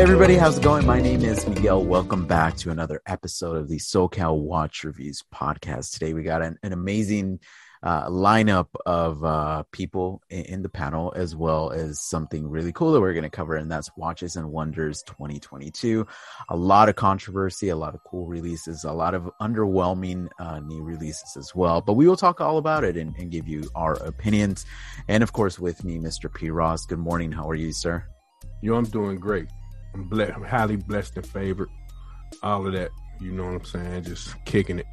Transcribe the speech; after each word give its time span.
Hey 0.00 0.04
everybody, 0.04 0.36
how's 0.36 0.56
it 0.56 0.64
going? 0.64 0.86
My 0.86 0.98
name 0.98 1.20
is 1.20 1.46
Miguel. 1.46 1.84
Welcome 1.84 2.26
back 2.26 2.56
to 2.56 2.70
another 2.70 3.02
episode 3.04 3.58
of 3.58 3.68
the 3.68 3.76
SoCal 3.76 4.38
Watch 4.38 4.82
Reviews 4.82 5.22
podcast. 5.30 5.92
Today 5.92 6.14
we 6.14 6.22
got 6.22 6.40
an, 6.40 6.58
an 6.62 6.72
amazing 6.72 7.40
uh, 7.82 8.08
lineup 8.08 8.66
of 8.84 9.24
uh, 9.24 9.62
people 9.72 10.22
in, 10.28 10.44
in, 10.44 10.62
the 10.62 10.68
panel, 10.68 11.12
as 11.16 11.34
well 11.34 11.70
as 11.70 12.00
something 12.00 12.48
really 12.48 12.72
cool 12.72 12.92
that 12.92 13.00
we're 13.00 13.14
going 13.14 13.22
to 13.22 13.30
cover, 13.30 13.56
and 13.56 13.70
that's 13.70 13.90
Watches 13.96 14.36
and 14.36 14.50
Wonders 14.50 15.02
2022. 15.04 16.06
A 16.50 16.56
lot 16.56 16.88
of 16.88 16.96
controversy, 16.96 17.70
a 17.70 17.76
lot 17.76 17.94
of 17.94 18.00
cool 18.04 18.26
releases, 18.26 18.84
a 18.84 18.92
lot 18.92 19.14
of 19.14 19.30
underwhelming 19.40 20.28
uh, 20.38 20.60
new 20.60 20.82
releases 20.82 21.36
as 21.36 21.54
well. 21.54 21.80
But 21.80 21.94
we 21.94 22.06
will 22.06 22.16
talk 22.16 22.40
all 22.40 22.58
about 22.58 22.84
it 22.84 22.96
and, 22.96 23.16
and 23.16 23.30
give 23.30 23.48
you 23.48 23.62
our 23.74 23.94
opinions. 23.94 24.66
And 25.08 25.22
of 25.22 25.32
course, 25.32 25.58
with 25.58 25.82
me, 25.82 25.98
Mr. 25.98 26.32
P. 26.32 26.50
Ross. 26.50 26.84
Good 26.84 26.98
morning. 26.98 27.32
How 27.32 27.48
are 27.48 27.54
you, 27.54 27.72
sir? 27.72 28.04
Yo, 28.62 28.74
I'm 28.74 28.84
doing 28.84 29.16
great. 29.16 29.48
I'm, 29.94 30.04
blessed, 30.04 30.32
I'm 30.34 30.44
highly 30.44 30.76
blessed 30.76 31.16
and 31.16 31.26
favored. 31.26 31.70
All 32.42 32.66
of 32.66 32.74
that, 32.74 32.90
you 33.20 33.32
know 33.32 33.46
what 33.46 33.54
I'm 33.54 33.64
saying? 33.64 34.04
Just 34.04 34.34
kicking 34.44 34.78
it. 34.78 34.86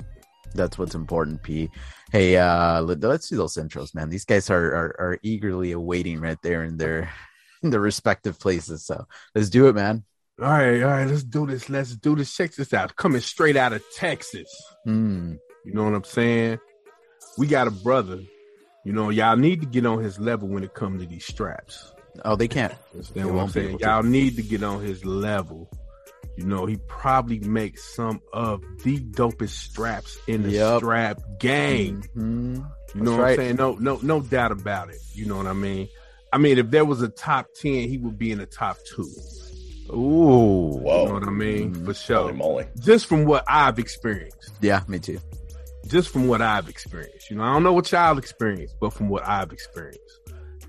That's 0.54 0.78
what's 0.78 0.96
important, 0.96 1.44
P. 1.44 1.70
Hey, 2.12 2.38
uh, 2.38 2.82
let, 2.82 3.04
us 3.04 3.30
do 3.30 3.38
those 3.38 3.56
intros, 3.56 3.94
man. 3.94 4.10
These 4.10 4.26
guys 4.26 4.50
are, 4.50 4.66
are, 4.66 4.96
are 5.00 5.20
eagerly 5.24 5.72
awaiting 5.72 6.20
right 6.22 6.38
there 6.42 6.64
in 6.64 6.78
their 6.78 7.12
in 7.64 7.70
their 7.70 7.80
respective 7.80 8.40
places. 8.40 8.86
So 8.86 9.06
let's 9.36 9.50
do 9.50 9.68
it, 9.68 9.76
man. 9.76 10.04
All 10.40 10.50
right, 10.50 10.84
all 10.84 10.90
right, 10.90 11.08
let's 11.08 11.24
do 11.24 11.48
this. 11.48 11.70
Let's 11.70 11.96
do 11.96 12.16
this. 12.16 12.36
Check 12.36 12.54
this 12.54 12.74
out. 12.74 12.96
Coming 12.96 13.22
straight 13.22 13.58
out 13.58 13.74
of 13.74 13.84
Texas. 13.96 14.48
Mm. 14.86 15.40
You 15.66 15.74
know 15.74 15.84
what 15.84 15.96
I'm 15.96 16.04
saying? 16.04 16.60
We 17.38 17.48
got 17.48 17.68
a 17.68 17.72
brother. 17.72 18.22
You 18.86 18.94
know, 18.94 19.10
y'all 19.10 19.36
need 19.36 19.62
to 19.62 19.68
get 19.68 19.86
on 19.86 20.04
his 20.04 20.20
level 20.20 20.48
when 20.48 20.64
it 20.64 20.74
comes 20.74 21.02
to 21.02 21.08
these 21.08 21.26
straps. 21.26 21.92
Oh, 22.24 22.36
they 22.36 22.48
can't. 22.48 22.74
Understand 22.94 23.34
what 23.34 23.44
I'm 23.44 23.50
saying? 23.50 23.80
Y'all 23.80 24.04
need 24.04 24.36
to 24.38 24.44
get 24.44 24.64
on 24.64 24.82
his 24.82 25.04
level. 25.04 25.70
You 26.38 26.46
know, 26.46 26.68
he 26.68 26.78
probably 26.88 27.40
makes 27.40 27.84
some 27.84 28.22
of 28.32 28.64
the 28.84 29.00
dopest 29.00 29.50
straps 29.50 30.20
in 30.28 30.44
the 30.44 30.52
yep. 30.52 30.78
strap 30.78 31.20
game. 31.40 32.04
Mm-hmm. 32.16 32.56
You 32.56 32.62
know 32.62 32.64
That's 32.94 33.10
what 33.10 33.20
right. 33.20 33.32
I'm 33.32 33.36
saying? 33.38 33.56
No, 33.56 33.74
no, 33.74 34.00
no 34.04 34.22
doubt 34.22 34.52
about 34.52 34.90
it. 34.90 35.00
You 35.14 35.26
know 35.26 35.38
what 35.38 35.48
I 35.48 35.54
mean? 35.54 35.90
I 36.32 36.38
mean, 36.38 36.60
if 36.60 36.70
there 36.70 36.86
was 36.86 37.02
a 37.02 37.10
top 37.10 37.48
ten, 37.60 37.90
he 37.90 37.98
would 37.98 38.20
be 38.20 38.32
in 38.32 38.38
the 38.38 38.46
top 38.46 38.78
two. 38.96 39.10
Ooh, 39.90 40.78
Whoa. 40.80 41.02
you 41.02 41.08
know 41.08 41.14
what 41.14 41.24
I 41.24 41.32
mean? 41.32 41.74
Mm-hmm. 41.74 41.86
For 41.86 41.94
sure. 41.96 42.18
Holy 42.18 42.34
moly. 42.34 42.66
Just 42.80 43.08
from 43.08 43.26
what 43.26 43.44
I've 43.48 43.80
experienced. 43.80 44.54
Yeah, 44.62 44.84
me 44.88 45.00
too. 45.00 45.20
Just 45.88 46.10
from 46.10 46.28
what 46.28 46.42
I've 46.42 46.70
experienced. 46.70 47.32
You 47.32 47.38
know, 47.38 47.44
I 47.44 47.54
don't 47.54 47.64
know 47.64 47.74
what 47.74 47.92
y'all 47.92 48.18
experienced, 48.18 48.76
but 48.80 48.94
from 48.94 49.10
what 49.10 49.26
I've 49.26 49.52
experienced. 49.52 50.20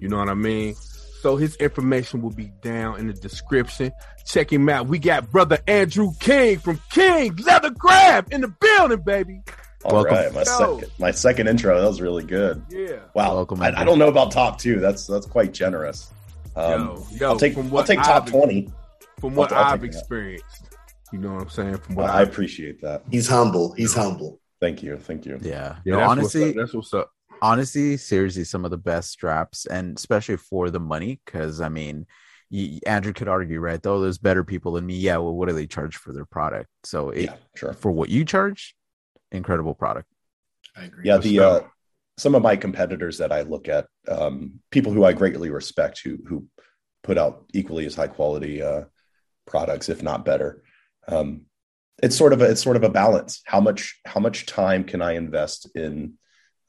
You 0.00 0.08
know 0.08 0.18
what 0.18 0.28
I 0.28 0.34
mean? 0.34 0.76
So 1.20 1.36
his 1.36 1.56
information 1.56 2.22
will 2.22 2.30
be 2.30 2.52
down 2.62 3.00
in 3.00 3.08
the 3.08 3.12
description. 3.12 3.92
Check 4.24 4.52
him 4.52 4.68
out. 4.68 4.86
We 4.86 4.98
got 5.00 5.30
brother 5.32 5.58
Andrew 5.66 6.12
King 6.20 6.58
from 6.58 6.80
King 6.90 7.34
Leathercraft 7.36 8.32
in 8.32 8.42
the 8.42 8.48
building, 8.48 9.02
baby. 9.02 9.42
All 9.84 9.94
Welcome. 9.94 10.14
right, 10.14 10.34
my 10.34 10.42
second 10.44 10.90
my 10.98 11.10
second 11.10 11.48
intro 11.48 11.80
that 11.80 11.86
was 11.86 12.00
really 12.00 12.24
good. 12.24 12.64
Yeah. 12.68 12.98
Wow. 13.14 13.34
Welcome. 13.34 13.62
I, 13.62 13.72
I, 13.80 13.84
don't 13.84 13.98
know 13.98 14.08
about 14.08 14.32
top 14.32 14.58
two. 14.58 14.80
That's 14.80 15.06
that's 15.06 15.26
quite 15.26 15.52
generous. 15.52 16.12
Um, 16.56 16.80
yo, 16.80 17.06
yo, 17.12 17.28
I'll 17.30 17.38
take 17.38 17.56
I'll 17.56 17.84
take 17.84 18.02
top 18.02 18.24
I've, 18.24 18.30
twenty. 18.30 18.70
From 19.20 19.34
what 19.34 19.52
I'll, 19.52 19.74
I've 19.74 19.84
experienced, 19.84 20.70
that. 20.70 20.78
you 21.12 21.18
know 21.18 21.34
what 21.34 21.42
I'm 21.42 21.50
saying. 21.50 21.78
From 21.78 21.94
what 21.96 22.10
I, 22.10 22.20
I 22.20 22.22
appreciate 22.22 22.80
that. 22.82 23.02
He's 23.10 23.28
humble. 23.28 23.72
He's 23.72 23.94
humble. 23.94 24.40
Thank 24.60 24.82
you. 24.82 24.96
Thank 24.96 25.26
you. 25.26 25.38
Yeah. 25.42 25.76
Yeah. 25.84 25.92
No, 25.92 25.96
that's 25.98 26.10
honestly, 26.10 26.42
what's 26.42 26.56
that's 26.56 26.74
what's 26.74 26.94
up 26.94 27.12
honestly, 27.42 27.96
seriously, 27.96 28.44
some 28.44 28.64
of 28.64 28.70
the 28.70 28.78
best 28.78 29.10
straps, 29.10 29.66
and 29.66 29.96
especially 29.96 30.36
for 30.36 30.70
the 30.70 30.80
money, 30.80 31.20
because 31.24 31.60
I 31.60 31.68
mean, 31.68 32.06
you, 32.50 32.80
Andrew 32.86 33.12
could 33.12 33.28
argue, 33.28 33.60
right? 33.60 33.82
Though 33.82 34.00
there's 34.00 34.18
better 34.18 34.44
people 34.44 34.72
than 34.72 34.86
me. 34.86 34.94
Yeah, 34.94 35.18
well, 35.18 35.34
what 35.34 35.48
do 35.48 35.54
they 35.54 35.66
charge 35.66 35.96
for 35.96 36.12
their 36.12 36.24
product? 36.24 36.68
So, 36.84 37.10
it, 37.10 37.24
yeah, 37.24 37.36
sure. 37.56 37.72
For 37.72 37.90
what 37.90 38.08
you 38.08 38.24
charge, 38.24 38.74
incredible 39.32 39.74
product. 39.74 40.08
I 40.76 40.84
agree. 40.84 41.04
Yeah, 41.04 41.18
the 41.18 41.40
uh, 41.40 41.60
some 42.16 42.34
of 42.34 42.42
my 42.42 42.56
competitors 42.56 43.18
that 43.18 43.32
I 43.32 43.42
look 43.42 43.68
at, 43.68 43.86
um, 44.08 44.60
people 44.70 44.92
who 44.92 45.04
I 45.04 45.12
greatly 45.12 45.50
respect, 45.50 46.00
who 46.04 46.18
who 46.26 46.46
put 47.02 47.18
out 47.18 47.44
equally 47.54 47.86
as 47.86 47.94
high 47.94 48.08
quality 48.08 48.62
uh, 48.62 48.84
products, 49.46 49.88
if 49.88 50.02
not 50.02 50.24
better. 50.24 50.62
Um, 51.06 51.42
it's 52.02 52.16
sort 52.16 52.32
of 52.32 52.42
a 52.42 52.50
it's 52.50 52.62
sort 52.62 52.76
of 52.76 52.84
a 52.84 52.90
balance. 52.90 53.40
How 53.44 53.60
much 53.60 54.00
how 54.04 54.20
much 54.20 54.46
time 54.46 54.84
can 54.84 55.02
I 55.02 55.12
invest 55.12 55.68
in 55.74 56.14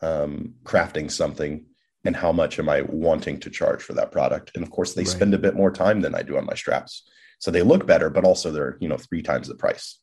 um, 0.02 0.56
crafting 0.64 1.12
something 1.12 1.66
and 2.06 2.16
how 2.16 2.32
much 2.32 2.60
am 2.60 2.70
I 2.70 2.82
wanting 2.82 3.40
to 3.42 3.50
charge 3.50 3.84
for 3.84 3.94
that 3.94 4.12
product? 4.12 4.52
And 4.56 4.64
of 4.64 4.72
course, 4.72 4.94
they 4.94 5.02
right. 5.02 5.08
spend 5.08 5.34
a 5.34 5.40
bit 5.40 5.56
more 5.56 5.72
time 5.72 6.02
than 6.02 6.16
I 6.16 6.22
do 6.22 6.38
on 6.38 6.46
my 6.46 6.56
straps, 6.56 7.10
so 7.40 7.52
they 7.52 7.62
look 7.62 7.86
better, 7.86 8.10
but 8.10 8.26
also 8.26 8.52
they're 8.52 8.78
you 8.80 8.88
know 8.88 8.98
three 8.98 9.22
times 9.22 9.48
the 9.48 9.56
price. 9.56 10.00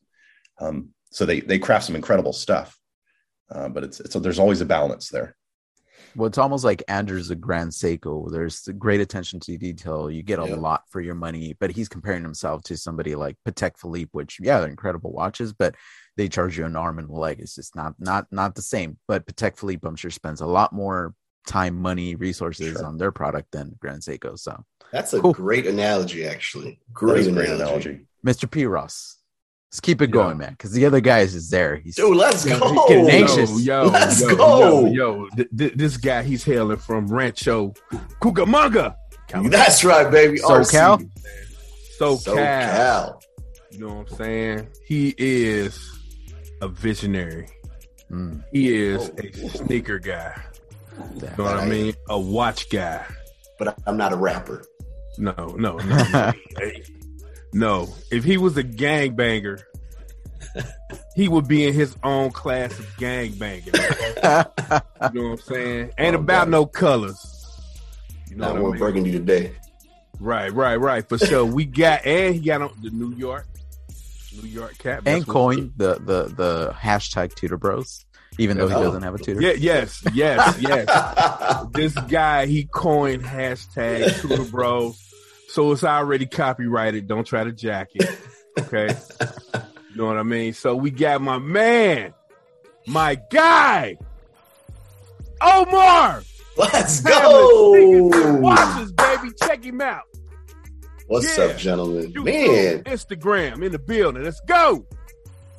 Um, 0.59 0.89
so 1.11 1.25
they 1.25 1.39
they 1.39 1.59
craft 1.59 1.85
some 1.85 1.95
incredible 1.95 2.33
stuff, 2.33 2.77
uh, 3.51 3.69
but 3.69 3.83
it's, 3.83 3.99
it's 3.99 4.13
so 4.13 4.19
there's 4.19 4.39
always 4.39 4.61
a 4.61 4.65
balance 4.65 5.09
there. 5.09 5.35
Well, 6.15 6.27
it's 6.27 6.37
almost 6.37 6.63
like 6.63 6.83
Andrew's 6.87 7.29
a 7.29 7.35
grand 7.35 7.71
Seiko. 7.71 8.31
There's 8.31 8.67
great 8.77 9.01
attention 9.01 9.39
to 9.41 9.57
detail. 9.57 10.09
You 10.09 10.23
get 10.23 10.39
a 10.39 10.47
yeah. 10.47 10.55
lot 10.55 10.83
for 10.89 10.99
your 10.99 11.13
money, 11.15 11.55
but 11.59 11.71
he's 11.71 11.89
comparing 11.89 12.23
himself 12.23 12.63
to 12.63 12.77
somebody 12.77 13.13
like 13.15 13.37
Patek 13.47 13.77
Philippe, 13.77 14.09
which 14.13 14.39
yeah, 14.39 14.59
they're 14.59 14.69
incredible 14.69 15.11
watches, 15.11 15.53
but 15.53 15.75
they 16.17 16.27
charge 16.27 16.57
you 16.57 16.65
an 16.65 16.75
arm 16.75 16.99
and 16.99 17.09
a 17.09 17.13
leg. 17.13 17.39
It's 17.39 17.55
just 17.55 17.75
not 17.75 17.93
not 17.99 18.27
not 18.31 18.55
the 18.55 18.61
same. 18.61 18.97
But 19.07 19.25
Patek 19.25 19.57
Philippe, 19.57 19.87
I'm 19.87 19.95
sure, 19.95 20.11
spends 20.11 20.41
a 20.41 20.45
lot 20.45 20.73
more 20.73 21.13
time, 21.45 21.75
money, 21.75 22.15
resources 22.15 22.73
sure. 22.73 22.85
on 22.85 22.97
their 22.97 23.11
product 23.11 23.51
than 23.51 23.75
Grand 23.79 24.01
Seiko. 24.01 24.37
So 24.37 24.63
that's 24.91 25.13
a 25.13 25.21
cool. 25.21 25.33
great 25.33 25.65
analogy, 25.65 26.25
actually. 26.25 26.79
Great, 26.91 27.27
analogy. 27.27 27.33
great 27.33 27.49
analogy. 27.49 27.99
Mr. 28.25 28.49
P. 28.49 28.65
Ross. 28.65 29.13
Let's 29.71 29.81
keep 29.81 30.01
it 30.01 30.11
going, 30.11 30.37
man, 30.37 30.51
because 30.51 30.71
the 30.71 30.85
other 30.85 31.01
guys 31.01 31.35
is 31.35 31.49
there. 31.49 31.75
He's 31.75 31.95
Dude, 31.95 32.15
let's 32.15 32.45
go. 32.45 32.87
Getting 32.87 33.09
anxious. 33.09 33.61
Yo, 33.61 33.83
yo, 33.83 33.89
let's 33.89 34.21
yo, 34.21 34.35
go. 34.35 34.85
Yo, 34.85 34.91
yo. 34.91 35.27
Th- 35.35 35.49
th- 35.57 35.73
this 35.73 35.97
guy, 35.97 36.23
he's 36.23 36.43
hailing 36.43 36.77
from 36.77 37.07
Rancho 37.07 37.73
Cucamonga. 38.21 38.95
That's 39.29 39.83
right, 39.83 40.09
baby. 40.09 40.39
SoCal. 40.39 41.09
SoCal. 41.99 42.23
SoCal. 42.23 43.21
You 43.71 43.79
know 43.79 43.87
what 43.95 44.11
I'm 44.11 44.17
saying? 44.17 44.67
He 44.85 45.13
is 45.17 45.96
a 46.61 46.67
visionary. 46.67 47.49
Mm. 48.11 48.43
He 48.51 48.75
is 48.75 49.09
oh. 49.09 49.21
a 49.21 49.49
sneaker 49.49 49.99
guy. 49.99 50.41
You 51.15 51.21
know 51.37 51.43
what 51.43 51.57
I 51.57 51.65
mean? 51.65 51.93
A 52.09 52.19
watch 52.19 52.69
guy. 52.69 53.05
But 53.59 53.77
I'm 53.85 53.97
not 53.97 54.13
a 54.13 54.15
rapper. 54.15 54.63
No, 55.17 55.33
no, 55.57 55.77
no. 55.77 56.03
no. 56.11 56.31
no. 57.53 57.89
If 58.11 58.23
he 58.23 58.37
was 58.37 58.57
a 58.57 58.63
gangbanger, 58.63 59.61
he 61.15 61.27
would 61.27 61.47
be 61.47 61.67
in 61.67 61.73
his 61.73 61.95
own 62.03 62.31
class 62.31 62.77
of 62.77 62.85
gangbanging. 62.97 63.65
you 63.67 65.21
know 65.21 65.29
what 65.29 65.31
I'm 65.31 65.37
saying? 65.39 65.91
Ain't 65.97 66.15
oh, 66.15 66.19
about 66.19 66.45
God. 66.45 66.49
no 66.49 66.65
colors. 66.65 67.33
You 68.29 68.37
know 68.37 68.53
not 68.53 68.59
more 68.59 68.69
I 68.69 68.71
mean? 68.71 68.79
burgundy 68.79 69.11
today. 69.11 69.55
Right, 70.19 70.51
right, 70.51 70.77
right. 70.77 71.07
For 71.07 71.17
sure. 71.17 71.45
We 71.45 71.65
got 71.65 72.05
and 72.05 72.35
he 72.35 72.41
got 72.41 72.61
on 72.61 72.71
the 72.81 72.89
New 72.89 73.13
York 73.15 73.45
New 74.41 74.49
York 74.49 74.77
cat. 74.77 75.03
And 75.05 75.27
coined 75.27 75.73
the 75.77 75.95
the 75.95 76.33
the 76.33 76.75
hashtag 76.77 77.35
Tudor 77.35 77.57
Bros, 77.57 78.05
even 78.37 78.57
though 78.57 78.67
he 78.67 78.73
doesn't 78.73 79.03
have 79.03 79.15
a 79.15 79.17
Tudor. 79.17 79.41
Yeah, 79.41 79.53
yes, 79.53 80.03
yes, 80.13 80.57
yes. 80.61 81.65
this 81.73 81.93
guy 82.07 82.45
he 82.45 82.65
coined 82.65 83.23
hashtag 83.23 84.21
Tudor 84.21 84.45
Bros, 84.45 84.99
so 85.49 85.71
it's 85.71 85.83
already 85.83 86.25
copyrighted. 86.25 87.07
Don't 87.07 87.25
try 87.25 87.43
to 87.43 87.51
jack 87.51 87.89
it. 87.95 88.17
Okay, 88.59 88.95
you 89.91 89.95
know 89.97 90.05
what 90.05 90.17
I 90.17 90.23
mean. 90.23 90.53
So 90.53 90.75
we 90.75 90.91
got 90.91 91.21
my 91.21 91.37
man, 91.37 92.13
my 92.85 93.15
guy, 93.31 93.97
Omar. 95.41 96.23
Let's 96.57 97.01
go. 97.01 98.09
Watches, 98.39 98.91
baby. 98.93 99.29
Check 99.39 99.63
him 99.63 99.79
out. 99.79 100.05
What's 101.07 101.37
yeah. 101.37 101.45
up, 101.45 101.57
gentlemen? 101.57 102.11
YouTube, 102.11 102.25
Man, 102.25 102.83
Instagram 102.83 103.63
in 103.63 103.71
the 103.71 103.79
building. 103.79 104.23
Let's 104.23 104.41
go. 104.41 104.85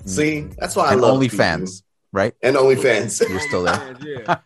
See, 0.05 0.43
that's 0.59 0.77
why 0.77 0.93
and 0.93 1.01
I 1.01 1.07
love 1.07 1.19
OnlyFans, 1.19 1.83
right? 2.13 2.35
And 2.43 2.55
OnlyFans. 2.55 3.27
You're 3.27 3.41
still 3.41 3.63
there. 3.65 3.97
yeah. 4.05 4.37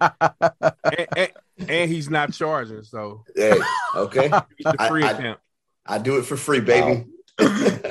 and, 0.84 1.06
and, 1.16 1.30
and, 1.68 1.90
he's 1.90 2.08
not 2.08 2.32
charging, 2.32 2.84
so 2.84 3.24
hey, 3.34 3.58
okay. 3.96 4.28
the 4.28 4.86
free 4.88 5.02
I, 5.02 5.10
account. 5.10 5.40
I, 5.84 5.96
I, 5.96 5.98
do 5.98 6.18
it 6.18 6.22
for 6.22 6.36
free, 6.36 6.60
baby. 6.60 7.04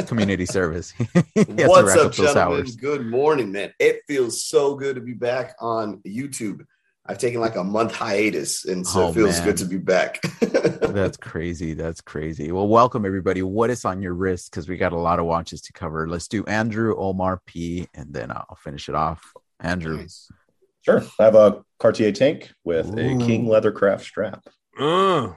Community 0.08 0.46
service. 0.46 0.94
What's 1.36 1.96
up, 1.98 2.14
gentlemen? 2.14 2.66
Good 2.80 3.06
morning, 3.06 3.52
man. 3.52 3.74
It 3.78 4.04
feels 4.08 4.46
so 4.46 4.76
good 4.76 4.96
to 4.96 5.02
be 5.02 5.14
back 5.14 5.56
on 5.60 5.98
YouTube. 6.08 6.66
I've 7.12 7.18
taken 7.18 7.42
like 7.42 7.58
a 7.58 7.64
month 7.64 7.94
hiatus, 7.94 8.64
and 8.64 8.88
so 8.88 9.08
Oh, 9.08 9.10
it 9.10 9.16
feels 9.16 9.36
man. 9.40 9.46
good 9.48 9.58
to 9.58 9.66
be 9.66 9.78
back. 9.78 10.22
That's 10.40 11.18
crazy. 11.18 11.74
That's 11.74 12.00
crazy. 12.00 12.54
Well, 12.54 12.70
welcome 12.70 13.06
everybody. 13.06 13.42
What 13.42 13.70
is 13.70 13.84
on 13.84 14.02
your 14.02 14.14
wrist? 14.14 14.50
Because 14.50 14.70
we 14.70 14.78
got 14.78 14.94
a 14.94 14.98
lot 14.98 15.20
of 15.20 15.26
watches 15.26 15.60
to 15.64 15.74
cover. 15.74 16.08
Let's 16.08 16.30
do 16.30 16.46
Andrew, 16.46 16.96
Omar, 16.98 17.42
P, 17.46 17.90
and 17.94 18.14
then 18.14 18.32
I'll 18.32 18.58
finish 18.64 18.88
it 18.88 18.96
off. 18.96 19.34
Andrew. 19.60 19.98
Nice. 19.98 20.32
Sure. 20.84 21.04
I 21.20 21.24
have 21.26 21.36
a 21.36 21.64
Cartier 21.80 22.14
tank 22.14 22.50
with 22.64 22.88
Ooh. 22.88 22.94
a 22.98 23.18
King 23.26 23.46
Leathercraft 23.46 24.02
strap. 24.02 24.46
Uh, 24.80 25.34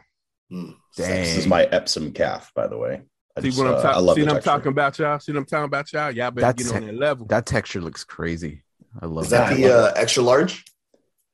Mm. 0.53 0.76
Dang. 0.97 1.23
This 1.25 1.38
is 1.38 1.47
my 1.49 1.65
Epsom 1.65 2.12
calf, 2.12 2.53
by 2.55 2.69
the 2.69 2.79
way. 2.79 3.03
I 3.37 3.41
see 3.41 3.49
just, 3.49 3.59
what 3.59 3.67
I'm 3.67 3.75
uh, 3.75 3.79
I 3.79 3.82
talking. 3.82 4.05
love 4.05 4.15
See 4.15 4.23
what 4.23 4.37
I'm 4.37 4.43
talking 4.43 4.69
about, 4.69 4.99
y'all. 5.00 5.19
See 5.19 5.32
what 5.32 5.38
I'm 5.38 5.44
talking 5.47 5.65
about, 5.65 5.93
y'all. 5.93 6.11
Y'all 6.12 6.31
better 6.31 6.47
That's 6.53 6.62
get 6.69 6.76
on 6.76 6.82
it. 6.85 6.87
that 6.93 6.99
level. 7.00 7.26
That 7.26 7.47
texture 7.47 7.81
looks 7.81 8.05
crazy. 8.05 8.62
I 9.03 9.06
love 9.06 9.25
Is 9.25 9.31
that. 9.31 9.50
that 9.50 9.56
the 9.56 9.73
uh, 9.73 9.93
extra 9.97 10.23
large? 10.23 10.62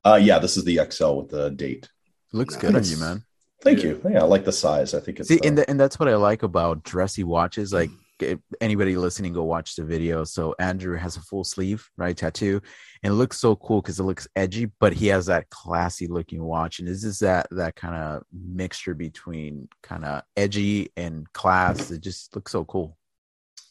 Uh, 0.05 0.19
yeah, 0.21 0.39
this 0.39 0.57
is 0.57 0.65
the 0.65 0.81
XL 0.91 1.15
with 1.21 1.29
the 1.31 1.51
date. 1.51 1.89
looks 2.33 2.57
good 2.57 2.75
on 2.77 2.85
you, 2.85 2.97
man. 2.97 3.23
Thank 3.63 3.83
Yeah. 3.83 3.91
you. 3.91 4.03
Yeah, 4.11 4.21
I 4.23 4.25
like 4.25 4.45
the 4.45 4.53
size. 4.53 4.95
I 4.95 5.01
think 5.01 5.21
it's 5.21 5.29
See, 5.29 5.39
uh, 5.41 5.47
and, 5.47 5.59
the, 5.59 5.69
and 5.69 5.79
that's 5.79 5.99
what 5.99 6.09
I 6.09 6.15
like 6.17 6.43
about 6.43 6.83
dressy 6.85 7.25
watches. 7.25 7.73
Like 7.73 7.91
anybody 8.61 8.97
listening, 8.97 9.33
go 9.33 9.45
watch 9.45 9.77
the 9.77 9.85
video. 9.85 10.25
So 10.25 10.55
Andrew 10.59 10.97
has 10.97 11.17
a 11.17 11.21
full 11.21 11.45
sleeve, 11.45 11.87
right, 11.97 12.17
tattoo, 12.17 12.61
and 13.03 13.13
it 13.13 13.17
looks 13.17 13.39
so 13.39 13.57
cool 13.57 13.83
because 13.83 13.99
it 13.99 14.05
looks 14.05 14.29
edgy, 14.37 14.71
but 14.79 14.93
he 14.95 15.09
has 15.09 15.27
that 15.27 15.49
classy 15.51 16.07
looking 16.07 16.43
watch, 16.43 16.79
and 16.79 16.89
this 16.89 17.05
is 17.05 17.19
that 17.21 17.49
that 17.51 17.77
kind 17.77 17.95
of 17.97 18.23
mixture 18.33 18.95
between 18.95 19.69
kind 19.83 20.05
of 20.05 20.23
edgy 20.37 20.91
and 20.97 21.31
class. 21.33 21.91
It 21.91 22.01
just 22.03 22.35
looks 22.35 22.53
so 22.53 22.65
cool. 22.65 22.97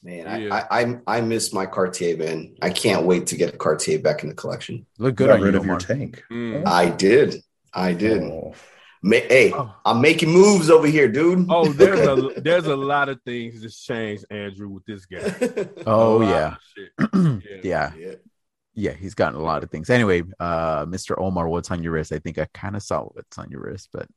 Man, 0.01 0.41
Yeah. 0.43 0.55
I, 0.71 0.81
I 0.81 0.83
I 0.85 0.97
I 1.17 1.21
miss 1.21 1.51
my 1.53 1.65
Cartier, 1.65 2.15
man. 2.17 2.55
I 2.61 2.69
can't 2.69 3.05
wait 3.05 3.27
to 3.27 3.35
get 3.35 3.57
Cartier 3.57 3.99
back 3.99 4.23
in 4.23 4.29
the 4.29 4.35
collection. 4.35 4.85
Look 4.97 5.15
good 5.15 5.27
got 5.27 5.35
on 5.39 5.41
rid 5.41 5.53
you, 5.55 5.59
of 5.59 5.65
your 5.65 5.77
tank. 5.77 6.23
Mm. 6.31 6.65
I 6.65 6.89
did. 6.89 7.35
I 7.73 7.93
did. 7.93 8.23
Oh, 8.23 8.53
Ma- 9.03 9.15
hey, 9.29 9.51
Oh. 9.53 9.73
I'm 9.85 10.01
making 10.01 10.29
moves 10.29 10.69
over 10.69 10.87
here, 10.87 11.07
dude. 11.07 11.47
Oh, 11.49 11.71
there's 11.71 11.99
a 11.99 12.15
there's 12.41 12.65
a 12.65 12.75
lot 12.75 13.09
of 13.09 13.21
things 13.23 13.61
that's 13.61 13.81
changed, 13.83 14.25
Andrew, 14.29 14.69
with 14.69 14.85
this 14.85 15.05
guy. 15.05 15.19
Oh 15.85 16.21
A 16.21 16.25
yeah, 16.27 16.55
yeah, 17.63 17.91
yeah. 17.97 18.15
yeah. 18.73 18.93
He's 18.93 19.15
gotten 19.15 19.39
a 19.39 19.43
lot 19.43 19.63
of 19.63 19.69
things. 19.71 19.89
Anyway, 19.89 20.23
uh, 20.39 20.85
Mr. 20.85 21.15
Omar, 21.17 21.47
what's 21.49 21.71
on 21.71 21.83
your 21.83 21.93
wrist? 21.93 22.11
I 22.13 22.19
think 22.19 22.37
I 22.39 22.47
kind 22.53 22.75
of 22.75 22.83
saw 22.83 23.03
what's 23.03 23.37
on 23.37 23.49
your 23.51 23.61
wrist, 23.61 23.89
but 23.91 24.07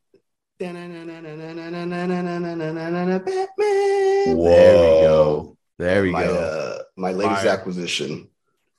Batman. 3.19 4.37
Whoa. 4.37 4.44
There 4.44 4.75
we 4.75 5.00
go. 5.06 5.56
There 5.82 6.02
we 6.02 6.11
my, 6.11 6.25
go. 6.25 6.34
Uh, 6.34 6.82
my 6.96 7.12
latest 7.12 7.43
Fire. 7.43 7.50
acquisition. 7.52 8.29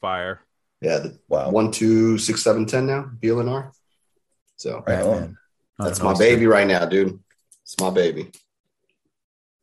Fire. 0.02 0.40
Yeah, 0.82 1.00
the 1.00 1.20
Wow. 1.28 1.50
one, 1.52 1.72
two, 1.72 2.18
six, 2.18 2.44
seven, 2.44 2.66
ten 2.66 2.88
now. 2.88 3.10
BLNR. 3.22 3.72
So 4.56 4.84
Right 4.88 5.02
on. 5.02 5.12
Batman. 5.12 5.38
That's 5.80 6.02
my 6.02 6.14
baby 6.18 6.46
right 6.48 6.68
now, 6.68 6.86
dude. 6.86 7.20
It's 7.64 7.80
my 7.80 7.90
baby. 7.90 8.32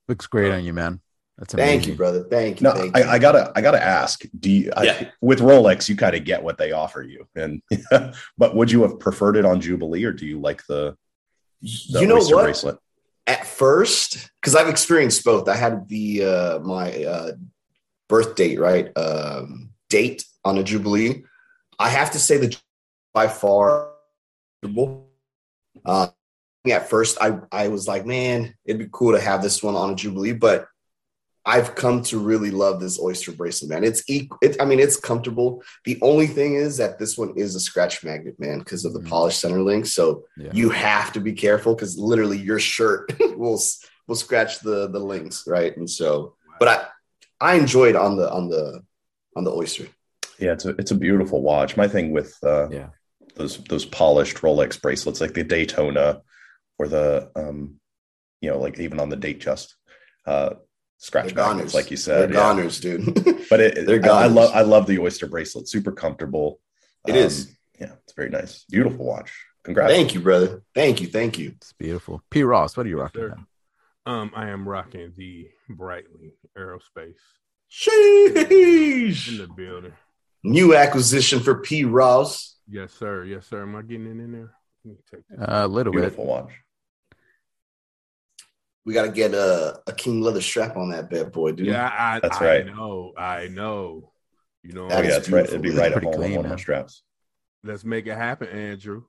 Looks 0.09 0.27
great 0.27 0.53
on 0.53 0.65
you, 0.65 0.73
man. 0.73 1.01
That's 1.39 1.55
amazing. 1.55 1.71
Thank 1.71 1.87
you, 1.87 1.95
brother. 1.95 2.25
Thank 2.25 2.61
you. 2.61 2.65
No, 2.65 2.73
thank 2.75 2.97
I, 2.97 3.01
you. 3.01 3.09
I 3.09 3.19
gotta, 3.19 3.53
I 3.55 3.61
gotta 3.63 3.83
ask. 3.83 4.25
Do 4.39 4.51
you, 4.51 4.73
I- 4.77 5.11
with 5.23 5.41
Rolex, 5.41 5.89
you 5.89 5.97
kind 5.97 6.15
of 6.15 6.25
get 6.25 6.43
what 6.43 6.59
they 6.59 6.73
offer 6.73 7.03
you, 7.03 7.27
and 7.35 7.63
but 8.37 8.55
would 8.55 8.71
you 8.71 8.83
have 8.83 8.99
preferred 8.99 9.37
it 9.37 9.47
on 9.47 9.61
Jubilee, 9.61 10.05
or 10.05 10.13
do 10.13 10.27
you 10.27 10.41
like 10.41 10.67
the, 10.67 10.97
the 11.63 12.01
you 12.01 12.07
know 12.07 12.17
oyster 12.17 12.35
what? 12.37 12.43
bracelet? 12.45 12.79
At 13.27 13.47
first, 13.47 14.31
because 14.41 14.57
I've 14.57 14.69
experienced 14.69 15.25
both. 15.25 15.49
I 15.49 15.55
had 15.55 15.89
the 15.89 16.25
uh, 16.25 16.59
my 16.61 17.05
uh, 17.05 17.33
birth 18.09 18.35
date, 18.35 18.59
right? 18.59 18.91
Um, 18.97 19.71
date 19.89 20.25
on 20.45 20.59
a 20.59 20.65
Jubilee. 20.65 21.25
I 21.79 21.91
have 21.91 22.11
to 22.13 22.19
say 22.19 22.39
that 22.39 22.61
by 23.15 23.29
far, 23.29 23.91
uh, 25.85 26.09
at 26.69 26.91
first, 26.91 27.19
I 27.21 27.39
I 27.53 27.69
was 27.69 27.87
like, 27.87 28.05
man, 28.05 28.55
it'd 28.65 28.81
be 28.81 28.89
cool 28.91 29.13
to 29.13 29.21
have 29.21 29.43
this 29.43 29.63
one 29.63 29.77
on 29.77 29.91
a 29.93 29.97
Jubilee, 29.97 30.33
but 30.33 30.67
I've 31.51 31.75
come 31.75 32.01
to 32.05 32.19
really 32.21 32.53
love 32.53 32.81
this 32.81 33.01
oyster 33.01 33.33
bracelet, 33.33 33.71
man. 33.71 33.83
It's 33.83 34.03
equal. 34.09 34.39
It, 34.41 34.57
I 34.63 34.65
mean, 34.65 34.79
it's 34.79 34.97
comfortable. 34.97 35.63
The 35.85 35.99
only 36.01 36.29
thing 36.29 36.55
is 36.55 36.77
that 36.77 36.99
this 37.01 37.19
one 37.19 37.33
is 37.37 37.57
a 37.57 37.61
scratch 37.61 38.05
magnet, 38.05 38.37
man, 38.39 38.61
because 38.61 38.85
of 38.85 38.93
the 38.93 39.01
Mhm. 39.01 39.09
polished 39.09 39.41
center 39.41 39.61
link. 39.61 39.87
So 39.87 40.25
Yeah. 40.37 40.53
you 40.55 40.71
have 40.71 41.13
to 41.15 41.21
be 41.21 41.33
careful 41.33 41.75
because 41.75 41.99
literally 41.99 42.39
your 42.39 42.61
shirt 42.61 43.13
will 43.43 43.61
will 44.07 44.15
scratch 44.17 44.61
the 44.61 44.89
the 44.89 45.01
links, 45.01 45.45
right? 45.47 45.77
And 45.77 45.89
so, 45.91 46.37
but 46.61 46.69
I 46.69 46.87
I 47.41 47.55
enjoyed 47.57 47.97
on 47.97 48.17
the 48.17 48.31
on 48.31 48.49
the 48.49 48.83
on 49.37 49.43
the 49.45 49.53
oyster. 49.53 49.87
Yeah, 50.39 50.53
it's 50.53 50.65
a 50.67 50.71
it's 50.81 50.93
a 50.93 51.03
beautiful 51.07 51.43
watch. 51.43 51.77
My 51.77 51.89
thing 51.89 52.13
with 52.13 52.33
uh, 52.45 52.69
Yeah. 52.71 52.91
those 53.35 53.59
those 53.65 53.85
polished 53.87 54.37
Rolex 54.45 54.81
bracelets, 54.81 55.21
like 55.21 55.35
the 55.35 55.43
Daytona 55.45 56.23
or 56.79 56.87
the 56.87 57.31
um, 57.35 57.81
you 58.41 58.51
know, 58.51 58.59
like 58.65 58.79
even 58.79 59.01
on 59.01 59.09
the 59.11 59.17
date 59.27 59.41
just 59.41 59.75
uh, 60.27 60.51
scratch 61.01 61.27
They're 61.35 61.45
goners. 61.45 61.75
like 61.75 61.91
you 61.91 61.97
said. 61.97 62.17
They're 62.17 62.29
said. 62.29 62.35
yeah. 62.35 62.41
goners, 62.41 62.81
dude. 62.81 63.47
But 63.51 63.59
it, 63.61 63.87
They're 63.87 64.05
I, 64.13 64.25
I 64.25 64.27
love 64.27 64.51
I 64.55 64.63
love 64.63 64.87
the 64.87 64.99
oyster 65.01 65.27
bracelet. 65.27 65.67
Super 65.69 65.91
comfortable. 65.91 66.61
It 67.09 67.17
is. 67.17 67.51
Yeah, 67.81 67.95
it's 68.05 68.13
very 68.13 68.31
nice. 68.31 68.65
Beautiful 68.71 69.05
watch. 69.05 69.33
Congrats. 69.65 69.93
thank 69.93 70.15
you, 70.15 70.21
brother. 70.21 70.63
Thank 70.75 71.01
you, 71.01 71.09
thank 71.09 71.39
you. 71.39 71.53
It's 71.57 71.73
beautiful. 71.73 72.23
P. 72.31 72.45
Ross, 72.45 72.77
what 72.77 72.87
are 72.87 72.89
you 72.89 72.99
Yes, 72.99 73.03
rocking 73.17 73.23
sir. 73.23 73.35
now? 74.07 74.13
Um, 74.13 74.31
I 74.35 74.49
am 74.51 74.67
rocking 74.69 75.13
the 75.17 75.49
Breitling 75.71 76.33
Aerospace 76.57 77.15
Sheesh. 77.71 78.37
in 78.37 78.47
Sheesh. 79.11 79.39
the 79.39 79.49
building. 79.49 79.93
New 80.43 80.75
acquisition 80.77 81.41
for 81.41 81.57
P. 81.61 81.85
Ross. 81.85 82.57
Yes, 82.69 82.93
sir. 82.93 83.25
Yes, 83.25 83.47
sir. 83.47 83.63
Am 83.63 83.77
I 83.77 83.83
getting 83.83 84.07
it 84.07 84.11
in 84.25 84.33
there? 84.33 84.51
Let 84.85 84.93
me 84.95 85.01
take 85.11 85.27
this. 85.29 85.39
Uh, 85.41 85.67
a 85.67 85.69
little 85.69 85.93
bit. 85.93 86.01
Beautiful 86.01 86.27
watch. 86.27 86.53
We 88.91 88.95
got 88.95 89.05
to 89.07 89.13
get 89.13 89.35
a, 89.35 89.79
a 89.87 89.93
king 89.93 90.21
leather 90.21 90.41
strap 90.41 90.77
on 90.77 90.91
that 90.91 91.09
bad 91.11 91.31
boy, 91.31 91.53
dude. 91.53 91.69
yeah, 91.69 91.93
I, 91.97 92.19
That's 92.19 92.39
I 92.41 92.45
right. 92.45 92.67
know. 92.67 93.13
I 93.17 93.47
know. 93.47 94.11
You 94.65 94.73
know, 94.73 94.87
Oh 94.87 94.89
That 94.89 95.05
yeah, 95.05 95.11
is 95.13 95.17
it's 95.19 95.31
right. 95.31 95.45
It'd 95.45 95.63
be 95.63 95.69
beautiful. 95.69 95.81
right 95.85 95.93
at 95.93 96.03
Pretty 96.03 96.07
home 96.09 96.15
on 96.17 96.21
clean, 96.21 96.37
one 96.39 96.45
of 96.47 96.51
my 96.51 96.57
straps. 96.57 97.05
let's 97.63 97.85
make 97.85 98.09
it 98.09 98.17
happen, 98.17 98.49
Andrew. 98.49 99.05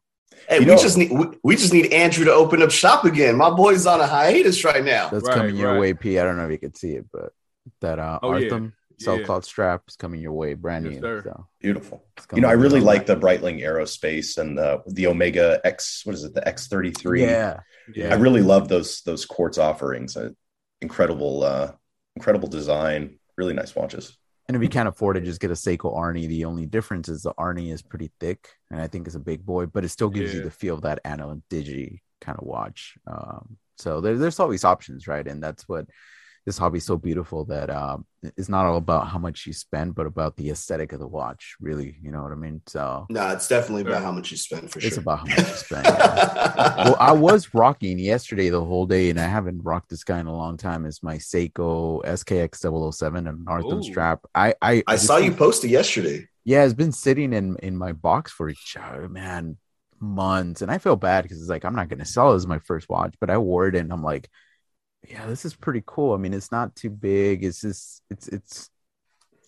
Hey, 0.48 0.58
You 0.58 0.60
we 0.62 0.66
know- 0.68 0.78
just 0.78 0.98
need 1.00 1.12
we, 1.12 1.26
we 1.44 1.56
just 1.56 1.74
need 1.74 1.92
Andrew 1.92 2.26
to 2.26 2.32
open 2.32 2.62
up 2.62 2.70
shop 2.70 3.06
again. 3.06 3.36
My 3.38 3.50
boy's 3.50 3.88
on 3.88 4.00
a 4.02 4.06
hiatus 4.06 4.64
right 4.64 4.84
now. 4.86 5.10
That's 5.10 5.24
Right, 5.28 5.36
coming 5.36 5.56
your 5.56 5.72
right. 5.72 5.80
way, 5.80 5.94
P. 5.96 6.20
I 6.20 6.24
don't 6.26 6.38
know 6.38 6.46
if 6.46 6.52
you 6.52 6.60
could 6.60 6.78
see 6.78 6.92
it, 6.92 7.08
but 7.12 7.34
that 7.82 7.98
uh, 7.98 8.20
Oh, 8.22 8.38
yeah. 8.38 8.44
Artem 8.52 8.74
sail 9.02 9.20
Yeah. 9.20 9.26
cloth 9.26 9.46
strap 9.46 9.84
is 9.88 9.96
coming 9.96 10.22
your 10.22 10.34
way, 10.34 10.54
brand 10.54 10.86
Yes, 10.86 11.02
new. 11.02 11.22
So 11.24 11.48
Beautiful. 11.60 12.06
You 12.34 12.42
know, 12.42 12.48
I 12.50 12.54
really 12.54 12.80
like 12.82 13.06
the 13.06 13.16
Breitling 13.16 13.62
Aerospace 13.62 14.38
and 14.38 14.58
the 14.58 14.82
the 14.88 15.08
Omega 15.08 15.60
X. 15.64 16.02
What 16.06 16.16
is 16.16 16.24
it? 16.24 16.34
The 16.34 16.48
X 16.48 16.68
thirty 16.68 16.92
three. 16.92 17.22
Yeah, 17.24 17.60
Yeah. 17.94 18.14
I 18.14 18.18
really 18.18 18.42
love 18.42 18.68
those 18.68 19.02
those 19.02 19.26
quartz 19.26 19.58
offerings. 19.58 20.16
Uh, 20.18 20.30
incredible, 20.82 21.44
uh, 21.44 21.72
incredible 22.16 22.48
design. 22.48 23.20
Really 23.38 23.54
nice 23.54 23.76
watches. 23.76 24.18
and 24.48 24.58
if 24.58 24.64
you 24.64 24.70
can't 24.70 24.90
afford 24.90 25.16
it, 25.18 25.24
just 25.24 25.40
get 25.40 25.50
a 25.52 25.54
Seiko 25.54 25.96
Arnie. 25.96 26.28
The 26.28 26.46
only 26.46 26.66
difference 26.66 27.08
is 27.08 27.22
the 27.22 27.34
Arnie 27.36 27.72
is 27.72 27.82
pretty 27.82 28.12
thick, 28.20 28.50
and 28.70 28.82
I 28.82 28.88
think 28.88 29.08
it's 29.08 29.16
a 29.16 29.20
big 29.20 29.46
boy, 29.46 29.66
but 29.68 29.86
it 29.86 29.90
still 29.90 30.10
gives 30.10 30.34
you 30.34 30.42
the 30.44 30.52
feel 30.52 30.76
of 30.76 30.82
that 30.82 31.00
analog 31.06 31.42
digi 31.50 32.02
kind 32.20 32.38
of 32.38 32.46
watch. 32.46 32.96
Um, 33.08 33.58
so 33.78 34.02
there, 34.02 34.18
there's 34.18 34.40
always 34.40 34.64
options, 34.66 35.08
right? 35.08 35.26
And 35.26 35.42
that's 35.42 35.68
what 35.70 35.86
this 36.46 36.58
hobby 36.58 36.80
is 36.80 36.86
so 36.86 36.98
beautiful 36.98 37.46
that 37.46 37.70
um, 37.70 38.06
it's 38.36 38.50
not 38.50 38.66
all 38.66 38.78
about 38.78 39.08
how 39.08 39.20
much 39.20 39.46
you 39.46 39.54
spend, 39.54 39.94
but 39.94 40.08
about 40.08 40.36
the 40.38 40.50
aesthetic 40.50 40.92
of 40.92 41.00
the 41.00 41.08
watch. 41.08 41.56
Really, 41.60 41.96
you 42.02 42.12
know 42.12 42.24
what 42.24 42.32
I 42.32 42.36
mean? 42.36 42.62
So 42.66 43.06
No, 43.10 43.30
it's 43.30 43.48
definitely 43.48 43.84
about 43.84 44.02
how 44.02 44.12
much 44.12 44.32
you 44.32 44.38
spend 44.38 44.72
for 44.72 44.80
it's 44.80 44.88
sure. 44.88 44.88
It's 44.88 44.98
about 44.98 45.20
how 45.20 45.26
much 45.26 45.38
you 45.38 45.56
spend. 45.56 45.86
yeah. 45.86 46.76
well, 46.86 46.98
I 47.00 47.12
was 47.12 47.54
rocking 47.54 48.00
yesterday 48.00 48.50
the 48.50 48.64
whole 48.64 48.88
day, 48.88 49.10
and 49.12 49.20
I 49.20 49.28
haven't 49.28 49.62
rocked 49.64 49.90
this 49.90 50.04
guy 50.04 50.20
in 50.20 50.26
a 50.26 50.36
long 50.36 50.58
time. 50.58 50.86
Is 50.86 51.04
my 51.04 51.18
Seiko 51.18 52.04
SKX 52.04 52.94
007 52.94 53.28
and 53.28 53.48
Artem 53.48 53.80
Ooh. 53.80 53.84
strap. 53.84 54.22
I 54.34 54.56
I, 54.62 54.84
I 54.88 54.94
just 54.94 55.06
saw 55.06 55.18
you 55.18 55.30
been- 55.30 55.38
post 55.38 55.64
it 55.64 55.70
yesterday. 55.70 56.28
Yeah, 56.44 56.64
it's 56.64 56.74
been 56.74 56.92
sitting 56.92 57.34
in 57.34 57.58
in 57.58 57.78
my 57.78 57.92
box 57.92 58.32
for 58.32 58.52
oh, 58.80 59.08
man 59.08 59.58
months, 60.00 60.64
and 60.64 60.72
I 60.72 60.80
feel 60.80 60.96
bad 60.96 61.22
because 61.22 61.40
it's 61.40 61.50
like 61.52 61.66
I'm 61.66 61.76
not 61.76 61.88
gonna 61.90 62.06
sell 62.06 62.32
it 62.34 62.36
as 62.36 62.48
my 62.48 62.58
first 62.60 62.90
watch, 62.90 63.14
but 63.20 63.30
I 63.30 63.38
wore 63.38 63.68
it 63.68 63.76
and 63.76 63.94
I'm 63.94 64.04
like, 64.04 64.28
yeah, 65.08 65.26
this 65.28 65.46
is 65.46 65.56
pretty 65.56 65.84
cool. 65.86 66.14
I 66.14 66.18
mean, 66.18 66.34
it's 66.34 66.52
not 66.52 66.76
too 66.76 66.90
big. 66.90 67.44
It's 67.44 67.62
just 67.62 68.04
it's 68.10 68.28
it's 68.28 68.70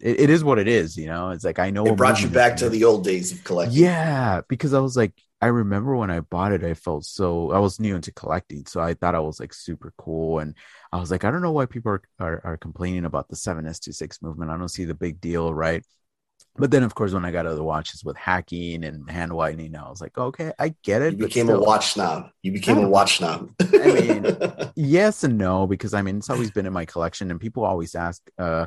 it, 0.01 0.21
it 0.21 0.29
is 0.31 0.43
what 0.43 0.59
it 0.59 0.67
is. 0.67 0.97
You 0.97 1.07
know, 1.07 1.31
it's 1.31 1.45
like 1.45 1.59
I 1.59 1.71
know 1.71 1.87
It 1.87 1.95
brought 1.97 2.21
you 2.21 2.29
back 2.29 2.57
to 2.57 2.69
the 2.69 2.83
old 2.83 3.03
days 3.03 3.31
of 3.31 3.43
collecting. 3.43 3.75
yeah, 3.81 4.41
because 4.49 4.73
I 4.73 4.79
was 4.79 4.97
like, 4.97 5.13
I 5.41 5.47
remember 5.47 5.95
when 5.95 6.11
I 6.11 6.19
bought 6.21 6.51
it, 6.53 6.63
I 6.63 6.73
felt 6.73 7.05
so 7.05 7.51
I 7.51 7.59
was 7.59 7.79
new 7.79 7.95
into 7.95 8.11
collecting, 8.13 8.65
so 8.65 8.81
I 8.81 8.93
thought 8.93 9.15
I 9.15 9.19
was 9.19 9.39
like 9.39 9.53
super 9.53 9.93
cool, 9.97 10.39
and 10.39 10.55
I 10.91 10.97
was 10.99 11.11
like, 11.11 11.23
I 11.23 11.31
don't 11.31 11.41
know 11.41 11.51
why 11.51 11.65
people 11.65 11.91
are 11.93 12.01
are, 12.19 12.41
are 12.45 12.57
complaining 12.57 13.05
about 13.05 13.29
the 13.29 13.35
seven 13.35 13.67
S 13.67 13.79
26 13.79 14.21
movement. 14.21 14.51
I 14.51 14.57
don't 14.57 14.69
see 14.69 14.85
the 14.85 14.93
big 14.95 15.21
deal, 15.21 15.53
right? 15.53 15.83
But 16.55 16.69
then, 16.69 16.83
of 16.83 16.93
course, 16.93 17.13
when 17.13 17.25
I 17.25 17.31
got 17.31 17.47
other 17.47 17.63
watches 17.63 18.03
with 18.03 18.15
hacking 18.15 18.83
and 18.83 19.09
hand 19.09 19.33
winding, 19.33 19.75
I 19.75 19.89
was 19.89 20.01
like, 20.01 20.17
okay, 20.17 20.51
I 20.59 20.75
get 20.83 21.01
it. 21.01 21.13
You 21.13 21.25
became 21.25 21.49
a 21.49 21.59
watch 21.59 21.93
snob. 21.93 22.29
You 22.43 22.51
became 22.51 22.77
a 22.77 22.87
watch 22.87 23.17
snob. 23.17 23.49
I 23.59 23.91
mean, 23.91 24.37
yes 24.75 25.23
and 25.23 25.37
no 25.37 25.67
because 25.67 25.93
i 25.93 26.01
mean 26.01 26.17
it's 26.17 26.29
always 26.29 26.51
been 26.51 26.65
in 26.65 26.73
my 26.73 26.85
collection 26.85 27.31
and 27.31 27.39
people 27.39 27.63
always 27.63 27.95
ask 27.95 28.21
uh 28.37 28.65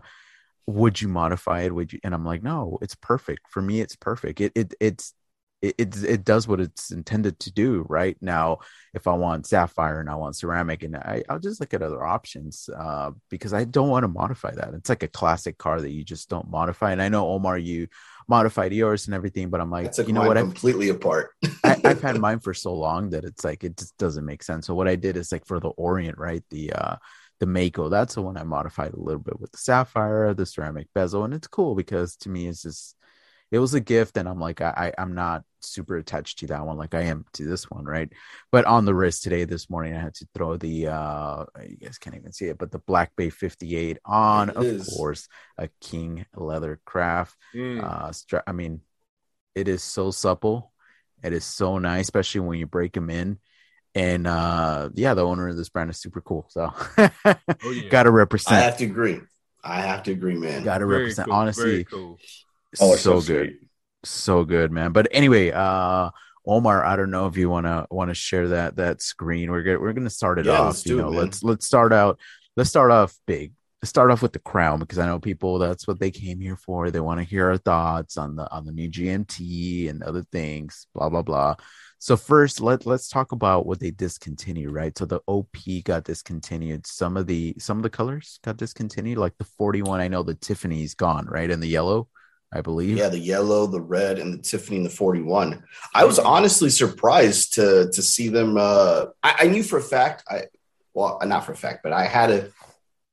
would 0.66 1.00
you 1.00 1.08
modify 1.08 1.62
it 1.62 1.74
would 1.74 1.92
you 1.92 1.98
and 2.04 2.14
i'm 2.14 2.24
like 2.24 2.42
no 2.42 2.78
it's 2.82 2.94
perfect 2.94 3.42
for 3.50 3.62
me 3.62 3.80
it's 3.80 3.96
perfect 3.96 4.40
it, 4.40 4.52
it 4.54 4.74
it's 4.80 5.14
it, 5.62 5.74
it, 5.78 6.04
it 6.04 6.24
does 6.24 6.46
what 6.46 6.60
it's 6.60 6.90
intended 6.90 7.38
to 7.40 7.52
do 7.52 7.84
right? 7.88 8.16
Now 8.20 8.58
if 8.96 9.06
i 9.06 9.12
want 9.12 9.46
sapphire 9.46 10.00
and 10.00 10.10
i 10.10 10.14
want 10.14 10.34
ceramic 10.34 10.82
and 10.82 10.96
I, 10.96 11.22
i'll 11.28 11.38
just 11.38 11.60
look 11.60 11.74
at 11.74 11.82
other 11.82 12.04
options 12.04 12.68
uh, 12.76 13.10
because 13.28 13.52
i 13.52 13.62
don't 13.64 13.90
want 13.90 14.02
to 14.02 14.08
modify 14.08 14.52
that. 14.52 14.74
It's 14.74 14.88
like 14.88 15.04
a 15.04 15.08
classic 15.08 15.58
car 15.58 15.80
that 15.80 15.90
you 15.90 16.02
just 16.02 16.28
don't 16.28 16.50
modify 16.50 16.90
and 16.90 17.02
i 17.02 17.08
know 17.08 17.28
omar 17.28 17.58
you 17.58 17.86
modified 18.26 18.72
yours 18.72 19.06
and 19.06 19.14
everything 19.14 19.50
but 19.50 19.60
i'm 19.60 19.70
like 19.70 19.96
you 19.98 20.12
know 20.12 20.26
what? 20.26 20.36
completely 20.36 20.88
I've, 20.88 20.96
apart. 20.96 21.30
I, 21.62 21.76
have 21.84 22.02
had 22.02 22.18
mine 22.18 22.40
for 22.40 22.54
so 22.54 22.74
long 22.74 23.10
that 23.10 23.24
it's 23.24 23.44
like 23.44 23.62
it 23.62 23.76
just 23.76 23.96
doesn't 23.98 24.24
make 24.24 24.42
sense. 24.42 24.66
So 24.66 24.74
what 24.74 24.88
i 24.88 24.96
did 24.96 25.16
is 25.16 25.30
like 25.30 25.46
for 25.46 25.60
the 25.60 25.68
orient 25.68 26.18
right 26.18 26.42
the 26.50 26.72
uh 26.72 26.96
the 27.38 27.46
Mako. 27.46 27.90
That's 27.90 28.14
the 28.14 28.22
one 28.22 28.38
I 28.38 28.44
modified 28.44 28.94
a 28.94 28.98
little 28.98 29.20
bit 29.20 29.38
with 29.38 29.52
the 29.52 29.58
sapphire, 29.58 30.32
the 30.32 30.46
ceramic 30.46 30.88
bezel, 30.94 31.24
and 31.24 31.34
it's 31.34 31.46
cool 31.46 31.74
because 31.74 32.16
to 32.16 32.30
me 32.30 32.46
it's 32.46 32.62
just 32.62 32.96
it 33.50 33.58
was 33.58 33.74
a 33.74 33.80
gift, 33.80 34.16
and 34.16 34.28
I'm 34.28 34.40
like 34.40 34.60
I, 34.60 34.92
I 34.96 35.02
am 35.02 35.14
not 35.14 35.44
super 35.60 35.96
attached 35.96 36.38
to 36.38 36.46
that 36.48 36.64
one 36.64 36.76
like 36.76 36.94
I 36.94 37.02
am 37.02 37.24
to 37.34 37.44
this 37.44 37.70
one, 37.70 37.84
right? 37.84 38.10
But 38.52 38.64
on 38.64 38.84
the 38.84 38.94
wrist 38.94 39.22
today, 39.22 39.44
this 39.44 39.68
morning, 39.70 39.94
I 39.94 40.00
had 40.00 40.14
to 40.16 40.28
throw 40.34 40.56
the 40.56 40.88
uh 40.88 41.44
you 41.68 41.76
guys 41.76 41.98
can't 41.98 42.16
even 42.16 42.32
see 42.32 42.46
it, 42.46 42.58
but 42.58 42.70
the 42.70 42.78
Black 42.80 43.12
Bay 43.16 43.30
58 43.30 43.98
on, 44.04 44.50
it 44.50 44.56
of 44.56 44.64
is. 44.64 44.88
course, 44.88 45.28
a 45.58 45.68
King 45.80 46.26
leather 46.34 46.80
craft. 46.84 47.36
Mm. 47.54 47.82
Uh, 47.82 48.12
stra- 48.12 48.44
I 48.46 48.52
mean, 48.52 48.80
it 49.54 49.68
is 49.68 49.82
so 49.82 50.10
supple. 50.10 50.72
It 51.22 51.32
is 51.32 51.44
so 51.44 51.78
nice, 51.78 52.02
especially 52.02 52.42
when 52.42 52.58
you 52.58 52.66
break 52.66 52.92
them 52.92 53.10
in 53.10 53.38
and 53.96 54.26
uh 54.26 54.90
yeah 54.94 55.14
the 55.14 55.24
owner 55.24 55.48
of 55.48 55.56
this 55.56 55.70
brand 55.70 55.88
is 55.88 55.96
super 55.98 56.20
cool 56.20 56.46
so 56.50 56.70
oh, 56.98 57.10
yeah. 57.72 57.88
gotta 57.88 58.10
represent 58.10 58.54
i 58.54 58.60
have 58.60 58.76
to 58.76 58.84
agree 58.84 59.18
i 59.64 59.80
have 59.80 60.02
to 60.02 60.12
agree 60.12 60.36
man 60.36 60.62
gotta 60.62 60.86
Very 60.86 61.00
represent 61.00 61.28
cool. 61.28 61.34
honestly 61.34 61.84
cool. 61.84 62.18
Oh, 62.80 62.96
so, 62.96 63.20
so 63.20 63.26
good 63.26 63.56
so 64.04 64.44
good 64.44 64.70
man 64.70 64.92
but 64.92 65.08
anyway 65.10 65.50
uh 65.50 66.10
omar 66.46 66.84
i 66.84 66.94
don't 66.94 67.10
know 67.10 67.26
if 67.26 67.36
you 67.36 67.50
want 67.50 67.66
to 67.66 67.86
want 67.90 68.08
to 68.08 68.14
share 68.14 68.48
that 68.48 68.76
that 68.76 69.02
screen 69.02 69.50
we're 69.50 69.62
gonna 69.62 69.80
we're 69.80 69.92
gonna 69.92 70.10
start 70.10 70.38
it 70.38 70.46
yeah, 70.46 70.60
off 70.60 70.86
you 70.86 70.96
know 70.96 71.08
it, 71.08 71.16
let's 71.16 71.42
let's 71.42 71.66
start 71.66 71.92
out 71.92 72.18
let's 72.56 72.70
start 72.70 72.90
off 72.90 73.16
big 73.26 73.52
let's 73.82 73.90
start 73.90 74.10
off 74.10 74.22
with 74.22 74.32
the 74.32 74.38
crown 74.38 74.78
because 74.78 74.98
i 74.98 75.06
know 75.06 75.18
people 75.18 75.58
that's 75.58 75.88
what 75.88 75.98
they 75.98 76.10
came 76.10 76.40
here 76.40 76.56
for 76.56 76.90
they 76.90 77.00
want 77.00 77.18
to 77.18 77.26
hear 77.26 77.50
our 77.50 77.58
thoughts 77.58 78.16
on 78.16 78.36
the 78.36 78.50
on 78.52 78.64
the 78.64 78.72
new 78.72 78.88
gmt 78.88 79.90
and 79.90 80.02
other 80.02 80.22
things 80.30 80.86
blah 80.94 81.08
blah 81.08 81.22
blah 81.22 81.56
so 81.98 82.16
first, 82.16 82.60
let 82.60 82.86
let's 82.86 83.08
talk 83.08 83.32
about 83.32 83.66
what 83.66 83.80
they 83.80 83.90
discontinued, 83.90 84.72
right? 84.72 84.96
So 84.96 85.06
the 85.06 85.20
OP 85.26 85.56
got 85.84 86.04
discontinued. 86.04 86.86
Some 86.86 87.16
of 87.16 87.26
the 87.26 87.54
some 87.58 87.78
of 87.78 87.82
the 87.82 87.90
colors 87.90 88.38
got 88.44 88.58
discontinued, 88.58 89.18
like 89.18 89.36
the 89.38 89.44
41. 89.44 90.00
I 90.00 90.08
know 90.08 90.22
the 90.22 90.34
Tiffany's 90.34 90.94
gone, 90.94 91.26
right? 91.26 91.50
And 91.50 91.62
the 91.62 91.68
yellow, 91.68 92.08
I 92.56 92.62
believe. 92.62 92.96
Yeah, 92.96 93.08
the 93.08 93.18
yellow, 93.18 93.66
the 93.66 93.80
red, 93.80 94.18
and 94.18 94.32
the 94.32 94.42
Tiffany 94.42 94.78
and 94.78 94.86
the 94.86 94.90
41. 94.90 95.62
I 95.94 96.04
was 96.04 96.18
honestly 96.18 96.70
surprised 96.70 97.54
to 97.54 97.90
to 97.92 98.02
see 98.02 98.28
them. 98.28 98.56
Uh, 98.58 99.06
I, 99.22 99.36
I 99.40 99.46
knew 99.48 99.62
for 99.62 99.78
a 99.78 99.82
fact. 99.82 100.24
I 100.28 100.46
well, 100.94 101.20
not 101.24 101.44
for 101.44 101.52
a 101.52 101.56
fact, 101.56 101.82
but 101.82 101.92
I 101.92 102.06
had 102.06 102.30
a 102.30 102.48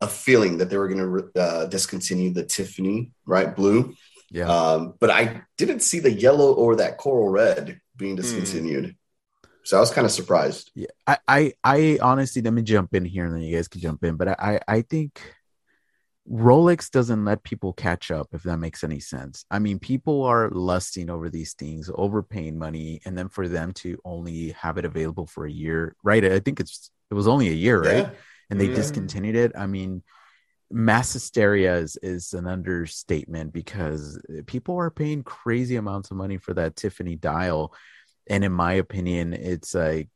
a 0.01 0.07
feeling 0.07 0.57
that 0.57 0.69
they 0.69 0.77
were 0.77 0.89
going 0.89 1.31
to 1.33 1.41
uh, 1.41 1.65
discontinue 1.65 2.33
the 2.33 2.43
Tiffany, 2.43 3.11
right, 3.25 3.55
blue. 3.55 3.95
Yeah. 4.29 4.47
Um, 4.47 4.95
but 4.99 5.09
I 5.09 5.43
didn't 5.57 5.79
see 5.79 5.99
the 5.99 6.11
yellow 6.11 6.53
or 6.53 6.77
that 6.77 6.97
coral 6.97 7.29
red 7.29 7.79
being 7.95 8.15
hmm. 8.15 8.21
discontinued. 8.21 8.85
Mm. 8.85 8.95
So 9.63 9.77
I 9.77 9.79
was 9.79 9.91
kind 9.91 10.03
of 10.03 10.11
surprised. 10.11 10.71
Yeah, 10.75 10.87
I, 11.07 11.17
I, 11.27 11.53
I 11.63 11.99
honestly 12.01 12.41
let 12.41 12.51
me 12.51 12.63
jump 12.63 12.93
in 12.93 13.05
here 13.05 13.25
and 13.25 13.33
then 13.33 13.41
you 13.43 13.55
guys 13.55 13.69
can 13.69 13.79
jump 13.79 14.03
in. 14.03 14.17
But 14.17 14.27
I, 14.39 14.59
I 14.67 14.81
think 14.81 15.21
Rolex 16.31 16.89
doesn't 16.89 17.25
let 17.25 17.43
people 17.43 17.73
catch 17.73 18.09
up, 18.09 18.29
if 18.31 18.43
that 18.43 18.57
makes 18.57 18.83
any 18.83 18.99
sense. 18.99 19.45
I 19.51 19.59
mean, 19.59 19.77
people 19.77 20.23
are 20.23 20.49
lusting 20.49 21.09
over 21.09 21.29
these 21.29 21.53
things, 21.53 21.89
overpaying 21.93 22.57
money, 22.57 23.01
and 23.05 23.17
then 23.17 23.27
for 23.27 23.49
them 23.49 23.73
to 23.73 23.97
only 24.05 24.51
have 24.51 24.77
it 24.77 24.85
available 24.85 25.27
for 25.27 25.45
a 25.45 25.51
year, 25.51 25.95
right? 26.01 26.23
I 26.23 26.39
think 26.39 26.59
it's 26.61 26.91
it 27.11 27.15
was 27.15 27.27
only 27.27 27.49
a 27.49 27.53
year, 27.53 27.81
right? 27.81 28.09
And 28.49 28.59
they 28.59 28.67
yeah. 28.67 28.75
discontinued 28.75 29.35
it. 29.35 29.51
I 29.57 29.67
mean, 29.67 30.01
mass 30.71 31.13
hysteria 31.13 31.75
is, 31.75 31.97
is 32.01 32.33
an 32.33 32.47
understatement 32.47 33.53
because 33.53 34.19
people 34.47 34.77
are 34.77 34.89
paying 34.89 35.23
crazy 35.23 35.75
amounts 35.75 36.09
of 36.09 36.17
money 36.17 36.37
for 36.37 36.53
that 36.55 36.75
Tiffany 36.75 37.15
dial. 37.15 37.73
And 38.27 38.43
in 38.43 38.51
my 38.51 38.73
opinion, 38.73 39.33
it's 39.33 39.75
like, 39.75 40.09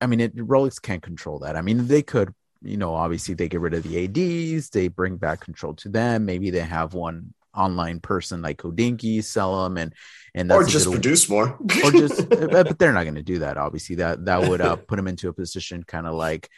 I 0.00 0.06
mean, 0.06 0.20
it, 0.20 0.34
Rolex 0.34 0.80
can't 0.80 1.02
control 1.02 1.40
that. 1.40 1.56
I 1.56 1.62
mean, 1.62 1.86
they 1.86 2.02
could, 2.02 2.34
you 2.62 2.76
know, 2.76 2.94
obviously 2.94 3.34
they 3.34 3.48
get 3.48 3.60
rid 3.60 3.74
of 3.74 3.82
the 3.82 4.04
ADs, 4.04 4.70
they 4.70 4.88
bring 4.88 5.16
back 5.16 5.40
control 5.40 5.74
to 5.74 5.88
them. 5.88 6.26
Maybe 6.26 6.50
they 6.50 6.60
have 6.60 6.94
one 6.94 7.34
online 7.54 7.98
person 7.98 8.42
like 8.42 8.58
Hodinkee 8.58 9.24
sell 9.24 9.64
them 9.64 9.76
and 9.76 9.92
and 10.36 10.52
or 10.52 10.62
just 10.62 10.88
produce 10.88 11.28
more 11.28 11.58
or 11.84 11.90
just 11.90 12.28
but 12.28 12.78
they're 12.78 12.92
not 12.92 13.02
going 13.02 13.16
to 13.16 13.24
do 13.24 13.40
that 13.40 13.56
obviously 13.56 13.96
that 13.96 14.24
that 14.24 14.48
would 14.48 14.60
uh, 14.60 14.76
put 14.76 14.94
them 14.94 15.08
into 15.08 15.28
a 15.28 15.32
position 15.32 15.82
kind 15.82 16.06
of 16.06 16.14
like 16.14 16.48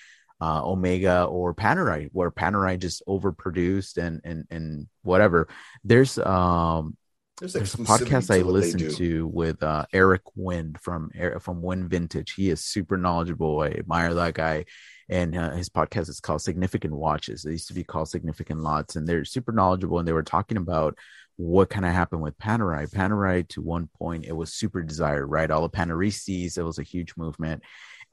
uh, 0.42 0.60
Omega 0.64 1.22
or 1.24 1.54
Panerai, 1.54 2.08
where 2.12 2.32
Panerai 2.32 2.76
just 2.76 3.02
overproduced 3.06 3.96
and 3.96 4.20
and 4.24 4.44
and 4.50 4.88
whatever. 5.02 5.46
There's 5.84 6.18
um 6.18 6.96
there's, 7.38 7.52
there's 7.52 7.74
a 7.74 7.78
podcast 7.78 8.34
I 8.34 8.42
listen 8.42 8.90
to 8.94 9.26
with 9.28 9.62
uh, 9.62 9.86
Eric 9.92 10.22
Wind 10.34 10.80
from 10.80 11.12
from 11.40 11.62
Wind 11.62 11.88
Vintage. 11.88 12.32
He 12.32 12.50
is 12.50 12.60
super 12.64 12.96
knowledgeable. 12.96 13.60
I 13.60 13.68
admire 13.68 14.14
that 14.14 14.34
guy, 14.34 14.64
and 15.12 15.36
uh, 15.36 15.50
his 15.50 15.68
podcast 15.68 16.08
is 16.08 16.20
called 16.20 16.40
Significant 16.40 16.94
Watches. 16.94 17.44
It 17.44 17.52
used 17.52 17.68
to 17.68 17.74
be 17.74 17.84
called 17.84 18.08
Significant 18.08 18.60
Lots, 18.60 18.96
and 18.96 19.06
they're 19.06 19.24
super 19.24 19.52
knowledgeable. 19.52 19.98
And 19.98 20.08
they 20.08 20.12
were 20.12 20.22
talking 20.22 20.56
about 20.56 20.96
what 21.36 21.70
kind 21.70 21.84
of 21.84 21.92
happened 21.92 22.22
with 22.22 22.38
Panerai. 22.38 22.90
Panerai, 22.90 23.46
to 23.48 23.60
one 23.60 23.88
point, 23.98 24.24
it 24.24 24.32
was 24.32 24.52
super 24.54 24.82
desired, 24.82 25.26
right? 25.26 25.50
All 25.50 25.62
the 25.62 25.70
Paneristas, 25.70 26.56
it 26.56 26.62
was 26.62 26.78
a 26.78 26.82
huge 26.82 27.14
movement 27.16 27.62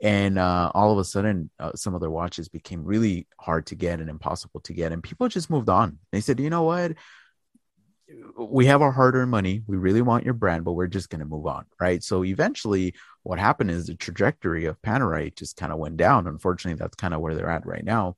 and 0.02 0.40
uh, 0.40 0.72
all 0.74 0.92
of 0.92 0.98
a 0.98 1.04
sudden 1.04 1.50
uh, 1.60 1.72
some 1.76 1.94
of 1.94 2.02
their 2.02 2.10
watches 2.10 2.48
became 2.48 2.84
really 2.84 3.28
hard 3.40 3.66
to 3.66 3.76
get 3.76 4.00
and 4.00 4.10
impossible 4.10 4.62
to 4.62 4.74
get 4.74 4.92
and 4.92 5.04
people 5.04 5.28
just 5.28 5.50
moved 5.50 5.70
on 5.70 5.98
they 6.12 6.22
said 6.22 6.40
you 6.40 6.50
know 6.50 6.64
what 6.64 6.94
we 8.38 8.66
have 8.66 8.82
our 8.82 8.92
hard-earned 8.92 9.32
money. 9.32 9.64
We 9.68 9.78
really 9.78 10.02
want 10.02 10.26
your 10.26 10.34
brand 10.34 10.64
but 10.66 10.74
we're 10.74 10.88
just 10.88 11.10
going 11.10 11.20
to 11.20 11.26
move 11.26 11.46
on 11.46 11.66
right? 11.80 12.04
So 12.04 12.24
eventually 12.24 12.96
what 13.24 13.40
happened 13.40 13.72
is 13.72 13.88
the 13.88 13.96
trajectory 13.96 14.66
of 14.66 14.82
panerai 14.82 15.36
just 15.36 15.58
kind 15.58 15.72
of 15.72 15.80
went 15.80 15.98
down. 15.98 16.28
Unfortunately 16.28 16.80
that's 16.80 16.96
kind 16.96 17.14
of 17.14 17.22
where 17.22 17.36
they're 17.36 17.50
at 17.50 17.66
right 17.66 17.84
now. 17.84 18.16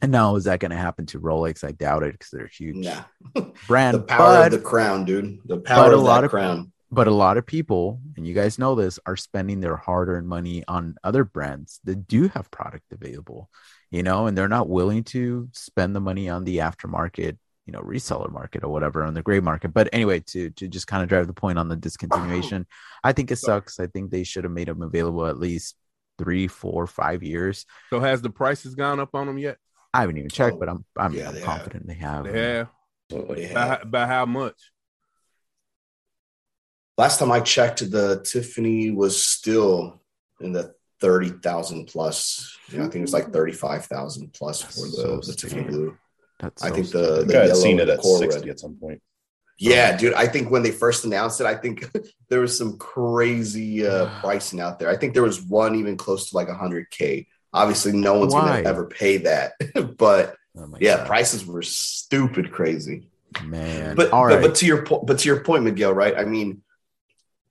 And 0.00 0.12
now 0.12 0.36
is 0.36 0.44
that 0.44 0.60
going 0.60 0.70
to 0.70 0.76
happen 0.76 1.06
to 1.06 1.20
rolex? 1.20 1.64
I 1.64 1.72
doubt 1.72 2.04
it 2.04 2.12
because 2.12 2.30
they're 2.30 2.46
huge 2.46 2.86
nah. 2.86 3.02
brand 3.66 3.96
the 3.96 4.02
power 4.02 4.34
but, 4.34 4.52
of 4.52 4.60
the 4.60 4.64
crown 4.64 5.04
dude. 5.04 5.38
The 5.44 5.58
power 5.58 5.92
of 5.92 5.98
a 5.98 6.02
lot 6.02 6.24
of 6.24 6.30
crown. 6.30 6.72
but 6.90 7.08
a 7.08 7.12
lot 7.12 7.36
of 7.36 7.46
people 7.46 8.00
and 8.16 8.26
you 8.26 8.34
guys 8.34 8.58
know 8.58 8.74
this 8.74 8.98
are 9.06 9.16
spending 9.16 9.60
their 9.60 9.76
hard-earned 9.76 10.28
money 10.28 10.62
on 10.68 10.96
other 11.02 11.24
brands 11.24 11.80
that 11.84 12.06
do 12.06 12.28
have 12.28 12.50
product 12.50 12.92
available 12.92 13.50
you 13.90 14.02
know 14.02 14.26
and 14.26 14.38
they're 14.38 14.48
not 14.48 14.68
willing 14.68 15.04
to 15.04 15.48
spend 15.52 15.96
the 15.96 16.00
money 16.00 16.28
on 16.28 16.44
the 16.44 16.58
aftermarket 16.58 17.36
you 17.68 17.72
know 17.72 17.80
reseller 17.80 18.32
market 18.32 18.64
or 18.64 18.68
whatever 18.70 19.04
on 19.04 19.14
the 19.14 19.22
gray 19.22 19.40
market. 19.40 19.74
But 19.74 19.88
anyway 19.92 20.20
to 20.20 20.50
to 20.50 20.66
just 20.66 20.86
kind 20.86 21.02
of 21.02 21.08
drive 21.08 21.26
the 21.26 21.32
point 21.32 21.58
on 21.58 21.68
the 21.68 21.76
discontinuation 21.88 22.64
i 23.04 23.12
think 23.12 23.30
it 23.30 23.36
sucks. 23.36 23.78
I 23.78 23.86
think 23.86 24.10
they 24.10 24.24
should 24.24 24.44
have 24.44 24.52
made 24.52 24.68
them 24.68 24.82
available 24.82 25.26
at 25.26 25.38
least 25.38 25.76
three 26.18 26.48
four 26.48 26.86
five 26.86 27.22
years. 27.22 27.66
So 27.90 28.00
has 28.00 28.22
the 28.22 28.30
prices 28.30 28.74
gone 28.74 28.98
up 28.98 29.14
on 29.14 29.26
them 29.28 29.38
yet? 29.38 29.58
I 29.94 30.00
haven't 30.00 30.18
even 30.18 30.30
checked 30.30 30.56
oh, 30.56 30.58
but 30.58 30.68
i'm 30.68 30.84
i'm, 30.96 31.12
yeah, 31.12 31.28
I'm 31.28 31.40
confident 31.42 31.88
have. 31.90 32.24
they 32.24 32.32
have? 32.32 32.34
Yeah 32.34 32.64
have. 33.10 33.54
by, 33.54 33.80
by 33.84 34.06
how 34.06 34.26
much? 34.26 34.54
Last 36.96 37.18
time 37.18 37.30
I 37.30 37.40
checked, 37.40 37.90
the 37.90 38.20
Tiffany 38.24 38.90
was 38.90 39.22
still 39.22 40.02
in 40.40 40.52
the 40.52 40.74
thirty 41.00 41.28
thousand 41.28 41.86
plus. 41.86 42.58
You 42.68 42.78
know, 42.78 42.84
I 42.84 42.86
think 42.86 42.96
it 42.96 43.02
was 43.02 43.12
like 43.12 43.32
thirty 43.32 43.52
five 43.52 43.86
thousand 43.86 44.32
plus 44.32 44.62
for 44.62 44.86
the, 44.86 44.96
so 44.96 45.20
the 45.24 45.34
Tiffany 45.34 45.62
blue. 45.62 45.96
That's 46.38 46.62
I 46.62 46.70
think 46.70 46.90
the, 46.90 47.24
the 47.24 47.40
I 47.40 47.46
had 47.46 47.56
seen 47.56 47.80
it 47.80 47.88
at 47.88 48.02
sixty 48.02 48.40
red. 48.40 48.48
at 48.50 48.60
some 48.60 48.76
point. 48.76 49.02
Yeah, 49.58 49.96
dude. 49.96 50.14
I 50.14 50.28
think 50.28 50.50
when 50.50 50.62
they 50.62 50.70
first 50.70 51.04
announced 51.04 51.40
it, 51.40 51.46
I 51.46 51.56
think 51.56 51.90
there 52.28 52.40
was 52.40 52.56
some 52.56 52.78
crazy 52.78 53.86
uh, 53.86 54.20
pricing 54.20 54.60
out 54.60 54.78
there. 54.78 54.88
I 54.88 54.96
think 54.96 55.14
there 55.14 55.22
was 55.22 55.42
one 55.42 55.74
even 55.74 55.96
close 55.96 56.30
to 56.30 56.36
like 56.36 56.48
100k. 56.48 57.26
Obviously, 57.52 57.92
no 57.92 58.18
one's 58.18 58.34
Why? 58.34 58.62
gonna 58.62 58.68
ever 58.68 58.86
pay 58.86 59.18
that, 59.18 59.52
but 59.96 60.36
oh 60.56 60.76
yeah, 60.78 60.98
God. 60.98 61.06
prices 61.06 61.44
were 61.44 61.62
stupid 61.62 62.52
crazy. 62.52 63.08
Man, 63.44 63.94
but, 63.96 64.10
but 64.10 64.40
but 64.40 64.54
to 64.56 64.66
your 64.66 64.84
point, 64.84 65.06
but 65.06 65.18
to 65.18 65.28
your 65.28 65.40
point, 65.40 65.64
Miguel, 65.64 65.92
right? 65.92 66.16
I 66.16 66.24
mean, 66.24 66.62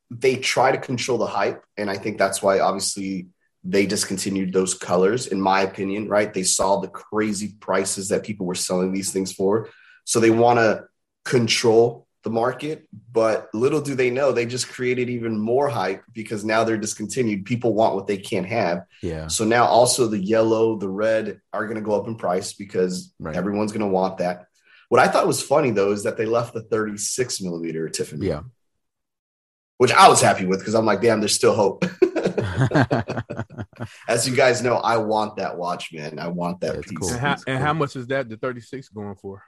they 0.09 0.37
try 0.37 0.71
to 0.71 0.77
control 0.77 1.17
the 1.17 1.27
hype, 1.27 1.63
and 1.77 1.89
I 1.89 1.97
think 1.97 2.17
that's 2.17 2.41
why 2.41 2.59
obviously 2.59 3.27
they 3.69 3.85
discontinued 3.85 4.53
those 4.53 4.73
colors, 4.73 5.27
in 5.27 5.41
my 5.41 5.61
opinion, 5.61 6.07
right? 6.07 6.33
They 6.33 6.43
saw 6.43 6.79
the 6.79 6.87
crazy 6.87 7.55
prices 7.59 8.09
that 8.09 8.23
people 8.23 8.45
were 8.45 8.55
selling 8.55 8.93
these 8.93 9.11
things 9.11 9.33
for. 9.33 9.69
So 10.05 10.19
they 10.19 10.29
want 10.29 10.59
to 10.59 10.85
control 11.25 12.07
the 12.23 12.29
market, 12.29 12.87
but 13.11 13.49
little 13.53 13.81
do 13.81 13.93
they 13.93 14.09
know 14.09 14.31
they 14.31 14.45
just 14.45 14.69
created 14.69 15.09
even 15.09 15.37
more 15.37 15.67
hype 15.67 16.03
because 16.13 16.45
now 16.45 16.63
they're 16.63 16.77
discontinued. 16.77 17.45
People 17.45 17.73
want 17.73 17.95
what 17.95 18.07
they 18.07 18.17
can't 18.17 18.47
have. 18.47 18.85
Yeah. 19.01 19.27
So 19.27 19.43
now 19.43 19.65
also 19.65 20.07
the 20.07 20.17
yellow, 20.17 20.77
the 20.77 20.89
red 20.89 21.41
are 21.51 21.65
going 21.65 21.75
to 21.75 21.81
go 21.81 21.99
up 21.99 22.07
in 22.07 22.15
price 22.15 22.53
because 22.53 23.13
right. 23.19 23.35
everyone's 23.35 23.71
going 23.73 23.81
to 23.81 23.87
want 23.87 24.19
that. 24.19 24.45
What 24.89 25.01
I 25.01 25.09
thought 25.09 25.27
was 25.27 25.43
funny 25.43 25.71
though 25.71 25.91
is 25.91 26.03
that 26.03 26.15
they 26.15 26.25
left 26.25 26.53
the 26.53 26.61
36 26.61 27.41
millimeter 27.41 27.89
Tiffany. 27.89 28.27
Yeah 28.27 28.41
which 29.77 29.91
I 29.91 30.07
was 30.09 30.21
happy 30.21 30.45
with 30.45 30.59
because 30.59 30.73
I'm 30.73 30.85
like, 30.85 31.01
damn, 31.01 31.19
there's 31.19 31.35
still 31.35 31.53
hope. 31.53 31.85
As 34.07 34.27
you 34.27 34.35
guys 34.35 34.61
know, 34.61 34.75
I 34.75 34.97
want 34.97 35.37
that 35.37 35.57
watch, 35.57 35.91
man. 35.93 36.19
I 36.19 36.27
want 36.27 36.61
that 36.61 36.75
That's 36.75 36.87
piece. 36.87 36.97
cool. 36.99 37.09
And 37.11 37.19
how, 37.19 37.29
That's 37.29 37.43
and 37.45 37.57
cool. 37.57 37.65
how 37.65 37.73
much 37.73 37.95
is 37.95 38.07
that? 38.07 38.29
The 38.29 38.37
36 38.37 38.89
going 38.89 39.15
for? 39.15 39.43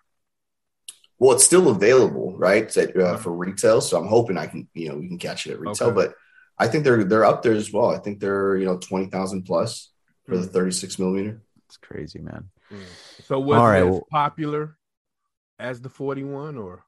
Well, 1.17 1.33
it's 1.35 1.43
still 1.43 1.69
available, 1.69 2.37
right? 2.37 2.71
So, 2.71 2.83
uh, 2.83 3.17
for 3.17 3.31
retail. 3.33 3.81
So 3.81 3.97
I'm 3.99 4.07
hoping 4.07 4.37
I 4.37 4.47
can, 4.47 4.67
you 4.73 4.89
know, 4.89 4.95
we 4.97 5.07
can 5.07 5.17
catch 5.17 5.47
it 5.47 5.51
at 5.51 5.59
retail. 5.59 5.87
Okay. 5.89 5.95
But 5.95 6.13
I 6.57 6.67
think 6.67 6.83
they're 6.83 7.03
they're 7.03 7.25
up 7.25 7.41
there 7.41 7.53
as 7.53 7.71
well. 7.73 7.89
I 7.89 7.97
think 7.99 8.19
they're 8.19 8.55
you 8.57 8.65
know 8.65 8.77
twenty 8.77 9.07
thousand 9.07 9.43
plus 9.43 9.91
for 10.25 10.37
the 10.37 10.47
Mm. 10.47 10.51
36 10.53 10.99
millimeter. 10.99 11.41
it's 11.65 11.77
crazy, 11.77 12.19
man. 12.19 12.49
Mm. 12.71 12.79
So 13.25 13.39
was 13.39 13.57
All 13.57 13.67
right, 13.67 13.81
it 13.81 13.89
well- 13.89 14.07
popular 14.11 14.77
as 15.57 15.81
the 15.81 15.89
41 15.89 16.57
or? 16.57 16.85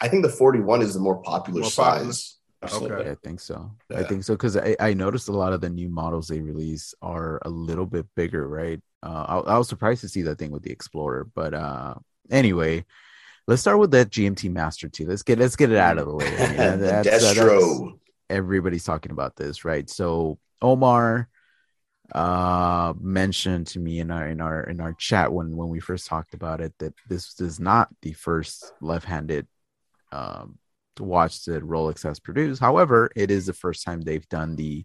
I 0.00 0.08
think 0.08 0.24
the 0.24 0.28
41 0.30 0.82
is 0.82 0.94
the 0.94 1.00
more 1.00 1.22
popular 1.22 1.60
More 1.60 1.70
popular? 1.70 2.12
size. 2.12 2.36
Okay. 2.64 3.10
I 3.10 3.14
think 3.16 3.40
so. 3.40 3.70
I 3.94 4.02
think 4.04 4.24
so 4.24 4.34
because 4.34 4.56
I, 4.56 4.76
I 4.78 4.94
noticed 4.94 5.28
a 5.28 5.32
lot 5.32 5.52
of 5.52 5.60
the 5.60 5.70
new 5.70 5.88
models 5.88 6.28
they 6.28 6.40
release 6.40 6.94
are 7.02 7.40
a 7.44 7.48
little 7.50 7.86
bit 7.86 8.06
bigger, 8.14 8.46
right? 8.46 8.80
Uh, 9.02 9.42
I, 9.46 9.54
I 9.54 9.58
was 9.58 9.68
surprised 9.68 10.02
to 10.02 10.08
see 10.08 10.22
that 10.22 10.38
thing 10.38 10.50
with 10.52 10.62
the 10.62 10.70
Explorer, 10.70 11.26
but 11.34 11.54
uh, 11.54 11.94
anyway, 12.30 12.84
let's 13.48 13.62
start 13.62 13.78
with 13.78 13.90
that 13.92 14.10
GMT 14.10 14.50
Master 14.52 14.88
II. 14.98 15.06
Let's 15.06 15.22
get 15.24 15.38
let's 15.38 15.56
get 15.56 15.72
it 15.72 15.78
out 15.78 15.98
of 15.98 16.06
the 16.06 16.14
way. 16.14 16.30
The 16.30 16.76
that's- 16.76 16.82
uh, 16.82 17.34
that's- 17.34 17.36
Destro. 17.36 17.98
everybody's 18.30 18.84
talking 18.84 19.12
about 19.12 19.34
this, 19.36 19.64
right? 19.64 19.88
So 19.90 20.38
Omar 20.60 21.28
uh 22.14 22.92
mentioned 23.00 23.66
to 23.68 23.78
me 23.78 23.98
in 24.00 24.10
our 24.10 24.26
in 24.28 24.40
our 24.40 24.64
in 24.64 24.80
our 24.80 24.92
chat 24.94 25.32
when 25.32 25.56
when 25.56 25.68
we 25.68 25.80
first 25.80 26.06
talked 26.06 26.34
about 26.34 26.60
it 26.60 26.74
that 26.78 26.92
this 27.08 27.40
is 27.40 27.58
not 27.58 27.88
the 28.02 28.12
first 28.12 28.72
left-handed 28.82 29.46
um 30.10 30.58
watch 31.00 31.44
that 31.44 31.62
Rolex 31.66 32.02
has 32.02 32.20
produced. 32.20 32.60
However, 32.60 33.10
it 33.16 33.30
is 33.30 33.46
the 33.46 33.52
first 33.52 33.84
time 33.84 34.00
they've 34.00 34.28
done 34.28 34.56
the 34.56 34.84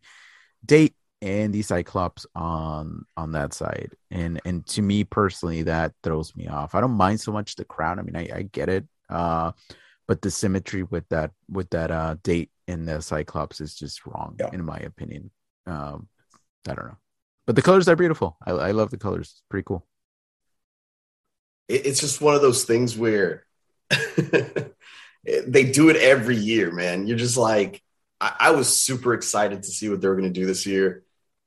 date 0.66 0.96
and 1.22 1.52
the 1.54 1.62
Cyclops 1.64 2.26
on 2.36 3.06
on 3.18 3.32
that 3.32 3.54
side. 3.54 3.92
And 4.12 4.40
and 4.46 4.66
to 4.68 4.82
me 4.82 5.04
personally, 5.04 5.64
that 5.64 5.94
throws 6.04 6.36
me 6.36 6.48
off. 6.48 6.76
I 6.76 6.82
don't 6.82 6.92
mind 6.92 7.20
so 7.20 7.32
much 7.32 7.56
the 7.56 7.66
crown. 7.66 8.00
I 8.00 8.04
mean, 8.04 8.16
I, 8.16 8.30
I 8.34 8.42
get 8.44 8.70
it. 8.70 8.86
Uh 9.10 9.52
but 10.08 10.22
the 10.22 10.32
symmetry 10.32 10.84
with 10.84 11.08
that 11.10 11.32
with 11.50 11.70
that 11.72 11.92
uh 11.92 12.16
date 12.24 12.52
in 12.68 12.86
the 12.86 13.02
Cyclops 13.02 13.60
is 13.62 13.74
just 13.76 14.06
wrong, 14.06 14.36
Yeah. 14.40 14.50
in 14.54 14.64
my 14.64 14.78
opinion. 14.78 15.32
Um 15.66 16.08
I 16.70 16.76
don't 16.76 16.86
know. 16.88 16.98
But 17.48 17.56
the 17.56 17.62
colors 17.62 17.88
are 17.88 17.96
beautiful. 17.96 18.38
I, 18.46 18.52
I 18.52 18.72
love 18.72 18.90
the 18.92 18.98
colors. 18.98 19.30
It's 19.32 19.44
pretty 19.50 19.64
cool. 19.66 19.88
It- 21.68 21.86
it's 21.86 22.00
just 22.02 22.22
one 22.22 22.36
of 22.36 22.42
those 22.42 22.64
things 22.66 22.96
where 22.98 23.46
they 25.48 25.64
do 25.72 25.90
it 25.90 25.98
every 25.98 26.38
year, 26.38 26.72
man. 26.72 27.08
You're 27.08 27.18
just 27.18 27.38
like, 27.38 27.82
I, 28.22 28.36
I 28.40 28.52
was 28.52 28.68
super 28.76 29.14
excited 29.14 29.64
to 29.64 29.70
see 29.70 29.90
what 29.90 30.02
they 30.02 30.08
were 30.08 30.16
going 30.16 30.32
to 30.34 30.40
do 30.40 30.46
this 30.46 30.66
year. 30.66 31.04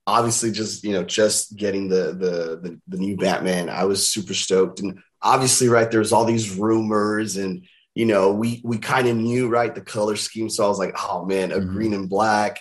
Obviously, 0.06 0.50
just 0.50 0.82
you 0.84 0.92
know, 0.92 1.04
just 1.04 1.56
getting 1.56 1.88
the, 1.88 2.12
the 2.12 2.60
the 2.62 2.80
the 2.88 2.96
new 2.96 3.16
Batman, 3.16 3.68
I 3.70 3.84
was 3.84 4.06
super 4.06 4.34
stoked. 4.34 4.80
And 4.80 5.00
obviously, 5.22 5.68
right 5.68 5.90
there's 5.90 6.12
all 6.12 6.24
these 6.24 6.56
rumors, 6.56 7.36
and 7.36 7.66
you 7.94 8.06
know, 8.06 8.32
we 8.32 8.60
we 8.64 8.78
kind 8.78 9.08
of 9.08 9.16
knew 9.16 9.48
right 9.48 9.74
the 9.74 9.80
color 9.80 10.16
scheme. 10.16 10.48
So 10.50 10.64
I 10.64 10.68
was 10.68 10.78
like, 10.78 10.94
oh 10.98 11.24
man, 11.26 11.52
a 11.52 11.56
Mhm. 11.60 11.68
green 11.72 11.94
and 11.94 12.08
black, 12.08 12.60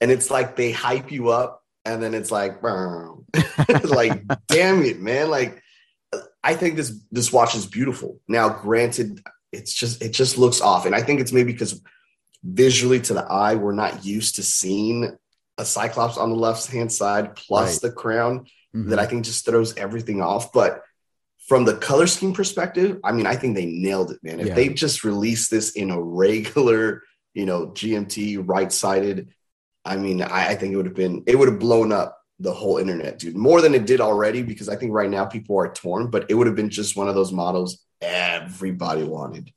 and 0.00 0.10
it's 0.10 0.30
like 0.30 0.56
they 0.56 0.72
hype 0.72 1.10
you 1.10 1.30
up, 1.30 1.62
and 1.84 2.02
then 2.02 2.12
it's 2.14 2.30
like, 2.30 2.62
like 3.84 4.22
damn 4.48 4.82
it, 4.82 5.00
man, 5.00 5.30
like. 5.30 5.62
I 6.42 6.54
think 6.54 6.76
this 6.76 6.98
this 7.12 7.30
watch 7.32 7.54
is 7.54 7.66
beautiful. 7.66 8.18
Now, 8.26 8.48
granted, 8.48 9.20
it's 9.52 9.74
just 9.74 10.02
it 10.02 10.10
just 10.10 10.38
looks 10.38 10.60
off, 10.60 10.86
and 10.86 10.94
I 10.94 11.02
think 11.02 11.20
it's 11.20 11.32
maybe 11.32 11.52
because 11.52 11.82
visually 12.42 13.00
to 13.00 13.14
the 13.14 13.24
eye, 13.24 13.54
we're 13.56 13.72
not 13.74 14.04
used 14.04 14.36
to 14.36 14.42
seeing 14.42 15.16
a 15.58 15.64
Cyclops 15.64 16.16
on 16.16 16.30
the 16.30 16.36
left 16.36 16.66
hand 16.70 16.90
side 16.90 17.36
plus 17.36 17.74
Right. 17.74 17.90
the 17.90 17.92
crown 17.96 18.46
Mhm. 18.74 18.88
that 18.90 18.98
I 18.98 19.06
think 19.06 19.24
just 19.24 19.44
throws 19.44 19.76
everything 19.76 20.22
off. 20.22 20.52
But 20.52 20.82
from 21.48 21.64
the 21.64 21.76
color 21.76 22.06
scheme 22.06 22.32
perspective, 22.32 22.98
I 23.04 23.12
mean, 23.12 23.26
I 23.26 23.36
think 23.36 23.56
they 23.56 23.66
nailed 23.66 24.12
it, 24.12 24.20
man. 24.22 24.40
If 24.40 24.46
Yeah. 24.48 24.54
they 24.54 24.68
just 24.70 25.04
released 25.04 25.50
this 25.50 25.72
in 25.72 25.90
a 25.90 26.00
regular, 26.00 27.02
you 27.34 27.44
know, 27.44 27.66
GMT 27.74 28.36
right 28.38 28.72
sided, 28.72 29.28
I 29.84 29.96
mean, 29.96 30.22
I, 30.22 30.48
I 30.50 30.54
think 30.54 30.72
it 30.72 30.76
would 30.76 30.86
have 30.86 30.94
been 30.94 31.22
it 31.26 31.38
would 31.38 31.48
have 31.48 31.58
blown 31.58 31.92
up 31.92 32.16
the 32.38 32.54
whole 32.54 32.78
internet, 32.78 33.18
dude, 33.18 33.36
more 33.36 33.60
than 33.60 33.74
it 33.74 33.84
did 33.84 34.00
already. 34.00 34.42
Because 34.42 34.68
I 34.70 34.76
think 34.76 34.92
right 34.92 35.10
now 35.10 35.26
people 35.26 35.58
are 35.58 35.70
torn, 35.72 36.08
but 36.08 36.24
it 36.30 36.34
would 36.34 36.46
have 36.46 36.56
been 36.56 36.70
just 36.70 36.96
one 36.96 37.08
of 37.08 37.14
those 37.14 37.32
models 37.32 37.84
everybody 38.00 39.04
wanted 39.04 39.52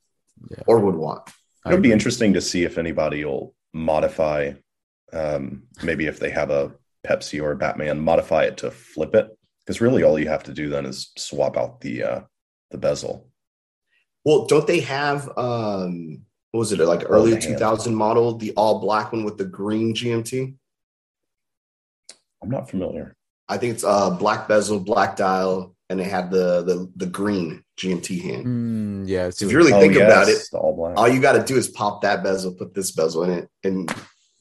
Yeah. 0.50 0.64
or 0.68 0.80
would 0.80 0.96
want. 0.96 1.30
It'll 1.66 1.80
be 1.80 1.92
interesting 1.94 2.34
to 2.34 2.42
see 2.42 2.64
if 2.64 2.78
anybody 2.78 3.24
will 3.24 3.56
modify, 3.74 4.54
um, 5.14 5.64
maybe 5.82 6.08
if 6.08 6.20
they 6.20 6.30
have 6.30 6.50
a 6.50 6.76
Pepsi 7.08 7.42
or 7.42 7.52
a 7.52 7.56
Batman, 7.56 8.00
modify 8.00 8.44
it 8.44 8.58
to 8.58 8.72
flip 8.72 9.16
it. 9.16 9.30
Because 9.60 9.80
really, 9.80 10.04
all 10.04 10.20
you 10.20 10.28
have 10.28 10.44
to 10.44 10.54
do 10.54 10.68
then 10.70 10.86
is 10.86 11.12
swap 11.18 11.56
out 11.56 11.80
the 11.80 12.04
uh, 12.04 12.22
the 12.72 12.78
bezel. 12.78 13.30
Well, 14.26 14.46
don't 14.46 14.68
they 14.68 14.82
have 14.82 15.30
um 15.38 16.26
what 16.52 16.60
was 16.60 16.72
it 16.74 16.80
like 16.80 17.04
Oh, 17.04 17.08
early 17.14 17.40
2000 17.40 17.96
model, 17.96 18.38
the 18.38 18.52
all 18.58 18.80
black 18.80 19.12
one 19.14 19.24
with 19.24 19.38
the 19.38 19.46
green 19.46 19.94
GMT? 19.96 20.56
I'm 22.42 22.50
not 22.50 22.70
familiar. 22.70 23.16
I 23.48 23.58
think 23.58 23.74
it's 23.74 23.84
uh 23.86 24.10
black 24.12 24.48
bezel, 24.50 24.80
black 24.82 25.16
dial, 25.16 25.76
and 25.90 26.02
it 26.02 26.08
had 26.08 26.30
the 26.30 26.64
the 26.64 26.92
the 26.98 27.06
green 27.06 27.63
GMT 27.78 28.22
hand. 28.22 28.46
Mm, 28.46 29.08
yeah. 29.08 29.30
So 29.30 29.46
if 29.46 29.52
you 29.52 29.58
really 29.58 29.72
think 29.72 29.96
about 29.96 30.30
it, 30.30 30.42
all 30.54 31.08
you 31.08 31.20
got 31.22 31.34
to 31.34 31.44
do 31.44 31.56
is 31.58 31.68
pop 31.70 32.02
that 32.02 32.24
bezel, 32.24 32.54
put 32.54 32.74
this 32.74 32.92
bezel 32.92 33.24
in 33.24 33.32
it, 33.32 33.50
and 33.64 33.94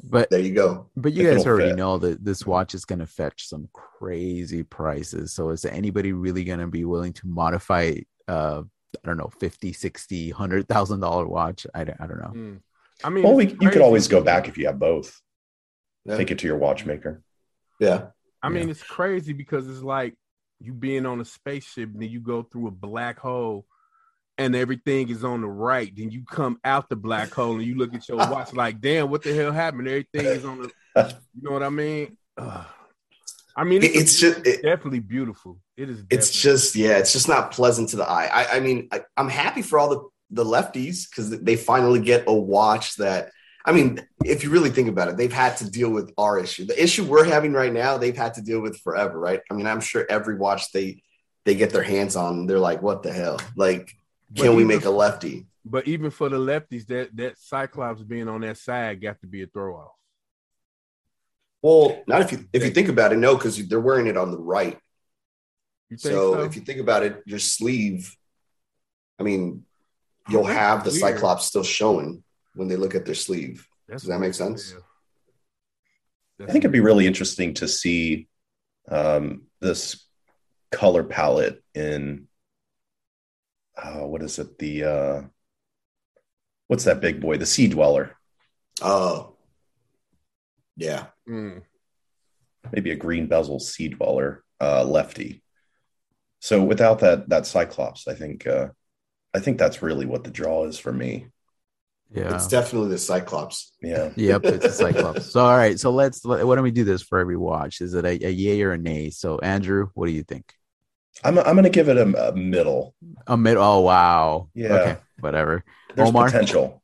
but 0.02 0.28
there 0.30 0.40
you 0.40 0.52
go. 0.54 0.90
But 0.96 1.12
you 1.12 1.28
If 1.28 1.36
guys 1.38 1.46
already 1.46 1.70
fit. 1.70 1.76
know 1.78 1.96
that 1.98 2.24
this 2.24 2.44
watch 2.44 2.74
is 2.74 2.84
going 2.84 2.98
to 2.98 3.06
fetch 3.06 3.46
some 3.48 3.68
crazy 3.72 4.62
prices. 4.64 5.32
So 5.32 5.50
is 5.50 5.64
anybody 5.64 6.12
really 6.12 6.44
going 6.44 6.58
to 6.58 6.66
be 6.66 6.84
willing 6.84 7.12
to 7.14 7.26
modify 7.26 7.94
uh 8.28 8.62
I 9.02 9.08
don't 9.08 9.16
know 9.16 9.30
50, 9.40 9.72
60, 9.72 10.30
100,000 10.32 11.00
dollar 11.00 11.26
watch? 11.26 11.66
I 11.74 11.84
don't, 11.84 12.00
I 12.00 12.06
don't 12.06 12.18
know. 12.20 12.32
Mm. 12.34 12.60
I 13.04 13.08
mean, 13.08 13.24
well, 13.24 13.34
we, 13.34 13.48
you 13.48 13.70
could 13.70 13.80
always 13.80 14.06
go 14.06 14.20
back 14.22 14.48
if 14.48 14.58
you 14.58 14.66
have 14.66 14.78
both. 14.78 15.18
Yeah. 16.04 16.16
Take 16.18 16.30
it 16.30 16.38
to 16.40 16.46
your 16.46 16.58
watchmaker. 16.58 17.22
Yeah. 17.80 18.06
I 18.42 18.48
mean, 18.48 18.64
Yeah. 18.64 18.72
it's 18.72 18.82
crazy 18.82 19.32
because 19.32 19.68
it's 19.68 19.82
like 19.82 20.14
you 20.62 20.72
being 20.72 21.06
on 21.06 21.20
a 21.20 21.24
spaceship 21.24 21.90
and 21.92 22.02
then 22.02 22.10
you 22.10 22.20
go 22.20 22.42
through 22.42 22.68
a 22.68 22.70
black 22.72 23.18
hole 23.18 23.66
and 24.38 24.54
everything 24.56 25.08
is 25.10 25.24
on 25.24 25.40
the 25.42 25.46
right. 25.48 25.92
Then 25.94 26.10
you 26.10 26.24
come 26.24 26.58
out 26.64 26.88
the 26.88 26.96
black 26.96 27.32
hole 27.32 27.54
and 27.54 27.62
you 27.62 27.76
look 27.76 27.94
at 27.94 28.08
your 28.08 28.16
watch 28.30 28.52
like, 28.52 28.80
damn, 28.80 29.10
what 29.10 29.22
the 29.22 29.34
hell 29.34 29.52
happened? 29.52 29.88
Everything 29.88 30.26
is 30.26 30.44
on 30.44 30.62
the, 30.62 30.70
you 31.34 31.42
know 31.42 31.52
what 31.52 31.62
I 31.62 31.68
mean? 31.68 32.16
Ugh. 32.38 32.66
I 33.54 33.64
mean, 33.64 33.82
It- 33.82 33.94
it's 33.96 34.18
just 34.18 34.46
it, 34.46 34.62
definitely 34.62 35.00
beautiful. 35.00 35.58
It 35.76 35.90
is. 35.90 36.04
it's 36.10 36.30
just 36.30 36.74
yeah, 36.76 36.98
it's 36.98 37.12
just 37.12 37.28
not 37.28 37.50
pleasant 37.52 37.90
to 37.90 37.96
the 37.96 38.04
eye. 38.08 38.26
I, 38.32 38.56
I 38.56 38.60
mean, 38.60 38.88
I, 38.92 39.02
I'm 39.16 39.28
happy 39.28 39.62
for 39.62 39.78
all 39.78 39.90
the 39.90 40.08
the 40.30 40.44
lefties 40.44 41.06
because 41.10 41.28
they 41.40 41.56
finally 41.56 42.00
get 42.00 42.24
a 42.26 42.32
watch 42.32 42.96
that. 42.96 43.30
I 43.64 43.72
mean, 43.72 44.06
if 44.24 44.42
you 44.42 44.50
really 44.50 44.70
think 44.70 44.88
about 44.88 45.08
it, 45.08 45.16
they've 45.16 45.32
had 45.32 45.56
to 45.58 45.70
deal 45.70 45.90
with 45.90 46.12
our 46.18 46.38
issue. 46.38 46.64
The 46.64 46.82
issue 46.82 47.04
we're 47.04 47.24
having 47.24 47.52
right 47.52 47.72
now, 47.72 47.96
they've 47.96 48.16
had 48.16 48.34
to 48.34 48.42
deal 48.42 48.60
with 48.60 48.76
forever, 48.80 49.18
right? 49.18 49.40
I 49.50 49.54
mean, 49.54 49.66
I'm 49.66 49.80
sure 49.80 50.04
every 50.08 50.36
watch 50.36 50.72
they 50.72 51.02
they 51.44 51.54
get 51.54 51.70
their 51.70 51.82
hands 51.82 52.14
on, 52.14 52.46
they're 52.46 52.58
like, 52.58 52.82
"What 52.82 53.02
the 53.02 53.12
hell? 53.12 53.40
Like, 53.56 53.96
can 54.34 54.54
we 54.54 54.64
make 54.64 54.84
a 54.84 54.90
lefty?" 54.90 55.46
But 55.64 55.86
even 55.86 56.10
for 56.10 56.28
the 56.28 56.38
lefties, 56.38 56.86
that 56.86 57.16
that 57.16 57.38
Cyclops 57.38 58.02
being 58.02 58.28
on 58.28 58.40
that 58.42 58.58
side 58.58 59.00
got 59.00 59.20
to 59.20 59.26
be 59.26 59.42
a 59.42 59.46
throw 59.46 59.76
off. 59.76 59.92
Well, 61.60 62.02
not 62.06 62.22
if 62.22 62.32
you 62.32 62.48
if 62.52 62.64
you 62.64 62.70
think 62.70 62.88
about 62.88 63.12
it, 63.12 63.16
no, 63.16 63.36
because 63.36 63.56
they're 63.68 63.80
wearing 63.80 64.08
it 64.08 64.16
on 64.16 64.30
the 64.30 64.38
right. 64.38 64.78
So, 65.96 66.34
so? 66.34 66.42
if 66.42 66.56
you 66.56 66.62
think 66.62 66.80
about 66.80 67.02
it, 67.02 67.22
your 67.26 67.38
sleeve, 67.38 68.16
I 69.20 69.22
mean, 69.24 69.64
you'll 70.28 70.46
have 70.46 70.84
the. 70.84 70.90
Cyclops 70.90 71.46
still 71.46 71.62
showing 71.62 72.24
when 72.54 72.68
they 72.68 72.76
look 72.76 72.94
at 72.94 73.04
their 73.04 73.14
sleeve. 73.14 73.66
That's 73.88 74.02
Does 74.02 74.08
that 74.08 74.20
make 74.20 74.34
sense? 74.34 74.74
Yeah. 76.38 76.46
I 76.46 76.50
think 76.50 76.64
it'd 76.64 76.72
be 76.72 76.80
really 76.80 77.06
interesting 77.06 77.54
to 77.54 77.68
see 77.68 78.28
um, 78.88 79.42
this 79.60 80.06
color 80.72 81.04
palette 81.04 81.62
in 81.74 82.26
uh, 83.76 84.00
what 84.00 84.22
is 84.22 84.38
it? 84.38 84.58
The 84.58 84.84
uh, 84.84 85.22
what's 86.66 86.84
that 86.84 87.00
big 87.00 87.20
boy? 87.20 87.38
The 87.38 87.46
Sea 87.46 87.68
Dweller. 87.68 88.16
Oh, 88.80 89.36
yeah. 90.76 91.06
Mm. 91.28 91.62
Maybe 92.72 92.90
a 92.90 92.96
green 92.96 93.26
bezel 93.26 93.60
Sea 93.60 93.88
Dweller 93.88 94.44
uh, 94.60 94.84
lefty. 94.84 95.42
So 96.40 96.62
without 96.62 97.00
that 97.00 97.28
that 97.28 97.46
Cyclops, 97.46 98.08
I 98.08 98.14
think 98.14 98.46
uh, 98.46 98.68
I 99.34 99.38
think 99.38 99.58
that's 99.58 99.82
really 99.82 100.06
what 100.06 100.24
the 100.24 100.30
draw 100.30 100.64
is 100.64 100.78
for 100.78 100.92
me. 100.92 101.28
Yeah. 102.14 102.34
It's 102.34 102.46
definitely 102.46 102.90
the 102.90 102.98
Cyclops. 102.98 103.72
Yeah. 103.80 104.10
Yep, 104.16 104.44
it's 104.44 104.64
the 104.64 104.70
Cyclops. 104.72 105.30
so 105.32 105.44
all 105.44 105.56
right, 105.56 105.78
so 105.80 105.90
let's 105.90 106.24
let, 106.24 106.46
why 106.46 106.54
don't 106.54 106.64
we 106.64 106.70
do 106.70 106.84
this 106.84 107.02
for 107.02 107.18
every 107.18 107.36
watch? 107.36 107.80
Is 107.80 107.94
it 107.94 108.04
a, 108.04 108.26
a 108.26 108.30
yay 108.30 108.62
or 108.62 108.72
a 108.72 108.78
nay? 108.78 109.10
So 109.10 109.38
Andrew, 109.38 109.88
what 109.94 110.06
do 110.06 110.12
you 110.12 110.22
think? 110.22 110.52
I'm 111.24 111.38
I'm 111.38 111.54
going 111.54 111.64
to 111.64 111.70
give 111.70 111.88
it 111.88 111.96
a, 111.96 112.28
a 112.28 112.34
middle. 112.34 112.94
A 113.26 113.36
mid. 113.36 113.56
Oh 113.56 113.80
wow. 113.80 114.48
Yeah. 114.54 114.72
Okay. 114.72 114.96
Whatever. 115.20 115.64
There's 115.94 116.08
Omar? 116.08 116.26
potential. 116.26 116.82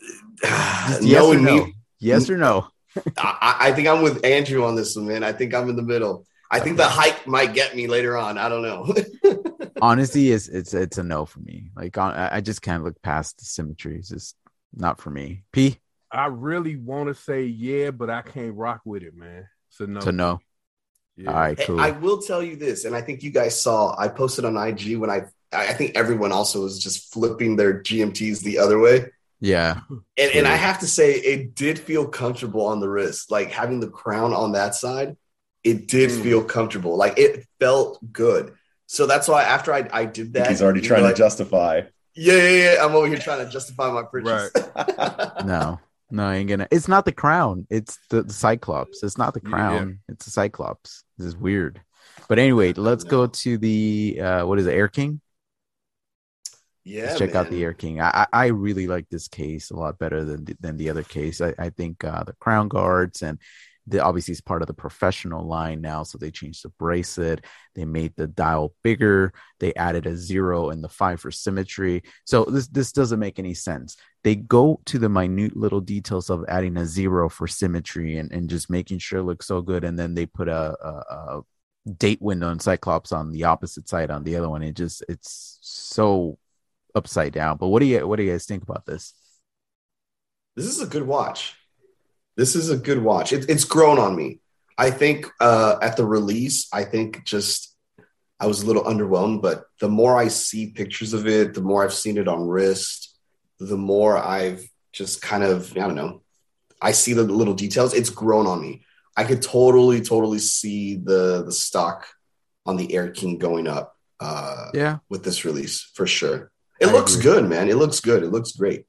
Just 0.42 1.02
yes 1.02 1.22
or 1.22 1.38
no? 1.38 1.66
me, 1.66 1.74
Yes 1.98 2.30
or 2.30 2.38
no? 2.38 2.68
I, 3.18 3.56
I 3.60 3.72
think 3.72 3.86
I'm 3.88 4.02
with 4.02 4.24
Andrew 4.24 4.64
on 4.64 4.74
this 4.74 4.96
one, 4.96 5.06
man. 5.06 5.22
I 5.22 5.32
think 5.32 5.54
I'm 5.54 5.68
in 5.68 5.76
the 5.76 5.82
middle. 5.82 6.26
I 6.50 6.58
think 6.58 6.78
the 6.78 6.86
hike 6.86 7.26
might 7.26 7.54
get 7.54 7.76
me 7.76 7.86
later 7.86 8.16
on. 8.16 8.36
I 8.36 8.48
don't 8.48 8.62
know. 8.62 8.92
Honestly, 9.82 10.30
it's 10.30 10.48
it's 10.48 10.74
it's 10.74 10.98
a 10.98 11.02
no 11.02 11.24
for 11.26 11.40
me. 11.40 11.70
Like 11.76 11.96
on, 11.98 12.14
I 12.14 12.36
I 12.36 12.40
just 12.40 12.62
can't 12.62 12.84
look 12.84 13.00
past 13.02 13.38
the 13.38 13.44
symmetry. 13.44 13.96
It's 13.96 14.08
just 14.08 14.36
not 14.74 15.00
for 15.00 15.10
me. 15.10 15.44
P 15.52 15.78
I 16.12 16.26
really 16.26 16.76
want 16.76 17.08
to 17.08 17.14
say 17.14 17.44
yeah, 17.44 17.90
but 17.90 18.10
I 18.10 18.22
can't 18.22 18.54
rock 18.56 18.80
with 18.84 19.02
it, 19.02 19.14
man. 19.14 19.46
So 19.70 19.86
no. 19.86 20.00
to 20.00 20.12
no. 20.12 20.40
Yeah. 21.16 21.30
All 21.32 21.38
right, 21.40 21.58
Hey, 21.58 21.66
cool. 21.66 21.80
I 21.80 21.90
will 21.90 22.20
tell 22.22 22.42
you 22.42 22.56
this, 22.56 22.84
and 22.84 22.96
I 22.96 23.00
think 23.02 23.22
you 23.22 23.30
guys 23.30 23.60
saw. 23.60 23.94
I 23.98 24.08
posted 24.08 24.44
on 24.44 24.56
IG 24.56 24.96
when 24.96 25.10
I. 25.10 25.26
I 25.52 25.72
think 25.72 25.96
everyone 25.96 26.30
also 26.30 26.62
was 26.62 26.78
just 26.78 27.12
flipping 27.12 27.56
their 27.56 27.82
GMTs 27.82 28.40
the 28.40 28.58
other 28.58 28.78
way. 28.78 29.06
yeah, 29.40 29.80
And, 30.16 30.30
and 30.32 30.46
I 30.46 30.54
have 30.54 30.78
to 30.78 30.86
say, 30.86 31.14
it 31.14 31.56
did 31.56 31.76
feel 31.76 32.06
comfortable 32.06 32.66
on 32.66 32.78
the 32.78 32.88
wrist. 32.88 33.32
Like 33.32 33.50
having 33.50 33.80
the 33.80 33.90
crown 33.90 34.32
on 34.32 34.52
that 34.52 34.76
side, 34.76 35.16
it 35.64 35.88
did 35.88 36.10
Mm. 36.10 36.22
feel 36.22 36.44
comfortable. 36.44 36.96
Like 36.96 37.18
it 37.18 37.46
felt 37.58 37.98
good. 38.12 38.54
So 38.92 39.06
that's 39.06 39.28
why 39.28 39.44
after 39.44 39.72
I, 39.72 39.88
I 39.92 40.04
did 40.04 40.32
that, 40.32 40.48
he's 40.48 40.60
already 40.60 40.80
trying 40.80 41.02
know, 41.02 41.10
to 41.10 41.14
I- 41.14 41.16
justify. 41.16 41.82
Yeah, 42.16 42.34
yeah, 42.34 42.74
yeah. 42.74 42.84
I'm 42.84 42.92
over 42.96 43.06
here 43.06 43.18
trying 43.18 43.46
to 43.46 43.48
justify 43.48 43.88
my 43.92 44.02
purchase. 44.02 44.50
no, 45.44 45.78
no, 46.10 46.24
I 46.26 46.34
ain't 46.34 46.48
gonna. 46.48 46.66
It's 46.72 46.88
not 46.88 47.04
the 47.04 47.12
crown. 47.12 47.68
It's 47.70 48.00
the, 48.10 48.24
the 48.24 48.32
Cyclops. 48.32 49.04
It's 49.04 49.16
not 49.16 49.32
the 49.32 49.40
Yeah. 49.44 49.48
crown. 49.50 50.00
It's 50.08 50.24
the 50.24 50.32
Cyclops. 50.32 51.04
This 51.16 51.28
is 51.28 51.36
weird. 51.36 51.80
But 52.28 52.40
anyway, 52.40 52.72
let's 52.72 53.04
go 53.04 53.28
to 53.28 53.58
the 53.58 54.20
uh 54.20 54.44
what 54.44 54.58
is 54.58 54.66
it, 54.66 54.74
Air 54.74 54.88
King? 54.88 55.20
yeah, 56.84 57.04
Let's 57.04 57.18
check 57.20 57.36
out 57.36 57.48
the 57.48 57.62
Air 57.62 57.74
King. 57.74 58.00
I, 58.00 58.10
I 58.10 58.26
I 58.32 58.46
really 58.48 58.88
like 58.88 59.08
this 59.08 59.28
case 59.28 59.70
a 59.70 59.76
lot 59.76 60.00
better 60.00 60.24
than 60.24 60.44
the, 60.46 60.56
than 60.58 60.76
the 60.78 60.90
other 60.90 61.04
case. 61.04 61.40
I, 61.40 61.54
I 61.56 61.70
think 61.70 62.02
uh, 62.02 62.24
the 62.24 62.32
crown 62.40 62.66
guards 62.66 63.22
and 63.22 63.38
the 63.86 64.04
obviously 64.04 64.32
it's 64.32 64.40
part 64.40 64.62
of 64.62 64.68
the 64.68 64.74
professional 64.74 65.46
line 65.46 65.80
now, 65.80 66.02
so 66.02 66.18
they 66.18 66.30
changed 66.30 66.64
the 66.64 66.68
bracelet. 66.70 67.44
They 67.74 67.84
made 67.84 68.14
the 68.16 68.26
dial 68.26 68.74
bigger. 68.82 69.32
They 69.58 69.74
added 69.74 70.06
a 70.06 70.16
zero 70.16 70.70
and 70.70 70.82
the 70.82 70.88
five 70.88 71.20
for 71.20 71.30
symmetry. 71.30 72.02
So 72.24 72.44
this 72.44 72.68
this 72.68 72.92
doesn't 72.92 73.18
make 73.18 73.38
any 73.38 73.54
sense. 73.54 73.96
They 74.22 74.36
go 74.36 74.80
to 74.86 74.98
the 74.98 75.08
minute 75.08 75.56
little 75.56 75.80
details 75.80 76.30
of 76.30 76.44
adding 76.48 76.76
a 76.76 76.86
zero 76.86 77.28
for 77.28 77.46
symmetry 77.46 78.18
and, 78.18 78.30
and 78.32 78.50
just 78.50 78.70
making 78.70 78.98
sure 78.98 79.20
it 79.20 79.24
looks 79.24 79.46
so 79.46 79.62
good, 79.62 79.84
and 79.84 79.98
then 79.98 80.14
they 80.14 80.26
put 80.26 80.48
a, 80.48 80.76
a, 80.82 80.90
a 81.38 81.42
date 81.96 82.20
window 82.20 82.50
and 82.50 82.60
Cyclops 82.60 83.12
on 83.12 83.32
the 83.32 83.44
opposite 83.44 83.88
side 83.88 84.10
on 84.10 84.24
the 84.24 84.36
other 84.36 84.48
one. 84.48 84.62
It 84.62 84.76
just 84.76 85.02
it's 85.08 85.58
so 85.62 86.38
upside 86.94 87.32
down. 87.32 87.56
But 87.56 87.68
what 87.68 87.80
do 87.80 87.86
you 87.86 88.06
what 88.06 88.16
do 88.16 88.24
you 88.24 88.32
guys 88.32 88.46
think 88.46 88.62
about 88.62 88.86
this? 88.86 89.14
This 90.56 90.66
is 90.66 90.80
a 90.80 90.86
good 90.86 91.06
watch. 91.06 91.54
This 92.40 92.56
is 92.56 92.70
a 92.70 92.76
good 92.88 93.02
watch. 93.02 93.34
It, 93.34 93.50
it's 93.50 93.64
grown 93.64 93.98
on 93.98 94.16
me. 94.16 94.40
I 94.78 94.90
think 94.90 95.26
uh, 95.40 95.76
at 95.82 95.98
the 95.98 96.06
release, 96.06 96.68
I 96.72 96.84
think 96.84 97.24
just 97.24 97.76
I 98.42 98.46
was 98.46 98.62
a 98.62 98.66
little 98.66 98.84
underwhelmed, 98.84 99.42
but 99.42 99.64
the 99.78 99.90
more 99.90 100.16
I 100.16 100.28
see 100.28 100.70
pictures 100.70 101.12
of 101.12 101.26
it, 101.26 101.52
the 101.52 101.60
more 101.60 101.84
I've 101.84 101.92
seen 101.92 102.16
it 102.16 102.28
on 102.28 102.48
wrist, 102.48 103.14
the 103.58 103.76
more 103.76 104.16
I've 104.16 104.62
just 104.90 105.20
kind 105.20 105.42
of, 105.42 105.76
I 105.76 105.80
don't 105.80 105.94
know, 105.94 106.22
I 106.80 106.92
see 106.92 107.12
the 107.12 107.24
little 107.24 107.52
details. 107.52 107.92
It's 107.92 108.08
grown 108.08 108.46
on 108.46 108.58
me. 108.62 108.72
I 109.18 109.24
could 109.24 109.42
totally, 109.42 110.00
totally 110.00 110.38
see 110.38 110.96
the 110.96 111.42
the 111.44 111.52
stock 111.52 112.06
on 112.64 112.78
the 112.78 112.94
Air 112.94 113.10
King 113.10 113.36
going 113.36 113.68
up 113.68 113.94
uh, 114.18 114.70
Yeah, 114.72 114.98
with 115.10 115.24
this 115.24 115.44
release 115.44 115.90
for 115.94 116.06
sure. 116.06 116.50
It 116.80 116.88
I 116.88 116.92
looks 116.92 117.16
agree. 117.16 117.32
good, 117.32 117.44
man. 117.50 117.68
It 117.68 117.76
looks 117.76 118.00
good. 118.00 118.22
It 118.22 118.30
looks 118.32 118.52
great. 118.52 118.86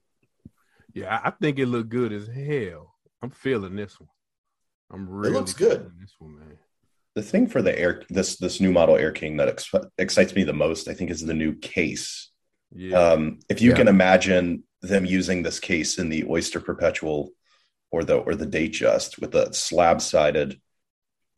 Yeah, 0.94 1.20
I 1.22 1.28
I 1.28 1.30
think 1.32 1.58
it 1.58 1.66
looked 1.66 1.90
good 1.90 2.14
as 2.14 2.26
hell. 2.28 2.91
I'm 3.22 3.30
feeling 3.30 3.76
this 3.76 3.98
one. 4.00 4.08
I'm 4.92 5.08
really 5.08 5.34
it 5.34 5.38
looks 5.38 5.54
good. 5.54 5.90
This 6.00 6.14
one, 6.18 6.38
man. 6.38 6.58
The 7.14 7.22
thing 7.22 7.46
for 7.46 7.62
the 7.62 7.78
air 7.78 8.02
this 8.08 8.36
this 8.36 8.60
new 8.60 8.72
model 8.72 8.96
Air 8.96 9.12
King 9.12 9.36
that 9.36 9.48
ex- 9.48 9.70
excites 9.98 10.34
me 10.34 10.44
the 10.44 10.52
most, 10.52 10.88
I 10.88 10.94
think, 10.94 11.10
is 11.10 11.20
the 11.24 11.34
new 11.34 11.54
case. 11.54 12.30
Yeah. 12.74 12.98
Um, 12.98 13.40
if 13.48 13.60
you 13.60 13.70
Yeah. 13.70 13.76
can 13.76 13.88
imagine 13.88 14.64
them 14.80 15.04
using 15.04 15.42
this 15.42 15.60
case 15.60 15.98
in 15.98 16.08
the 16.08 16.24
Oyster 16.24 16.58
Perpetual 16.60 17.30
or 17.90 18.02
the 18.04 18.16
or 18.16 18.34
the 18.34 18.46
Datejust 18.46 19.20
with 19.20 19.32
the 19.32 19.52
slab 19.52 20.00
sided, 20.00 20.60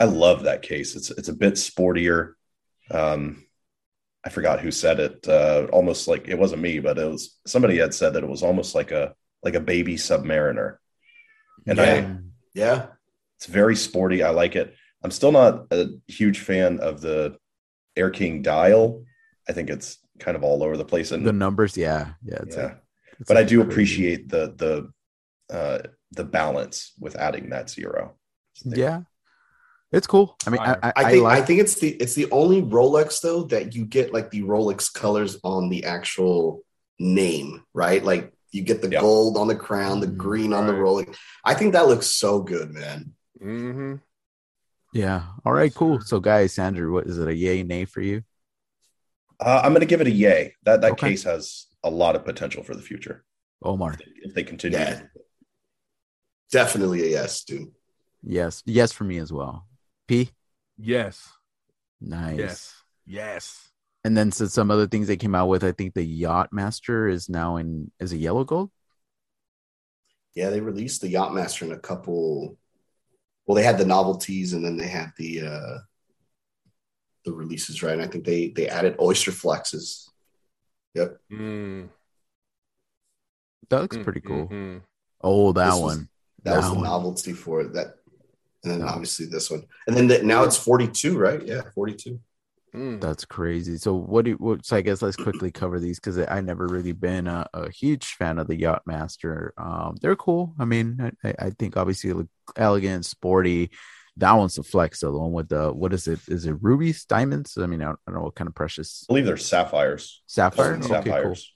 I 0.01 0.05
love 0.05 0.44
that 0.44 0.62
case. 0.62 0.94
It's 0.97 1.11
it's 1.11 1.29
a 1.29 1.33
bit 1.35 1.55
sportier. 1.55 2.35
Um, 2.90 3.44
I 4.25 4.31
forgot 4.31 4.61
who 4.61 4.70
said 4.70 5.01
it. 5.01 5.27
Uh, 5.29 5.66
almost 5.73 6.09
like 6.09 6.29
it 6.29 6.38
wasn't 6.38 6.62
me, 6.62 6.79
but 6.79 6.99
it 6.99 7.11
was 7.11 7.38
somebody 7.47 7.79
had 7.79 7.92
said 7.94 8.14
that 8.14 8.23
it 8.23 8.29
was 8.29 8.42
almost 8.42 8.75
like 8.75 8.90
a 8.92 9.14
like 9.42 9.55
a 9.55 9.61
baby 9.61 9.97
Submariner, 9.97 10.77
and 11.67 11.81
I 11.81 11.85
Yeah. 11.85 12.17
Yeah. 12.55 12.87
it's 13.37 13.47
very 13.47 13.77
sporty. 13.77 14.23
I 14.23 14.31
like 14.31 14.57
it. 14.57 14.75
I'm 15.03 15.11
still 15.11 15.33
not 15.33 15.67
a 15.71 15.88
huge 16.09 16.38
fan 16.40 16.81
of 16.81 17.01
the 17.01 17.37
Air 17.97 18.11
King 18.11 18.43
dial. 18.43 19.05
I 19.49 19.53
think 19.53 19.69
it's 19.71 19.99
kind 20.19 20.37
of 20.37 20.43
all 20.45 20.62
over 20.62 20.77
the 20.77 20.85
place, 20.85 21.11
and 21.12 21.27
the 21.27 21.33
numbers. 21.33 21.77
Yeah, 21.77 22.12
yeah. 22.25 22.38
It's 22.43 22.57
yeah. 22.57 22.62
like- 22.64 22.81
it's 23.21 23.29
but 23.29 23.37
I 23.37 23.43
do 23.45 23.59
crazy. 23.59 23.71
appreciate 23.71 24.29
the 24.29 24.55
the 24.57 25.55
uh, 25.55 25.79
the 26.12 26.25
balance 26.25 26.93
with 26.99 27.14
adding 27.17 27.51
that 27.51 27.71
zero. 27.71 28.17
Yeah, 28.64 29.03
it's 29.93 30.07
cool. 30.07 30.37
I 30.47 30.51
mean, 30.51 30.61
I, 30.61 30.64
Fire. 30.64 30.79
I, 30.83 30.88
I 30.88 30.93
I 30.97 31.11
think 31.11 31.23
like. 31.23 31.43
I 31.43 31.47
think 31.47 31.61
it's 31.61 31.75
the 31.79 31.90
it's 31.90 32.14
the 32.14 32.31
only 32.31 32.62
Rolex 32.62 33.21
though 33.21 33.45
that 33.45 33.75
you 33.75 33.85
get 33.85 34.12
like 34.12 34.31
the 34.31 34.43
Rolex 34.43 34.93
colors 34.93 35.38
on 35.45 35.69
the 35.69 35.85
actual 35.85 36.64
name, 36.99 37.62
right? 37.75 38.03
Like 38.03 38.33
you 38.55 38.62
get 38.62 38.81
the 38.81 38.88
Yeah. 38.88 39.01
gold 39.01 39.37
on 39.37 39.49
the 39.49 39.57
crown, 39.57 40.01
the 40.01 40.07
Mhm. 40.07 40.17
green 40.17 40.53
on 40.53 40.67
the 40.67 40.75
rolling. 40.75 41.14
I 41.45 41.55
think 41.55 41.73
that 41.73 41.88
looks 41.88 42.07
so 42.07 42.40
good, 42.40 42.73
man. 42.73 43.12
mm-hmm. 43.40 43.97
yeah. 44.93 45.27
All 45.45 45.53
right. 45.53 45.75
Cool. 45.75 46.01
So, 46.01 46.21
guys, 46.21 46.59
Andrew, 46.59 46.93
what 46.93 47.07
is 47.07 47.19
it? 47.19 47.27
A 47.29 47.35
yay, 47.35 47.62
nay 47.64 47.85
for 47.85 48.01
you? 48.01 48.23
Uh, 49.40 49.61
I'm 49.62 49.73
going 49.73 49.81
to 49.81 49.87
give 49.87 50.01
it 50.01 50.07
a 50.07 50.11
yay. 50.11 50.55
That 50.62 50.81
that 50.83 50.93
Okay. 50.93 51.11
case 51.11 51.25
has 51.25 51.67
a 51.83 51.90
lot 51.90 52.14
of 52.17 52.25
potential 52.25 52.62
for 52.62 52.75
the 52.75 52.81
future 52.83 53.25
Omar. 53.62 53.93
if 53.95 53.99
they, 53.99 54.12
if 54.23 54.35
they 54.35 54.45
continue. 54.45 54.79
Yeah. 54.79 55.03
Definitely 56.51 57.03
a 57.03 57.11
yes, 57.11 57.43
dude. 57.45 57.75
Yes. 58.23 58.62
Yes 58.64 58.93
for 58.93 59.05
me 59.05 59.19
as 59.19 59.33
well. 59.33 59.67
P. 60.07 60.31
Yes. 60.79 61.29
Nice. 62.01 62.38
Yes. 62.38 62.75
Yes. 63.05 63.69
And 64.05 64.17
then 64.17 64.31
so 64.31 64.47
some 64.47 64.71
other 64.71 64.87
things 64.87 65.07
they 65.07 65.17
came 65.17 65.35
out 65.35 65.49
with. 65.49 65.64
I 65.64 65.73
think 65.73 65.95
the 65.95 66.05
Yacht 66.05 66.53
Master 66.53 67.09
is 67.09 67.29
now 67.29 67.57
in 67.57 67.90
is 67.99 68.12
a 68.12 68.17
yellow 68.19 68.45
gold. 68.45 68.71
Yeah, 70.35 70.51
they 70.51 70.61
released 70.61 71.01
the 71.01 71.12
Yachtmaster 71.12 71.62
in 71.62 71.73
a 71.73 71.79
couple. 71.79 72.59
Well, 73.47 73.55
they 73.57 73.62
had 73.62 73.79
the 73.79 73.87
novelties 73.87 74.53
and 74.53 74.64
then 74.64 74.77
they 74.77 74.88
had 74.88 75.12
the 75.17 75.43
uh 75.47 75.79
the 77.25 77.33
releases, 77.33 77.83
right? 77.83 77.95
And 77.95 78.03
I 78.03 78.07
think 78.07 78.25
they 78.25 78.49
they 78.49 78.69
added 78.69 78.97
oyster 79.01 79.31
flexes. 79.31 80.09
Yep. 80.95 81.19
Mm. 81.33 81.88
That 83.71 83.81
looks 83.83 83.97
Mm, 83.97 84.05
pretty 84.05 84.21
cool. 84.21 84.49
mhm. 84.49 84.83
Oh, 85.23 85.53
that 85.53 85.64
This 85.67 85.75
was- 85.75 85.97
one. 85.97 86.09
That 86.43 86.57
was 86.59 86.69
That 86.69 86.75
the 86.75 86.81
novelty 86.83 87.33
for 87.33 87.62
it. 87.62 87.73
That, 87.73 87.95
and 88.62 88.71
then 88.73 88.79
That 88.81 88.88
obviously 88.88 89.25
this 89.25 89.51
one, 89.51 89.64
and 89.87 89.97
then 89.97 90.09
the, 90.09 90.23
now 90.23 90.45
it's 90.45 90.59
forty 90.59 90.87
two, 90.88 91.17
right? 91.17 91.43
Yeah, 91.43 91.62
forty 91.75 91.95
two. 91.95 92.21
Mm. 92.75 93.01
That's 93.01 93.25
crazy. 93.25 93.77
So 93.77 93.95
what 93.95 94.25
do 94.25 94.33
you, 94.33 94.37
what, 94.37 94.67
so 94.67 94.77
I 94.77 94.81
guess 94.81 95.01
let's 95.01 95.17
quickly 95.17 95.53
cover 95.53 95.79
these 95.79 96.01
because 96.01 96.19
I 96.19 96.41
never 96.41 96.67
really 96.67 96.93
been 96.93 97.29
a, 97.29 97.47
a 97.55 97.71
huge 97.71 98.05
fan 98.15 98.39
of 98.39 98.49
the 98.49 98.57
Yacht 98.57 98.83
Master. 98.85 99.55
Um, 99.57 99.97
they're 100.01 100.17
cool. 100.17 100.55
I 100.59 100.65
mean, 100.65 100.99
I, 101.25 101.29
I- 101.29 101.35
I 101.47 101.51
think 101.51 101.77
obviously 101.77 102.13
they 102.13 102.23
elegant, 102.57 103.07
sporty. 103.07 103.71
That 104.17 104.33
one's 104.33 104.59
a 104.59 104.63
flex. 104.63 105.01
though, 105.01 105.13
The 105.13 105.19
one 105.19 105.33
with 105.33 105.49
the 105.49 105.73
what 105.73 105.93
is 105.93 106.07
it? 106.09 106.21
Is 106.29 106.47
it 106.47 106.57
rubies, 106.61 107.05
diamonds? 107.05 107.57
I 107.59 107.67
mean, 107.67 107.81
I 107.83 107.87
don't, 107.87 107.99
I 108.07 108.11
don't 108.11 108.21
know 108.21 108.25
what 108.25 108.35
kind 108.35 108.49
of 108.49 108.55
precious 108.55 109.05
I 109.09 109.13
believe 109.13 109.27
they're 109.27 109.37
sapphires. 109.37 110.23
sapphire. 110.27 110.75
Okay, 110.75 110.81
cool. 110.83 110.89
sapphires. 111.03 111.53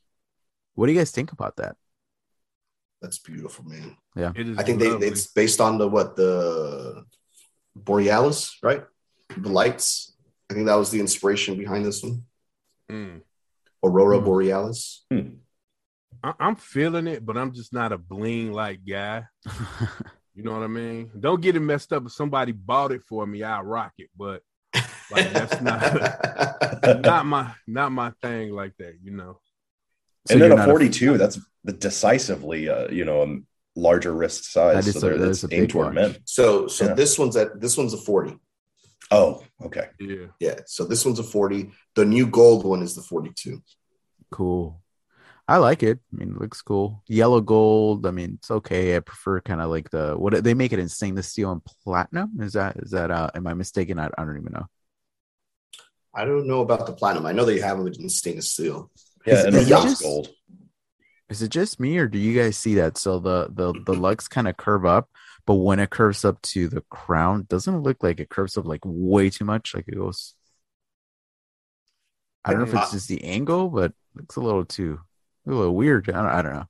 What 0.75 0.87
do 0.87 0.93
you 0.93 0.99
guys 0.99 1.11
think 1.11 1.33
about 1.33 1.57
that? 1.57 1.77
That's 3.03 3.19
beautiful, 3.19 3.65
man. 3.65 3.97
It 4.17 4.49
is 4.49 4.59
I 4.59 4.63
think 4.65 4.81
they 4.81 4.89
it's 4.89 5.29
based 5.29 5.61
on 5.61 5.79
the 5.79 5.89
what 5.89 6.17
the 6.17 7.05
Borealis, 7.77 8.57
right? 8.63 8.85
The 9.37 9.49
lights. 9.49 10.15
I 10.51 10.55
think 10.55 10.67
that 10.67 10.75
was 10.77 10.91
the 10.91 11.01
inspiration 11.01 11.57
behind 11.57 11.85
this 11.85 12.03
one. 12.03 12.25
Mm. 12.91 13.21
Aurora 13.85 14.19
Hmm. 14.19 14.25
Borealis. 14.25 15.05
I- 16.23 16.35
I'm 16.41 16.57
feeling 16.57 17.07
it, 17.07 17.25
but 17.25 17.37
I'm 17.37 17.53
just 17.53 17.73
not 17.73 17.93
a 17.93 17.99
bling 17.99 18.53
like 18.53 18.81
guy. 18.87 19.25
You 20.35 20.45
know 20.45 20.53
what 20.53 20.63
I 20.63 20.69
mean? 20.69 21.11
Don't 21.19 21.41
get 21.41 21.57
it 21.57 21.61
messed 21.61 21.93
up. 21.93 22.07
If 22.07 22.13
somebody 22.13 22.53
bought 22.53 22.93
it 22.93 23.03
for 23.09 23.27
me, 23.27 23.43
I'll 23.43 23.65
rock 23.65 23.91
it. 23.99 24.09
But 24.17 24.41
like 25.11 25.33
that's 25.33 25.61
not 25.61 27.01
not 27.03 27.27
my 27.27 27.53
not 27.67 27.91
my 27.91 28.13
thing 28.23 28.53
like 28.53 28.73
that. 28.79 28.95
You 29.03 29.11
know? 29.17 29.41
So 30.29 30.35
and 30.35 30.41
then 30.43 30.51
you're 30.53 30.61
a 30.61 30.65
42, 30.65 31.19
that's 31.19 31.41
the 31.65 31.73
decisively, 31.73 32.69
uh, 32.69 32.87
you 32.89 33.05
know, 33.05 33.23
a 33.25 33.37
larger 33.75 34.13
wrist 34.15 34.53
size. 34.53 34.85
That 34.85 34.95
is 34.95 35.01
so 35.01 35.09
a- 35.09 35.19
that's 35.19 35.43
a 35.43 35.49
aimed 35.53 35.71
toward 35.71 35.93
men. 35.95 36.17
so 36.25 36.69
so 36.69 36.85
Yeah. 36.85 36.95
this 36.95 37.19
one's 37.19 37.35
at 37.37 37.61
this 37.61 37.77
one's 37.77 37.93
a 37.93 37.99
40. 37.99 38.39
Oh, 39.11 39.43
okay. 39.65 39.89
Yeah. 39.99 40.27
Yeah. 40.39 40.61
So 40.67 40.85
this 40.85 41.05
one's 41.05 41.19
a 41.19 41.23
40. 41.23 41.71
The 41.95 42.05
new 42.05 42.27
gold 42.27 42.65
one 42.65 42.83
is 42.83 42.95
the 42.95 43.03
42. 43.03 43.63
Cool. 44.31 44.81
I 45.51 45.57
like 45.57 45.83
it. 45.83 45.99
I 46.13 46.17
mean, 46.17 46.33
it 46.33 46.41
looks 46.41 46.61
cool. 46.61 47.03
Yellow 47.07 47.41
gold. 47.41 48.05
I 48.05 48.11
mean, 48.11 48.35
it's 48.39 48.51
okay. 48.51 48.95
I 48.97 49.01
prefer 49.01 49.41
kind 49.41 49.63
of 49.63 49.71
like 49.71 49.89
the 49.89 50.15
what 50.15 50.45
they 50.45 50.53
make 50.53 50.75
it 50.75 50.79
in 50.79 50.91
stainless 50.91 51.29
steel 51.29 51.53
and 51.53 51.65
platinum. 51.65 52.39
Is 52.41 52.53
that 52.53 52.77
is 52.77 52.91
that? 52.91 53.11
uh 53.11 53.31
Am 53.35 53.47
I 53.47 53.55
mistaken? 53.55 53.99
I, 53.99 54.11
I 54.19 54.25
don't 54.27 54.37
even 54.37 54.53
know. 54.53 54.67
I 56.15 56.25
don't 56.27 56.47
know 56.47 56.61
about 56.61 56.85
the 56.87 56.93
platinum. 56.93 57.25
I 57.25 57.33
know 57.33 57.47
they 57.47 57.61
have 57.61 57.81
it 57.87 57.97
in 57.99 58.11
stainless 58.11 58.53
steel. 58.53 58.91
Yeah, 59.27 59.35
Is 59.35 59.45
and 59.47 59.55
it 59.57 59.61
the 59.61 59.71
yacht 59.71 59.83
just- 59.85 60.03
gold. 60.03 60.29
Is 61.31 61.43
it 61.43 61.51
just 61.51 61.79
me, 61.79 61.99
or 61.99 62.09
do 62.09 62.19
you 62.19 62.39
guys 62.41 62.57
see 62.57 62.75
that? 62.77 62.97
So 62.97 63.19
the 63.19 63.49
the 63.53 63.75
the 63.85 63.93
lugs 63.95 64.29
kind 64.29 64.49
of 64.49 64.57
curve 64.57 64.87
up, 64.87 65.11
but 65.49 65.55
when 65.55 65.79
it 65.79 65.89
curves 65.89 66.27
up 66.27 66.43
to 66.43 66.69
the 66.69 66.83
crown, 66.91 67.47
doesn't 67.49 67.75
it 67.75 67.79
look 67.79 68.03
like 68.03 68.21
it 68.21 68.29
curves 68.29 68.59
up 68.59 68.67
like 68.67 68.83
way 68.85 69.31
too 69.31 69.47
much? 69.47 69.75
Like 69.75 69.89
it 69.89 69.95
goes. 69.95 70.35
I 72.45 72.51
don't 72.53 72.61
know 72.61 72.67
if 72.67 72.75
it's 72.75 72.91
uh, 72.91 72.97
just 72.97 73.09
the 73.09 73.25
angle, 73.25 73.71
but 73.71 73.93
it 73.93 73.95
looks 74.15 74.37
a 74.37 74.43
little 74.43 74.67
too 74.67 75.01
a 75.47 75.51
little 75.51 75.75
weird. 75.75 76.11
I 76.11 76.13
don't, 76.13 76.27
I 76.27 76.43
don't 76.43 76.53
know. 76.53 76.67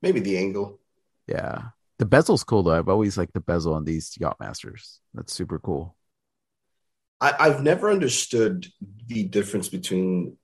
Maybe 0.00 0.20
the 0.20 0.38
angle. 0.38 0.80
Yeah, 1.26 1.64
the 1.98 2.06
bezel's 2.06 2.44
cool 2.44 2.62
though. 2.62 2.78
I've 2.78 2.88
always 2.88 3.18
liked 3.18 3.34
the 3.34 3.40
bezel 3.40 3.74
on 3.74 3.84
these 3.84 4.16
yacht 4.18 4.38
masters. 4.40 5.00
That's 5.12 5.34
super 5.34 5.58
cool. 5.58 5.94
I, 7.20 7.34
I've 7.38 7.62
never 7.62 7.90
understood 7.90 8.68
the 9.06 9.24
difference 9.24 9.68
between 9.68 10.38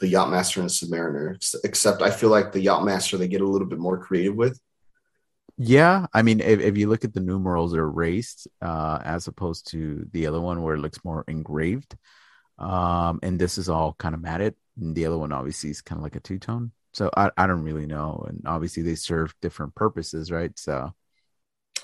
the 0.00 0.12
Yachtmaster 0.12 0.56
and 0.56 0.68
Submariner, 0.68 1.36
ex- 1.36 1.54
except 1.62 2.02
I 2.02 2.10
feel 2.10 2.30
like 2.30 2.50
the 2.50 2.66
Yachtmaster 2.66 3.18
they 3.18 3.28
get 3.28 3.40
a 3.40 3.48
little 3.48 3.68
bit 3.68 3.78
more 3.78 3.98
creative 3.98 4.34
with. 4.34 4.58
Yeah, 5.64 6.06
I 6.12 6.22
mean, 6.22 6.40
if, 6.40 6.60
if 6.60 6.76
you 6.76 6.88
look 6.88 7.04
at 7.04 7.14
the 7.14 7.20
numerals, 7.20 7.72
they're 7.72 7.84
erased 7.84 8.48
uh, 8.60 8.98
as 9.04 9.28
opposed 9.28 9.70
to 9.70 10.06
the 10.12 10.26
other 10.26 10.40
one 10.40 10.62
where 10.62 10.74
it 10.74 10.80
looks 10.80 11.04
more 11.04 11.24
engraved. 11.28 11.96
Um, 12.58 13.20
and 13.22 13.38
this 13.38 13.58
is 13.58 13.68
all 13.68 13.94
kind 13.98 14.14
of 14.14 14.20
matted. 14.20 14.54
And 14.80 14.94
the 14.94 15.06
other 15.06 15.18
one 15.18 15.32
obviously 15.32 15.70
is 15.70 15.82
kind 15.82 15.98
of 15.98 16.02
like 16.02 16.16
a 16.16 16.20
two 16.20 16.38
tone. 16.38 16.72
So 16.94 17.10
I, 17.16 17.30
I 17.36 17.46
don't 17.46 17.62
really 17.62 17.86
know. 17.86 18.24
And 18.28 18.42
obviously 18.46 18.82
they 18.82 18.94
serve 18.96 19.34
different 19.40 19.74
purposes, 19.74 20.30
right? 20.30 20.56
So 20.58 20.92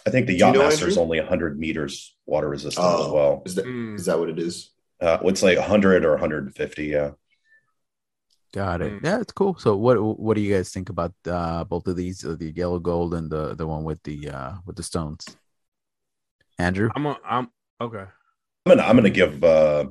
I 0.07 0.11
think 0.11 0.27
the 0.27 0.39
Do 0.39 0.47
you 0.47 0.53
know, 0.53 0.61
Yachtmaster 0.61 0.89
is 0.89 0.99
only 0.99 1.19
100 1.21 1.59
meters 1.59 2.17
water 2.27 2.49
resistant 2.49 2.85
as 2.87 2.93
Oh, 2.95 3.13
well. 3.13 3.43
is 3.47 3.55
that 3.57 3.65
Mm. 3.65 3.99
is 3.99 4.07
that 4.07 4.19
what 4.19 4.29
it 4.31 4.39
is? 4.39 4.71
Uh, 5.01 5.19
it's 5.23 5.43
like 5.43 5.59
100 5.59 6.05
or 6.05 6.13
150. 6.13 6.87
Yeah. 6.87 7.11
Got 8.53 8.81
it. 8.83 8.93
Mm. 8.93 9.05
Yeah, 9.05 9.21
it's 9.21 9.33
cool. 9.33 9.57
So 9.59 9.77
what 9.77 9.97
what 10.19 10.35
do 10.35 10.41
you 10.41 10.55
guys 10.55 10.71
think 10.71 10.89
about 10.89 11.13
uh, 11.27 11.65
both 11.65 11.87
of 11.87 11.97
these, 11.97 12.25
uh, 12.25 12.37
the 12.39 12.53
yellow 12.53 12.79
gold 12.79 13.15
and 13.15 13.31
the 13.31 13.55
the 13.55 13.67
one 13.67 13.85
with 13.85 14.03
the 14.03 14.29
uh, 14.31 14.53
with 14.67 14.77
the 14.77 14.83
stones? 14.83 15.25
Andrew, 16.59 16.91
I'm 16.95 17.07
a, 17.07 17.17
I'm 17.25 17.49
okay. 17.81 18.05
I'm 18.67 18.77
gonna 18.77 18.83
I'm 18.83 18.97
gonna 18.97 19.11
give 19.11 19.43
uh 19.45 19.87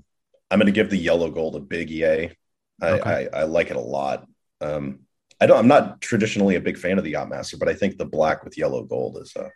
I'm 0.52 0.60
gonna 0.60 0.72
give 0.72 0.90
the 0.90 0.98
yellow 0.98 1.30
gold 1.30 1.56
a 1.56 1.60
big 1.60 1.90
yay. 1.90 2.36
I, 2.82 2.90
Okay. 2.92 3.28
I, 3.34 3.40
I 3.42 3.44
like 3.44 3.70
it 3.72 3.76
a 3.76 3.82
lot. 3.82 4.28
Um, 4.62 5.00
I 5.42 5.46
don't. 5.48 5.58
I'm 5.58 5.68
not 5.68 6.02
traditionally 6.02 6.56
a 6.56 6.62
big 6.62 6.78
fan 6.78 6.98
of 6.98 7.04
the 7.04 7.14
Yachtmaster, 7.14 7.58
but 7.60 7.68
I 7.70 7.74
think 7.74 7.98
the 7.98 8.06
black 8.06 8.44
with 8.44 8.58
yellow 8.58 8.84
gold 8.84 9.18
is 9.22 9.34
uh, 9.36 9.50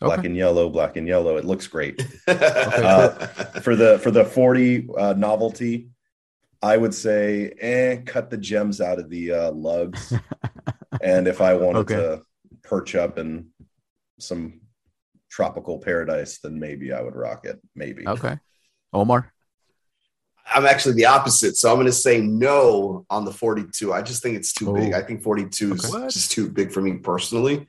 black 0.00 0.18
Okay. 0.20 0.26
and 0.28 0.36
yellow, 0.36 0.68
black 0.68 0.96
and 0.96 1.06
yellow. 1.06 1.36
It 1.36 1.44
looks 1.44 1.66
great 1.66 2.04
Uh, 2.28 3.08
for 3.62 3.76
the 3.76 3.98
for 4.00 4.10
the 4.10 4.24
40 4.24 4.88
uh, 4.98 5.14
novelty. 5.16 5.89
I 6.62 6.76
would 6.76 6.94
say, 6.94 7.52
eh, 7.60 7.96
cut 8.04 8.28
the 8.30 8.36
gems 8.36 8.80
out 8.80 8.98
of 8.98 9.08
the 9.08 9.32
uh, 9.32 9.52
lugs, 9.52 10.12
and 11.02 11.26
if 11.26 11.40
I 11.40 11.54
wanted 11.54 11.78
Okay. 11.80 11.94
to 11.96 12.22
perch 12.62 12.94
up 12.94 13.18
in 13.18 13.48
some 14.18 14.60
tropical 15.30 15.78
paradise, 15.78 16.38
then 16.38 16.58
maybe 16.58 16.92
I 16.92 17.00
would 17.00 17.14
rock 17.16 17.46
it. 17.46 17.60
Maybe. 17.74 18.06
okay, 18.06 18.38
Omar. 18.92 19.32
I'm 20.52 20.66
actually 20.66 20.94
the 20.96 21.06
opposite, 21.06 21.56
so 21.56 21.70
I'm 21.70 21.76
going 21.76 21.86
to 21.86 21.92
say 21.92 22.20
no 22.20 23.06
on 23.08 23.24
the 23.24 23.32
42. 23.32 23.92
I 23.92 24.02
just 24.02 24.20
think 24.22 24.36
it's 24.36 24.52
too 24.52 24.70
Oh. 24.70 24.74
big. 24.74 24.92
I 24.94 25.00
think 25.00 25.22
42 25.22 25.74
is 25.74 25.88
What? 25.90 26.10
just 26.10 26.32
too 26.32 26.50
big 26.50 26.72
for 26.72 26.82
me 26.82 26.94
personally. 26.94 27.68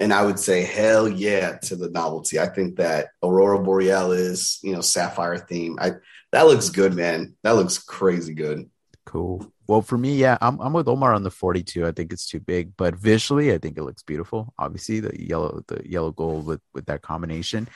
And 0.00 0.12
I 0.12 0.24
would 0.26 0.38
say 0.38 0.62
hell 0.64 1.08
yeah 1.08 1.56
to 1.58 1.76
the 1.76 1.88
novelty. 1.88 2.40
I 2.40 2.46
think 2.48 2.76
that 2.76 3.10
Aurora 3.22 3.62
Borealis, 3.62 4.58
you 4.62 4.72
know, 4.72 4.80
sapphire 4.80 5.38
theme. 5.38 5.78
I 5.80 5.92
that 6.36 6.46
looks 6.46 6.68
good, 6.68 6.94
man. 6.94 7.34
That 7.44 7.52
looks 7.52 7.78
crazy 7.78 8.34
good. 8.34 8.68
Cool. 9.06 9.50
Well, 9.66 9.80
for 9.80 9.96
me, 9.96 10.16
yeah, 10.16 10.36
I'm 10.42 10.60
I'm 10.60 10.74
with 10.74 10.86
Omar 10.86 11.14
on 11.14 11.22
the 11.22 11.30
42. 11.30 11.86
I 11.86 11.92
think 11.92 12.12
it's 12.12 12.28
too 12.28 12.40
big, 12.40 12.76
but 12.76 12.94
visually, 12.94 13.54
I 13.54 13.58
think 13.58 13.78
it 13.78 13.84
looks 13.84 14.02
beautiful. 14.02 14.52
Obviously, 14.58 15.00
the 15.00 15.18
yellow 15.18 15.62
the 15.66 15.80
yellow 15.88 16.10
gold 16.12 16.44
with 16.44 16.60
with 16.74 16.84
that 16.86 17.00
combination, 17.00 17.68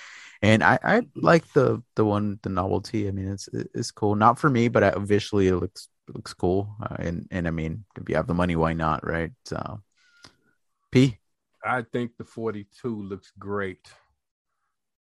and 0.42 0.62
I 0.62 0.78
I 0.84 1.02
like 1.16 1.50
the 1.54 1.82
the 1.96 2.04
one 2.04 2.38
the 2.42 2.50
novelty. 2.50 3.08
I 3.08 3.12
mean, 3.12 3.28
it's 3.28 3.48
it's 3.52 3.90
cool. 3.92 4.14
Not 4.14 4.38
for 4.38 4.50
me, 4.50 4.68
but 4.68 4.84
I, 4.84 4.92
visually, 4.98 5.48
it 5.48 5.56
looks 5.56 5.88
it 6.06 6.14
looks 6.14 6.34
cool. 6.34 6.76
Uh, 6.82 6.96
and 6.98 7.28
and 7.30 7.48
I 7.48 7.52
mean, 7.52 7.86
if 7.96 8.10
you 8.10 8.16
have 8.16 8.26
the 8.26 8.34
money, 8.34 8.56
why 8.56 8.74
not, 8.74 9.06
right? 9.06 9.32
So, 9.46 9.80
P. 10.90 11.18
I 11.64 11.80
think 11.80 12.18
the 12.18 12.24
42 12.24 13.02
looks 13.02 13.32
great, 13.38 13.90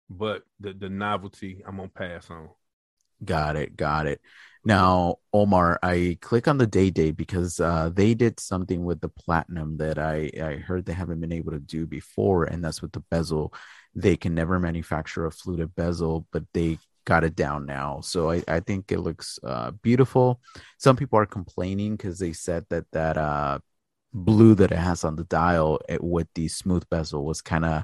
but 0.08 0.44
the 0.60 0.72
the 0.72 0.88
novelty 0.88 1.62
I'm 1.66 1.76
gonna 1.76 1.88
pass 1.88 2.30
on. 2.30 2.48
Got 3.22 3.56
it. 3.56 3.76
Got 3.76 4.06
it. 4.06 4.20
Now, 4.64 5.16
Omar, 5.32 5.78
I 5.82 6.16
click 6.22 6.48
on 6.48 6.56
the 6.56 6.66
day 6.66 6.88
day 6.88 7.10
because 7.10 7.60
uh, 7.60 7.90
they 7.92 8.14
did 8.14 8.40
something 8.40 8.84
with 8.84 9.00
the 9.00 9.10
platinum 9.10 9.76
that 9.76 9.98
I, 9.98 10.30
I 10.42 10.54
heard 10.56 10.86
they 10.86 10.94
haven't 10.94 11.20
been 11.20 11.32
able 11.32 11.52
to 11.52 11.60
do 11.60 11.86
before, 11.86 12.44
and 12.44 12.64
that's 12.64 12.80
with 12.80 12.92
the 12.92 13.00
bezel. 13.10 13.52
They 13.94 14.16
can 14.16 14.34
never 14.34 14.58
manufacture 14.58 15.26
a 15.26 15.30
fluted 15.30 15.74
bezel, 15.74 16.26
but 16.32 16.44
they 16.54 16.78
got 17.04 17.24
it 17.24 17.36
down 17.36 17.66
now. 17.66 18.00
So 18.00 18.30
I, 18.30 18.42
I 18.48 18.60
think 18.60 18.90
it 18.90 19.00
looks 19.00 19.38
uh, 19.44 19.72
beautiful. 19.82 20.40
Some 20.78 20.96
people 20.96 21.18
are 21.18 21.26
complaining 21.26 21.96
because 21.96 22.18
they 22.18 22.32
said 22.32 22.64
that 22.70 22.86
that 22.92 23.18
uh, 23.18 23.58
blue 24.14 24.54
that 24.54 24.72
it 24.72 24.78
has 24.78 25.04
on 25.04 25.16
the 25.16 25.24
dial 25.24 25.80
it, 25.88 26.02
with 26.02 26.28
the 26.34 26.48
smooth 26.48 26.84
bezel 26.88 27.24
was 27.24 27.42
kind 27.42 27.64
of 27.66 27.82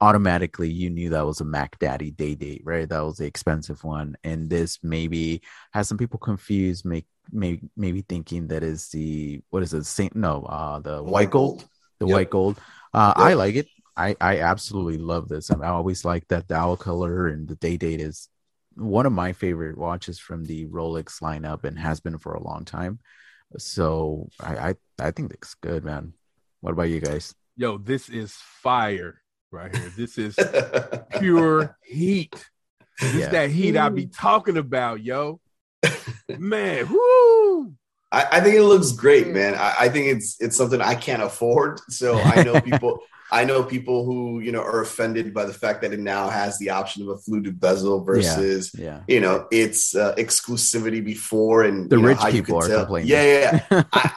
automatically 0.00 0.70
you 0.70 0.90
knew 0.90 1.10
that 1.10 1.26
was 1.26 1.40
a 1.40 1.44
Mac 1.44 1.78
Daddy 1.78 2.10
Day 2.10 2.34
Date, 2.34 2.62
right? 2.64 2.88
That 2.88 3.04
was 3.04 3.18
the 3.18 3.26
expensive 3.26 3.84
one, 3.84 4.16
and 4.24 4.48
this 4.48 4.78
maybe 4.82 5.42
has 5.72 5.88
some 5.88 5.98
people 5.98 6.18
confused, 6.18 6.84
make 6.84 7.06
maybe 7.30 7.68
maybe 7.76 8.02
thinking 8.02 8.48
that 8.48 8.62
is 8.62 8.88
the 8.88 9.40
what 9.50 9.62
is 9.62 9.74
it? 9.74 9.84
Saint? 9.84 10.16
No, 10.16 10.42
uh, 10.44 10.78
the 10.80 11.02
white 11.02 11.30
gold, 11.30 11.66
the 11.98 12.06
Yep. 12.06 12.14
white 12.14 12.30
gold. 12.30 12.58
Uh, 12.94 13.12
I 13.16 13.34
like 13.34 13.56
it. 13.56 13.68
I 13.96 14.16
I 14.20 14.40
absolutely 14.40 14.98
love 14.98 15.28
this. 15.28 15.50
I, 15.50 15.54
mean, 15.56 15.64
I 15.64 15.68
always 15.68 16.04
like 16.04 16.26
that 16.28 16.48
dial 16.48 16.76
color, 16.76 17.28
and 17.28 17.46
the 17.46 17.56
Day 17.56 17.76
Date 17.76 18.00
is 18.00 18.28
one 18.74 19.04
of 19.04 19.12
my 19.12 19.32
favorite 19.32 19.76
watches 19.76 20.18
from 20.18 20.44
the 20.44 20.66
Rolex 20.66 21.20
lineup, 21.20 21.64
and 21.64 21.78
has 21.78 22.00
been 22.00 22.18
for 22.18 22.34
a 22.34 22.42
long 22.42 22.64
time. 22.64 23.00
So 23.58 24.30
I 24.40 24.70
I, 24.70 24.74
I 24.98 25.10
think 25.10 25.32
it's 25.32 25.54
good, 25.54 25.84
man. 25.84 26.14
What 26.60 26.72
about 26.72 26.88
you 26.88 27.00
guys? 27.00 27.34
Yo, 27.56 27.76
this 27.76 28.08
is 28.08 28.32
fire 28.32 29.19
right 29.50 29.74
here. 29.74 29.92
This 29.96 30.18
is 30.18 30.36
pure 31.18 31.76
heat. 31.84 32.34
This 33.00 33.14
Yeah. 33.14 33.28
that 33.30 33.50
heat 33.50 33.76
I 33.76 33.88
be 33.88 34.06
talking 34.06 34.56
about, 34.56 35.02
yo. 35.02 35.40
Man, 36.38 36.86
whoo! 36.88 37.74
I, 38.12 38.26
I 38.32 38.40
think 38.40 38.56
it 38.56 38.62
looks 38.64 38.92
great, 38.92 39.28
man. 39.28 39.54
I, 39.54 39.74
I 39.80 39.88
think 39.88 40.08
it's 40.08 40.40
it's 40.40 40.56
something 40.56 40.80
I 40.80 40.94
can't 40.94 41.22
afford. 41.22 41.80
So 41.88 42.18
I 42.24 42.42
know 42.42 42.60
people 42.60 43.00
I 43.32 43.44
know 43.44 43.62
people 43.62 44.04
who, 44.04 44.40
you 44.40 44.50
know, 44.52 44.60
are 44.60 44.82
offended 44.82 45.32
by 45.32 45.44
the 45.44 45.52
fact 45.54 45.82
that 45.82 45.92
it 45.92 46.00
now 46.00 46.28
has 46.28 46.58
the 46.58 46.70
option 46.70 47.02
of 47.02 47.08
a 47.08 47.16
fluted 47.18 47.58
bezel 47.60 48.04
versus 48.04 48.72
Yeah. 48.76 49.00
you 49.08 49.20
know 49.20 49.46
its 49.50 49.94
uh, 49.96 50.14
exclusivity 50.16 51.02
before 51.04 51.62
and 51.64 51.88
The 51.88 51.96
you 51.96 52.02
know, 52.02 52.08
rich 52.08 52.18
how 52.18 52.30
people 52.30 52.60
could 52.60 52.66
are 52.66 52.68
tell- 52.68 52.78
complaining. 52.86 53.08
Yeah, 53.10 53.22
yeah, 53.22 53.66
yeah. 53.70 53.82
I, 53.92 54.12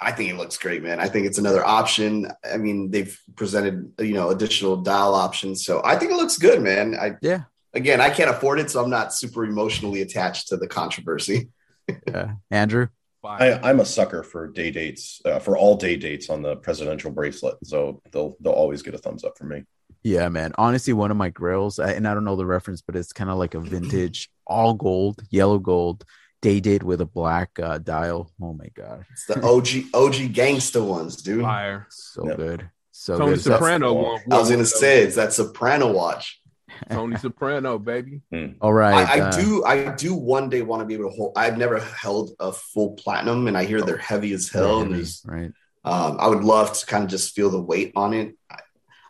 I 0.00 0.12
think 0.12 0.30
it 0.30 0.36
looks 0.36 0.56
great, 0.56 0.82
man. 0.82 0.98
I 0.98 1.08
think 1.08 1.26
it's 1.26 1.38
another 1.38 1.64
option. 1.64 2.28
I 2.50 2.56
mean, 2.56 2.90
they've 2.90 3.18
presented 3.36 3.92
you 3.98 4.14
know 4.14 4.30
additional 4.30 4.76
dial 4.78 5.14
options, 5.14 5.64
so 5.64 5.82
I 5.84 5.96
think 5.96 6.10
it 6.12 6.16
looks 6.16 6.38
good, 6.38 6.62
man. 6.62 6.94
I 6.94 7.16
Yeah. 7.20 7.42
again, 7.74 8.00
I 8.00 8.10
can't 8.10 8.30
afford 8.30 8.60
it, 8.60 8.70
so 8.70 8.82
I'm 8.82 8.90
not 8.90 9.12
super 9.14 9.44
emotionally 9.44 10.02
attached 10.02 10.48
to 10.48 10.56
the 10.56 10.66
controversy. 10.68 11.50
Yeah. 12.06 12.34
Andrew? 12.52 12.86
I, 13.24 13.54
I'm 13.68 13.80
a 13.80 13.84
sucker 13.84 14.22
for 14.22 14.46
day 14.46 14.70
dates, 14.70 15.20
uh, 15.24 15.40
for 15.40 15.58
all 15.58 15.76
day 15.76 15.96
dates 15.96 16.30
on 16.30 16.40
the 16.40 16.54
presidential 16.56 17.10
bracelet. 17.10 17.56
So 17.64 18.00
they'll 18.12 18.36
they'll 18.40 18.52
always 18.52 18.82
get 18.82 18.94
a 18.94 18.98
thumbs 18.98 19.24
up 19.24 19.36
from 19.36 19.48
me. 19.48 19.64
Yeah, 20.04 20.28
man. 20.28 20.52
Honestly, 20.56 20.92
one 20.92 21.10
of 21.10 21.16
my 21.16 21.28
grills, 21.30 21.80
and 21.80 22.06
I 22.06 22.14
don't 22.14 22.24
know 22.24 22.36
the 22.36 22.46
reference, 22.46 22.80
but 22.80 22.94
it's 22.96 23.12
kind 23.12 23.28
of 23.28 23.38
like 23.38 23.54
a 23.54 23.60
vintage, 23.60 24.30
all 24.46 24.72
gold, 24.72 25.20
yellow 25.30 25.58
gold, 25.58 26.04
dated 26.42 26.82
with 26.82 27.00
a 27.00 27.06
black 27.06 27.58
uh, 27.60 27.78
dial. 27.78 28.30
Oh 28.40 28.54
my 28.54 28.68
god, 28.74 29.04
It's 29.12 29.26
the 29.26 29.40
OG 29.42 29.68
OG 29.94 30.32
gangster 30.32 30.82
ones, 30.82 31.16
dude. 31.16 31.42
Fire. 31.42 31.86
so 31.90 32.26
Yep. 32.28 32.36
good, 32.36 32.70
so 32.90 33.18
Tony 33.18 33.32
good. 33.32 33.42
Soprano 33.42 33.92
one. 33.94 34.20
I 34.30 34.38
was 34.38 34.50
gonna 34.50 34.64
say 34.64 35.02
it's 35.02 35.16
that 35.16 35.32
soprano 35.32 35.92
watch. 35.92 36.40
Tony 36.90 37.16
Soprano, 37.18 37.78
baby. 37.78 38.22
all 38.60 38.72
right, 38.72 39.06
I, 39.06 39.18
I 39.18 39.20
uh, 39.20 39.30
do 39.36 39.64
I 39.64 39.90
do 39.96 40.14
one 40.14 40.48
day 40.48 40.62
want 40.62 40.80
to 40.80 40.86
be 40.86 40.94
able 40.94 41.10
to 41.10 41.16
hold 41.16 41.32
I've 41.36 41.58
never 41.58 41.78
held 41.78 42.30
a 42.40 42.52
full 42.52 42.92
platinum 42.92 43.48
and 43.48 43.58
I 43.58 43.64
hear 43.64 43.82
they're 43.82 43.98
heavy 43.98 44.32
as 44.32 44.48
hell. 44.48 44.78
Heavy, 44.80 44.94
there's 44.94 45.20
right? 45.26 45.52
um, 45.84 46.16
I 46.18 46.28
would 46.28 46.42
love 46.42 46.72
to 46.78 46.86
kind 46.86 47.04
of 47.04 47.10
just 47.10 47.34
feel 47.34 47.50
the 47.50 47.60
weight 47.60 47.92
on 47.96 48.14
it. 48.14 48.34
I, 48.50 48.60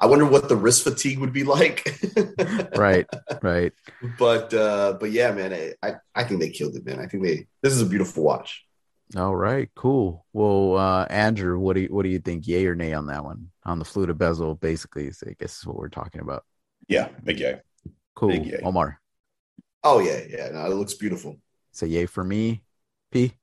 I 0.01 0.07
wonder 0.07 0.25
what 0.25 0.49
the 0.49 0.57
wrist 0.57 0.83
fatigue 0.85 1.19
would 1.19 1.33
be 1.33 1.45
like. 1.45 1.87
Right, 2.77 3.07
right. 3.43 3.73
But 4.19 4.55
uh, 4.55 4.97
but 4.99 5.11
yeah, 5.11 5.33
man, 5.33 5.53
I, 5.53 5.75
I 5.87 5.95
I 6.15 6.25
think 6.25 6.41
they 6.41 6.49
killed 6.49 6.75
it, 6.77 6.87
man. 6.87 6.99
I 6.99 7.07
think 7.07 7.23
they 7.23 7.47
this 7.63 7.75
is 7.75 7.83
a 7.83 7.87
beautiful 7.87 8.23
watch. 8.25 8.65
All 9.17 9.37
right, 9.37 9.69
cool. 9.75 10.25
Well, 10.33 10.79
uh, 10.79 11.05
Andrew, 11.11 11.59
what 11.59 11.75
do 11.75 11.83
you 11.83 11.89
what 11.89 12.05
do 12.05 12.09
you 12.09 12.21
think? 12.21 12.47
Yay 12.49 12.65
or 12.67 12.75
nay 12.75 12.95
on 12.95 13.07
that 13.07 13.25
one? 13.25 13.51
On 13.65 13.79
the 13.79 13.85
fluted 13.85 14.17
bezel, 14.17 14.55
basically, 14.55 15.09
is, 15.09 15.23
I 15.27 15.35
guess 15.39 15.59
is 15.59 15.67
what 15.67 15.77
we're 15.77 15.89
talking 15.89 16.23
about. 16.23 16.45
Yeah, 16.89 17.09
big 17.23 17.41
yay. 17.41 17.61
Cool. 18.15 18.31
Big 18.31 18.47
yay. 18.47 18.61
Omar, 18.63 18.99
Oh 19.85 19.99
yeah, 19.99 20.21
yeah. 20.29 20.49
No, 20.51 20.65
it 20.65 20.75
looks 20.75 20.95
beautiful. 20.95 21.39
say 21.73 21.89
yay 21.89 22.07
for 22.07 22.25
me. 22.25 22.63
P. 23.11 23.35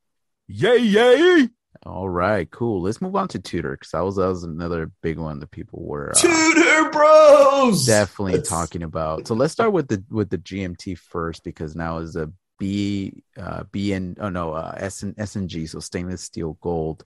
Yay, 0.47 0.77
yay! 0.77 1.49
All 1.87 2.09
right, 2.09 2.51
cool. 2.51 2.81
Let's 2.81 2.99
move 3.01 3.15
on 3.15 3.29
to 3.29 3.39
Tudor 3.39 3.71
because 3.71 3.91
that 3.91 4.01
was 4.03 4.17
that 4.17 4.27
was 4.27 4.43
another 4.43 4.91
big 5.01 5.17
one 5.17 5.39
that 5.39 5.51
people 5.51 5.83
were 5.83 6.11
uh, 6.11 6.19
Tudor 6.19 6.89
Bros. 6.91 7.85
definitely 7.85 8.33
Let's- 8.33 8.49
talking 8.49 8.83
about. 8.83 9.25
So 9.27 9.35
let's 9.35 9.53
start 9.53 9.71
with 9.71 9.87
the 9.87 10.03
with 10.09 10.29
the 10.29 10.37
GMT 10.37 10.97
first 10.97 11.43
because 11.45 11.75
now 11.75 11.99
is 11.99 12.17
a 12.17 12.29
B 12.59 13.23
uh 13.39 13.63
B 13.71 13.93
and 13.93 14.17
oh 14.19 14.29
no 14.29 14.51
uh 14.51 14.73
S 14.77 15.03
and 15.03 15.13
S 15.17 15.35
and 15.37 15.47
G 15.49 15.65
so 15.67 15.79
stainless 15.79 16.23
steel 16.23 16.57
gold. 16.59 17.05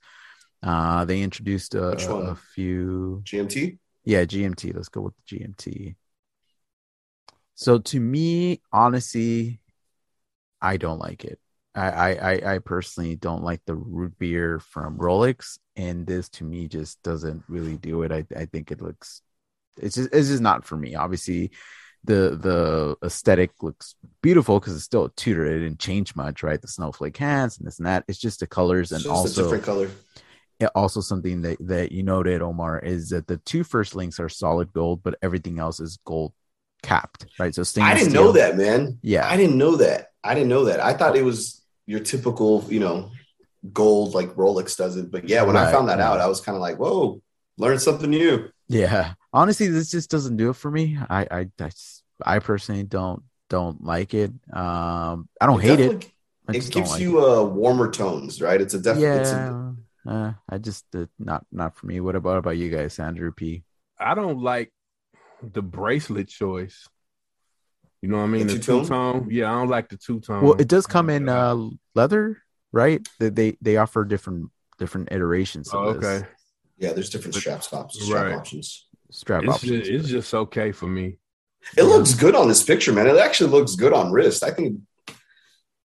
Uh 0.63 1.06
they 1.06 1.22
introduced 1.22 1.76
a, 1.76 1.89
a 2.10 2.36
few 2.36 3.22
GMT. 3.26 3.78
yeah 4.06 4.24
GMT. 4.24 4.74
Let's 4.74 4.89
go 4.89 5.02
with 5.02 5.13
the 5.30 5.38
GMT. 5.39 5.96
So 7.56 7.78
to 7.80 8.00
me, 8.00 8.62
honestly, 8.72 9.60
I 10.62 10.78
don't 10.78 11.00
like 11.00 11.26
it. 11.26 11.39
I, 11.75 11.89
I, 11.89 12.10
I- 12.34 12.53
I 12.55 12.60
personally 12.60 13.15
don't 13.15 13.43
like 13.43 13.62
the 13.65 13.75
root 13.75 14.13
beer 14.19 14.60
from 14.60 14.97
Rolex, 14.97 15.57
and 15.75 16.05
this 16.05 16.29
to 16.29 16.43
me 16.43 16.67
just 16.67 17.01
doesn't 17.03 17.43
really 17.47 17.77
do 17.77 18.03
it. 18.03 18.12
I, 18.12 18.25
I 18.36 18.45
think 18.45 18.71
it 18.71 18.81
looks, 18.81 19.21
it's 19.77 19.95
just, 19.95 20.10
it's 20.13 20.27
just 20.29 20.41
not 20.41 20.65
for 20.65 20.75
me. 20.75 20.95
Obviously, 20.95 21.51
the 22.03 22.36
the 22.41 22.95
aesthetic 23.05 23.51
looks 23.62 23.95
beautiful 24.23 24.60
because 24.60 24.75
it's 24.75 24.84
still 24.86 25.05
a 25.05 25.10
Tudor. 25.12 25.45
It 25.45 25.60
didn't 25.60 25.79
change 25.79 26.15
much, 26.15 26.43
right? 26.43 26.60
The 26.62 26.67
snowflake 26.67 27.15
hands 27.17 27.57
and 27.57 27.67
this 27.67 27.77
and 27.79 27.86
that. 27.88 28.03
It's 28.07 28.17
just 28.19 28.39
the 28.41 28.47
colors 28.47 28.91
and 28.91 29.05
also 29.05 29.43
different 29.43 29.63
color. 29.63 29.89
yeah, 30.60 30.69
also 30.75 30.99
something 30.99 31.41
that 31.43 31.57
that 31.67 31.91
you 31.91 32.03
noted, 32.03 32.41
Omar, 32.41 32.79
is 32.79 33.10
that 33.10 33.27
the 33.27 33.38
two 33.38 33.63
first 33.63 33.95
links 33.95 34.19
are 34.19 34.29
solid 34.29 34.73
gold, 34.73 35.03
but 35.03 35.15
everything 35.21 35.60
else 35.60 35.79
is 35.79 35.99
gold 36.05 36.34
capped, 36.84 37.27
right? 37.39 37.53
So 37.53 37.62
I 37.81 37.93
didn't 37.93 38.10
steel- 38.10 38.23
know 38.25 38.31
that, 38.34 38.57
man. 38.57 38.97
Yeah, 39.03 39.29
I 39.29 39.38
didn't 39.38 39.57
know 39.57 39.75
that. 39.77 40.07
I 40.23 40.34
didn't 40.34 40.49
know 40.49 40.65
that. 40.65 40.79
I 40.79 40.93
thought 40.93 41.15
it 41.15 41.23
was 41.23 41.61
your 41.86 42.00
typical, 42.00 42.65
you 42.70 42.80
know, 42.80 43.12
gold 43.74 44.13
like 44.13 44.30
Rolex 44.36 44.78
does 44.78 44.98
it. 44.98 45.12
But 45.12 45.28
yeah, 45.28 45.44
when 45.44 45.58
I 45.58 45.72
found 45.72 45.89
that 45.89 46.00
out, 46.00 46.20
I 46.20 46.28
was 46.28 46.41
kind 46.41 46.56
of 46.56 46.62
like, 46.62 46.78
whoa, 46.78 47.22
learn 47.58 47.80
something 47.80 48.10
new. 48.10 48.50
yeah. 48.67 49.13
Honestly, 49.34 49.67
this 49.67 49.89
just 49.89 50.10
doesn't 50.10 50.38
do 50.38 50.50
it 50.50 50.56
for 50.56 50.70
me. 50.70 50.98
I 51.10 51.28
I 51.32 51.48
I, 51.60 51.72
I 52.26 52.39
personally 52.39 52.84
don't 52.84 53.24
don't 53.50 53.84
like 53.84 54.13
it. 54.13 54.32
Um, 54.52 55.30
I 55.39 55.46
don't 55.46 55.62
hate 55.62 55.80
it. 55.80 56.10
I 56.48 56.58
It 56.58 56.72
gives 56.72 56.91
like 56.91 57.02
you 57.02 57.24
uh, 57.24 57.44
warmer 57.44 57.91
tones, 57.91 58.41
right? 58.41 58.60
It's 58.60 58.74
a 58.74 58.80
definitely. 58.80 59.08
yeah. 59.08 59.72
uh, 60.12 60.34
I 60.50 60.58
just 60.58 60.86
uh, 60.96 61.06
not 61.20 61.46
not 61.52 61.78
for 61.78 61.86
me. 61.86 62.00
What 62.00 62.15
about 62.15 62.38
about 62.38 62.58
you 62.58 62.70
guys, 62.70 63.00
Andrew 63.00 63.32
P? 63.32 63.63
I 64.00 64.15
don't 64.15 64.39
like 64.41 64.74
the 65.41 65.62
bracelet 65.62 66.28
choice. 66.28 66.88
You 68.02 68.10
know 68.10 68.18
what 68.18 68.24
I 68.24 68.28
mean? 68.28 68.48
The 68.48 68.54
The, 68.56 68.60
two-tone? 68.60 69.28
Yeah, 69.30 69.52
I 69.52 69.60
don't 69.60 69.70
like 69.70 69.90
the 69.90 69.98
two 69.98 70.20
tone. 70.20 70.44
Well, 70.44 70.54
it 70.60 70.68
does 70.68 70.88
come 70.88 71.10
in 71.10 71.30
uh 71.30 71.56
leather, 71.94 72.42
right? 72.72 73.06
They 73.20 73.30
they, 73.30 73.58
they 73.62 73.78
offer 73.78 74.04
different 74.06 74.50
different 74.80 75.12
iterations 75.12 75.70
Oh, 75.72 75.84
of 75.90 76.02
this 76.02 76.22
okay. 76.22 76.28
yeah, 76.80 76.94
there's 76.94 77.10
different 77.12 77.36
strap 77.36 77.62
stops, 77.64 78.04
strap 78.04 78.26
Right. 78.26 78.36
options. 78.36 78.88
strap 79.12 79.44
It's 79.44 79.54
options. 79.54 79.72
just, 79.88 79.92
it's 79.92 80.10
just 80.10 80.34
okay 80.34 80.72
for 80.72 80.88
me. 80.88 81.18
It 81.78 81.84
looks 81.84 82.16
good 82.16 82.34
on 82.34 82.48
this 82.48 82.64
picture, 82.64 82.92
man. 82.92 83.06
It 83.06 83.18
actually 83.18 83.52
looks 83.52 83.76
good 83.76 83.94
on 83.94 84.12
wrist. 84.12 84.44
I 84.44 84.50
think 84.50 84.80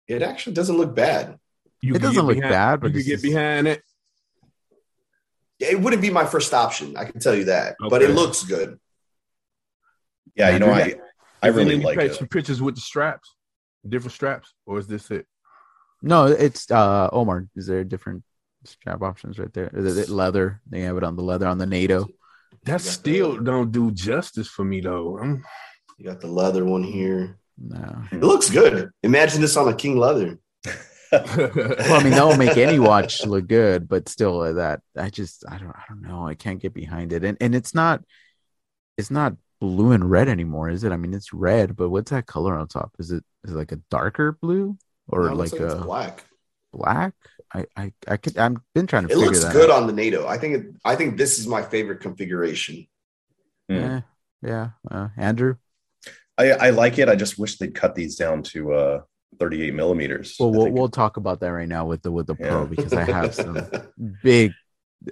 it 0.08 0.22
actually 0.22 0.54
doesn't 0.54 0.76
look 0.76 0.92
bad. 0.96 1.38
You 1.80 1.94
It 1.94 2.02
doesn't 2.02 2.26
look 2.26 2.34
behind- 2.36 2.52
bad, 2.52 2.80
but 2.80 2.94
you 2.94 3.04
get 3.04 3.12
just- 3.12 3.22
behind 3.22 3.68
it. 3.68 3.80
It 5.60 5.80
wouldn't 5.80 6.02
be 6.02 6.10
my 6.10 6.24
first 6.24 6.52
option. 6.52 6.96
I 6.96 7.04
can 7.04 7.20
tell 7.20 7.36
you 7.36 7.44
that, 7.44 7.76
but 7.88 8.02
it 8.02 8.10
looks 8.10 8.42
good. 8.42 8.80
Yeah, 10.34 10.50
you 10.50 10.58
know, 10.58 10.72
I 10.72 10.96
I 11.42 11.48
Is 11.48 11.54
really 11.56 11.74
any 11.76 11.84
like 11.84 11.98
pic- 11.98 12.20
it. 12.20 12.30
pictures 12.30 12.60
with 12.62 12.74
the 12.76 12.80
straps, 12.80 13.34
different 13.88 14.12
straps, 14.12 14.52
or 14.66 14.78
is 14.78 14.86
this 14.86 15.10
it? 15.10 15.26
No, 16.02 16.26
it's 16.26 16.70
uh 16.70 17.08
Omar. 17.12 17.46
Is 17.56 17.66
there 17.66 17.84
different 17.84 18.22
strap 18.64 19.02
options 19.02 19.38
right 19.38 19.52
there? 19.52 19.68
Is 19.74 19.96
it 19.98 20.08
leather? 20.08 20.60
They 20.68 20.80
have 20.82 20.96
it 20.96 21.04
on 21.04 21.16
the 21.16 21.22
leather 21.22 21.46
on 21.46 21.58
the 21.58 21.66
NATO. 21.66 22.06
That 22.64 22.72
got 22.72 22.80
still 22.82 23.36
the- 23.36 23.42
do 23.44 23.66
do 23.66 23.90
justice 23.92 24.48
for 24.48 24.64
me 24.64 24.80
though. 24.80 25.18
I'm- 25.18 25.44
You 25.98 26.06
got 26.06 26.20
the 26.20 26.28
leather 26.28 26.64
one 26.64 26.82
here. 26.84 27.38
No. 27.58 28.02
It 28.10 28.20
looks 28.22 28.50
good. 28.50 28.90
Imagine 29.02 29.40
this 29.40 29.56
on 29.56 29.68
a 29.68 29.74
king 29.74 29.96
leather. 29.96 30.38
Well, 31.12 32.00
I 32.00 32.02
mean 32.02 32.12
that 32.16 32.24
will 32.24 32.38
make 32.38 32.56
any 32.56 32.78
watch 32.78 33.26
look 33.26 33.46
good, 33.46 33.86
but 33.86 34.08
still 34.08 34.40
uh, 34.40 34.52
that 34.54 34.80
I 34.96 35.10
just 35.10 35.44
I 35.46 35.58
don't 35.58 35.68
I 35.76 35.82
don't 35.86 36.00
know. 36.00 36.26
I 36.26 36.34
can't 36.34 36.58
get 36.58 36.72
behind 36.72 37.12
it. 37.12 37.22
And 37.22 37.36
and 37.38 37.54
it's 37.54 37.74
not 37.74 38.02
it's 38.96 39.10
not 39.10 39.36
blue 39.62 39.92
and 39.92 40.10
red 40.10 40.28
anymore, 40.28 40.68
is 40.68 40.82
it? 40.82 40.90
I 40.90 40.96
mean 40.96 41.14
it's 41.14 41.32
red, 41.32 41.76
but 41.76 41.88
what's 41.88 42.10
that 42.10 42.26
color 42.26 42.56
on 42.56 42.66
top? 42.66 42.90
Is 42.98 43.12
it 43.12 43.22
is 43.44 43.52
it 43.52 43.56
like 43.56 43.70
a 43.70 43.76
darker 43.90 44.32
blue 44.42 44.76
or 45.06 45.26
No, 45.26 45.32
it 45.32 45.34
looks 45.36 45.52
like 45.52 45.60
a 45.60 45.76
black. 45.76 46.24
black? 46.72 47.14
I 47.54 47.66
I 47.76 47.92
I 48.08 48.16
could 48.16 48.36
I've 48.36 48.56
been 48.74 48.88
trying 48.88 49.06
to 49.06 49.12
It 49.12 49.14
figure 49.14 49.26
looks 49.26 49.44
that 49.44 49.52
good 49.52 49.70
out. 49.70 49.82
on 49.82 49.86
the 49.86 49.92
NATO. 49.92 50.26
I 50.26 50.36
think 50.36 50.54
it, 50.56 50.66
I 50.84 50.96
think 50.96 51.16
this 51.16 51.38
is 51.38 51.46
my 51.46 51.62
favorite 51.62 52.00
configuration. 52.00 52.88
Mm. 53.70 53.98
Eh, 53.98 54.00
yeah, 54.42 54.70
uh, 54.90 55.08
Andrew. 55.16 55.54
I, 56.36 56.50
I 56.50 56.70
like 56.70 56.98
it. 56.98 57.08
I 57.08 57.14
just 57.14 57.38
wish 57.38 57.58
they'd 57.58 57.74
cut 57.74 57.94
these 57.94 58.16
down 58.16 58.42
to 58.44 58.72
uh 58.72 59.00
38 59.38 59.74
millimeters. 59.74 60.34
Well, 60.40 60.50
we'll 60.50 60.72
we'll 60.72 60.88
talk 60.88 61.18
about 61.18 61.38
that 61.40 61.52
right 61.52 61.68
now 61.68 61.86
with 61.86 62.02
the 62.02 62.10
with 62.10 62.26
the 62.26 62.34
pro 62.34 62.66
because 62.66 62.92
I 62.92 63.04
have 63.04 63.32
some 63.32 63.60
big 64.24 64.52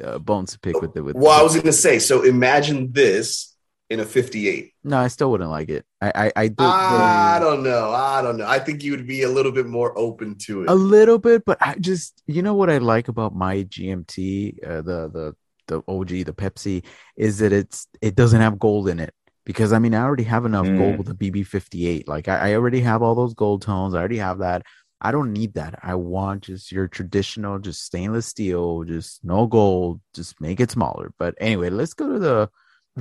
uh, 0.02 0.18
bones 0.18 0.52
to 0.54 0.58
pick 0.58 0.80
with 0.80 0.96
it. 0.96 1.02
With 1.02 1.14
well, 1.14 1.38
I 1.38 1.42
was 1.42 1.52
going 1.52 1.66
to 1.66 1.72
say. 1.72 2.00
So 2.00 2.24
imagine 2.24 2.90
this 2.90 3.49
in 3.90 4.00
a 4.00 4.04
58. 4.04 4.72
no, 4.84 4.98
I 4.98 5.08
still 5.08 5.30
wouldn't 5.32 5.50
like 5.50 5.68
it. 5.68 5.84
I 6.00 6.12
I, 6.26 6.32
I 6.44 6.48
do 6.48 6.64
I 6.64 7.38
don't 7.40 7.62
know. 7.62 7.90
I 7.90 8.22
don't 8.22 8.36
know. 8.38 8.46
I 8.46 8.58
think 8.60 8.82
you 8.84 8.92
would 8.92 9.06
be 9.06 9.22
a 9.22 9.28
little 9.28 9.52
bit 9.52 9.66
more 9.66 9.92
open 9.98 10.36
to 10.46 10.62
it. 10.62 10.70
a 10.70 10.74
little 10.74 11.18
bit, 11.18 11.44
but 11.44 11.58
I 11.60 11.74
just 11.74 12.22
you 12.26 12.42
know 12.42 12.54
what 12.54 12.70
I 12.70 12.78
like 12.78 13.08
about 13.08 13.34
my 13.34 13.64
GMT, 13.64 14.64
uh, 14.64 14.82
the 14.82 15.08
the 15.16 15.34
the 15.66 15.82
OG, 15.88 16.08
the 16.24 16.32
Pepsi, 16.32 16.84
is 17.16 17.38
that 17.38 17.52
it's 17.52 17.86
it 18.00 18.14
doesn't 18.14 18.40
have 18.40 18.58
gold 18.58 18.88
in 18.88 19.00
it. 19.00 19.12
Because 19.44 19.72
I 19.72 19.78
mean, 19.80 19.94
I 19.94 20.02
already 20.02 20.24
have 20.24 20.44
enough 20.44 20.66
Mm. 20.66 20.78
gold 20.78 20.98
with 20.98 21.08
the 21.08 21.14
BB58. 21.32 22.06
Like 22.08 22.28
I, 22.28 22.50
I 22.50 22.54
already 22.54 22.80
have 22.80 23.02
all 23.02 23.14
those 23.16 23.34
gold 23.34 23.62
tones. 23.62 23.94
I 23.94 23.98
already 23.98 24.18
have 24.18 24.38
that. 24.38 24.62
I 25.00 25.10
don't 25.12 25.32
need 25.32 25.54
that. 25.54 25.78
I 25.82 25.94
want 25.94 26.42
just 26.44 26.70
your 26.70 26.86
traditional, 26.86 27.58
just 27.58 27.82
stainless 27.82 28.26
steel, 28.26 28.84
just 28.84 29.24
no 29.24 29.46
gold. 29.46 30.00
Just 30.14 30.40
make 30.40 30.60
it 30.60 30.70
smaller. 30.70 31.12
But 31.18 31.34
anyway, 31.40 31.70
let's 31.70 31.94
go 31.94 32.12
to 32.12 32.18
the. 32.20 32.50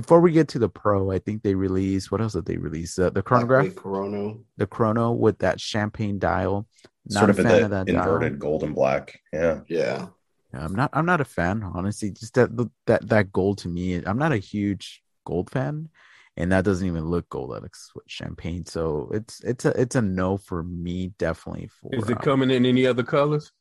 Before 0.00 0.20
we 0.20 0.32
get 0.32 0.48
to 0.48 0.58
the 0.58 0.68
pro, 0.68 1.10
I 1.10 1.18
think 1.18 1.42
they 1.42 1.54
released 1.54 2.10
what 2.10 2.20
else 2.20 2.32
did 2.32 2.46
they 2.46 2.56
release? 2.56 2.98
Uh, 2.98 3.10
the 3.10 3.22
chronograph, 3.22 3.64
Lightweight 3.64 3.76
Chrono. 3.76 4.44
the 4.56 4.66
chrono 4.66 5.12
with 5.12 5.38
that 5.38 5.60
champagne 5.60 6.18
dial. 6.18 6.66
Not 7.06 7.20
sort 7.20 7.30
a 7.30 7.32
of 7.32 7.38
in 7.40 7.44
fan 7.46 7.58
the 7.58 7.64
of 7.64 7.70
that 7.70 7.86
dial. 7.86 8.02
inverted 8.04 8.38
gold 8.38 8.62
and 8.62 8.74
black. 8.74 9.20
Yeah. 9.32 9.60
Yeah. 9.68 10.08
Yeah, 10.52 10.64
I'm 10.64 10.74
not. 10.74 10.90
I'm 10.92 11.06
not 11.06 11.20
a 11.20 11.24
fan, 11.24 11.62
honestly. 11.62 12.10
Just 12.10 12.34
that 12.34 12.50
that 12.86 13.06
that 13.08 13.32
gold 13.32 13.58
to 13.58 13.68
me, 13.68 14.02
I'm 14.04 14.18
not 14.18 14.32
a 14.32 14.38
huge 14.38 15.02
gold 15.24 15.50
fan, 15.50 15.88
and 16.36 16.50
that 16.50 16.64
doesn't 16.64 16.86
even 16.86 17.04
look 17.06 17.28
gold. 17.28 17.52
That 17.54 17.62
looks 17.62 17.90
what 17.94 18.04
champagne. 18.08 18.66
So 18.66 19.10
it's 19.12 19.44
it's 19.44 19.64
a 19.64 19.80
it's 19.80 19.94
a 19.96 20.02
no 20.02 20.38
for 20.38 20.62
me, 20.62 21.12
definitely. 21.18 21.68
For 21.68 21.94
is 21.94 22.08
it 22.08 22.16
um, 22.16 22.22
coming 22.22 22.50
in 22.50 22.66
any 22.66 22.86
other 22.86 23.04
colors? 23.04 23.52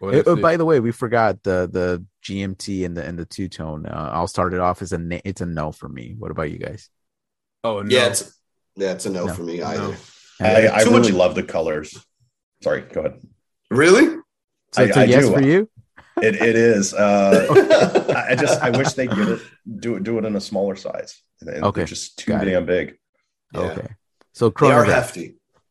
Or 0.00 0.12
that's 0.12 0.28
oh, 0.28 0.36
by 0.36 0.56
the 0.56 0.64
way, 0.64 0.80
we 0.80 0.92
forgot 0.92 1.42
the 1.42 1.68
the 1.70 2.04
GMT 2.24 2.84
and 2.84 2.96
the 2.96 3.04
and 3.04 3.18
the 3.18 3.24
two 3.24 3.48
tone. 3.48 3.86
Uh, 3.86 4.10
I'll 4.12 4.26
start 4.28 4.52
it 4.54 4.60
off 4.60 4.82
as 4.82 4.92
a 4.92 4.98
na- 4.98 5.20
it's 5.24 5.40
a 5.40 5.46
no 5.46 5.72
for 5.72 5.88
me. 5.88 6.14
What 6.18 6.30
about 6.30 6.50
you 6.50 6.58
guys? 6.58 6.90
oh 7.62 7.82
no. 7.82 7.88
Yeah. 7.94 8.06
It's 8.08 8.38
yeah. 8.76 8.92
It's 8.92 9.06
a 9.06 9.10
no, 9.10 9.26
No. 9.26 9.34
for 9.34 9.42
me 9.42 9.58
No. 9.58 9.66
either. 9.66 9.96
I, 10.40 10.66
I 10.66 10.78
really 10.82 11.00
much- 11.00 11.10
love 11.12 11.34
the 11.34 11.42
colors. 11.44 12.04
Sorry, 12.62 12.82
go 12.82 13.00
ahead. 13.02 13.20
Really? 13.70 14.06
So 14.72 14.82
I- 14.82 14.86
it's 14.86 14.96
a 14.96 15.00
I 15.00 15.04
yes 15.04 15.24
do. 15.26 15.32
for 15.32 15.42
you. 15.42 15.70
It 16.22 16.34
it 16.36 16.56
is. 16.56 16.92
Uh. 16.94 17.46
I 18.16 18.32
I 18.32 18.34
just 18.34 18.60
I 18.62 18.70
wish 18.70 18.92
they 18.94 19.06
get 19.06 19.18
it 19.28 19.40
do 19.78 19.96
it 19.96 20.02
do 20.04 20.18
it 20.18 20.24
in 20.24 20.36
a 20.36 20.40
smaller 20.40 20.76
size. 20.76 21.22
They're 21.40 21.62
Okay, 21.62 21.84
just 21.84 22.18
too 22.18 22.32
got 22.32 22.46
it. 22.46 22.50
damn 22.50 22.66
big. 22.66 22.96
Okay. 23.54 23.88
So 24.32 24.46
They 24.46 24.48
are 24.48 24.52
chronograph. 24.52 25.16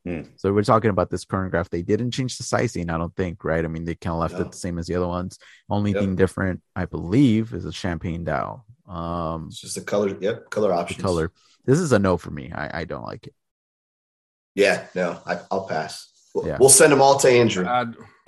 Hefty. 0.05 0.29
So 0.37 0.53
we're 0.53 0.63
talking 0.63 0.89
about 0.89 1.09
this 1.09 1.25
chronograph. 1.25 1.69
They 1.69 1.81
didn't 1.81 2.11
change 2.11 2.37
the 2.37 2.43
sizing, 2.43 2.89
I 2.89 2.97
don't 2.97 3.15
think, 3.15 3.43
right? 3.43 3.63
I 3.63 3.67
mean, 3.67 3.85
they 3.85 3.95
kind 3.95 4.13
of 4.13 4.19
left 4.19 4.33
No. 4.35 4.41
it 4.41 4.51
the 4.51 4.57
same 4.57 4.77
as 4.79 4.87
the 4.87 4.95
other 4.95 5.07
ones. 5.07 5.37
Only 5.69 5.91
Yep. 5.91 6.01
thing 6.01 6.15
different, 6.15 6.61
I 6.75 6.85
believe, 6.85 7.53
is 7.53 7.65
a 7.65 7.71
champagne 7.71 8.23
dial. 8.23 8.65
Um, 8.87 9.47
It's 9.47 9.61
just 9.61 9.75
the 9.75 9.81
color. 9.81 10.17
Yep. 10.19 10.49
Color 10.49 10.67
the 10.69 10.73
options. 10.75 11.01
color. 11.01 11.31
This 11.65 11.79
is 11.79 11.91
a 11.93 11.99
no 11.99 12.17
for 12.17 12.31
me. 12.31 12.51
I, 12.53 12.81
I 12.81 12.83
don't 12.85 13.03
like 13.05 13.27
it. 13.27 13.33
Yeah. 14.55 14.85
No, 14.93 15.19
I, 15.25 15.39
I'll 15.49 15.65
pass. 15.67 16.09
We'll, 16.35 16.47
Yeah. 16.47 16.57
we'll 16.59 16.69
send 16.69 16.91
them 16.91 17.01
all 17.01 17.17
to 17.19 17.29
Andrew. 17.29 17.65
I, 17.65 17.85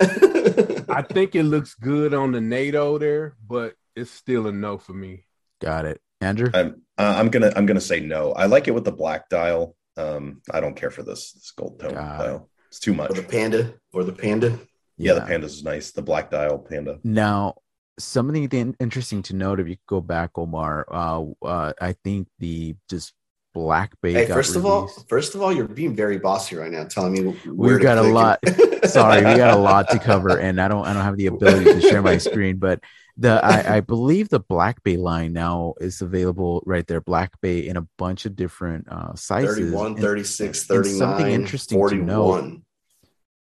I 0.88 1.02
think 1.02 1.34
it 1.34 1.42
looks 1.44 1.74
good 1.74 2.14
on 2.14 2.32
the 2.32 2.40
NATO 2.40 2.98
there, 2.98 3.36
but 3.46 3.74
it's 3.94 4.10
still 4.10 4.46
a 4.46 4.52
no 4.52 4.78
for 4.78 4.92
me. 4.92 5.24
Got 5.60 5.84
it, 5.86 6.00
Andrew. 6.20 6.50
I'm 6.54 6.82
uh, 6.98 7.14
I'm 7.16 7.28
gonna 7.30 7.52
I'm 7.56 7.66
gonna 7.66 7.80
say 7.80 8.00
no. 8.00 8.32
I 8.32 8.46
like 8.46 8.68
it 8.68 8.72
with 8.72 8.84
the 8.84 8.92
black 8.92 9.28
dial. 9.28 9.74
Um, 9.96 10.42
I 10.50 10.60
don't 10.60 10.76
care 10.76 10.90
for 10.90 11.02
this 11.02 11.32
this 11.32 11.52
gold 11.56 11.80
tone 11.80 11.94
Got 11.94 12.20
it. 12.20 12.24
dial. 12.24 12.50
It's 12.68 12.80
too 12.80 12.92
or 12.92 12.96
much. 12.96 13.14
the 13.14 13.22
panda. 13.22 13.74
Or 13.92 14.04
the 14.04 14.12
panda. 14.12 14.58
Yeah, 14.98 15.14
the 15.14 15.20
pandas 15.20 15.44
is 15.44 15.64
nice. 15.64 15.90
The 15.92 16.02
black 16.02 16.30
dial 16.30 16.58
panda. 16.58 16.98
Now, 17.04 17.56
something 17.98 18.74
interesting 18.80 19.22
to 19.22 19.36
note 19.36 19.60
if 19.60 19.68
you 19.68 19.76
go 19.86 20.00
back, 20.00 20.30
Omar. 20.36 20.86
Uh, 20.90 21.24
uh, 21.42 21.72
I 21.80 21.92
think 21.92 22.28
the 22.38 22.76
just 22.88 23.12
Black 23.56 23.98
Bay. 24.02 24.12
Hey, 24.12 24.26
got 24.26 24.34
first 24.34 24.54
of 24.54 24.66
all, 24.66 24.86
first 25.08 25.34
of 25.34 25.40
all, 25.40 25.50
you're 25.50 25.66
being 25.66 25.96
very 25.96 26.18
bossy 26.18 26.56
right 26.56 26.70
now, 26.70 26.84
telling 26.84 27.14
me 27.14 27.34
we've 27.46 27.80
got 27.80 27.96
a 27.96 28.02
lot. 28.02 28.38
Sorry, 28.84 29.24
we 29.24 29.34
got 29.34 29.56
a 29.56 29.58
lot 29.58 29.88
to 29.90 29.98
cover, 29.98 30.38
and 30.38 30.60
I 30.60 30.68
don't, 30.68 30.86
I 30.86 30.92
don't 30.92 31.02
have 31.02 31.16
the 31.16 31.26
ability 31.28 31.64
to 31.64 31.80
share 31.80 32.02
my 32.02 32.18
screen. 32.18 32.58
But 32.58 32.80
the, 33.16 33.40
I, 33.44 33.76
I 33.76 33.80
believe 33.80 34.28
the 34.28 34.40
Black 34.40 34.82
Bay 34.82 34.96
line 34.96 35.32
now 35.32 35.74
is 35.80 36.00
available 36.02 36.62
right 36.66 36.86
there. 36.86 37.00
Black 37.00 37.40
Bay 37.40 37.66
in 37.66 37.76
a 37.76 37.86
bunch 37.98 38.26
of 38.26 38.36
different 38.36 38.88
uh, 38.88 39.14
sizes. 39.14 39.56
31, 39.56 39.86
And 39.92 39.98
36, 40.00 40.70
and 40.70 40.86
something 40.86 41.26
interesting 41.26 41.78
to 41.88 41.94
note 41.96 42.22
41. 42.24 42.62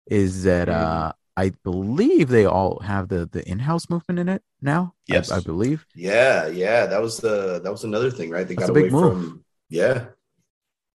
is 0.08 0.44
that 0.44 0.68
Mhm. 0.68 0.74
uh, 0.74 1.14
I 1.38 1.52
believe 1.64 2.28
they 2.28 2.46
all 2.46 2.80
have 2.80 3.08
the 3.08 3.26
the 3.32 3.48
in-house 3.48 3.90
movement 3.90 4.20
in 4.20 4.28
it 4.28 4.42
now. 4.62 4.94
Yes. 5.08 5.32
I, 5.32 5.40
believe. 5.40 5.86
Yeah, 5.96 6.48
yeah, 6.48 6.86
that 6.88 7.02
was 7.02 7.18
the 7.18 7.62
that 7.64 7.72
was 7.72 7.86
another 7.86 8.12
thing, 8.12 8.30
right? 8.30 8.46
They 8.48 8.56
That's 8.56 8.68
got 8.68 8.76
a 8.76 8.80
away 8.80 8.84
big 8.84 8.92
move. 8.92 9.14
from 9.14 9.46
yeah. 9.70 10.06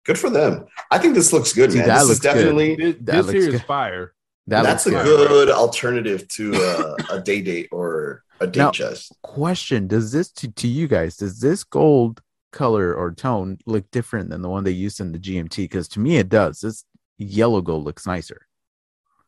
Good 0.06 0.18
for 0.18 0.30
them. 0.30 0.66
I 0.90 0.98
think 0.98 1.14
this 1.14 1.34
looks 1.34 1.52
good, 1.54 1.72
See, 1.74 1.80
man. 1.80 1.88
that 1.90 1.96
This 1.96 2.04
is 2.04 2.10
looks 2.10 2.20
good. 2.22 2.34
definitely 2.36 2.76
This, 2.78 2.96
this 3.02 3.16
looks 3.18 3.32
here 3.32 3.42
is 3.42 3.56
good. 3.56 3.64
fire. 3.66 4.14
That 4.48 4.64
that's 4.64 4.86
a 4.88 4.92
looks 4.92 5.04
good. 5.04 5.28
good 5.28 5.50
alternative 5.50 6.26
to 6.30 6.54
uh, 6.56 6.96
a 7.12 7.20
day 7.20 7.42
date 7.42 7.68
or 7.74 7.99
a 8.42 8.48
date 8.48 8.60
Now- 8.60 8.72
chest. 8.72 9.14
question 9.22 9.88
does 9.88 10.12
this 10.12 10.32
to, 10.34 10.52
to 10.52 10.68
you 10.68 10.88
guys 10.88 11.18
does 11.18 11.40
this 11.40 11.64
gold 11.64 12.22
color 12.52 12.94
or 12.94 13.12
tone 13.14 13.58
look 13.66 13.90
different 13.92 14.30
than 14.30 14.42
the 14.42 14.50
one 14.50 14.64
they 14.64 14.72
used 14.72 15.00
in 15.00 15.12
the 15.12 15.20
gmt 15.20 15.56
because 15.58 15.88
to 15.90 16.00
me 16.00 16.18
it 16.18 16.30
does 16.30 16.60
this 16.62 16.84
yellow 17.18 17.62
gold 17.62 17.84
looks 17.86 18.08
nicer 18.08 18.48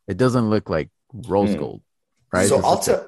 it 0.07 0.18
doesn't 0.18 0.49
look 0.49 0.70
like 0.70 0.89
rose 1.14 1.51
Hmm. 1.53 1.59
gold 1.59 1.82
right 2.34 2.47
So 2.47 2.62
I'll 2.64 2.80
tell. 2.80 3.07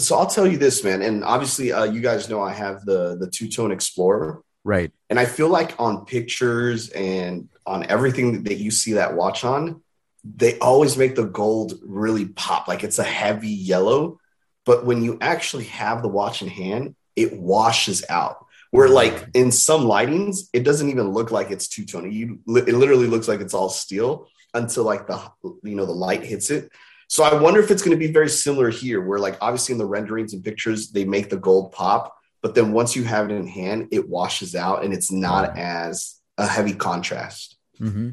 So 0.00 0.16
I'll 0.16 0.26
tell 0.26 0.44
you 0.46 0.56
this, 0.58 0.82
man, 0.82 1.02
and 1.02 1.22
obviously, 1.22 1.70
uh, 1.72 1.84
you 1.84 2.00
guys 2.00 2.28
know 2.28 2.42
I 2.42 2.52
have 2.52 2.84
the 2.84 3.16
the 3.16 3.28
two 3.30 3.48
tone 3.48 3.70
Explorer, 3.70 4.42
right 4.64 4.90
and 5.08 5.20
I 5.20 5.24
feel 5.24 5.48
like 5.48 5.78
on 5.78 6.04
pictures 6.04 6.88
and 6.88 7.48
on 7.64 7.86
everything 7.86 8.42
that 8.42 8.56
you 8.56 8.72
see 8.72 8.94
that 8.94 9.14
watch 9.14 9.44
on, 9.44 9.82
they 10.24 10.58
always 10.58 10.96
make 10.96 11.14
the 11.14 11.26
gold 11.26 11.74
really 11.86 12.26
pop, 12.26 12.66
like 12.66 12.82
it's 12.82 12.98
a 12.98 13.04
heavy 13.04 13.50
yellow. 13.50 14.18
But 14.64 14.84
when 14.84 15.02
you 15.02 15.18
actually 15.20 15.64
have 15.64 16.02
the 16.02 16.08
watch 16.08 16.42
in 16.42 16.48
hand, 16.48 16.96
it 17.16 17.38
washes 17.38 18.04
out. 18.08 18.46
Where 18.70 18.88
like 18.88 19.28
in 19.34 19.52
some 19.52 19.82
lightings, 19.82 20.48
it 20.52 20.64
doesn't 20.64 20.90
even 20.90 21.10
look 21.10 21.30
like 21.30 21.52
it's 21.52 21.68
two 21.68 21.84
tone. 21.84 22.10
You 22.10 22.40
it 22.48 22.74
literally 22.74 23.06
looks 23.06 23.28
like 23.28 23.40
it's 23.40 23.54
all 23.54 23.68
steel 23.68 24.26
until 24.52 24.82
like 24.82 25.06
the 25.06 25.20
you 25.62 25.76
know 25.76 25.86
the 25.86 25.92
light 25.92 26.24
hits 26.24 26.50
it. 26.50 26.72
So 27.08 27.22
I 27.22 27.40
wonder 27.40 27.60
if 27.60 27.70
it's 27.70 27.82
going 27.82 27.96
to 27.96 28.06
be 28.06 28.12
very 28.12 28.28
similar 28.28 28.70
here, 28.70 29.00
where 29.00 29.20
like 29.20 29.36
obviously 29.40 29.74
in 29.74 29.78
the 29.78 29.86
renderings 29.86 30.32
and 30.32 30.42
pictures 30.42 30.90
they 30.90 31.04
make 31.04 31.30
the 31.30 31.36
gold 31.36 31.70
pop, 31.70 32.16
but 32.42 32.56
then 32.56 32.72
once 32.72 32.96
you 32.96 33.04
have 33.04 33.30
it 33.30 33.34
in 33.34 33.46
hand, 33.46 33.88
it 33.92 34.08
washes 34.08 34.56
out 34.56 34.82
and 34.84 34.92
it's 34.92 35.12
not 35.12 35.56
as 35.56 36.16
a 36.36 36.46
heavy 36.46 36.74
contrast. 36.74 37.56
hmm 37.78 38.10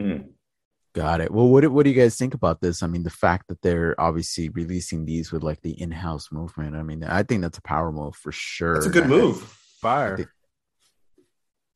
Hmm. 0.00 0.18
Got 1.02 1.20
it 1.20 1.30
well 1.30 1.48
what, 1.52 1.60
do- 1.62 1.70
what 1.74 1.84
do 1.84 1.90
you 1.92 2.00
guys 2.02 2.16
think 2.16 2.34
about 2.40 2.60
this 2.60 2.82
i 2.84 2.86
mean 2.92 3.04
the 3.10 3.18
fact 3.26 3.44
that 3.48 3.60
they're 3.62 3.94
obviously 4.08 4.48
releasing 4.60 5.00
these 5.04 5.26
with 5.32 5.42
like 5.48 5.60
the 5.62 5.74
in-house 5.84 6.26
movement 6.32 6.74
i 6.76 6.82
mean 6.82 7.00
i 7.04 7.22
think 7.22 7.40
that's 7.42 7.58
a 7.58 7.62
power 7.74 7.90
move 7.92 8.14
for 8.16 8.32
sure 8.32 8.76
It's 8.76 8.86
a 8.86 8.96
good 8.98 9.04
I- 9.04 9.16
move. 9.18 9.36
Fire. 9.80 10.16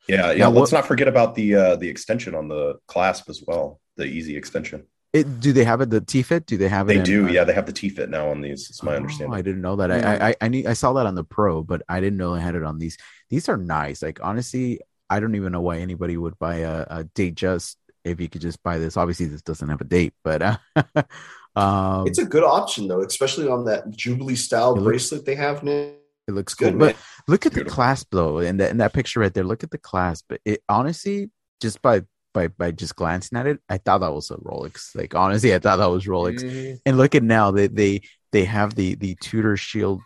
Yeah, 0.08 0.32
yeah. 0.32 0.38
Now, 0.44 0.50
let's 0.50 0.72
what- 0.72 0.78
not 0.78 0.86
forget 0.88 1.08
about 1.08 1.34
the 1.36 1.54
uh 1.54 1.76
the 1.76 1.88
extension 1.88 2.34
on 2.34 2.48
the 2.48 2.64
clasp 2.88 3.28
as 3.30 3.42
well. 3.46 3.80
The 3.96 4.04
easy 4.04 4.36
extension. 4.36 4.84
it, 5.12 5.26
do 5.40 5.52
they 5.52 5.64
have 5.64 5.80
it 5.82 5.90
the 5.90 6.00
t-fit 6.00 6.46
do 6.46 6.56
they 6.56 6.68
have 6.68 6.86
it 6.88 6.94
They 6.94 6.98
in, 7.00 7.04
do. 7.04 7.26
uh, 7.28 7.30
Yeah, 7.30 7.44
they 7.44 7.52
have 7.52 7.66
the 7.66 7.72
T 7.80 7.88
fit 7.90 8.08
now 8.10 8.30
on 8.30 8.40
these. 8.40 8.68
It's 8.70 8.82
my 8.82 8.94
Oh, 8.94 8.96
understanding. 8.96 9.34
I 9.38 9.42
didn't 9.42 9.60
know 9.60 9.76
that. 9.76 9.90
I, 9.92 10.30
I 10.30 10.34
I 10.40 10.48
knew 10.48 10.64
I 10.66 10.72
saw 10.72 10.94
that 10.94 11.06
on 11.06 11.14
the 11.14 11.22
pro, 11.36 11.62
but 11.62 11.82
I 11.88 12.00
didn't 12.00 12.16
know 12.18 12.34
they 12.34 12.40
had 12.40 12.54
it 12.56 12.64
on 12.64 12.78
these. 12.78 12.96
These 13.30 13.48
are 13.50 13.56
nice. 13.58 14.02
Like 14.02 14.18
honestly, 14.22 14.80
I 15.08 15.20
don't 15.20 15.36
even 15.36 15.52
know 15.52 15.60
why 15.60 15.78
anybody 15.78 16.16
would 16.16 16.38
buy 16.38 16.56
a, 16.72 16.86
a 16.98 17.04
date 17.04 17.34
just 17.36 17.76
if 18.04 18.20
you 18.20 18.28
could 18.28 18.40
just 18.40 18.62
buy 18.62 18.78
this. 18.78 18.96
Obviously, 18.96 19.26
this 19.26 19.42
doesn't 19.42 19.68
have 19.68 19.80
a 19.80 19.84
date, 19.84 20.14
but 20.24 20.42
uh, 20.42 20.56
um, 21.56 22.06
It's 22.06 22.18
a 22.18 22.24
good 22.24 22.44
option 22.44 22.88
though, 22.88 23.02
especially 23.02 23.48
on 23.48 23.64
that 23.66 23.90
Jubilee 23.90 24.36
style 24.36 24.72
It 24.72 24.80
looks- 24.80 24.84
bracelet 24.84 25.24
they 25.26 25.34
have 25.34 25.62
now. 25.62 25.70
it 25.72 25.98
looks 26.28 26.54
Good, 26.54 26.70
cool. 26.72 26.78
But 26.80 26.96
look 27.28 27.46
at 27.46 27.52
the 27.52 27.60
Beautiful. 27.60 27.74
clasp 27.76 28.08
though, 28.10 28.38
in 28.38 28.56
that 28.58 28.70
in 28.70 28.78
that 28.78 28.92
picture 28.92 29.20
right 29.20 29.32
there. 29.32 29.44
Look 29.44 29.62
at 29.64 29.70
the 29.70 29.78
clasp. 29.78 30.26
But 30.28 30.40
it 30.44 30.62
honestly, 30.68 31.30
just 31.60 31.82
by 31.82 32.02
by 32.34 32.48
by 32.48 32.70
just 32.70 32.96
glancing 32.96 33.38
at 33.38 33.46
it, 33.46 33.60
I 33.68 33.78
thought 33.78 33.98
that 33.98 34.12
was 34.14 34.30
a 34.30 34.36
Rolex. 34.36 34.94
Like 34.94 35.14
honestly, 35.14 35.54
I 35.54 35.58
thought 35.58 35.76
that 35.76 35.86
was 35.90 36.06
Rolex. 36.06 36.42
Mhm. 36.42 36.78
And 36.86 36.96
look 36.96 37.14
at 37.14 37.22
now 37.22 37.50
they 37.50 37.66
they 37.66 38.02
they 38.32 38.44
have 38.44 38.74
the 38.74 38.94
the 38.94 39.16
Tudor 39.20 39.56
shield 39.56 40.00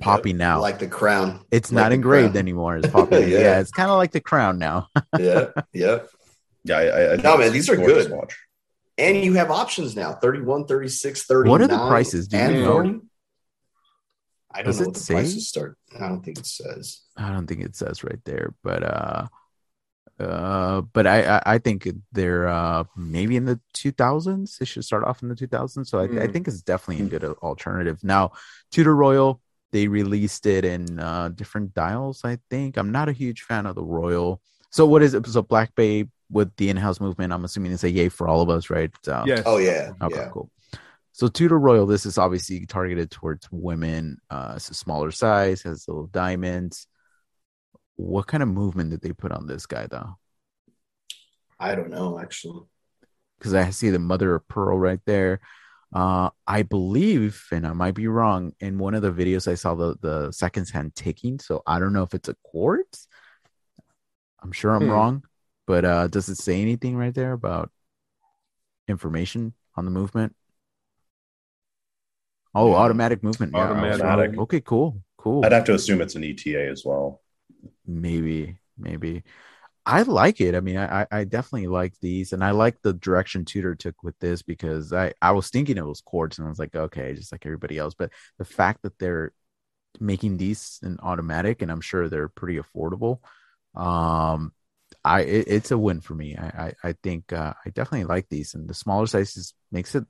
popping 0.00 0.36
now. 0.36 0.60
like 0.60 0.78
the 0.78 0.86
crown. 0.88 1.44
It's 1.50 1.70
Like 1.72 1.84
not 1.84 1.92
engraved 1.92 2.32
crown. 2.32 2.38
anymore. 2.44 2.76
It's 2.76 2.88
popping. 2.88 3.28
yeah. 3.28 3.38
Yeah. 3.38 3.60
it's 3.60 3.70
kind 3.70 3.90
of 3.90 3.96
like 3.96 4.10
the 4.12 4.20
crown 4.20 4.58
now. 4.58 4.88
yeah, 5.18 5.46
yeah. 5.72 5.98
Yeah, 6.64 6.78
I, 6.78 6.82
I, 6.82 7.12
I 7.14 7.16
No, 7.16 7.36
man, 7.38 7.52
these 7.52 7.68
are 7.68 7.76
good. 7.76 8.10
Watch. 8.10 8.36
And 8.98 9.24
you 9.24 9.34
have 9.34 9.50
options 9.50 9.96
now 9.96 10.12
31, 10.12 10.66
36, 10.66 11.24
39. 11.24 11.50
What 11.50 11.62
are 11.62 11.68
the 11.68 11.86
prices? 11.88 12.28
Do 12.28 12.36
you 12.36 12.42
and 12.44 12.60
know? 12.64 12.72
40. 12.74 13.00
I 14.54 14.62
don't 14.62 14.66
Does 14.66 14.80
know 14.80 14.82
it 14.82 14.86
what 14.86 14.94
the 14.94 15.00
say? 15.00 15.14
prices 15.14 15.48
start. 15.48 15.78
I 15.98 16.08
don't 16.08 16.22
think 16.22 16.38
it 16.38 16.46
says. 16.46 17.02
I 17.16 17.30
don't 17.30 17.46
think 17.46 17.62
it 17.62 17.74
says 17.74 18.04
right 18.04 18.20
there, 18.24 18.54
but 18.62 18.82
uh, 18.82 19.26
uh, 20.20 20.82
but 20.82 21.06
I 21.06 21.36
I, 21.36 21.42
I 21.54 21.58
think 21.58 21.88
they're 22.12 22.48
uh 22.48 22.84
maybe 22.96 23.36
in 23.36 23.44
the 23.46 23.60
two 23.72 23.92
thousands. 23.92 24.58
It 24.60 24.66
should 24.68 24.84
start 24.84 25.04
off 25.04 25.22
in 25.22 25.28
the 25.28 25.34
two 25.34 25.46
thousands. 25.46 25.90
So 25.90 25.98
I, 25.98 26.04
I 26.04 26.08
Mm. 26.08 26.32
think 26.32 26.48
it's 26.48 26.62
definitely 26.62 27.04
a 27.06 27.08
good 27.08 27.24
alternative. 27.42 28.04
Now, 28.04 28.32
Tudor 28.70 28.94
Royal 28.94 29.40
they 29.72 29.88
released 29.88 30.44
it 30.44 30.66
in 30.66 30.98
uh 30.98 31.30
different 31.30 31.72
dials. 31.74 32.24
I 32.24 32.38
think 32.50 32.76
I'm 32.76 32.92
not 32.92 33.08
a 33.08 33.12
huge 33.12 33.42
fan 33.42 33.64
of 33.66 33.74
the 33.74 33.82
Royal. 33.82 34.40
So 34.70 34.86
what 34.86 35.02
is 35.02 35.14
it? 35.14 35.26
So 35.26 35.42
Black 35.42 35.74
Bay 35.74 36.08
with 36.32 36.54
the 36.56 36.70
in-house 36.70 37.00
movement. 37.00 37.32
I'm 37.32 37.44
assuming 37.44 37.72
it's 37.72 37.84
a 37.84 37.90
yay 37.90 38.08
for 38.08 38.26
all 38.26 38.40
of 38.40 38.50
us, 38.50 38.70
right? 38.70 38.90
Um, 39.08 39.28
Yes. 39.28 39.44
Oh, 39.46 39.58
yeah. 39.58 39.92
Okay, 40.02 40.16
yeah. 40.16 40.30
cool. 40.32 40.50
So 41.12 41.28
Tudor 41.28 41.58
Royal, 41.58 41.86
this 41.86 42.06
is 42.06 42.16
obviously 42.18 42.64
targeted 42.66 43.10
towards 43.10 43.46
women. 43.52 44.18
Uh, 44.30 44.54
it's 44.56 44.70
a 44.70 44.74
smaller 44.74 45.10
size, 45.10 45.62
has 45.62 45.86
little 45.86 46.06
diamonds. 46.06 46.86
What 47.96 48.26
kind 48.26 48.42
of 48.42 48.48
movement 48.48 48.90
did 48.90 49.02
they 49.02 49.12
put 49.12 49.30
on 49.32 49.46
this 49.46 49.66
guy 49.66 49.86
though? 49.86 50.16
I 51.60 51.74
don't 51.74 51.90
know, 51.90 52.18
actually. 52.18 52.64
Because 53.38 53.54
I 53.54 53.70
see 53.70 53.90
the 53.90 53.98
mother 53.98 54.34
of 54.34 54.48
pearl 54.48 54.78
right 54.78 55.00
there. 55.04 55.40
Uh, 55.94 56.30
I 56.46 56.62
believe, 56.62 57.44
and 57.52 57.66
I 57.66 57.72
might 57.74 57.94
be 57.94 58.08
wrong, 58.08 58.52
in 58.60 58.78
one 58.78 58.94
of 58.94 59.02
the 59.02 59.12
videos 59.12 59.46
I 59.46 59.54
saw 59.54 59.74
the 59.74 59.96
the 60.00 60.32
seconds 60.32 60.70
hand 60.70 60.94
ticking. 60.94 61.38
So 61.38 61.62
I 61.66 61.78
don't 61.78 61.92
know 61.92 62.02
if 62.02 62.14
it's 62.14 62.30
a 62.30 62.36
quartz. 62.42 63.06
I'm 64.42 64.52
sure 64.52 64.74
I'm 64.74 64.84
Hmm. 64.84 64.90
wrong, 64.90 65.24
but 65.72 65.86
uh, 65.86 66.06
does 66.06 66.28
it 66.28 66.36
say 66.36 66.60
anything 66.60 66.98
right 66.98 67.14
there 67.14 67.32
about 67.32 67.70
information 68.88 69.54
on 69.74 69.86
the 69.86 69.90
movement? 69.90 70.36
Oh, 72.54 72.72
Yeah. 72.72 72.76
automatic 72.76 73.22
movement. 73.22 73.54
Yeah, 73.54 73.70
Automatic. 73.70 74.04
Automatic. 74.04 74.38
Okay, 74.40 74.60
cool, 74.60 75.02
cool. 75.16 75.42
I'd 75.42 75.52
have 75.52 75.64
to 75.64 75.74
assume 75.74 76.02
it's 76.02 76.14
an 76.14 76.24
ETA 76.24 76.68
as 76.68 76.84
well. 76.84 77.22
maybe, 77.86 78.58
maybe. 78.76 79.22
I 79.86 80.02
like 80.02 80.40
it. 80.42 80.54
I 80.54 80.60
mean, 80.60 80.76
I, 80.76 81.02
I- 81.02 81.06
I 81.20 81.24
definitely 81.24 81.68
like 81.68 81.94
these, 82.00 82.34
and 82.34 82.44
I 82.44 82.50
like 82.52 82.76
the 82.82 82.92
direction 82.92 83.46
Tudor 83.46 83.74
took 83.74 84.02
with 84.02 84.18
this 84.20 84.42
because 84.42 84.92
I, 84.92 85.14
I 85.22 85.32
was 85.32 85.48
thinking 85.48 85.78
it 85.78 85.86
was 85.86 86.02
quartz, 86.02 86.38
and 86.38 86.46
I 86.46 86.50
was 86.50 86.58
like, 86.58 86.76
okay, 86.76 87.14
just 87.14 87.32
like 87.32 87.46
everybody 87.46 87.78
else. 87.78 87.94
But 87.94 88.10
the 88.38 88.44
fact 88.44 88.82
that 88.82 88.98
they're 88.98 89.32
making 90.00 90.36
these 90.38 90.80
in 90.82 90.98
automatic, 91.02 91.62
and 91.62 91.72
I'm 91.72 91.80
sure 91.80 92.08
they're 92.08 92.28
pretty 92.28 92.60
affordable, 92.60 93.20
um, 93.74 94.52
I 95.04 95.22
it, 95.22 95.44
it's 95.48 95.70
a 95.70 95.78
win 95.78 96.00
for 96.00 96.14
me. 96.14 96.36
I 96.36 96.46
I, 96.46 96.88
I 96.88 96.94
think 97.02 97.32
uh, 97.32 97.54
I 97.64 97.70
definitely 97.70 98.04
like 98.04 98.28
these, 98.28 98.54
and 98.54 98.68
the 98.68 98.74
smaller 98.74 99.06
sizes 99.06 99.54
makes 99.70 99.94
it 99.94 100.04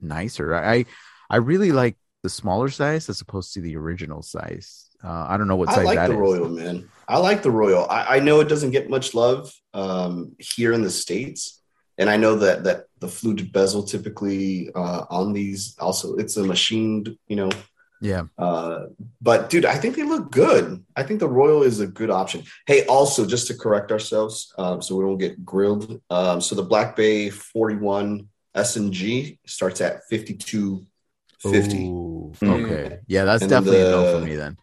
nicer. 0.00 0.54
I 0.54 0.86
I 1.30 1.36
really 1.36 1.72
like 1.72 1.96
the 2.22 2.28
smaller 2.28 2.68
size 2.68 3.08
as 3.08 3.20
opposed 3.20 3.54
to 3.54 3.60
the 3.60 3.76
original 3.76 4.22
size. 4.22 4.88
Uh, 5.02 5.26
I 5.28 5.36
don't 5.36 5.48
know 5.48 5.56
what 5.56 5.70
size 5.70 5.84
that 5.84 5.92
is. 5.92 5.98
I 5.98 6.00
like 6.02 6.08
the 6.08 6.14
is. 6.14 6.20
Royal, 6.20 6.48
man. 6.48 6.88
I 7.08 7.18
like 7.18 7.42
the 7.42 7.50
Royal. 7.50 7.86
I, 7.88 8.16
I 8.16 8.18
know 8.20 8.40
it 8.40 8.48
doesn't 8.48 8.70
get 8.70 8.88
much 8.88 9.14
love 9.14 9.52
um, 9.74 10.36
here 10.38 10.72
in 10.72 10.82
the 10.82 10.90
States. 10.90 11.60
And 11.98 12.08
I 12.08 12.16
know 12.16 12.36
that 12.36 12.64
that 12.64 12.86
the 13.00 13.08
fluted 13.08 13.52
bezel 13.52 13.82
typically 13.82 14.70
uh, 14.74 15.04
on 15.10 15.32
these 15.32 15.76
also 15.78 16.16
it's 16.16 16.36
a 16.36 16.44
machined, 16.44 17.16
you 17.28 17.36
know, 17.36 17.50
Yeah. 18.02 18.24
Uh, 18.36 18.86
but 19.20 19.48
dude, 19.48 19.64
I 19.64 19.76
think 19.76 19.94
they 19.96 20.02
look 20.02 20.30
good. 20.32 20.84
I 20.96 21.04
think 21.04 21.20
the 21.20 21.28
Royal 21.28 21.62
is 21.62 21.78
a 21.80 21.86
good 21.86 22.10
option. 22.10 22.42
Hey, 22.66 22.84
also 22.86 23.24
just 23.24 23.46
to 23.46 23.54
correct 23.54 23.92
ourselves, 23.92 24.52
um, 24.58 24.82
so 24.82 24.96
we 24.96 25.04
don't 25.04 25.18
get 25.18 25.44
grilled. 25.44 26.00
Um, 26.10 26.40
so 26.40 26.54
the 26.56 26.64
Black 26.64 26.96
Bay 26.96 27.30
41 27.30 28.28
S 28.54 28.76
and 28.76 28.92
G 28.92 29.38
starts 29.46 29.80
at 29.80 30.02
52 30.10 30.84
50. 31.40 31.84
Ooh, 31.86 32.32
Mm. 32.40 32.64
okay. 32.64 32.98
Yeah, 33.06 33.24
that's 33.24 33.42
And 33.42 33.50
then 33.50 33.64
definitely 33.64 33.86
a 33.86 33.90
no 33.90 34.20
for 34.20 34.24
me 34.24 34.36
then. 34.36 34.56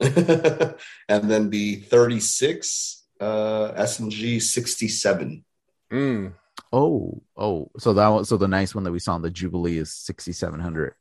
and 1.08 1.30
then 1.30 1.50
the 1.50 1.76
36 1.76 3.04
uh, 3.20 3.72
S 3.76 3.98
and 4.00 4.10
G 4.10 4.40
67. 4.40 5.44
Mm. 5.92 6.32
Oh, 6.72 7.20
oh, 7.36 7.70
so 7.78 7.92
that 7.94 8.08
was 8.08 8.28
so 8.28 8.36
the 8.36 8.46
nice 8.46 8.74
one 8.74 8.84
that 8.84 8.92
we 8.92 8.98
saw 9.00 9.14
on 9.14 9.22
the 9.22 9.30
Jubilee 9.30 9.78
is 9.78 9.92
sixty 9.92 10.30
seven 10.32 10.60
hundred. 10.60 10.94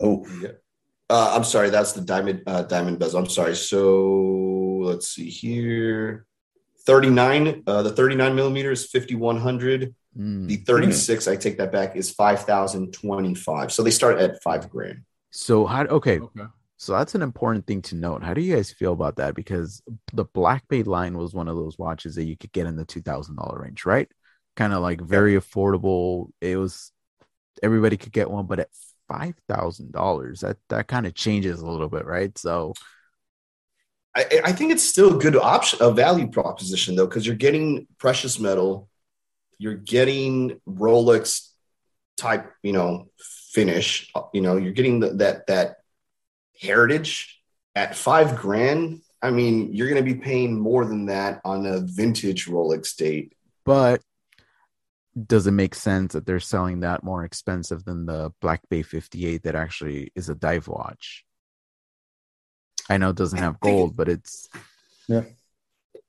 Oh, 0.00 0.24
Yeah. 0.40 0.50
Uh, 1.12 1.34
I'm 1.36 1.44
sorry, 1.44 1.68
that's 1.68 1.92
the 1.92 2.00
diamond 2.00 2.42
uh, 2.46 2.62
diamond 2.62 2.98
bezel. 2.98 3.20
I'm 3.20 3.28
sorry. 3.28 3.54
So 3.54 4.78
let's 4.80 5.08
see 5.08 5.28
here. 5.28 6.24
39, 6.86 7.64
uh, 7.66 7.82
the 7.82 7.90
39 7.92 8.34
millimeter 8.34 8.72
is 8.72 8.86
5100. 8.86 9.94
Mm. 10.18 10.48
The 10.48 10.56
36, 10.56 11.28
I 11.28 11.36
take 11.36 11.58
that 11.58 11.70
back, 11.70 11.96
is 11.96 12.10
5025. 12.10 13.70
So 13.72 13.82
they 13.82 13.90
start 13.90 14.20
at 14.20 14.42
five 14.42 14.70
grand. 14.70 15.02
So 15.30 15.66
how? 15.66 15.84
Okay, 15.84 16.18
Okay. 16.18 16.44
so 16.78 16.92
that's 16.94 17.14
an 17.14 17.20
important 17.20 17.66
thing 17.66 17.82
to 17.82 17.94
note. 17.94 18.22
How 18.22 18.32
do 18.32 18.40
you 18.40 18.56
guys 18.56 18.72
feel 18.72 18.94
about 18.94 19.16
that? 19.16 19.34
Because 19.34 19.82
the 20.14 20.24
Black 20.24 20.66
Bay 20.68 20.82
line 20.82 21.18
was 21.18 21.34
one 21.34 21.46
of 21.46 21.56
those 21.56 21.78
watches 21.78 22.14
that 22.14 22.24
you 22.24 22.38
could 22.38 22.52
get 22.52 22.66
in 22.66 22.76
the 22.76 22.86
two 22.86 23.02
thousand 23.02 23.36
dollar 23.36 23.60
range, 23.60 23.84
right? 23.84 24.10
Kind 24.56 24.72
of 24.72 24.80
like 24.80 25.02
very 25.02 25.34
affordable. 25.34 26.30
It 26.40 26.56
was 26.56 26.90
everybody 27.62 27.98
could 27.98 28.12
get 28.12 28.30
one, 28.30 28.46
but 28.46 28.60
at 28.60 28.68
five 29.12 29.34
thousand 29.48 29.92
dollars, 29.92 30.40
that 30.40 30.56
that 30.68 30.88
kind 30.88 31.06
of 31.06 31.14
changes 31.14 31.60
a 31.60 31.66
little 31.66 31.88
bit, 31.88 32.06
right? 32.06 32.36
So 32.38 32.72
I, 34.14 34.40
I 34.44 34.52
think 34.52 34.72
it's 34.72 34.82
still 34.84 35.16
a 35.16 35.20
good 35.20 35.36
option, 35.36 35.78
a 35.82 35.90
value 35.92 36.28
proposition 36.28 36.96
though, 36.96 37.06
because 37.06 37.26
you're 37.26 37.36
getting 37.36 37.86
precious 37.98 38.38
metal, 38.38 38.88
you're 39.58 39.74
getting 39.74 40.60
Rolex 40.68 41.48
type, 42.16 42.52
you 42.62 42.72
know, 42.72 43.08
finish. 43.52 44.10
You 44.32 44.42
know, 44.42 44.56
you're 44.56 44.72
getting 44.72 45.00
the, 45.00 45.10
that 45.14 45.46
that 45.46 45.76
heritage 46.60 47.40
at 47.74 47.96
five 47.96 48.36
grand. 48.36 49.00
I 49.22 49.30
mean, 49.30 49.72
you're 49.72 49.88
going 49.88 50.04
to 50.04 50.14
be 50.14 50.18
paying 50.20 50.58
more 50.58 50.84
than 50.84 51.06
that 51.06 51.40
on 51.44 51.64
a 51.64 51.80
vintage 51.80 52.46
Rolex 52.46 52.96
date. 52.96 53.34
but 53.64 54.00
does 55.26 55.46
it 55.46 55.52
make 55.52 55.74
sense 55.74 56.14
that 56.14 56.24
they're 56.26 56.40
selling 56.40 56.80
that 56.80 57.02
more 57.04 57.24
expensive 57.24 57.84
than 57.84 58.06
the 58.06 58.32
Black 58.40 58.62
Bay 58.70 58.82
58 58.82 59.42
that 59.42 59.54
actually 59.54 60.10
is 60.14 60.28
a 60.28 60.34
dive 60.34 60.68
watch? 60.68 61.24
I 62.88 62.96
know 62.96 63.10
it 63.10 63.16
doesn't 63.16 63.38
have 63.38 63.60
gold, 63.60 63.96
but 63.96 64.08
it's 64.08 64.48
yeah. 65.08 65.22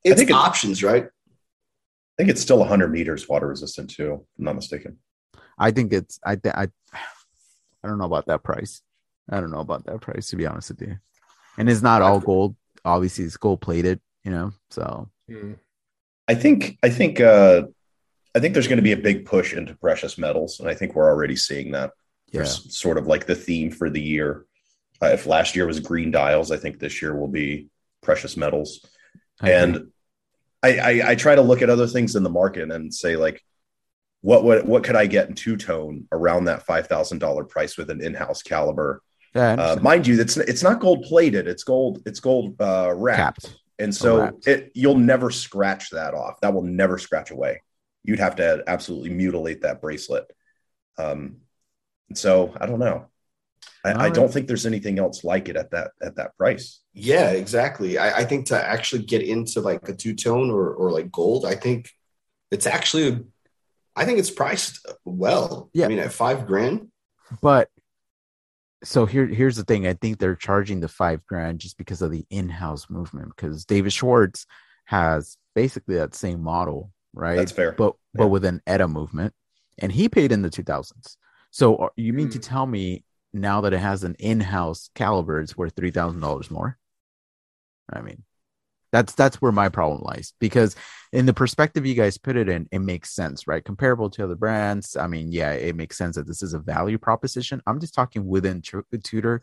It's 0.03 0.17
think 0.19 0.29
it- 0.29 0.33
options, 0.33 0.83
right? 0.83 1.05
I 1.05 2.15
think 2.17 2.29
it's 2.29 2.41
still 2.41 2.59
100 2.59 2.89
meters 2.91 3.27
water 3.27 3.47
resistant 3.47 3.89
too. 3.89 4.13
If 4.13 4.19
I'm 4.39 4.45
not 4.45 4.55
mistaken. 4.55 4.99
I 5.57 5.71
think 5.71 5.91
it's 5.93 6.19
I 6.25 6.35
th- 6.35 6.55
I 6.55 6.67
I 6.93 7.87
don't 7.87 7.97
know 7.97 8.05
about 8.05 8.27
that 8.27 8.43
price. 8.43 8.81
I 9.29 9.39
don't 9.39 9.51
know 9.51 9.59
about 9.59 9.85
that 9.85 10.01
price 10.01 10.27
to 10.29 10.35
be 10.35 10.45
honest 10.45 10.69
with 10.69 10.81
you. 10.81 10.97
And 11.57 11.69
it's 11.69 11.81
not 11.81 12.01
all 12.01 12.19
gold. 12.19 12.55
Obviously, 12.85 13.25
it's 13.25 13.37
gold 13.37 13.61
plated, 13.61 13.99
you 14.23 14.31
know. 14.31 14.51
So 14.69 15.09
Mm. 15.29 15.57
I 16.27 16.35
think 16.35 16.77
I 16.83 16.89
think 16.89 17.19
uh, 17.21 17.63
I 18.35 18.39
think 18.39 18.53
there's 18.53 18.67
going 18.67 18.77
to 18.77 18.83
be 18.83 18.93
a 18.93 18.97
big 18.97 19.25
push 19.25 19.53
into 19.53 19.75
precious 19.75 20.17
metals, 20.17 20.59
and 20.59 20.67
I 20.69 20.73
think 20.73 20.95
we're 20.95 21.09
already 21.09 21.35
seeing 21.35 21.71
that. 21.71 21.91
yeah, 22.31 22.39
There's 22.39 22.75
sort 22.75 22.97
of 22.97 23.05
like 23.07 23.25
the 23.25 23.35
theme 23.35 23.71
for 23.71 23.89
the 23.89 24.01
year. 24.01 24.45
Uh, 25.01 25.07
if 25.07 25.25
last 25.27 25.55
year 25.55 25.67
was 25.67 25.79
green 25.79 26.11
dials, 26.11 26.51
I 26.51 26.57
think 26.57 26.79
this 26.79 27.01
year 27.01 27.15
will 27.15 27.27
be 27.27 27.67
precious 28.01 28.35
metals. 28.37 28.85
I 29.41 29.51
and 29.51 29.91
I, 30.63 30.77
I 30.77 31.09
I 31.11 31.15
try 31.15 31.35
to 31.35 31.41
look 31.41 31.61
at 31.61 31.69
other 31.69 31.87
things 31.87 32.15
in 32.15 32.23
the 32.23 32.29
market 32.29 32.71
and 32.71 32.93
say 32.93 33.17
like, 33.17 33.43
what 34.21 34.43
what 34.43 34.65
what 34.65 34.83
could 34.83 34.95
I 34.95 35.05
get 35.07 35.27
in 35.29 35.35
two 35.35 35.57
tone 35.57 36.07
around 36.11 36.45
that 36.45 36.65
five 36.65 36.87
thousand 36.87 37.19
dollar 37.19 37.43
price 37.43 37.77
with 37.77 37.89
an 37.89 38.01
in 38.01 38.13
house 38.13 38.41
caliber? 38.41 39.01
yeah, 39.35 39.53
Uh, 39.53 39.75
mind 39.81 40.07
you, 40.07 40.15
that's 40.15 40.37
it's 40.37 40.63
not 40.63 40.79
gold 40.79 41.03
plated; 41.03 41.47
it's 41.47 41.63
gold 41.63 42.01
it's 42.05 42.19
gold 42.19 42.59
uh, 42.61 42.93
wrapped. 42.95 43.17
capped. 43.43 43.59
And 43.79 43.93
so 43.93 44.19
wrapped. 44.19 44.47
it 44.47 44.71
you'll 44.73 44.97
never 44.97 45.29
scratch 45.31 45.89
that 45.89 46.13
off. 46.13 46.39
That 46.41 46.53
will 46.53 46.61
never 46.63 46.97
scratch 46.97 47.31
away. 47.31 47.61
You'd 48.03 48.19
have 48.19 48.35
to 48.37 48.63
absolutely 48.67 49.11
mutilate 49.11 49.61
that 49.61 49.81
bracelet. 49.81 50.25
Um, 50.97 51.37
so 52.13 52.53
I 52.59 52.65
don't 52.65 52.79
know. 52.79 53.07
I, 53.85 54.05
I 54.05 54.09
don't 54.09 54.31
think 54.31 54.47
there's 54.47 54.65
anything 54.65 54.99
else 54.99 55.23
like 55.23 55.49
it 55.49 55.57
at 55.57 55.71
that 55.71 55.91
at 56.01 56.15
that 56.15 56.37
price. 56.37 56.81
Yeah, 56.93 57.31
exactly. 57.31 57.97
I, 57.97 58.19
I 58.19 58.23
think 58.25 58.45
to 58.47 58.61
actually 58.61 59.03
get 59.03 59.21
into 59.21 59.59
like 59.59 59.87
a 59.89 59.93
two 59.93 60.15
tone 60.15 60.49
or 60.51 60.73
or 60.73 60.91
like 60.91 61.11
gold, 61.11 61.45
I 61.45 61.55
think 61.55 61.89
it's 62.51 62.65
actually, 62.65 63.25
I 63.95 64.05
think 64.05 64.19
it's 64.19 64.29
priced 64.29 64.85
well. 65.03 65.69
Yeah. 65.73 65.85
I 65.85 65.87
mean, 65.89 65.99
at 65.99 66.13
five 66.13 66.45
grand. 66.45 66.89
But 67.41 67.69
so 68.83 69.05
here 69.05 69.25
here's 69.25 69.55
the 69.55 69.63
thing. 69.63 69.87
I 69.87 69.93
think 69.93 70.17
they're 70.17 70.35
charging 70.35 70.79
the 70.79 70.87
five 70.87 71.25
grand 71.25 71.59
just 71.59 71.77
because 71.77 72.01
of 72.01 72.11
the 72.11 72.25
in-house 72.29 72.89
movement. 72.89 73.33
Because 73.35 73.65
David 73.65 73.91
Schwartz 73.91 74.45
has 74.85 75.37
basically 75.55 75.95
that 75.95 76.15
same 76.15 76.41
model, 76.41 76.91
right? 77.13 77.35
That's 77.37 77.51
fair. 77.51 77.73
But 77.73 77.95
but 78.13 78.25
Yeah. 78.25 78.29
with 78.29 78.45
an 78.45 78.61
ETA 78.67 78.87
movement, 78.87 79.33
and 79.77 79.91
he 79.91 80.09
paid 80.09 80.31
in 80.31 80.41
the 80.41 80.49
two 80.49 80.63
thousands. 80.63 81.17
So 81.51 81.77
are- 81.77 81.91
you 81.95 82.13
mean 82.13 82.29
to 82.29 82.37
Hmm. 82.37 82.43
tell 82.43 82.65
me 82.65 83.03
now 83.33 83.61
that 83.61 83.73
it 83.73 83.79
has 83.79 84.03
an 84.03 84.15
in-house 84.19 84.89
caliber, 84.95 85.39
it's 85.39 85.57
worth 85.57 85.75
three 85.75 85.91
thousand 85.91 86.19
dollars 86.19 86.51
more? 86.51 86.77
I 87.91 88.01
mean, 88.01 88.23
that's 88.91 89.13
that's 89.15 89.41
where 89.41 89.51
my 89.51 89.69
problem 89.69 90.01
lies 90.03 90.33
because 90.39 90.75
in 91.11 91.25
the 91.25 91.33
perspective 91.33 91.85
you 91.85 91.95
guys 91.95 92.17
put 92.17 92.35
it 92.37 92.47
in, 92.49 92.67
it 92.71 92.79
makes 92.79 93.11
sense, 93.11 93.47
right? 93.47 93.63
Comparable 93.63 94.09
to 94.11 94.23
other 94.23 94.35
brands. 94.35 94.95
I 94.95 95.07
mean, 95.07 95.31
yeah, 95.31 95.51
it 95.53 95.75
makes 95.75 95.97
sense 95.97 96.15
that 96.15 96.27
this 96.27 96.43
is 96.43 96.53
a 96.53 96.59
value 96.59 96.97
proposition. 96.97 97.61
I'm 97.67 97.79
just 97.79 97.93
talking 97.93 98.27
within 98.27 98.61
Tu- 98.61 98.85
Tudor. 99.03 99.41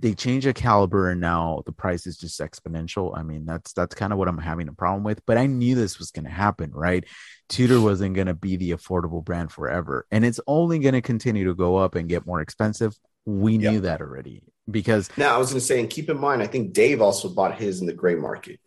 They 0.00 0.14
change 0.14 0.46
a 0.46 0.52
caliber 0.54 1.10
and 1.10 1.20
now 1.20 1.62
the 1.66 1.72
price 1.72 2.06
is 2.06 2.16
just 2.16 2.40
exponential. 2.40 3.16
I 3.16 3.22
mean, 3.22 3.44
that's 3.44 3.72
that's 3.74 3.94
kind 3.94 4.12
of 4.12 4.18
what 4.18 4.28
I'm 4.28 4.38
having 4.38 4.68
a 4.68 4.72
problem 4.72 5.04
with. 5.04 5.24
But 5.26 5.36
I 5.38 5.46
knew 5.46 5.74
this 5.74 5.98
was 5.98 6.10
going 6.10 6.24
to 6.24 6.30
happen, 6.30 6.70
right? 6.72 7.04
Tudor 7.48 7.80
wasn't 7.80 8.14
going 8.14 8.26
to 8.28 8.34
be 8.34 8.56
the 8.56 8.70
affordable 8.72 9.24
brand 9.24 9.52
forever, 9.52 10.06
and 10.10 10.24
it's 10.24 10.40
only 10.46 10.78
going 10.78 10.94
to 10.94 11.02
continue 11.02 11.44
to 11.46 11.54
go 11.54 11.76
up 11.76 11.94
and 11.96 12.08
get 12.08 12.26
more 12.26 12.40
expensive. 12.40 12.98
We 13.26 13.56
Yeah. 13.56 13.70
knew 13.72 13.80
that 13.82 14.00
already 14.00 14.42
because 14.70 15.10
Now, 15.16 15.34
I 15.34 15.38
was 15.38 15.50
going 15.50 15.60
to 15.60 15.66
say, 15.66 15.80
and 15.80 15.90
keep 15.90 16.08
in 16.08 16.18
mind, 16.18 16.42
I 16.42 16.46
think 16.46 16.72
Dave 16.72 17.02
also 17.02 17.28
bought 17.28 17.58
his 17.58 17.80
in 17.80 17.86
the 17.86 17.92
gray 17.92 18.14
market. 18.14 18.58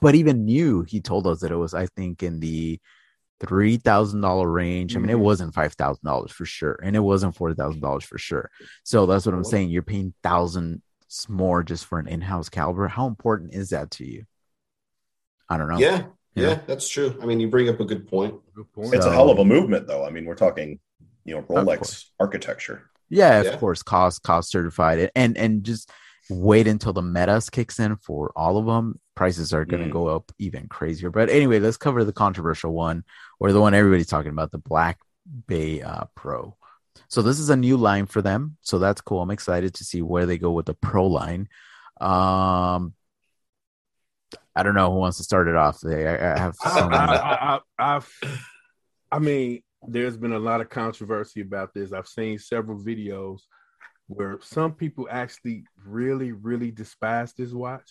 but 0.00 0.14
even 0.14 0.44
new, 0.44 0.82
he 0.82 1.00
told 1.00 1.26
us 1.26 1.40
that 1.40 1.50
it 1.52 1.56
was, 1.56 1.74
I 1.74 1.86
think, 1.86 2.22
in 2.22 2.40
the 2.40 2.80
three 3.40 3.76
thousand 3.78 4.20
dollar 4.20 4.48
range. 4.50 4.94
I 4.96 4.98
mean, 5.00 5.10
it 5.10 5.16
Mhm. 5.16 5.20
wasn't 5.20 5.54
five 5.54 5.72
thousand 5.74 6.04
dollars 6.04 6.30
for 6.32 6.44
sure, 6.44 6.78
and 6.82 6.94
it 6.94 7.00
wasn't 7.00 7.34
four 7.36 7.54
thousand 7.54 7.80
dollars 7.80 8.04
for 8.04 8.18
sure. 8.18 8.50
So 8.84 9.06
that's 9.06 9.24
what 9.26 9.34
I'm 9.34 9.44
saying. 9.44 9.70
You're 9.70 9.82
paying 9.82 10.12
thousands 10.22 10.80
more 11.28 11.62
just 11.62 11.86
for 11.86 11.98
an 11.98 12.06
in-house 12.06 12.48
caliber. 12.48 12.86
How 12.88 13.06
important 13.06 13.54
is 13.54 13.70
that 13.70 13.90
to 13.92 14.04
you? 14.04 14.24
I 15.48 15.56
don't 15.56 15.68
know. 15.68 15.78
Yeah, 15.78 16.04
yeah, 16.34 16.48
Yeah. 16.50 16.60
that's 16.66 16.88
true. 16.88 17.18
I 17.20 17.26
mean, 17.26 17.40
you 17.40 17.48
bring 17.48 17.68
up 17.68 17.80
a 17.80 17.84
good 17.84 18.06
point. 18.06 18.34
Good 18.54 18.72
point. 18.72 18.94
It's 18.94 19.04
So- 19.04 19.10
a 19.10 19.14
hell 19.14 19.30
of 19.30 19.38
a 19.38 19.44
movement, 19.44 19.86
though. 19.88 20.04
I 20.04 20.10
mean, 20.10 20.24
we're 20.26 20.36
talking, 20.36 20.78
you 21.24 21.34
know. 21.34 21.42
Rolex 21.42 22.04
architecture. 22.20 22.90
Yeah, 23.08 23.40
of 23.40 23.46
Yeah. 23.46 23.56
course, 23.58 23.82
cost 23.82 24.22
cost 24.22 24.50
certified, 24.50 25.10
and 25.16 25.36
and 25.36 25.64
just 25.64 25.90
wait 26.30 26.66
until 26.66 26.92
the 26.92 27.02
METAS 27.02 27.50
kicks 27.50 27.78
in 27.80 27.96
for 27.96 28.32
all 28.36 28.56
of 28.56 28.66
them. 28.66 28.98
Prices 29.14 29.52
are 29.52 29.64
going 29.64 29.82
to 29.82 29.88
Mm. 29.88 29.92
go 29.92 30.06
up 30.08 30.32
even 30.38 30.68
crazier. 30.68 31.10
But 31.10 31.28
anyway, 31.28 31.58
let's 31.58 31.76
cover 31.76 32.04
the 32.04 32.12
controversial 32.12 32.72
one, 32.72 33.04
or 33.38 33.52
the 33.52 33.60
one 33.60 33.74
everybody's 33.74 34.06
talking 34.06 34.30
about, 34.30 34.50
the 34.50 34.58
Black 34.58 34.98
Bay 35.46 35.82
uh, 35.82 36.04
Pro. 36.14 36.56
So 37.08 37.20
this 37.22 37.38
is 37.38 37.50
a 37.50 37.56
new 37.56 37.76
line 37.76 38.06
for 38.06 38.22
them, 38.22 38.56
so 38.60 38.78
that's 38.78 39.00
cool. 39.00 39.20
I'm 39.20 39.30
excited 39.30 39.74
to 39.74 39.84
see 39.84 40.00
where 40.02 40.26
they 40.26 40.38
go 40.38 40.52
with 40.52 40.66
the 40.66 40.74
Pro 40.74 41.06
line. 41.06 41.48
Um, 42.00 42.94
I 44.54 44.62
don't 44.62 44.74
know 44.74 44.90
who 44.92 44.98
wants 44.98 45.18
to 45.18 45.24
start 45.24 45.48
it 45.48 45.56
off. 45.56 45.80
They, 45.80 46.06
I, 46.06 46.34
I 46.34 46.38
have 46.38 46.56
I. 46.64 46.80
I, 46.80 47.54
I, 47.56 47.60
I've, 47.96 48.20
I 49.10 49.18
mean, 49.18 49.62
there's 49.86 50.16
been 50.16 50.32
a 50.32 50.38
lot 50.38 50.60
of 50.60 50.68
controversy 50.68 51.40
about 51.40 51.72
this. 51.74 51.92
I've 51.92 52.08
seen 52.08 52.38
several 52.38 52.78
videos 52.78 53.40
where 54.10 54.38
some 54.42 54.72
people 54.72 55.06
actually 55.10 55.64
really, 55.84 56.32
really 56.32 56.72
despise 56.72 57.32
this 57.32 57.52
watch. 57.52 57.88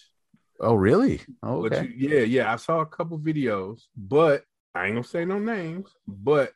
Oh, 0.60 0.76
really? 0.76 1.22
Oh, 1.42 1.62
But 1.64 1.74
okay. 1.74 1.90
you, 1.96 2.10
yeah, 2.10 2.22
yeah, 2.22 2.52
I 2.54 2.58
saw 2.58 2.82
a 2.82 2.86
couple 2.86 3.18
videos, 3.18 3.84
but 3.96 4.44
I 4.76 4.86
ain't 4.88 4.96
gonna 4.96 5.04
say 5.06 5.24
no 5.24 5.40
names. 5.40 5.90
But 6.06 6.52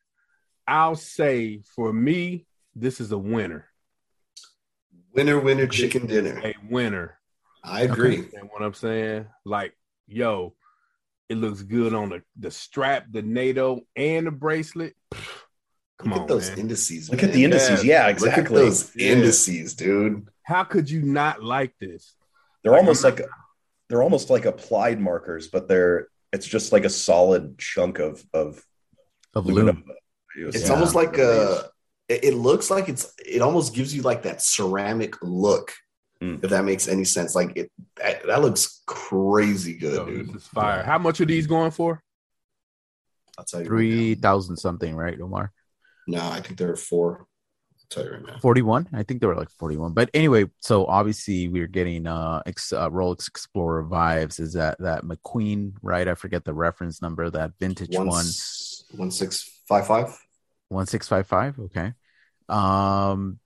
I'll 0.68 0.98
say 0.98 1.62
for 1.76 1.94
me, 1.94 2.46
this 2.76 3.00
is 3.00 3.14
a 3.14 3.18
winner, 3.18 3.68
Winner, 5.16 5.40
winner, 5.40 5.68
chicken 5.68 6.08
dinner. 6.08 6.42
a 6.44 6.56
winner. 6.70 7.20
I 7.64 7.84
agree. 7.84 8.18
You 8.18 8.30
know 8.34 8.50
what 8.52 8.64
I'm 8.64 8.74
saying? 8.74 9.28
Like, 9.46 9.78
yo, 10.08 10.56
it 11.30 11.38
looks 11.38 11.62
good 11.62 11.94
on 11.94 12.10
the 12.10 12.22
the 12.38 12.52
strap, 12.52 13.06
the 13.12 13.22
NATO, 13.22 13.82
and 13.96 14.28
the 14.28 14.32
bracelet. 14.32 14.96
Come 16.00 16.10
Look 16.12 16.18
on, 16.18 16.24
at 16.24 16.28
those 16.28 16.50
man. 16.50 16.60
indices. 16.60 17.10
Look 17.10 17.24
at 17.24 17.34
the 17.34 17.44
indices. 17.44 17.84
Yeah. 17.84 18.08
Yeah, 18.10 18.18
Look 18.20 18.38
at 18.38 18.50
those 18.50 18.96
Yeah. 18.96 19.14
indices, 19.14 19.74
dude. 19.76 20.28
How 20.44 20.64
could 20.64 20.90
you 20.90 21.02
not 21.02 21.44
like 21.44 21.74
this? 21.80 22.16
They're 22.64 22.72
Like, 22.74 22.80
almost 22.82 23.06
I'm 23.06 23.16
like 23.16 23.26
they're 23.90 24.04
almost 24.04 24.30
like 24.30 24.46
applied 24.46 25.00
markers, 25.00 25.48
but 25.48 25.68
they're 25.68 26.08
it's 26.32 26.48
just 26.48 26.72
like 26.72 26.84
a 26.84 26.90
solid 26.90 27.58
chunk 27.60 28.00
of 28.00 28.24
of 28.34 28.64
Of 29.36 29.46
Luna. 29.46 29.74
lume. 29.74 29.84
It's 30.36 30.64
Yeah. 30.68 30.74
almost 30.74 30.96
like 30.96 31.18
a. 31.18 31.70
It 32.10 32.24
it 32.26 32.34
looks 32.34 32.70
like 32.72 32.90
it's. 32.90 33.14
It 33.26 33.42
almost 33.42 33.74
gives 33.76 33.96
you 33.96 34.02
like 34.02 34.24
that 34.24 34.42
ceramic 34.42 35.16
look, 35.22 35.72
Mm. 36.22 36.44
if 36.44 36.50
that 36.50 36.66
makes 36.66 36.88
any 36.88 37.06
sense. 37.06 37.36
Like 37.36 37.56
it. 37.56 37.72
That, 37.98 38.26
that 38.28 38.42
looks 38.42 38.82
crazy 38.88 39.76
good, 39.76 39.94
Yo, 39.94 40.06
dude. 40.06 40.28
this 40.30 40.42
is 40.42 40.48
fire. 40.48 40.84
How 40.84 40.98
much 40.98 41.22
are 41.22 41.26
these 41.26 41.46
going 41.48 41.72
for? 41.72 42.02
I'll 43.38 43.46
tell 43.46 43.62
you. 43.62 43.68
Three 43.68 44.16
thousand 44.16 44.58
something, 44.58 44.96
right, 44.96 45.20
Omar? 45.22 45.52
No, 46.08 46.20
I 46.22 46.42
think 46.42 46.58
there 46.58 46.72
are 46.72 46.76
four. 46.76 47.28
I'll 47.80 47.86
tell 47.90 48.06
you 48.06 48.12
right 48.18 48.26
now. 48.26 48.40
41 48.40 48.90
i 48.94 49.04
think 49.04 49.20
there 49.20 49.30
were 49.30 49.36
like 49.36 49.50
41 49.52 49.94
but 49.94 50.10
anyway 50.14 50.46
so 50.62 50.86
obviously 50.86 51.48
we 51.48 51.60
are 51.62 51.68
getting 51.68 52.08
uh, 52.08 52.42
ex- 52.46 52.74
uh 52.74 52.90
rolex 52.90 53.28
explorer 53.28 53.84
vibes. 53.84 54.40
Is 54.40 54.54
that 54.54 54.78
that 54.80 55.04
mcqueen 55.04 55.74
right? 55.82 56.08
I 56.08 56.16
forget 56.16 56.44
the 56.46 56.54
reference 56.54 57.02
number 57.02 57.30
that 57.30 57.52
vintage 57.60 57.96
One, 57.96 58.08
one. 58.08 58.26
one 58.92 59.12
six 59.12 59.62
five 59.68 59.88
five. 59.88 60.18
1655 60.70 61.60
okay. 61.66 61.94
Um 62.50 63.40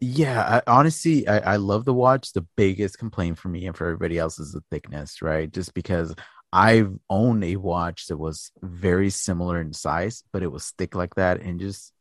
yeah 0.00 0.60
I, 0.66 0.70
honestly 0.70 1.28
I, 1.28 1.54
I 1.54 1.56
love 1.56 1.84
the 1.84 1.94
watch. 1.94 2.32
The 2.32 2.46
biggest 2.56 2.98
complaint 2.98 3.38
for 3.38 3.48
me 3.48 3.66
and 3.66 3.76
for 3.76 3.86
everybody 3.86 4.18
else 4.18 4.38
is 4.38 4.52
the 4.52 4.62
thickness 4.70 5.22
right? 5.22 5.50
Just 5.52 5.72
because 5.74 6.14
i've 6.52 6.92
owned 7.10 7.42
a 7.42 7.56
watch 7.56 8.06
that 8.06 8.16
was 8.16 8.52
very 8.62 9.10
similar 9.10 9.60
in 9.60 9.72
size 9.72 10.22
but 10.32 10.40
it 10.40 10.52
was 10.52 10.70
thick 10.78 10.94
like 10.94 11.12
that 11.16 11.40
and 11.40 11.58
just 11.58 11.92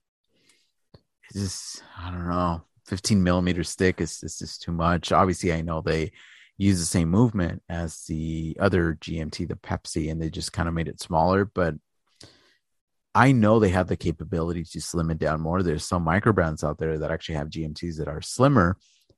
just 1.33 1.83
i 1.99 2.09
don't 2.09 2.27
know 2.27 2.61
15 2.85 3.23
millimeters 3.23 3.75
thick 3.75 4.01
is, 4.01 4.21
is 4.23 4.37
just 4.37 4.61
too 4.61 4.71
much 4.71 5.11
obviously 5.11 5.53
i 5.53 5.61
know 5.61 5.81
they 5.81 6.11
use 6.57 6.79
the 6.79 6.85
same 6.85 7.09
movement 7.09 7.61
as 7.69 8.03
the 8.05 8.55
other 8.59 8.95
gmt 8.95 9.47
the 9.47 9.55
pepsi 9.55 10.11
and 10.11 10.21
they 10.21 10.29
just 10.29 10.53
kind 10.53 10.67
of 10.67 10.73
made 10.73 10.87
it 10.87 11.01
smaller 11.01 11.45
but 11.45 11.75
I 13.15 13.31
know 13.31 13.59
they 13.59 13.69
have 13.69 13.87
the 13.87 13.95
capability 13.95 14.63
to 14.63 14.81
slim 14.81 15.11
it 15.11 15.19
down 15.19 15.39
more. 15.39 15.61
There's 15.61 15.85
some 15.85 16.03
micro 16.03 16.33
brands 16.33 16.63
out 16.63 16.79
there 16.79 16.97
that 16.97 17.11
actually 17.11 17.35
have 17.35 17.49
GMTs 17.49 17.97
that 17.97 18.07
are 18.07 18.21
slimmer. 18.21 18.77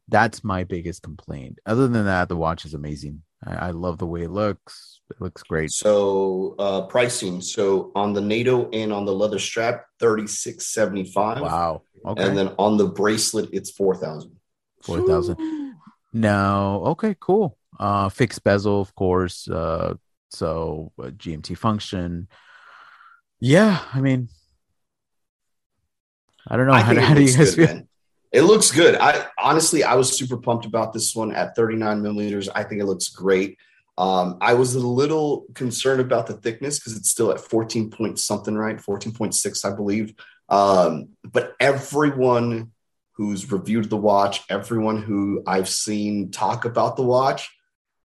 That's 0.09 0.43
my 0.43 0.66
biggest 0.66 1.01
complaint. 1.01 1.59
Other 1.66 1.88
than 1.88 2.05
that, 2.05 2.28
the 2.28 2.36
watch 2.36 2.66
is 2.66 2.74
amazing. 2.74 3.24
I, 3.45 3.68
I 3.68 3.72
love 3.72 3.97
the 3.97 4.05
way 4.05 4.24
it 4.24 4.32
looks. 4.32 4.99
It 5.09 5.22
looks 5.22 5.43
great. 5.43 5.72
So 5.72 6.55
uh 6.59 6.82
pricing. 6.88 7.41
So 7.41 7.91
on 7.95 8.13
the 8.13 8.22
NATO 8.22 8.70
and 8.72 8.91
on 8.91 9.05
the 9.05 9.13
leather 9.13 9.39
strap, 9.39 9.86
thirty 9.99 10.28
six 10.28 10.68
seventy 10.68 11.05
five. 11.05 11.41
Wow. 11.41 11.84
Okay. 12.06 12.24
And 12.28 12.38
then 12.38 12.49
on 12.60 12.78
the 12.78 12.88
bracelet, 12.88 13.49
it's 13.51 13.72
four 13.72 13.95
thousand. 13.95 14.36
Four 14.84 15.08
thousand. 15.08 15.38
No. 16.14 16.84
Okay. 16.88 17.16
Cool. 17.20 17.58
Uh, 17.80 18.10
fixed 18.10 18.43
bezel, 18.43 18.80
of 18.80 18.93
course. 18.95 19.49
Uh, 19.49 19.95
so 20.30 20.91
uh, 20.99 21.08
GMT 21.08 21.58
function. 21.58 22.28
Yeah. 23.39 23.80
I 23.93 24.01
mean, 24.01 24.30
I 26.47 26.58
don't 26.58 26.68
know. 26.68 26.74
I 26.74 26.82
How, 26.82 26.91
it 26.91 26.97
how 26.99 27.14
do 27.16 27.22
you 27.22 27.28
looks 27.28 27.38
guys 27.38 27.56
good, 27.56 27.68
feel? 27.68 27.76
man. 27.76 27.88
It 28.32 28.41
looks 28.41 28.72
good. 28.72 28.95
I 28.95 29.28
honestly, 29.39 29.84
I 29.84 29.95
was 29.95 30.16
super 30.16 30.38
pumped 30.38 30.66
about 30.66 30.93
this 30.93 31.16
one 31.16 31.34
at 31.34 31.56
39 31.56 32.01
millimeters. 32.01 32.49
I 32.49 32.64
think 32.64 32.82
it 32.82 32.86
looks 32.86 33.10
great. 33.10 33.58
Um, 33.97 34.38
I 34.41 34.53
was 34.53 34.76
a 34.76 34.86
little 34.86 35.45
concerned 35.53 36.01
about 36.01 36.28
the 36.28 36.34
thickness 36.34 36.78
because 36.80 36.97
it's 36.97 37.10
still 37.10 37.32
at 37.32 37.39
14 37.39 37.89
point 37.91 38.20
something, 38.20 38.53
right? 38.53 38.78
14.6, 38.78 39.66
I 39.66 39.74
believe. 39.76 40.14
Um, 40.50 41.10
but 41.24 41.56
everyone 41.60 42.72
who's 43.14 43.52
reviewed 43.52 43.89
the 43.89 43.98
watch, 43.98 44.43
everyone 44.50 45.02
who 45.02 45.43
I've 45.48 45.70
seen 45.70 46.32
talk 46.32 46.66
about 46.66 46.98
the 46.98 47.04
watch, 47.04 47.50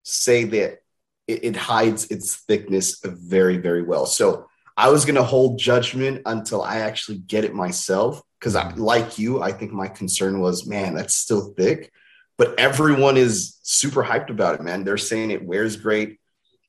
say 0.03 0.45
that 0.45 0.78
it, 1.26 1.45
it 1.45 1.57
hides 1.57 2.11
its 2.11 2.36
thickness 2.36 3.01
very, 3.05 3.57
very 3.57 3.82
well. 3.82 4.07
So 4.07 4.47
I 4.76 4.88
was 4.91 5.05
going 5.05 5.16
to 5.16 5.22
hold 5.22 5.59
judgment 5.59 6.22
until 6.26 6.62
I 6.62 6.78
actually 6.78 7.18
get 7.18 7.45
it 7.45 7.55
myself 7.55 8.22
because 8.38 8.55
like 8.78 9.18
you, 9.18 9.43
I 9.43 9.53
think 9.53 9.72
my 9.72 9.88
concern 9.88 10.41
was, 10.41 10.66
man, 10.66 10.95
that's 10.95 11.14
still 11.14 11.53
thick. 11.57 11.93
But 12.38 12.59
everyone 12.59 13.18
is 13.18 13.59
super 13.62 14.03
hyped 14.03 14.30
about 14.30 14.55
it, 14.55 14.62
man. 14.62 14.84
They're 14.84 14.97
saying 14.97 15.30
it 15.30 15.45
wears 15.45 15.76
great. 15.76 16.19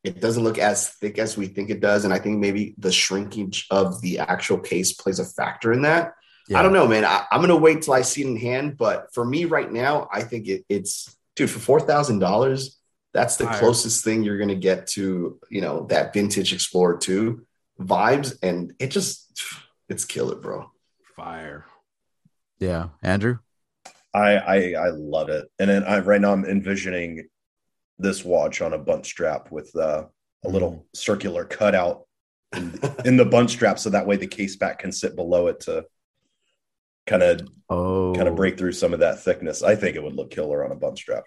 It 0.03 0.19
doesn't 0.19 0.43
look 0.43 0.57
as 0.57 0.89
thick 0.89 1.19
as 1.19 1.37
we 1.37 1.47
think 1.47 1.69
it 1.69 1.79
does. 1.79 2.05
And 2.05 2.13
I 2.13 2.19
think 2.19 2.39
maybe 2.39 2.73
the 2.77 2.91
shrinkage 2.91 3.67
of 3.69 4.01
the 4.01 4.19
actual 4.19 4.57
case 4.59 4.93
plays 4.93 5.19
a 5.19 5.25
factor 5.25 5.71
in 5.71 5.83
that. 5.83 6.13
I 6.53 6.63
don't 6.63 6.73
know, 6.73 6.87
man. 6.87 7.05
I, 7.05 7.25
I'm 7.31 7.39
gonna 7.39 7.55
wait 7.55 7.81
till 7.81 7.93
I 7.93 8.01
see 8.01 8.23
it 8.23 8.27
in 8.27 8.35
hand. 8.35 8.77
But 8.77 9.13
for 9.13 9.23
me 9.23 9.45
right 9.45 9.71
now, 9.71 10.09
I 10.11 10.21
think 10.21 10.47
it, 10.47 10.65
it's 10.67 11.15
dude, 11.35 11.49
for 11.49 11.59
four 11.59 11.79
thousand 11.79 12.19
dollars, 12.19 12.77
that's 13.13 13.37
the 13.37 13.45
Fire. 13.45 13.59
closest 13.59 14.03
thing 14.03 14.23
you're 14.23 14.37
gonna 14.37 14.55
get 14.55 14.87
to, 14.87 15.39
you 15.49 15.61
know, 15.61 15.85
that 15.87 16.13
vintage 16.13 16.51
Explorer 16.53 16.97
2 16.97 17.45
vibes. 17.79 18.37
And 18.41 18.73
it 18.79 18.87
just 18.87 19.41
it's 19.87 20.03
killer, 20.03 20.35
bro. 20.35 20.71
Fire. 21.15 21.65
Yeah. 22.59 22.89
Andrew? 23.01 23.37
I 24.13 24.35
I, 24.35 24.73
I 24.73 24.89
love 24.89 25.29
it, 25.29 25.49
and 25.57 25.69
then 25.69 25.83
I 25.85 25.99
right 25.99 26.19
now 26.19 26.33
I'm 26.33 26.45
envisioning 26.45 27.29
this 28.01 28.25
watch 28.25 28.61
on 28.61 28.73
a 28.73 28.77
bund 28.77 29.05
strap 29.05 29.51
with 29.51 29.75
uh, 29.75 30.05
a 30.43 30.49
little 30.49 30.85
circular 30.93 31.45
cutout 31.45 32.07
in, 32.55 32.79
in 33.05 33.17
the 33.17 33.25
bund 33.25 33.49
strap, 33.49 33.79
so 33.79 33.89
that 33.89 34.07
way 34.07 34.17
the 34.17 34.27
case 34.27 34.55
back 34.55 34.79
can 34.79 34.91
sit 34.91 35.15
below 35.15 35.47
it 35.47 35.61
to 35.61 35.85
kind 37.07 37.23
of 37.23 37.41
Oh. 37.69 38.13
kind 38.13 38.27
of 38.27 38.35
break 38.35 38.57
through 38.57 38.73
some 38.73 38.93
of 38.93 38.99
that 38.99 39.21
thickness. 39.21 39.63
I 39.63 39.75
think 39.75 39.95
it 39.95 40.03
would 40.03 40.13
look 40.13 40.29
killer 40.29 40.65
on 40.65 40.73
a 40.73 40.75
bund 40.75 40.97
strap. 40.97 41.23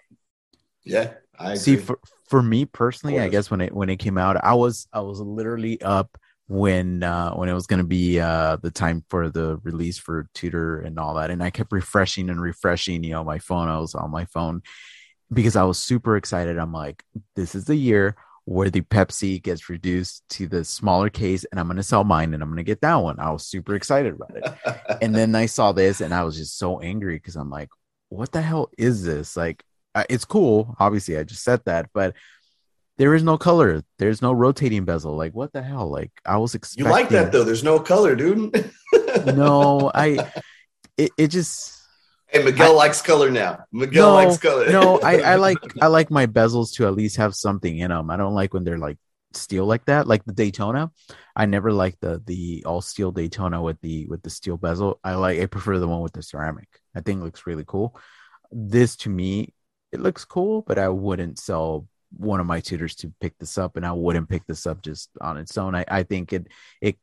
Yeah, 0.83 1.13
I 1.39 1.53
agree. 1.53 1.57
See, 1.57 1.75
for 1.77 1.97
for 2.29 2.43
me 2.43 2.65
personally, 2.65 3.19
I 3.19 3.29
guess 3.29 3.49
when 3.49 3.61
it 3.61 3.73
when 3.73 3.89
it 3.89 3.97
came 3.97 4.19
out, 4.19 4.37
I 4.43 4.53
was 4.53 4.87
I 4.93 4.99
was 4.99 5.19
literally 5.19 5.81
up 5.81 6.15
when 6.47 7.01
uh 7.01 7.33
when 7.33 7.49
it 7.49 7.53
was 7.53 7.65
gonna 7.65 7.83
be 7.83 8.19
uh 8.19 8.57
the 8.57 8.69
time 8.69 9.03
for 9.09 9.29
the 9.29 9.57
release 9.63 9.97
for 9.97 10.27
Tudor 10.35 10.81
and 10.81 10.99
all 10.99 11.15
that, 11.15 11.31
and 11.31 11.41
I 11.41 11.49
kept 11.49 11.71
refreshing 11.71 12.29
and 12.29 12.39
refreshing, 12.39 13.03
you 13.03 13.13
know, 13.13 13.23
my 13.23 13.39
phone. 13.39 13.67
I 13.67 13.79
was 13.79 13.95
on 13.95 14.11
my 14.11 14.25
phone 14.25 14.61
because 15.35 15.55
I 15.55 15.63
was 15.63 15.77
super 15.77 16.17
excited. 16.17 16.57
I'm 16.57 16.73
like, 16.73 17.03
this 17.35 17.53
is 17.53 17.65
the 17.65 17.75
year 17.75 18.15
where 18.45 18.69
the 18.69 18.81
Pepsi 18.81 19.41
gets 19.41 19.69
reduced 19.69 20.23
to 20.29 20.47
the 20.47 20.63
smaller 20.63 21.09
case, 21.09 21.45
and 21.45 21.59
I'm 21.59 21.67
gonna 21.67 21.83
sell 21.83 22.03
mine, 22.03 22.33
and 22.33 22.41
I'm 22.41 22.49
gonna 22.49 22.63
get 22.63 22.81
that 22.81 22.95
one. 22.95 23.19
I 23.19 23.31
was 23.31 23.45
super 23.45 23.75
excited 23.75 24.13
about 24.13 24.35
it 24.35 24.97
and 25.01 25.13
then 25.15 25.35
I 25.35 25.45
saw 25.47 25.71
this 25.71 26.01
and 26.01 26.13
I 26.13 26.23
was 26.23 26.37
just 26.37 26.57
so 26.57 26.79
angry 26.79 27.15
because 27.15 27.35
I'm 27.35 27.49
like, 27.49 27.69
what 28.09 28.31
the 28.31 28.41
hell 28.41 28.69
is 28.77 29.03
this? 29.03 29.35
Like, 29.35 29.63
it's 30.09 30.25
cool. 30.25 30.75
Obviously, 30.79 31.17
I 31.17 31.23
just 31.23 31.43
said 31.43 31.61
that, 31.65 31.89
but 31.93 32.15
there 32.97 33.13
is 33.13 33.23
no 33.23 33.37
color. 33.37 33.81
There's 33.97 34.21
no 34.21 34.31
rotating 34.31 34.85
bezel. 34.85 35.15
Like, 35.15 35.33
what 35.33 35.53
the 35.53 35.61
hell? 35.61 35.89
Like, 35.89 36.11
I 36.25 36.37
was 36.37 36.55
expecting. 36.55 36.85
you 36.85 36.91
like 36.91 37.09
that 37.09 37.31
though. 37.31 37.43
There's 37.43 37.63
no 37.63 37.79
color, 37.79 38.15
dude. 38.15 38.71
No, 39.25 39.91
I. 39.95 40.31
It, 40.97 41.11
it 41.17 41.27
just. 41.27 41.74
Miguel 42.43 42.71
I- 42.73 42.75
likes 42.75 43.01
color 43.01 43.29
now. 43.31 43.63
Miguel 43.71 44.09
No, 44.09 44.13
likes 44.15 44.37
color. 44.37 44.69
no, 44.69 44.99
I, 44.99 45.19
I 45.19 45.35
like 45.47 45.57
I 45.81 45.87
like 45.87 46.11
my 46.11 46.27
bezels 46.27 46.73
to 46.75 46.87
at 46.87 46.93
least 46.95 47.17
have 47.17 47.35
something 47.35 47.77
in 47.77 47.89
them. 47.89 48.09
I 48.09 48.17
don't 48.17 48.33
like 48.33 48.53
when 48.53 48.63
they're 48.63 48.77
like 48.77 48.97
steel 49.33 49.65
like 49.65 49.85
that, 49.85 50.07
like 50.07 50.23
the 50.25 50.33
Daytona. 50.33 50.91
I 51.35 51.45
never 51.45 51.71
like 51.73 51.99
the 51.99 52.21
the 52.25 52.63
all 52.65 52.81
steel 52.81 53.11
Daytona 53.11 53.61
with 53.61 53.79
the 53.81 54.05
with 54.07 54.21
the 54.23 54.29
steel 54.29 54.57
bezel. 54.57 54.99
I 55.03 55.15
like 55.15 55.39
I 55.39 55.45
prefer 55.45 55.79
the 55.79 55.87
one 55.87 56.01
with 56.01 56.13
the 56.13 56.23
ceramic. 56.23 56.67
I 56.95 57.01
think 57.01 57.21
it 57.21 57.23
looks 57.25 57.45
really 57.47 57.65
cool. 57.67 57.97
This 58.51 58.95
to 58.97 59.09
me, 59.09 59.53
it 59.91 59.99
looks 59.99 60.25
cool, 60.25 60.61
but 60.61 60.77
I 60.77 60.89
wouldn't 60.89 61.39
sell 61.39 61.87
one 62.17 62.39
of 62.39 62.45
my 62.45 62.61
Tudors 62.61 62.95
to 62.95 63.11
pick 63.19 63.37
this 63.39 63.57
up, 63.57 63.75
and 63.75 63.85
I 63.85 63.91
wouldn't 63.91 64.29
pick 64.29 64.45
this 64.47 64.65
up 64.65 64.81
just 64.81 65.09
on 65.19 65.37
its 65.37 65.57
own. 65.57 65.75
I, 65.75 65.83
I 65.87 66.03
think 66.03 66.31
it 66.31 66.47
it 66.81 66.97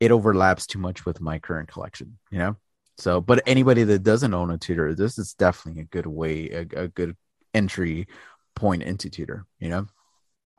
it 0.00 0.10
overlaps 0.10 0.66
too 0.66 0.78
much 0.78 1.04
with 1.04 1.20
my 1.20 1.38
current 1.38 1.68
collection, 1.68 2.18
you 2.30 2.38
know. 2.38 2.56
So, 2.98 3.20
but 3.20 3.42
anybody 3.46 3.84
that 3.84 4.02
doesn't 4.02 4.34
own 4.34 4.50
a 4.50 4.58
Tudor, 4.58 4.94
this 4.94 5.18
is 5.18 5.34
definitely 5.34 5.82
a 5.82 5.86
good 5.86 6.06
way, 6.06 6.48
a, 6.50 6.82
a 6.84 6.88
good 6.88 7.16
entry 7.54 8.08
point 8.56 8.82
into 8.82 9.08
Tudor. 9.08 9.46
You 9.60 9.68
know, 9.68 9.86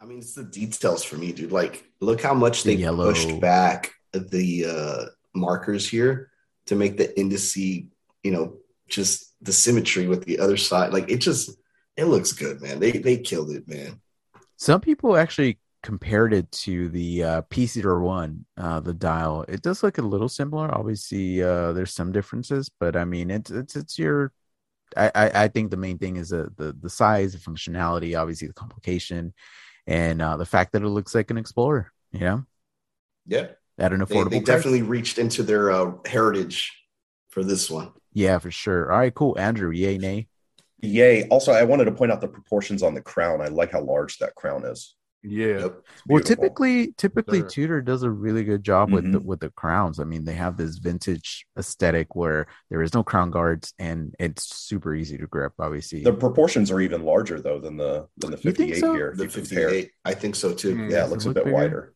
I 0.02 0.06
mean, 0.06 0.20
it's 0.20 0.34
the 0.34 0.44
details 0.46 1.04
for 1.04 1.18
me, 1.18 1.34
dude. 1.34 1.52
Like, 1.52 1.84
look 2.00 2.22
how 2.22 2.34
much 2.34 2.64
The 2.64 2.76
they 2.76 2.82
yellow. 2.82 3.10
pushed 3.12 3.40
back 3.42 3.92
the 4.14 4.66
uh, 4.66 5.06
markers 5.36 5.88
here 5.88 6.32
to 6.68 6.76
make 6.76 6.98
the 6.98 7.10
indice, 7.18 7.88
you 8.24 8.32
know, 8.32 8.58
just 8.88 9.36
the 9.42 9.52
symmetry 9.52 10.08
with 10.08 10.24
the 10.26 10.40
other 10.40 10.58
side. 10.58 10.94
Like, 10.94 11.10
it 11.12 11.18
just 11.18 11.52
it 11.98 12.06
looks 12.06 12.32
good, 12.32 12.62
man. 12.62 12.80
They 12.80 12.92
they 12.92 13.18
killed 13.18 13.52
it, 13.52 13.68
man. 13.68 14.00
some 14.56 14.80
people 14.80 15.18
actually 15.18 15.60
compared 15.84 16.34
it 16.34 16.52
to 16.52 16.90
the 16.90 17.24
uh, 17.24 17.42
P01, 17.44 18.46
uh, 18.58 18.80
the 18.82 18.94
dial. 18.94 19.46
It 19.48 19.62
does 19.62 19.84
look 19.84 19.98
a 19.98 20.02
little 20.02 20.30
similar. 20.30 20.74
Obviously, 20.76 21.42
uh, 21.44 21.74
there's 21.74 21.94
some 21.94 22.12
differences, 22.12 22.70
but 22.80 22.96
I 22.96 23.06
mean, 23.06 23.32
it's 23.32 23.52
it's 23.52 23.76
it's 23.76 24.00
your. 24.00 24.32
I, 24.98 25.12
I, 25.16 25.44
I 25.46 25.48
think 25.50 25.72
the 25.72 25.78
main 25.78 25.98
thing 26.00 26.18
is 26.18 26.30
the, 26.30 26.52
the 26.58 26.74
the 26.74 26.90
size, 26.90 27.34
the 27.34 27.40
functionality, 27.40 28.20
obviously 28.20 28.48
the 28.48 28.54
complication, 28.56 29.34
and 29.88 30.22
uh, 30.22 30.38
the 30.38 30.46
fact 30.46 30.74
that 30.74 30.84
it 30.84 30.90
looks 30.90 31.16
like 31.16 31.32
an 31.32 31.38
Explorer. 31.38 31.92
You 32.12 32.22
know, 32.22 32.46
Yeah, 33.26 33.48
at 33.78 33.94
an 33.94 34.00
they, 34.06 34.06
affordable 34.06 34.32
they 34.32 34.42
price. 34.42 34.46
definitely 34.58 34.82
reached 34.82 35.18
into 35.18 35.44
their 35.44 35.72
uh, 35.72 35.94
heritage 36.06 36.72
for 37.30 37.44
this 37.44 37.70
one. 37.70 37.92
Yeah, 38.14 38.38
for 38.40 38.52
sure. 38.52 38.92
All 38.92 39.00
right, 39.00 39.14
cool. 39.14 39.38
Andrew, 39.40 39.72
yay, 39.72 39.98
nay. 39.98 40.28
Yay! 40.82 41.28
Also, 41.28 41.52
I 41.52 41.64
wanted 41.64 41.86
to 41.86 41.92
point 41.92 42.12
out 42.12 42.22
the 42.22 42.28
proportions 42.28 42.84
on 42.84 42.94
the 42.94 43.02
crown. 43.02 43.42
I 43.42 43.48
like 43.48 43.72
how 43.72 43.82
large 43.82 44.18
that 44.20 44.36
crown 44.36 44.66
is. 44.66 44.96
Yeah. 45.22 45.60
Yep. 45.60 45.82
Well, 46.08 46.24
typically, 46.24 46.94
typically 46.94 47.40
Sure. 47.40 47.50
Tudor 47.50 47.82
does 47.82 48.04
a 48.04 48.10
really 48.10 48.44
good 48.46 48.64
job 48.64 48.92
with 48.92 49.04
Mm-hmm. 49.04 49.12
the 49.14 49.20
with 49.20 49.40
the 49.42 49.50
crowns. 49.50 50.00
I 50.00 50.06
mean, 50.06 50.24
they 50.24 50.34
have 50.36 50.56
this 50.56 50.78
vintage 50.78 51.46
aesthetic 51.58 52.16
where 52.16 52.48
there 52.70 52.82
is 52.82 52.94
no 52.94 53.04
crown 53.04 53.30
guards 53.30 53.74
and 53.78 54.16
it's 54.18 54.56
super 54.56 54.96
easy 54.96 55.18
to 55.18 55.28
grip. 55.28 55.54
Obviously, 55.60 56.04
the 56.04 56.14
proportions 56.14 56.72
are 56.72 56.80
even 56.80 57.04
larger 57.04 57.42
though 57.42 57.60
than 57.60 57.76
the 57.76 58.08
than 58.18 58.32
the 58.32 58.38
58 58.38 58.78
so? 58.80 58.94
here. 58.94 59.14
The 59.16 59.28
58, 59.28 59.92
I 60.06 60.14
think 60.14 60.36
so 60.36 60.54
too. 60.54 60.76
Mm. 60.76 60.92
Yeah, 60.92 61.04
it 61.06 61.10
looks 61.10 61.26
it 61.26 61.32
a 61.32 61.34
bit 61.34 61.44
bigger? 61.46 61.56
wider. 61.56 61.94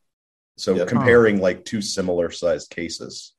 So 0.57 0.75
Yep. 0.75 0.87
comparing 0.89 1.39
like 1.39 1.63
two 1.63 1.81
similar 1.81 2.29
sized 2.29 2.69
cases. 2.71 3.33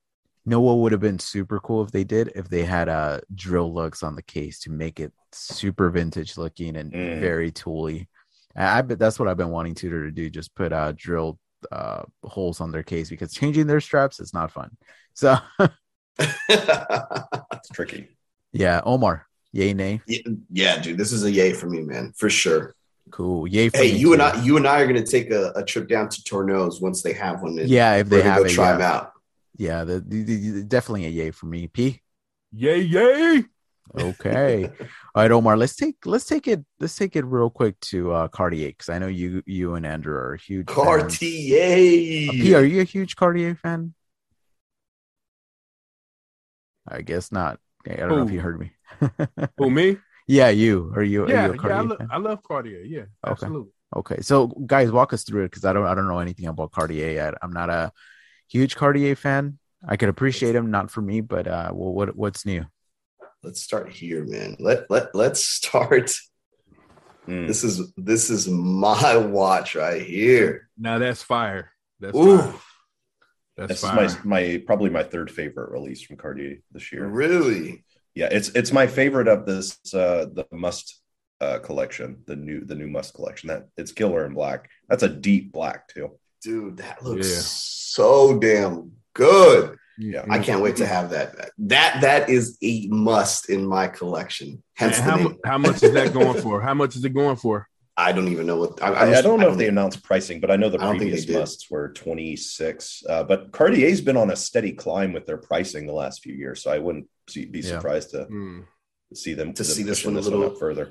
You 0.47 0.51
know 0.51 0.61
what 0.61 0.79
would 0.79 0.93
have 0.93 1.01
been 1.01 1.19
super 1.19 1.61
cool 1.61 1.83
if 1.85 1.91
they 1.91 2.05
did 2.05 2.33
if 2.35 2.49
they 2.49 2.65
had 2.65 2.89
uh 2.89 3.21
drill 3.35 3.73
lugs 3.73 4.03
on 4.03 4.17
the 4.17 4.23
case 4.23 4.61
to 4.61 4.71
make 4.71 4.99
it 4.99 5.13
super 5.33 5.91
vintage 5.91 6.39
looking 6.39 6.77
and 6.77 6.91
Mm. 6.91 7.21
very 7.21 7.51
tooly. 7.53 8.09
I, 8.57 8.79
I 8.79 8.83
bet 8.83 8.99
that's 8.99 9.19
what 9.19 9.29
I've 9.29 9.37
been 9.37 9.51
wanting 9.51 9.75
Tudor 9.75 10.05
to 10.05 10.11
do. 10.11 10.31
Just 10.31 10.55
put 10.55 10.73
uh 10.73 10.93
drilled 10.97 11.39
uh 11.73 12.03
holes 12.23 12.61
on 12.61 12.71
their 12.73 12.83
case 12.83 13.09
because 13.11 13.33
changing 13.33 13.67
their 13.67 13.81
straps 13.81 14.21
is 14.21 14.35
not 14.35 14.51
fun. 14.51 14.77
So 15.15 15.37
It's 16.19 17.69
tricky. 17.73 18.09
yeah, 18.53 18.81
Omar, 18.85 19.27
yay 19.53 19.75
nay, 19.75 20.01
yeah, 20.07 20.19
yeah, 20.53 20.79
dude, 20.81 20.99
this 20.99 21.13
is 21.13 21.25
a 21.25 21.31
yay 21.31 21.53
for 21.53 21.67
me, 21.69 21.81
man, 21.83 22.13
for 22.17 22.31
sure. 22.31 22.75
cool, 23.11 23.47
yay 23.47 23.69
for 23.69 23.79
Hey, 23.79 23.93
me 23.93 23.99
you 23.99 24.13
and. 24.13 24.23
I, 24.23 24.43
you 24.43 24.57
and 24.57 24.67
I 24.67 24.81
are 24.81 24.87
gonna 24.87 25.05
take 25.05 25.31
a, 25.31 25.53
a 25.57 25.65
trip 25.65 25.89
down 25.89 26.09
to 26.09 26.23
Tourneau 26.25 26.71
once 26.81 27.03
they 27.03 27.13
have 27.15 27.43
one. 27.43 27.59
and 27.59 27.69
Yeah, 27.69 27.97
if 27.97 28.09
they 28.09 28.23
have 28.23 28.45
it, 28.45 28.51
try 28.51 28.67
yeah. 28.67 28.73
them 28.73 28.83
out. 28.83 29.13
Yeah, 29.57 29.85
the, 29.85 30.01
the, 30.01 30.23
the- 30.23 30.65
definitely 30.65 31.07
a 31.07 31.11
yay 31.11 31.31
for 31.31 31.47
me. 31.47 31.67
P. 31.69 32.01
Yay, 32.53 32.81
yay. 32.81 33.45
Okay. 33.97 34.65
All 35.15 35.23
right, 35.23 35.31
Omar. 35.31 35.57
Let's 35.57 35.77
take 35.77 35.97
let's 36.05 36.25
take 36.25 36.49
it 36.49 36.65
let's 36.81 36.97
take 36.97 37.17
it 37.17 37.25
real 37.25 37.51
quick 37.51 37.79
to 37.81 38.13
uh 38.13 38.29
Cartier 38.29 38.69
because 38.69 38.89
I 38.89 38.99
know 38.99 39.07
you 39.07 39.43
you 39.47 39.75
and 39.75 39.87
Andrew 39.87 40.15
are 40.15 40.37
huge 40.37 40.67
fans. 40.67 40.87
Cartier. 40.87 42.29
Uh, 42.29 42.33
P, 42.33 42.55
are 42.55 42.65
you 42.65 42.81
a 42.81 42.85
huge 42.85 43.17
Cartier 43.17 43.55
fan? 43.55 43.95
I 46.89 47.03
guess 47.03 47.31
not. 47.31 47.61
Okay, 47.87 48.01
I 48.03 48.07
don't 48.07 48.19
know 48.19 48.27
if 48.27 48.33
you 48.33 48.41
heard 48.41 48.59
me. 48.59 48.73
Who 49.59 49.71
me? 49.71 49.99
yeah, 50.27 50.49
you. 50.49 50.93
Are 50.97 51.03
you? 51.03 51.29
Yeah, 51.29 51.35
are 51.35 51.45
you 51.45 51.51
a 51.51 51.53
yeah. 51.53 51.53
I, 51.53 51.57
Cartier 51.57 51.89
lo- 51.89 51.97
fan? 51.97 52.09
I 52.11 52.17
love 52.19 52.43
Cartier. 52.43 52.83
Yeah, 52.83 53.05
absolutely. 53.27 53.71
Okay, 53.95 54.21
so 54.23 54.49
guys, 54.49 54.91
walk 54.91 55.13
us 55.13 55.23
through 55.23 55.45
it 55.45 55.51
because 55.51 55.65
I 55.65 55.73
don't 55.73 55.87
I 55.87 55.95
don't 55.95 56.09
know 56.09 56.19
anything 56.19 56.47
about 56.47 56.73
Cartier 56.73 57.13
yet. 57.13 57.35
I'm 57.43 57.53
not 57.53 57.71
a 57.71 57.93
huge 58.49 58.75
Cartier 58.77 59.15
fan. 59.15 59.59
I 59.87 59.97
could 59.97 60.09
appreciate 60.09 60.55
him, 60.55 60.71
not 60.71 60.91
for 60.91 61.03
me, 61.03 61.21
but 61.21 61.47
uh, 61.47 61.71
well, 61.73 61.93
what 61.93 62.17
what's 62.17 62.45
new? 62.47 62.65
Let's 63.45 63.63
start 63.63 63.91
here, 63.93 64.25
man. 64.25 64.57
Let 64.59 64.91
let 64.91 65.15
let's 65.15 65.43
start. 65.45 66.11
Mm. 67.29 67.47
This 67.47 67.65
is 67.65 67.93
this 67.97 68.31
is 68.31 68.49
my 68.49 69.17
watch 69.17 69.75
right 69.75 70.03
here. 70.03 70.69
Now 70.79 70.99
that's 70.99 71.23
fire. 71.23 71.71
That's 72.01 72.17
Ooh, 72.17 72.39
fire. 72.39 72.55
That's 73.57 73.69
This 73.69 73.81
fire. 73.81 74.05
is 74.05 74.17
my 74.25 74.41
my 74.43 74.63
probably 74.67 74.91
my 74.91 75.03
third 75.03 75.31
favorite 75.31 75.71
release 75.71 76.03
from 76.03 76.17
Cartier 76.17 76.59
this 76.73 76.93
year. 76.93 77.07
really? 77.07 77.85
Yeah, 78.15 78.29
it's 78.31 78.49
it's 78.51 78.73
my 78.73 78.87
favorite 78.87 79.29
of 79.29 79.47
this 79.47 79.79
uh 79.95 80.27
the 80.33 80.47
must 80.53 81.01
uh 81.41 81.59
collection, 81.61 82.23
the 82.27 82.37
new 82.37 82.65
the 82.65 82.75
new 82.75 82.89
must 82.89 83.15
collection. 83.15 83.49
That 83.49 83.69
it's 83.77 83.93
Killer 83.93 84.25
in 84.27 84.35
black. 84.35 84.71
That's 84.89 85.03
a 85.03 85.09
deep 85.09 85.53
black 85.53 85.89
too. 85.89 86.19
Dude, 86.43 86.77
that 86.79 87.03
looks 87.03 87.29
Yeah. 87.29 87.41
so 87.43 88.39
damn 88.39 88.93
good. 89.15 89.77
Yeah. 89.99 90.25
I 90.29 90.39
can't 90.41 90.61
wait 90.63 90.77
to 90.77 90.87
have 90.87 91.11
that. 91.11 91.51
That 91.59 92.01
that 92.01 92.29
is 92.29 92.59
a 92.63 92.87
must 92.89 93.49
in 93.51 93.65
my 93.67 93.87
collection. 93.89 94.63
Hence 94.75 94.99
how, 94.99 95.35
how 95.45 95.59
much 95.59 95.83
is 95.83 95.93
that 95.93 96.13
going 96.13 96.41
for? 96.43 96.61
How 96.61 96.75
much 96.75 96.97
is 96.97 97.05
it 97.05 97.11
going 97.15 97.37
for? 97.37 97.69
I 97.97 98.11
don't 98.11 98.27
even 98.27 98.47
know 98.47 98.57
what 98.57 98.83
I, 98.83 98.89
I, 98.93 99.19
I 99.19 99.23
don't 99.23 99.39
know 99.39 99.53
if 99.53 99.57
they 99.57 99.69
announced 99.69 100.03
pricing, 100.03 100.41
but 100.41 100.51
I 100.51 100.57
know 100.57 100.69
the 100.69 100.81
I 100.83 100.89
think 100.89 101.03
previous 101.03 101.29
musts 101.29 101.71
were 101.71 101.93
26. 101.93 103.05
Uh, 103.09 103.23
but 103.23 103.53
Cartier's 103.53 104.01
been 104.01 104.17
on 104.17 104.31
a 104.33 104.37
steady 104.37 104.73
climb 104.73 105.13
with 105.13 105.27
their 105.27 105.37
pricing 105.37 105.87
the 105.87 105.93
last 105.93 106.23
few 106.23 106.35
years, 106.35 106.61
so 106.63 106.73
I 106.73 106.79
wouldn't 106.79 107.09
see, 107.29 107.45
be 107.45 107.61
Yeah. 107.61 107.69
surprised 107.77 108.11
to 108.11 108.25
Hmm. 108.25 108.61
see 109.15 109.35
them 109.35 109.53
To 109.55 109.63
see 109.65 109.85
this 109.85 110.05
one 110.05 110.17
a 110.17 110.21
little- 110.21 110.45
up 110.45 110.59
further. 110.59 110.91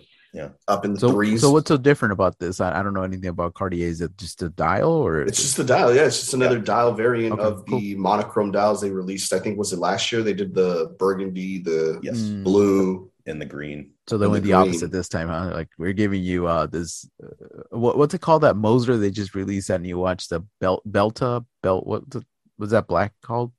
Up 0.68 0.86
in 0.86 0.94
the 0.94 1.00
So 1.00 1.12
threes. 1.12 1.42
so 1.42 1.52
what's 1.52 1.68
so 1.68 1.78
different 1.78 2.12
about 2.14 2.40
this? 2.40 2.60
I, 2.60 2.80
I 2.80 2.84
don't 2.84 2.94
know 2.94 3.04
anything 3.04 3.30
about 3.30 3.54
Cartier. 3.54 3.88
Is 3.88 4.02
it 4.02 4.18
just 4.18 4.42
a 4.42 4.50
dial 4.50 4.92
or 4.92 5.22
It's 5.22 5.42
just 5.42 5.58
the 5.58 5.64
dial. 5.64 5.94
Yeah, 5.94 6.06
it's 6.06 6.20
just 6.20 6.34
another 6.34 6.58
Yeah. 6.58 6.64
dial 6.64 6.94
variant 6.94 7.40
Okay, 7.40 7.44
of 7.44 7.66
the 7.66 7.96
monochrome 7.96 8.52
dials 8.52 8.82
they 8.82 8.92
released. 8.92 9.32
I 9.34 9.40
think 9.40 9.58
was 9.58 9.74
it 9.74 9.80
last 9.80 10.12
year? 10.12 10.24
They 10.24 10.34
did 10.34 10.54
the 10.54 10.96
burgundy, 10.98 11.60
the 11.60 12.00
Yes, 12.02 12.18
Mm. 12.18 12.44
blue. 12.44 13.10
and 13.26 13.40
the 13.42 13.46
green. 13.46 13.92
So 14.08 14.18
they 14.18 14.26
And 14.26 14.34
went 14.34 14.44
the 14.44 14.50
the 14.50 14.58
opposite 14.58 14.92
this 14.92 15.08
time, 15.08 15.30
huh? 15.30 15.52
Like 15.54 15.70
we're 15.78 15.94
giving 15.94 16.22
you 16.24 16.46
uh 16.48 16.66
this 16.68 17.08
uh, 17.24 17.78
what 17.84 17.98
what's 17.98 18.14
it 18.14 18.20
called 18.20 18.44
that 18.44 18.58
Moser 18.58 18.98
they 18.98 19.12
just 19.12 19.34
released 19.34 19.70
that 19.70 19.80
new 19.80 19.98
watch 19.98 20.28
the 20.28 20.42
belt 20.60 20.82
Belta 20.86 21.46
belt 21.62 21.88
what 21.88 22.10
the, 22.10 22.26
was 22.58 22.72
that 22.72 22.88
black 22.88 23.14
called 23.22 23.54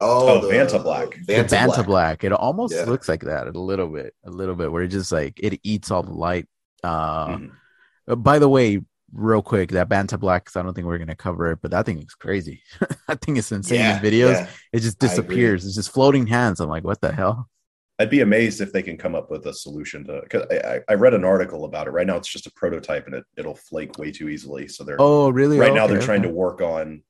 Oh, 0.00 0.40
the 0.40 0.48
Vanta 0.54 0.82
Black. 0.82 1.10
the 1.26 1.34
Vanta, 1.34 1.50
Banta 1.50 1.66
Black. 1.74 1.86
black. 1.86 2.24
It 2.24 2.32
almost 2.32 2.74
Yeah. 2.74 2.84
looks 2.84 3.08
like 3.08 3.22
that 3.22 3.46
a 3.48 3.50
little 3.52 3.88
bit 3.88 4.14
a 4.24 4.30
little 4.30 4.54
bit 4.54 4.72
where 4.72 4.82
it 4.82 4.88
just 4.88 5.12
like 5.12 5.38
it 5.42 5.60
eats 5.62 5.90
all 5.90 6.02
the 6.02 6.12
light. 6.12 6.46
Uh, 6.82 7.26
Mhm. 7.28 7.50
uh, 8.08 8.14
by 8.16 8.38
the 8.38 8.48
way, 8.48 8.80
real 9.12 9.42
quick 9.42 9.70
that 9.72 9.88
Vanta 9.88 10.18
black 10.18 10.44
because 10.44 10.56
I 10.56 10.62
don't 10.62 10.72
think 10.72 10.86
we're 10.86 10.98
gonna 10.98 11.16
cover 11.16 11.50
it, 11.52 11.58
but 11.60 11.72
that 11.72 11.84
thing 11.84 11.98
is 11.98 12.14
crazy. 12.14 12.62
I 13.08 13.16
think 13.16 13.38
it's 13.38 13.52
insane 13.52 13.80
Yeah, 13.80 13.96
in 13.98 14.02
videos. 14.02 14.32
yeah. 14.34 14.48
It 14.72 14.80
just 14.80 14.98
disappears. 14.98 15.66
It's 15.66 15.74
just 15.74 15.90
floating 15.92 16.26
hands. 16.28 16.60
I'm 16.60 16.70
like, 16.70 16.84
what 16.84 17.00
the 17.00 17.12
hell? 17.12 17.48
I'd 17.98 18.08
be 18.08 18.20
amazed 18.22 18.62
if 18.62 18.72
they 18.72 18.82
can 18.82 18.96
come 18.96 19.14
up 19.14 19.30
with 19.30 19.44
a 19.46 19.52
solution 19.52 20.06
to. 20.06 20.22
Cause 20.30 20.46
I, 20.50 20.56
I- 20.76 20.80
I 20.88 20.94
read 20.94 21.12
an 21.12 21.24
article 21.24 21.66
about 21.66 21.86
it. 21.86 21.90
Right 21.90 22.06
now, 22.06 22.16
it's 22.16 22.28
just 22.32 22.46
a 22.46 22.52
prototype, 22.52 23.04
and 23.06 23.14
it 23.16 23.24
it'll 23.36 23.54
flake 23.56 23.98
way 23.98 24.10
too 24.10 24.30
easily. 24.30 24.68
So 24.68 24.84
they're 24.84 24.96
Oh, 24.98 25.28
really? 25.28 25.58
right 25.58 25.74
now 25.74 25.86
they're 25.86 26.00
trying 26.00 26.22
to 26.22 26.30
work 26.30 26.62
on 26.62 27.02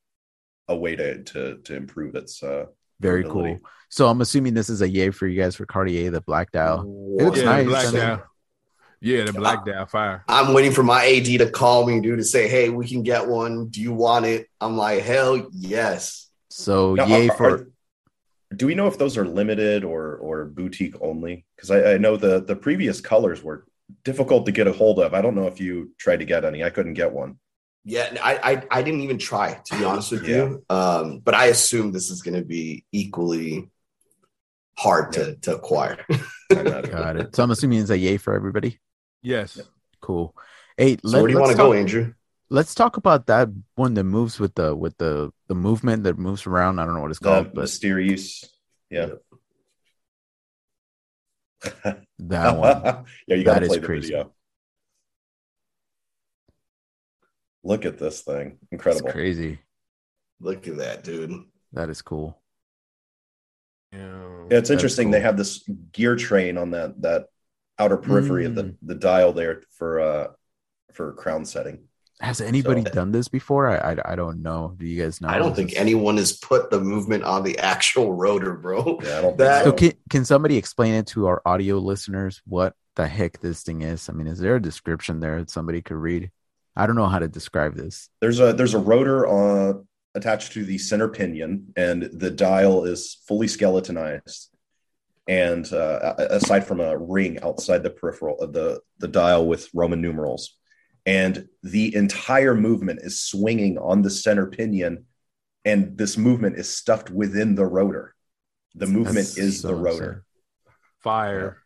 a 0.67 0.75
way 0.77 0.97
to 0.97 1.23
to 1.23 1.59
to 1.59 1.77
improve 1.77 2.17
its. 2.17 2.43
uh 2.43 2.65
Very 3.01 3.23
durability. 3.23 3.55
cool. 3.61 3.71
So 3.89 4.07
I'm 4.07 4.21
assuming 4.21 4.55
this 4.55 4.71
is 4.71 4.83
a 4.83 4.89
yay 4.89 5.11
for 5.11 5.27
you 5.27 5.41
guys 5.41 5.57
for 5.57 5.67
Cartier, 5.67 6.11
the 6.13 6.21
black 6.21 6.53
dial. 6.53 6.83
It 7.19 7.25
looks 7.25 7.39
Yeah, 7.39 7.45
nice. 7.47 7.65
the 7.65 7.71
black 7.71 7.87
I 7.87 7.91
mean- 7.91 8.01
dial. 8.01 8.23
Yeah, 9.03 9.25
the 9.25 9.33
black 9.33 9.65
dial 9.65 9.87
fire. 9.87 10.25
I'm 10.29 10.53
waiting 10.53 10.73
for 10.73 10.83
my 10.83 11.03
AD 11.07 11.39
to 11.39 11.49
call 11.51 11.87
me, 11.87 12.01
dude, 12.03 12.19
to 12.19 12.25
say, 12.25 12.49
"Hey, 12.49 12.69
we 12.69 12.87
can 12.87 13.03
get 13.03 13.27
one. 13.27 13.69
Do 13.69 13.81
you 13.81 13.95
want 13.95 14.27
it?" 14.27 14.47
I'm 14.61 14.77
like, 14.77 15.01
"Hell 15.03 15.49
yes." 15.53 16.29
So 16.51 16.95
Now, 16.95 17.07
yay 17.07 17.31
are- 17.31 17.35
for 17.35 17.49
are- 17.51 17.67
do 18.55 18.67
we 18.67 18.75
know 18.75 18.89
if 18.89 18.99
those 18.99 19.17
are 19.17 19.25
limited 19.25 19.85
or 19.85 20.17
or 20.17 20.45
boutique 20.45 20.97
only? 21.01 21.47
Because 21.57 21.71
I, 21.71 21.95
I 21.95 21.99
know 21.99 22.19
the 22.19 22.43
the 22.43 22.57
previous 22.57 23.01
colors 23.01 23.43
were 23.43 23.65
difficult 24.05 24.45
to 24.47 24.53
get 24.53 24.67
a 24.67 24.73
hold 24.73 24.99
of. 25.01 25.15
I 25.15 25.23
don't 25.23 25.35
know 25.35 25.47
if 25.47 25.61
you 25.61 25.93
tried 25.97 26.19
to 26.19 26.27
get 26.27 26.45
any. 26.45 26.63
I 26.63 26.69
couldn't 26.71 26.95
get 26.95 27.11
one. 27.13 27.39
Yeah, 27.85 28.15
I, 28.23 28.53
I 28.53 28.63
I 28.71 28.83
didn't 28.83 29.01
even 29.01 29.19
try 29.19 29.55
to 29.65 29.79
be 29.79 29.85
honest 29.85 30.13
with 30.13 30.29
Yeah. 30.29 30.37
you. 30.37 30.65
Um, 30.69 31.21
but 31.21 31.35
I 31.35 31.47
assume 31.47 31.93
this 31.93 32.11
is 32.11 32.21
going 32.23 32.35
to 32.37 32.45
be 32.45 32.85
equally 32.93 33.71
hard 34.79 35.13
to 35.15 35.37
to 35.37 35.57
acquire. 35.57 36.05
I 36.11 36.61
imagine. 36.61 36.91
got 36.91 37.17
it. 37.17 37.35
So 37.37 37.43
I'm 37.43 37.51
assuming 37.51 37.81
it's 37.81 37.91
a 37.91 37.97
yay 37.99 38.17
for 38.19 38.35
everybody. 38.35 38.79
Yes. 39.23 39.59
Cool. 40.01 40.35
Hey, 40.77 40.99
So 41.05 41.19
where 41.19 41.27
do 41.27 41.33
you 41.35 41.41
want 41.41 41.53
to 41.53 41.57
go, 41.57 41.73
Andrew? 41.73 42.13
Let's 42.51 42.75
talk 42.75 42.97
about 42.97 43.27
that 43.27 43.49
one 43.77 43.95
that 43.95 44.05
moves 44.05 44.41
with 44.41 44.55
the 44.57 44.75
with 44.75 44.97
the 44.99 45.31
the 45.49 45.55
movement 45.55 46.05
that 46.05 46.19
moves 46.19 46.47
around. 46.47 46.81
I 46.81 46.85
don't 46.85 46.95
know 46.95 47.01
what 47.01 47.11
it's 47.11 47.21
The 47.21 47.29
called, 47.29 47.55
but 47.55 47.63
mysterious, 47.63 48.45
yeah. 48.91 49.11
that 52.19 52.57
one. 52.57 53.05
yeah, 53.27 53.37
you 53.37 53.45
got 53.45 53.61
to 53.61 53.67
play 53.67 53.79
the 53.79 53.87
crazy. 53.87 54.09
video. 54.09 54.33
Look 57.63 57.85
at 57.85 57.99
this 57.99 58.23
thing, 58.23 58.59
It's 58.63 58.73
incredible. 58.73 59.11
crazy. 59.13 59.59
Look 60.41 60.67
at 60.67 60.79
that, 60.79 61.05
dude. 61.05 61.33
That 61.73 61.91
is 61.91 62.01
cool. 62.03 62.41
Yeah. 63.93 63.99
Yeah, 63.99 64.43
it's 64.45 64.51
That's 64.51 64.71
interesting. 64.71 65.11
They 65.11 65.21
have 65.21 65.37
this 65.37 65.69
gear 65.93 66.17
train 66.17 66.57
on 66.59 66.71
that 66.73 67.01
that 67.03 67.27
outer 67.79 67.97
periphery 67.97 68.45
of 68.47 68.53
Mm. 68.53 68.57
the, 68.57 68.77
the 68.83 68.95
dial 68.95 69.33
there 69.33 69.63
for 69.73 70.01
uh 70.01 70.27
for 70.95 71.13
crown 71.15 71.45
setting. 71.45 71.85
Has 72.21 72.41
anybody 72.41 72.83
So- 72.85 72.91
done 72.93 73.13
this 73.13 73.29
before? 73.29 73.69
I, 73.69 73.93
I 73.93 74.13
I 74.13 74.17
don't 74.17 74.43
know. 74.43 74.75
Do 74.77 74.87
you 74.87 75.03
guys 75.03 75.21
know? 75.21 75.29
I 75.29 75.39
don't 75.39 75.55
think 75.55 75.71
this- 75.71 75.79
anyone 75.79 76.17
has 76.19 76.33
put 76.39 76.71
the 76.71 76.81
movement 76.81 77.25
on 77.25 77.43
the 77.43 77.59
actual 77.59 78.13
rotor, 78.15 78.55
bro. 78.55 78.99
Yeah, 79.03 79.19
I 79.19 79.23
don't 79.23 79.39
That- 79.39 79.65
So 79.65 79.71
so. 79.71 79.77
can 79.77 79.93
can 80.09 80.25
somebody 80.25 80.57
explain 80.57 80.95
it 80.95 81.07
to 81.09 81.27
our 81.27 81.43
audio 81.45 81.79
listeners 81.79 82.41
what 82.47 82.75
the 82.97 83.07
heck 83.07 83.41
this 83.41 83.63
thing 83.63 83.83
is? 83.83 84.09
I 84.09 84.13
mean, 84.13 84.27
is 84.27 84.39
there 84.39 84.57
a 84.57 84.63
description 84.63 85.21
there 85.21 85.39
that 85.41 85.51
somebody 85.51 85.83
could 85.83 85.97
read? 85.97 86.31
I 86.77 86.87
don't 86.87 86.97
know 86.97 87.09
how 87.09 87.19
to 87.19 87.29
describe 87.29 87.75
this. 87.75 88.09
There's 88.21 88.41
a 88.41 88.53
there's 88.53 88.75
a 88.75 88.79
rotor 88.79 89.27
uh, 89.27 89.75
attached 90.15 90.53
to 90.53 90.65
the 90.65 90.79
center 90.79 91.09
pinion, 91.09 91.73
and 91.77 92.03
the 92.13 92.31
dial 92.31 92.85
is 92.85 93.19
fully 93.27 93.49
skeletonized. 93.49 94.49
And 95.29 95.71
uh, 95.73 96.15
aside 96.19 96.67
from 96.67 96.81
a 96.81 96.97
ring 96.97 97.41
outside 97.43 97.83
the 97.83 97.91
peripheral 97.91 98.41
of 98.41 98.53
the 98.53 98.81
the 98.99 99.09
dial 99.09 99.47
with 99.47 99.69
Roman 99.75 100.01
numerals, 100.01 100.57
and 101.07 101.49
the 101.63 101.95
entire 101.95 102.55
movement 102.55 103.01
is 103.03 103.23
swinging 103.23 103.79
on 103.79 104.03
the 104.03 104.11
center 104.11 104.47
pinion, 104.47 105.05
and 105.65 105.97
this 105.97 106.17
movement 106.17 106.57
is 106.57 106.75
stuffed 106.75 107.11
within 107.11 107.55
the 107.55 107.67
rotor. 107.67 108.15
The 108.75 108.87
movement 108.87 109.27
That's 109.27 109.39
is 109.39 109.61
so 109.61 109.69
the 109.69 109.75
rotor. 109.75 110.05
insane. 110.05 110.23
Fire. 111.01 111.59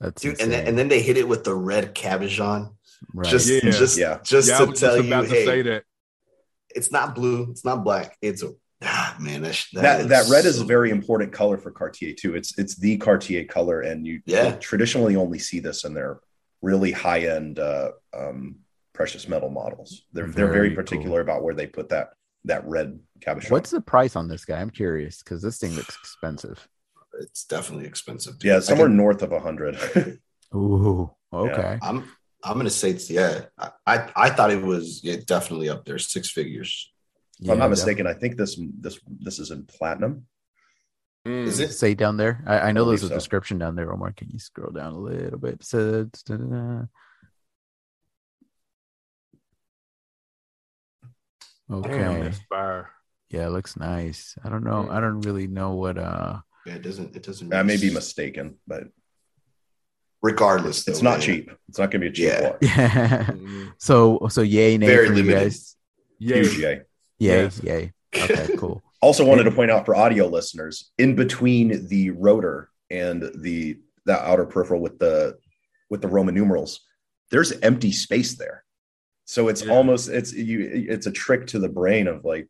That's 0.00 0.20
Dude, 0.20 0.40
and 0.40 0.50
then, 0.50 0.66
and 0.66 0.78
then 0.78 0.88
they 0.88 1.00
hit 1.00 1.16
it 1.16 1.28
with 1.28 1.44
the 1.44 1.54
red 1.54 1.94
cabochon 1.94 2.74
right. 3.14 3.28
Just 3.30 3.48
Yeah. 3.48 3.60
just 3.70 3.98
Yeah. 3.98 4.18
just 4.22 4.48
yeah, 4.48 4.58
to 4.58 4.66
tell 4.66 4.74
just 4.96 4.98
you, 5.04 5.06
about 5.14 5.22
to 5.24 5.30
hey, 5.30 5.44
say 5.44 5.62
that. 5.62 5.84
it's 6.74 6.90
not 6.90 7.14
blue, 7.14 7.48
it's 7.50 7.64
not 7.64 7.84
black, 7.84 8.16
it's 8.22 8.42
a 8.42 8.50
ah, 8.82 9.16
man. 9.20 9.42
That 9.42 9.64
that 9.74 9.98
looks 9.98 10.08
that 10.10 10.28
red 10.30 10.44
is 10.44 10.60
a 10.60 10.64
very 10.64 10.90
important 10.90 11.32
color 11.32 11.58
for 11.58 11.70
Cartier 11.70 12.14
too. 12.14 12.34
It's 12.34 12.58
it's 12.58 12.76
the 12.76 12.96
Cartier 12.98 13.44
color, 13.44 13.80
and 13.80 14.06
you 14.06 14.20
Yeah. 14.26 14.56
traditionally 14.56 15.16
only 15.16 15.38
see 15.38 15.60
this 15.60 15.84
in 15.84 15.94
their 15.94 16.20
really 16.62 16.92
high 16.92 17.20
end 17.20 17.58
uh, 17.58 17.90
um, 18.16 18.56
precious 18.92 19.28
metal 19.28 19.50
models. 19.50 20.02
They're 20.12 20.26
they're 20.26 20.46
Very 20.46 20.68
very 20.68 20.70
particular 20.74 21.20
about 21.20 21.42
where 21.42 21.54
they 21.54 21.66
put 21.66 21.88
that 21.90 22.10
that 22.44 22.66
red 22.66 22.98
cabochon. 23.20 23.50
What's 23.50 23.70
the 23.70 23.80
price 23.80 24.16
on 24.16 24.26
this 24.28 24.44
guy? 24.44 24.60
I'm 24.60 24.70
curious 24.70 25.22
because 25.22 25.42
this 25.42 25.58
thing 25.58 25.72
looks 25.72 25.96
expensive. 25.96 26.66
It's 27.20 27.44
definitely 27.44 27.86
expensive. 27.86 28.38
dude. 28.38 28.48
yeah, 28.48 28.60
somewhere 28.60 28.88
can- 28.88 28.96
north 28.96 29.22
of 29.22 29.32
a 29.32 29.38
hundred. 29.40 29.76
Ooh, 30.54 31.10
okay. 31.32 31.78
I'm 31.82 32.04
I'm 32.42 32.56
gonna 32.56 32.70
say 32.70 32.90
it's 32.90 33.10
yeah. 33.10 33.46
I 33.58 33.70
I, 33.86 34.12
I 34.16 34.30
thought 34.30 34.50
it 34.50 34.62
was 34.62 35.00
yeah, 35.02 35.16
definitely 35.24 35.68
up 35.68 35.84
there, 35.84 35.98
six 35.98 36.30
figures. 36.30 36.92
if 37.40 37.50
I'm 37.50 37.58
not 37.58 37.70
mistaken, 37.70 38.06
I 38.06 38.14
think 38.14 38.36
this 38.36 38.58
this 38.80 38.98
this 39.06 39.38
is 39.38 39.50
in 39.50 39.64
platinum. 39.64 40.26
Mm. 41.26 41.46
Is 41.46 41.60
it? 41.60 41.72
Say 41.72 41.94
down 41.94 42.16
there. 42.16 42.42
I, 42.46 42.58
I 42.58 42.72
know 42.72 42.84
believe 42.84 43.00
there's 43.00 43.10
a 43.10 43.14
so. 43.14 43.18
description 43.18 43.58
down 43.58 43.76
there. 43.76 43.92
Omar, 43.92 44.12
can 44.12 44.28
you 44.30 44.40
scroll 44.40 44.72
down 44.72 44.92
a 44.92 44.98
little 44.98 45.38
bit? 45.38 45.64
Damn, 45.70 46.88
Okay. 51.70 52.20
that's. 52.22 52.40
Yeah, 53.30 53.46
it 53.46 53.50
looks 53.50 53.76
nice. 53.78 54.36
I 54.44 54.50
don't 54.50 54.64
know. 54.64 54.84
Mm. 54.84 54.90
I 54.92 55.00
don't 55.00 55.20
really 55.22 55.46
know 55.46 55.72
what 55.74 55.96
uh 55.96 56.40
Yeah, 56.66 56.74
it 56.74 56.82
doesn't 56.82 57.16
it 57.16 57.22
doesn't. 57.22 57.54
I 57.54 57.62
may 57.62 57.78
be 57.78 57.90
mistaken, 57.90 58.58
but 58.66 58.84
Regardless, 60.22 60.86
it's 60.86 61.00
though, 61.00 61.04
not 61.04 61.18
man. 61.18 61.20
cheap. 61.20 61.50
It's 61.68 61.78
not 61.78 61.90
going 61.90 62.00
to 62.02 62.06
be 62.06 62.06
a 62.08 62.12
cheap 62.12 62.26
Yeah. 62.26 62.50
watch. 62.50 62.58
yeah. 62.62 63.70
So 63.78 64.26
so 64.30 64.42
yay 64.42 64.78
nay 64.78 64.86
Very 64.86 65.06
for 65.08 65.14
you 65.14 65.22
limited. 65.24 65.40
guys. 65.44 65.76
Yeah. 66.18 66.36
Huge 66.36 66.58
yay. 66.58 66.80
Yay, 67.18 67.42
Yes. 67.42 67.60
yay. 67.62 67.92
Okay, 68.14 68.56
cool. 68.58 68.82
Also 69.00 69.24
wanted 69.24 69.44
to 69.44 69.50
point 69.50 69.70
out 69.70 69.84
for 69.86 69.96
audio 69.96 70.26
listeners, 70.28 70.92
in 70.98 71.16
between 71.16 71.88
the 71.88 72.10
rotor 72.10 72.68
and 72.90 73.22
the 73.36 73.78
the 74.04 74.12
outer 74.20 74.44
peripheral 74.44 74.80
with 74.80 74.98
the 74.98 75.38
with 75.90 76.02
the 76.02 76.08
Roman 76.08 76.34
numerals, 76.34 76.80
there's 77.30 77.52
empty 77.60 77.90
space 77.90 78.34
there. 78.34 78.64
So 79.24 79.48
it's 79.48 79.64
Yeah. 79.64 79.72
almost 79.72 80.08
it's 80.08 80.32
you 80.32 80.86
it's 80.88 81.06
a 81.06 81.10
trick 81.10 81.48
to 81.48 81.58
the 81.58 81.68
brain 81.68 82.06
of 82.06 82.24
like 82.24 82.48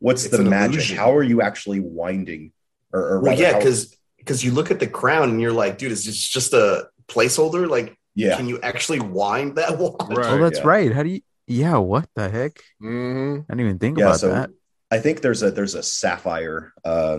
what's 0.00 0.24
It's 0.24 0.36
the 0.36 0.42
magic? 0.42 0.74
illusion. 0.76 0.96
How 0.96 1.14
are 1.14 1.22
you 1.22 1.40
actually 1.42 1.78
winding 1.80 2.52
or, 2.92 3.00
or 3.00 3.20
Well, 3.20 3.32
rather, 3.32 3.42
yeah, 3.42 3.58
because 3.58 3.96
because 4.18 4.42
you 4.44 4.52
look 4.52 4.70
at 4.70 4.80
the 4.80 4.86
crown 4.86 5.30
and 5.30 5.40
you're 5.40 5.52
like, 5.52 5.78
dude, 5.78 5.92
is 5.92 6.04
this 6.06 6.16
just 6.28 6.52
a 6.54 6.88
placeholder? 7.08 7.68
Like, 7.68 7.96
yeah. 8.14 8.36
can 8.36 8.48
you 8.48 8.60
actually 8.60 9.00
wind 9.00 9.56
that 9.56 9.78
watch? 9.78 10.08
Right. 10.08 10.26
oh, 10.26 10.38
that's 10.38 10.60
yeah. 10.60 10.66
right. 10.66 10.92
How 10.92 11.02
do 11.02 11.10
you 11.10 11.20
yeah, 11.46 11.76
what 11.76 12.08
the 12.14 12.28
heck? 12.28 12.60
hmm 12.80 13.40
I 13.48 13.54
didn't 13.54 13.66
even 13.66 13.78
think 13.78 13.98
yeah, 13.98 14.06
about 14.06 14.20
so 14.20 14.28
that. 14.30 14.50
I 14.90 14.98
think 14.98 15.20
there's 15.20 15.42
a 15.42 15.50
there's 15.50 15.74
a 15.74 15.82
sapphire 15.82 16.72
uh 16.84 17.18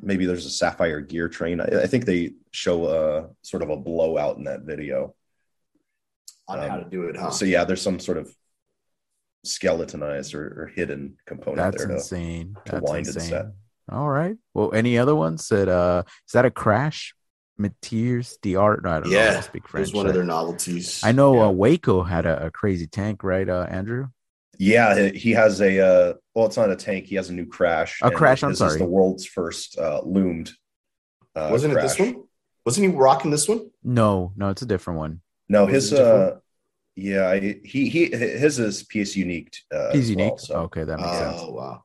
maybe 0.00 0.26
there's 0.26 0.46
a 0.46 0.50
sapphire 0.50 1.00
gear 1.00 1.28
train. 1.28 1.60
I, 1.60 1.82
I 1.82 1.86
think 1.86 2.04
they 2.04 2.32
show 2.50 2.86
a 2.86 3.28
sort 3.42 3.62
of 3.62 3.70
a 3.70 3.76
blowout 3.76 4.36
in 4.38 4.44
that 4.44 4.62
video. 4.62 5.14
On 6.48 6.58
how 6.58 6.76
to 6.76 6.84
do 6.84 7.04
it, 7.04 7.16
huh? 7.16 7.30
So 7.30 7.44
yeah, 7.44 7.64
there's 7.64 7.80
some 7.80 8.00
sort 8.00 8.18
of 8.18 8.34
skeletonized 9.44 10.34
or, 10.34 10.62
or 10.62 10.72
hidden 10.74 11.16
component 11.24 11.58
That's 11.58 11.78
there. 11.78 11.88
To, 11.88 11.94
insane. 11.94 12.56
to 12.66 12.72
That's 12.72 12.90
wind 12.90 13.06
and 13.06 13.14
set. 13.14 13.22
insane. 13.22 13.52
All 13.90 14.08
right. 14.08 14.36
Well, 14.52 14.74
any 14.74 14.98
other 14.98 15.14
ones 15.14 15.48
that 15.48 15.68
uh 15.68 16.02
is 16.26 16.32
that 16.32 16.44
a 16.44 16.50
crash? 16.50 17.14
Métiers 17.62 18.40
d'Art. 18.42 18.82
No, 18.84 18.90
I 18.90 19.00
don't 19.00 19.10
know. 19.10 19.18
I 19.18 19.22
yeah, 19.24 19.32
don't 19.34 19.42
speak 19.44 19.64
it 19.64 19.68
French. 19.70 19.86
was 19.86 19.94
one 19.94 20.06
of 20.06 20.14
their 20.14 20.24
novelties. 20.24 21.00
I 21.04 21.12
know 21.12 21.34
Yeah. 21.34 21.46
uh, 21.46 21.50
Waco 21.50 22.02
had 22.02 22.26
a, 22.26 22.46
a 22.46 22.50
crazy 22.50 22.86
tank, 22.86 23.22
right, 23.22 23.48
uh, 23.48 23.66
Andrew? 23.70 24.08
yeah, 24.58 25.08
he 25.08 25.30
has 25.32 25.60
a 25.60 25.80
uh, 25.80 26.14
well, 26.34 26.46
it's 26.46 26.56
not 26.56 26.70
a 26.70 26.76
tank. 26.76 27.06
He 27.06 27.14
has 27.16 27.30
a 27.30 27.32
new 27.32 27.46
crash. 27.46 27.98
A 28.02 28.10
crash, 28.10 28.42
I'm 28.42 28.50
this 28.50 28.58
sorry. 28.58 28.72
Is 28.72 28.78
the 28.78 28.84
world's 28.86 29.26
first 29.26 29.78
uh, 29.78 30.00
loomed. 30.04 30.52
Uh, 31.34 31.48
Wasn't 31.50 31.72
it 31.72 31.80
this 31.80 31.98
one? 31.98 32.24
Wasn't 32.66 32.86
he 32.86 32.92
rocking 32.94 33.30
this 33.30 33.48
one? 33.48 33.70
No, 33.82 34.32
no, 34.36 34.50
it's 34.50 34.62
a 34.62 34.66
different 34.66 34.98
one. 34.98 35.20
No, 35.48 35.64
Was 35.64 35.74
his 35.90 35.92
uh, 35.94 36.38
yeah, 36.94 37.34
he 37.36 37.88
he 37.88 38.06
his 38.10 38.58
is 38.58 38.84
pièce 38.84 39.16
unique. 39.16 39.56
Uh, 39.74 39.92
He's 39.92 40.10
unique. 40.10 40.32
well, 40.32 40.38
so 40.38 40.54
okay, 40.66 40.84
that 40.84 40.98
makes 41.00 41.10
sense. 41.18 41.40
Oh 41.40 41.52
wow! 41.52 41.84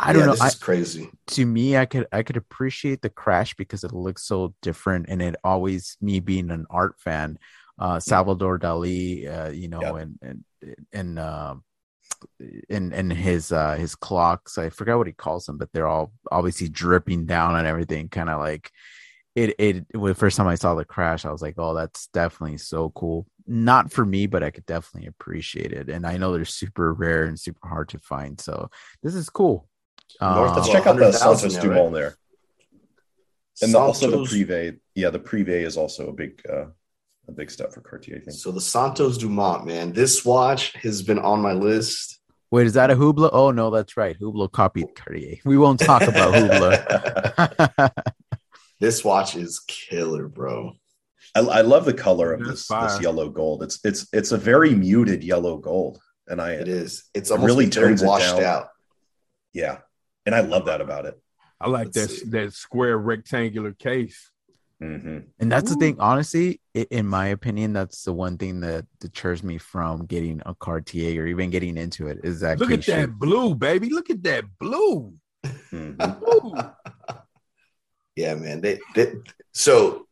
I 0.00 0.12
don't 0.12 0.20
Yeah, 0.20 0.26
know. 0.26 0.32
This 0.32 0.40
I, 0.40 0.52
is 0.52 0.54
crazy. 0.56 1.10
to 1.28 1.46
me, 1.46 1.76
I 1.76 1.86
could 1.86 2.06
I 2.12 2.22
could 2.24 2.36
appreciate 2.36 3.02
the 3.02 3.10
crash 3.10 3.54
because 3.54 3.84
it 3.84 3.92
looks 3.92 4.24
so 4.24 4.54
different, 4.62 5.06
and 5.08 5.22
it 5.22 5.36
always 5.44 5.96
me 6.00 6.20
being 6.20 6.50
an 6.50 6.66
art 6.70 6.96
fan, 7.00 7.38
uh, 7.78 8.00
Salvador 8.00 8.58
Dali, 8.58 9.28
uh, 9.28 9.50
you 9.50 9.68
know, 9.68 9.82
Yeah. 9.82 9.96
and 9.96 10.18
and 10.22 10.44
and 10.92 11.18
uh, 11.18 11.56
and 12.68 12.92
and 12.92 13.12
his 13.12 13.52
uh 13.52 13.74
his 13.76 13.94
clocks. 13.94 14.58
I 14.58 14.70
forgot 14.70 14.98
what 14.98 15.06
he 15.06 15.12
calls 15.12 15.46
them, 15.46 15.58
but 15.58 15.70
they're 15.72 15.86
all 15.86 16.12
obviously 16.30 16.68
dripping 16.68 17.26
down 17.26 17.56
and 17.56 17.66
everything. 17.66 18.08
Kind 18.08 18.30
of 18.30 18.40
like 18.40 18.70
it. 19.36 19.56
It 19.60 19.86
the 19.94 20.16
first 20.16 20.38
time 20.38 20.48
I 20.48 20.56
saw 20.56 20.76
the 20.76 20.86
crash, 20.86 21.26
I 21.26 21.32
was 21.32 21.42
like, 21.42 21.56
oh, 21.58 21.74
that's 21.74 22.08
definitely 22.08 22.58
so 22.58 22.90
cool. 22.90 23.26
Not 23.48 23.92
for 23.92 24.06
me, 24.06 24.28
but 24.28 24.44
I 24.44 24.52
could 24.52 24.66
definitely 24.66 25.08
appreciate 25.08 25.72
it. 25.72 25.90
And 25.90 26.06
I 26.06 26.18
know 26.18 26.34
they're 26.34 26.46
super 26.46 26.94
rare 26.94 27.24
and 27.26 27.40
super 27.40 27.68
hard 27.68 27.90
to 27.90 28.00
find, 28.00 28.40
so 28.40 28.70
this 29.04 29.16
is 29.16 29.30
cool. 29.30 29.69
North 30.20 30.50
Um, 30.50 30.56
Let's 30.56 30.68
check 30.68 30.86
out 30.86 30.96
the 30.96 31.12
Santos 31.12 31.54
now, 31.56 31.62
Dumont 31.62 31.92
right? 31.92 32.00
there, 32.00 32.16
and 33.62 33.74
the, 33.74 33.78
also 33.78 34.06
the 34.10 34.12
Santos- 34.26 34.32
Privé. 34.34 34.78
Yeah, 34.94 35.10
the 35.10 35.20
Privé 35.20 35.64
is 35.64 35.76
also 35.76 36.08
a 36.08 36.12
big 36.12 36.40
uh, 36.48 36.66
a 37.28 37.32
big 37.32 37.50
step 37.50 37.72
for 37.72 37.80
Cartier. 37.80 38.16
I 38.16 38.20
think. 38.20 38.32
So 38.32 38.50
the 38.52 38.60
Santos 38.60 39.18
Dumont, 39.18 39.66
man, 39.66 39.92
this 39.92 40.24
watch 40.24 40.72
has 40.82 41.02
been 41.02 41.18
on 41.18 41.40
my 41.40 41.52
list. 41.52 42.18
Wait, 42.50 42.66
is 42.66 42.72
that 42.74 42.90
a 42.90 42.96
Hublot? 42.96 43.30
Oh 43.32 43.50
no, 43.52 43.70
that's 43.70 43.96
right. 43.96 44.18
Hublot 44.18 44.52
copied 44.52 44.94
Cartier. 44.96 45.36
We 45.44 45.56
won't 45.56 45.78
talk 45.80 46.02
about 46.02 46.34
Hublot. 46.34 47.92
This 48.80 49.04
watch 49.04 49.36
is 49.36 49.60
killer, 49.68 50.26
bro. 50.26 50.72
I, 51.36 51.40
I 51.40 51.60
love 51.60 51.84
the 51.84 51.92
color 51.92 52.32
of 52.32 52.40
this 52.46 52.66
this 52.66 53.00
yellow 53.02 53.28
gold. 53.28 53.62
It's 53.62 53.78
it's 53.84 54.08
it's 54.12 54.32
a 54.32 54.38
very 54.38 54.74
muted 54.74 55.22
yellow 55.22 55.58
gold, 55.58 56.00
and 56.26 56.40
I 56.40 56.52
It 56.52 56.66
is. 56.66 57.04
It's 57.12 57.28
It 57.30 57.34
almost 57.34 57.46
really 57.46 57.66
really 57.66 57.78
very 57.78 57.92
it 57.92 58.02
washed 58.02 58.36
out. 58.42 58.68
yeah, 59.52 59.80
and 60.26 60.34
I 60.34 60.40
love 60.40 60.66
that 60.66 60.80
about 60.80 61.06
it. 61.06 61.20
I 61.60 61.68
like 61.68 61.92
that 61.92 62.00
Let's 62.08 62.20
see. 62.22 62.30
that 62.30 62.52
square 62.54 62.96
rectangular 62.98 63.72
case. 63.72 64.30
hmm 64.80 65.18
and 65.38 65.50
that's 65.52 65.70
the 65.70 65.76
thing. 65.76 65.96
Honestly, 66.00 66.60
i 66.76 66.86
in 66.90 67.06
my 67.06 67.28
opinion, 67.28 67.72
that's 67.72 68.04
the 68.04 68.12
one 68.12 68.36
thing 68.38 68.60
that 68.60 68.86
deters 69.00 69.42
me 69.42 69.58
from 69.58 70.06
getting 70.06 70.42
a 70.46 70.54
Cartier 70.54 71.22
or 71.22 71.26
even 71.26 71.50
getting 71.50 71.76
into 71.76 72.08
it. 72.08 72.20
Is 72.24 72.40
that 72.40 72.58
Look 72.60 72.70
at 72.70 72.82
cliche. 72.82 73.00
that 73.02 73.18
blue, 73.18 73.54
baby. 73.54 73.88
Look 73.90 74.10
at 74.10 74.22
that 74.24 74.44
blue. 74.58 75.14
hmm 75.70 76.10
Yeah, 78.16 78.34
man. 78.34 78.60
They, 78.60 78.78
they, 78.94 79.14
so 79.52 80.06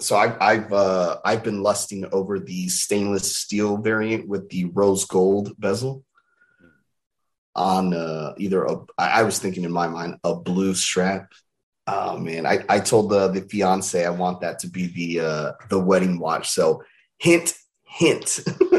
so 0.00 0.16
I've 0.16 0.36
I've 0.40 0.72
uh, 0.72 1.18
I've 1.24 1.44
been 1.44 1.62
lusting 1.62 2.06
over 2.12 2.38
the 2.38 2.68
stainless 2.68 3.36
steel 3.36 3.76
variant 3.76 4.28
with 4.28 4.48
the 4.48 4.64
rose 4.66 5.04
gold 5.04 5.52
bezel 5.58 6.04
on 7.56 7.92
uh, 7.94 8.34
either 8.38 8.64
a 8.64 8.76
I 8.98 9.20
I 9.20 9.22
was 9.22 9.38
thinking 9.38 9.64
in 9.64 9.72
my 9.72 9.88
mind 9.88 10.16
a 10.24 10.34
blue 10.34 10.74
strap. 10.74 11.32
Oh 11.86 12.16
man, 12.18 12.46
I, 12.46 12.64
I 12.68 12.78
told 12.80 13.10
the 13.10 13.28
the 13.28 13.40
fiance 13.42 14.04
I 14.04 14.10
want 14.10 14.40
that 14.42 14.58
to 14.60 14.68
be 14.68 14.86
the 14.86 15.20
uh, 15.26 15.52
the 15.68 15.78
wedding 15.80 16.18
watch. 16.18 16.48
So 16.50 16.82
hint 17.18 17.54
hint. 17.84 18.40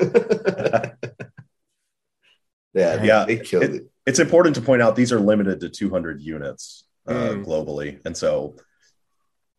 yeah, 2.73 3.03
Yeah, 3.03 3.25
they 3.25 3.37
killed 3.37 3.63
it- 3.63 3.75
it. 3.75 3.87
It's 4.07 4.19
important 4.19 4.55
to 4.55 4.61
point 4.61 4.81
out 4.81 4.95
these 4.95 5.11
are 5.11 5.19
limited 5.19 5.59
to 5.59 5.69
200 5.69 6.21
units 6.21 6.85
uh, 7.07 7.13
Mm. 7.13 7.45
globally, 7.45 7.99
and 8.05 8.17
so 8.17 8.55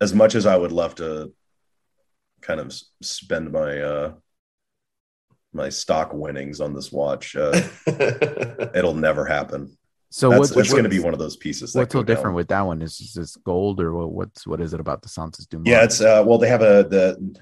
as 0.00 0.12
much 0.14 0.34
as 0.34 0.46
I 0.46 0.56
would 0.56 0.72
love 0.72 0.96
to 0.96 1.32
kind 2.40 2.58
of 2.58 2.72
spend 3.02 3.52
my 3.52 3.80
uh, 3.80 4.12
my 5.52 5.68
stock 5.68 6.12
winnings 6.12 6.60
on 6.60 6.74
this 6.74 6.90
watch, 6.92 7.36
uh, 7.36 7.52
it'll 8.74 8.94
never 8.94 9.24
happen. 9.26 9.76
So 10.10 10.28
That's, 10.30 10.40
what's 10.54 10.56
it's 10.56 10.70
going 10.72 10.84
to 10.84 10.90
be 10.90 10.98
one 11.00 11.14
of 11.14 11.18
those 11.18 11.36
pieces. 11.36 11.72
that 11.72 11.78
What's 11.80 11.92
so 11.92 12.00
go 12.00 12.04
down. 12.04 12.16
different 12.16 12.36
with 12.36 12.48
that 12.48 12.60
one? 12.62 12.82
Is 12.82 13.00
is 13.00 13.14
this 13.14 13.36
gold 13.36 13.80
or 13.80 13.94
what, 13.94 14.12
what's 14.12 14.46
what 14.46 14.60
is 14.60 14.74
it 14.74 14.80
about 14.80 15.00
the 15.02 15.08
Santos 15.08 15.46
Dumont? 15.46 15.66
Yeah, 15.68 15.84
it's 15.84 16.00
uh, 16.02 16.22
well, 16.26 16.36
they 16.38 16.48
have 16.48 16.60
a 16.62 16.84
the 16.88 17.36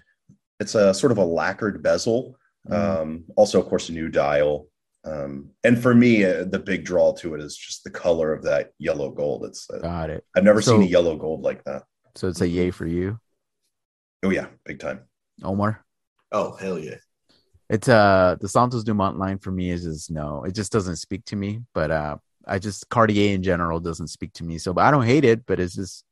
it's 0.61 0.75
a 0.77 0.95
sort 0.95 1.11
of 1.13 1.19
a 1.19 1.25
lacquered 1.25 1.83
bezel. 1.83 2.37
Mhm. 2.69 2.75
Um, 3.03 3.25
also, 3.37 3.61
of 3.61 3.67
course, 3.69 3.89
a 3.89 3.93
new 3.93 4.09
dial. 4.09 4.67
Um, 5.05 5.51
and 5.65 5.83
for 5.83 5.95
me, 5.95 6.25
uh, 6.25 6.45
the 6.45 6.59
big 6.59 6.85
draw 6.85 7.13
to 7.15 7.35
it 7.35 7.41
is 7.41 7.57
just 7.57 7.83
the 7.85 7.91
color 7.91 8.33
of 8.35 8.43
that 8.45 8.71
yellow 8.79 9.11
gold. 9.11 9.47
It's 9.47 9.69
uh, 9.71 9.79
got 9.79 10.11
it. 10.11 10.25
I've 10.37 10.45
never 10.45 10.61
So- 10.61 10.73
seen 10.73 10.83
a 10.83 10.91
yellow 10.91 11.17
gold 11.17 11.43
like 11.43 11.65
that. 11.65 11.85
So 12.17 12.29
it's 12.29 12.41
a 12.43 12.49
yay 12.49 12.71
for 12.71 12.87
you, 12.87 13.19
Oh 14.23 14.31
yeah, 14.31 14.47
big 14.67 14.79
time. 14.79 15.01
Omar. 15.43 15.85
oh 16.33 16.55
hell 16.57 16.79
yeah. 16.79 16.97
It's 17.71 17.89
uh 17.89 18.37
the 18.41 18.49
Santos 18.49 18.85
Dumont 18.85 19.19
line 19.19 19.39
for 19.39 19.53
me 19.53 19.71
is 19.71 19.85
just 19.85 20.11
no, 20.11 20.45
it 20.45 20.55
just 20.55 20.73
doesn't 20.73 20.97
speak 20.97 21.25
to 21.27 21.37
me. 21.37 21.63
But 21.73 21.91
uh 21.91 22.17
I 22.47 22.59
just 22.59 22.89
Cartier 22.89 23.35
in 23.35 23.43
general 23.43 23.79
doesn't 23.81 24.09
speak 24.09 24.33
to 24.35 24.45
me. 24.45 24.59
So 24.59 24.75
but 24.75 24.85
I 24.85 24.91
don't 24.91 25.07
hate 25.07 25.25
it, 25.25 25.47
but 25.47 25.61
it's 25.61 25.77
just 25.77 26.05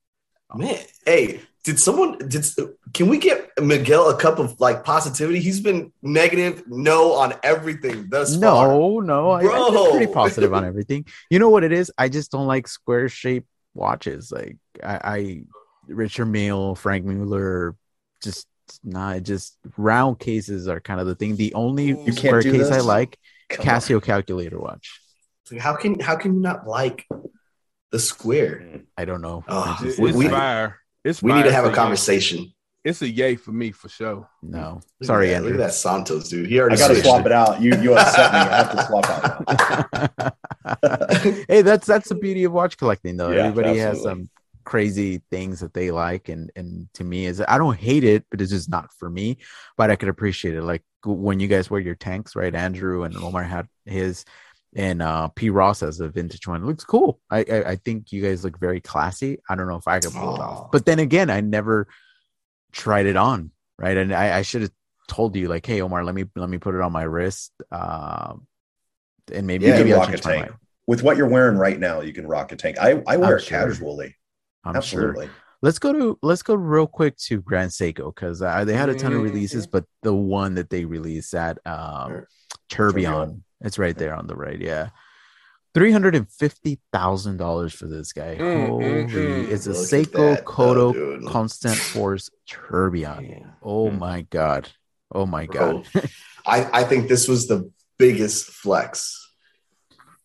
Man, 0.55 0.79
hey, 1.05 1.41
did 1.65 1.79
someone 1.79 2.17
did 2.17 2.47
can 2.95 3.09
we 3.09 3.19
get 3.19 3.51
Miguel 3.61 4.09
a 4.09 4.17
cup 4.17 4.39
of 4.39 4.59
like 4.61 4.85
positivity? 4.85 5.41
He's 5.41 5.61
been 5.61 5.93
negative 6.01 6.63
no 6.67 7.13
on 7.13 7.35
everything 7.43 8.09
thus 8.09 8.35
far. 8.35 8.69
no, 8.69 9.01
no. 9.01 9.31
I, 9.31 9.41
I've 9.41 9.43
been 9.43 9.51
Bro. 9.51 9.91
pretty 9.91 10.13
positive 10.13 10.55
on 10.55 10.65
everything. 10.65 11.05
You 11.29 11.39
know 11.39 11.51
what 11.51 11.65
it 11.65 11.73
is? 11.73 11.93
I 11.99 12.09
just 12.09 12.33
don't 12.33 12.47
like 12.47 12.67
square 12.69 13.11
shaped 13.11 13.49
watches. 13.75 14.33
Like 14.33 14.57
I, 14.83 15.01
I 15.05 15.43
Richard 15.87 16.27
Mille, 16.27 16.75
Franck 16.75 17.05
Muller, 17.05 17.77
just 18.23 18.47
not 18.85 19.23
just 19.23 19.57
round 19.77 20.19
cases 20.19 20.69
are 20.69 20.81
kind 20.81 21.01
of 21.01 21.07
the 21.07 21.15
thing. 21.15 21.37
The 21.37 21.55
only 21.55 21.87
You 21.87 22.13
square 22.13 22.41
do 22.43 22.53
case 22.53 22.71
I 22.71 22.81
like 22.81 23.19
Come 23.49 23.67
on. 23.69 23.75
Casio 23.77 24.03
calculator 24.03 24.59
watch. 24.59 25.01
Like, 25.51 25.61
how 25.61 25.75
can 25.77 25.99
how 26.01 26.17
can 26.17 26.35
you 26.35 26.41
not 26.41 26.67
like 26.67 27.07
the 27.91 27.99
square? 27.99 28.83
I 28.97 29.05
don't 29.07 29.23
know. 29.23 29.45
Oh, 29.49 29.77
I 29.81 29.85
it's 29.87 29.99
we- 29.99 30.29
fire. 30.29 30.79
It's 31.05 31.23
We 31.23 31.33
need 31.33 31.45
to 31.45 31.53
have 31.53 31.65
a 31.65 31.69
It's 31.69 31.77
yay. 31.77 31.83
conversation. 31.83 32.53
It's 32.85 33.03
a 33.03 33.09
yay 33.09 33.35
for 33.37 33.53
me 33.53 33.71
for 33.73 33.89
sure. 33.89 34.29
no. 34.43 34.81
Look 35.01 35.07
Sorry, 35.07 35.29
at 35.29 35.31
that. 35.31 35.37
Andrew. 35.37 35.53
Look 35.53 35.61
at 35.61 35.65
that 35.69 35.75
Santos, 35.75 36.29
dude. 36.29 36.49
He 36.49 36.61
already 36.61 36.77
I 36.77 36.79
got 36.79 36.89
to 36.89 37.01
swap 37.03 37.27
it 37.27 37.33
out. 37.33 37.61
You 37.61 37.75
you 37.81 37.95
upset 37.97 38.33
me. 38.33 38.39
I 38.39 38.57
have 38.57 38.73
to 38.73 38.87
swap 38.87 39.09
out. 39.11 39.45
hey, 41.49 41.63
that's 41.63 41.87
that's 41.87 42.09
the 42.09 42.15
beauty 42.15 42.45
of 42.45 42.53
watch 42.53 42.77
collecting, 42.77 43.17
though. 43.17 43.31
Yeah, 43.31 43.47
Everybody 43.47 43.79
has 43.79 43.97
absolutely. 43.97 44.23
some 44.23 44.31
crazy 44.69 45.23
things 45.31 45.61
that 45.61 45.73
they 45.73 45.91
like, 45.91 46.29
and 46.29 46.51
and 46.55 46.89
to 46.95 47.05
me, 47.05 47.25
is 47.27 47.43
I 47.49 47.57
don't 47.57 47.79
hate 47.79 48.05
it, 48.05 48.27
but 48.31 48.41
it's 48.41 48.53
just 48.53 48.69
not 48.69 48.93
for 48.99 49.09
me. 49.09 49.39
But 49.79 49.91
I 49.91 49.97
could 49.97 50.11
appreciate 50.11 50.55
it. 50.55 50.63
Like 50.63 50.83
when 51.05 51.41
you 51.41 51.49
guys 51.49 51.71
wear 51.71 51.81
your 51.81 51.95
tanks, 51.95 52.37
right? 52.37 52.55
Andrew 52.55 53.05
and 53.05 53.17
Omar 53.17 53.43
had 53.45 53.67
his, 53.87 54.25
and 54.77 55.01
uh 55.01 55.29
P 55.29 55.49
Ross 55.49 55.81
has 55.81 56.01
a 56.01 56.09
vintage 56.09 56.47
one. 56.47 56.63
It 56.63 56.67
looks 56.67 56.85
cool. 56.85 57.19
I, 57.31 57.39
I 57.51 57.59
I 57.73 57.77
think 57.77 58.13
you 58.13 58.21
guys 58.23 58.45
look 58.45 58.59
very 58.61 58.81
classy. 58.81 59.39
I 59.49 59.55
don't 59.55 59.69
know 59.69 59.77
if 59.77 59.89
I 59.89 60.01
could 60.01 60.13
pull 60.13 60.35
it 60.37 60.41
off, 60.41 60.71
but 60.71 60.85
then 60.85 60.99
again, 60.99 61.31
I 61.31 61.41
never 61.41 61.89
tried 62.73 63.07
it 63.07 63.17
on, 63.17 63.51
right? 63.79 63.97
And 63.97 64.13
I, 64.15 64.39
I 64.39 64.43
should 64.43 64.63
have 64.63 64.73
told 65.09 65.35
you 65.35 65.49
like, 65.49 65.65
hey, 65.65 65.81
Omar, 65.81 66.05
let 66.05 66.15
me 66.15 66.25
let 66.37 66.51
me 66.51 66.59
put 66.59 66.75
it 66.75 66.83
on 66.83 66.93
my 66.93 67.05
wrist. 67.05 67.53
Um, 67.73 68.47
and 69.33 69.47
maybe 69.47 69.65
You 69.65 69.73
maybe 69.73 69.85
can 69.85 69.93
I'll 69.95 70.01
rock 70.01 70.09
a 70.11 70.13
change 70.13 70.25
my 70.27 70.31
tank. 70.33 70.47
mind. 70.49 70.59
With 70.87 71.03
what 71.03 71.17
you're 71.17 71.29
wearing 71.29 71.57
right 71.57 71.79
now, 71.79 72.03
you 72.03 72.13
can 72.13 72.27
rock 72.27 72.53
a 72.53 72.57
tank. 72.57 72.77
I, 72.79 73.03
I 73.07 73.17
wear 73.17 73.33
I'm 73.33 73.39
it 73.39 73.45
sure. 73.45 73.59
casually. 73.59 74.15
I'm 74.69 74.77
Absolutely. 74.77 75.27
sure. 75.27 75.35
Let's 75.61 75.79
go 75.81 75.93
to 75.93 76.19
let's 76.23 76.43
go 76.43 76.55
real 76.55 76.87
quick 76.87 77.17
to 77.27 77.41
Grand 77.41 77.73
Seiko 77.73 78.15
because 78.15 78.41
uh, 78.43 78.65
they 78.65 78.75
had 78.75 78.89
a 78.89 78.95
ton 78.95 79.13
of 79.13 79.23
releases, 79.23 79.67
but 79.67 79.85
the 80.03 80.15
one 80.15 80.55
that 80.55 80.71
they 80.71 80.85
released 80.85 81.35
at 81.35 81.59
um, 81.67 82.11
Sure. 82.11 82.29
Tourbillon, 82.69 83.43
it's 83.61 83.79
right 83.79 83.97
there 83.97 84.15
on 84.15 84.29
the 84.29 84.37
right. 84.37 84.61
Yeah, 84.61 84.91
three 85.75 85.91
hundred 85.91 86.15
and 86.15 86.31
fifty 86.31 86.79
thousand 86.93 87.39
dollars 87.39 87.75
for 87.75 87.87
this 87.89 88.13
guy. 88.13 88.37
Mm, 88.39 88.67
Holy, 88.69 88.85
mm, 88.85 89.49
it's 89.51 89.67
a 89.67 89.71
Look 89.71 89.79
Seiko 89.89 90.43
Kodo 90.45 90.93
though. 90.95 91.29
Constant 91.29 91.77
Force 91.77 92.31
Tourbillon. 92.47 93.25
Yeah. 93.25 93.47
Oh 93.63 93.91
Mm. 93.91 93.99
my 93.99 94.21
god! 94.23 94.69
Oh 95.13 95.27
my 95.27 95.47
Bro, 95.47 95.83
god! 95.93 96.09
I, 96.47 96.83
I 96.83 96.85
think 96.85 97.09
this 97.09 97.27
was 97.27 97.49
the 97.49 97.69
biggest 97.99 98.47
flex. 98.47 99.28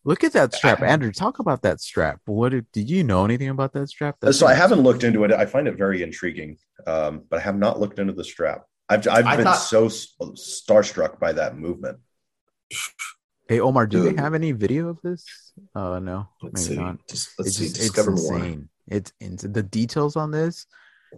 Look 0.06 0.22
at 0.22 0.32
that 0.34 0.54
strap, 0.54 0.82
Andrew. 0.82 1.10
Talk 1.12 1.38
about 1.38 1.62
that 1.62 1.80
strap. 1.80 2.20
What 2.26 2.50
did, 2.50 2.70
did 2.72 2.90
you 2.90 3.02
know 3.04 3.24
anything 3.24 3.48
about 3.48 3.72
that 3.72 3.88
strap? 3.88 4.16
So 4.32 4.46
I 4.46 4.52
haven't 4.54 4.80
looked 4.80 5.02
into 5.02 5.24
it. 5.24 5.32
I 5.32 5.46
find 5.46 5.66
it 5.66 5.78
very 5.78 6.02
intriguing, 6.02 6.58
um, 6.86 7.22
but 7.30 7.38
I 7.38 7.42
have 7.42 7.56
not 7.56 7.80
looked 7.80 7.98
into 7.98 8.12
the 8.12 8.24
strap. 8.24 8.64
I've 8.88 9.08
I've 9.08 9.26
I 9.26 9.36
been 9.36 9.46
thought- 9.46 9.54
so 9.54 9.86
starstruck 9.88 11.18
by 11.18 11.32
that 11.32 11.56
movement. 11.56 11.98
Hey 13.48 13.60
Omar, 13.60 13.86
do 13.86 14.02
Dude. 14.02 14.16
they 14.16 14.22
have 14.22 14.34
any 14.34 14.52
video 14.52 14.88
of 14.88 15.00
this? 15.02 15.24
Uh 15.74 15.98
no, 16.00 16.28
Let's 16.42 16.68
maybe 16.68 16.76
see. 16.76 16.82
not. 16.82 16.96
Just, 17.08 17.30
let's 17.38 17.48
it's 17.48 17.58
see. 17.58 17.68
just 17.68 17.98
it's 17.98 18.06
more. 18.06 18.36
insane. 18.38 18.68
It's 18.88 19.12
into 19.20 19.48
the 19.48 19.62
details 19.62 20.16
on 20.16 20.30
this, 20.30 20.66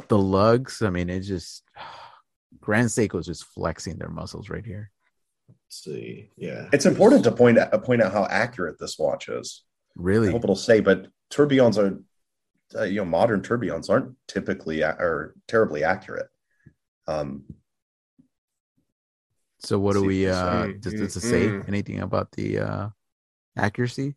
the 0.09 0.19
lugs. 0.19 0.83
I 0.83 0.91
mean, 0.91 1.09
it's 1.11 1.27
just 1.27 1.63
Grand 2.61 2.89
Seiko's 2.89 3.27
just 3.27 3.45
flexing 3.47 3.99
their 3.99 4.09
muscles 4.11 4.49
right 4.49 4.65
here. 4.65 4.91
Let's 5.67 5.83
see. 5.85 6.31
Yeah. 6.37 6.69
It's 6.73 6.87
important 6.87 7.25
to 7.25 7.33
point 7.33 7.59
out, 7.59 7.85
point 7.85 8.03
out 8.03 8.13
how 8.13 8.27
accurate 8.27 8.79
this 8.79 8.99
watch 8.99 9.29
is. 9.29 9.63
I 9.99 10.03
Really, 10.03 10.31
hope 10.31 10.45
it'll 10.45 10.55
say, 10.57 10.81
but 10.81 11.09
tourbillons 11.31 11.79
are, 11.79 12.01
uh, 12.79 12.85
you 12.85 12.97
know, 12.97 13.05
modern 13.05 13.43
tourbillons 13.43 13.89
aren't 13.91 14.15
typically 14.29 14.83
a- 14.83 14.97
or 14.99 15.35
terribly 15.49 15.83
accurate. 15.83 16.29
Um, 17.09 17.45
so 19.59 19.79
what 19.79 19.95
do 19.95 20.05
we? 20.05 20.29
uh 20.29 20.67
Mm, 20.67 20.81
Does 20.81 20.95
mm, 20.95 20.99
does 20.99 21.17
it 21.17 21.21
say 21.21 21.47
mm. 21.49 21.67
anything 21.69 22.01
about 22.01 22.31
the 22.33 22.59
uh 22.59 22.89
accuracy? 23.57 24.15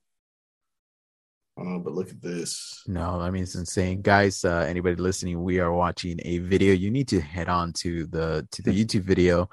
Oh, 1.57 1.79
but 1.79 1.93
look 1.93 2.09
at 2.09 2.21
this. 2.21 2.83
No, 2.87 3.19
I 3.19 3.29
mean 3.31 3.43
it's 3.43 3.55
insane, 3.55 4.01
guys. 4.01 4.45
Uh, 4.45 4.65
anybody 4.67 4.95
listening, 4.95 5.41
we 5.43 5.59
are 5.59 5.73
watching 5.73 6.19
a 6.23 6.37
video. 6.39 6.73
You 6.73 6.91
need 6.91 7.07
to 7.09 7.19
head 7.21 7.49
on 7.49 7.73
to 7.73 8.05
the 8.07 8.47
to 8.51 8.61
the 8.61 8.71
YouTube 8.85 9.01
video 9.03 9.49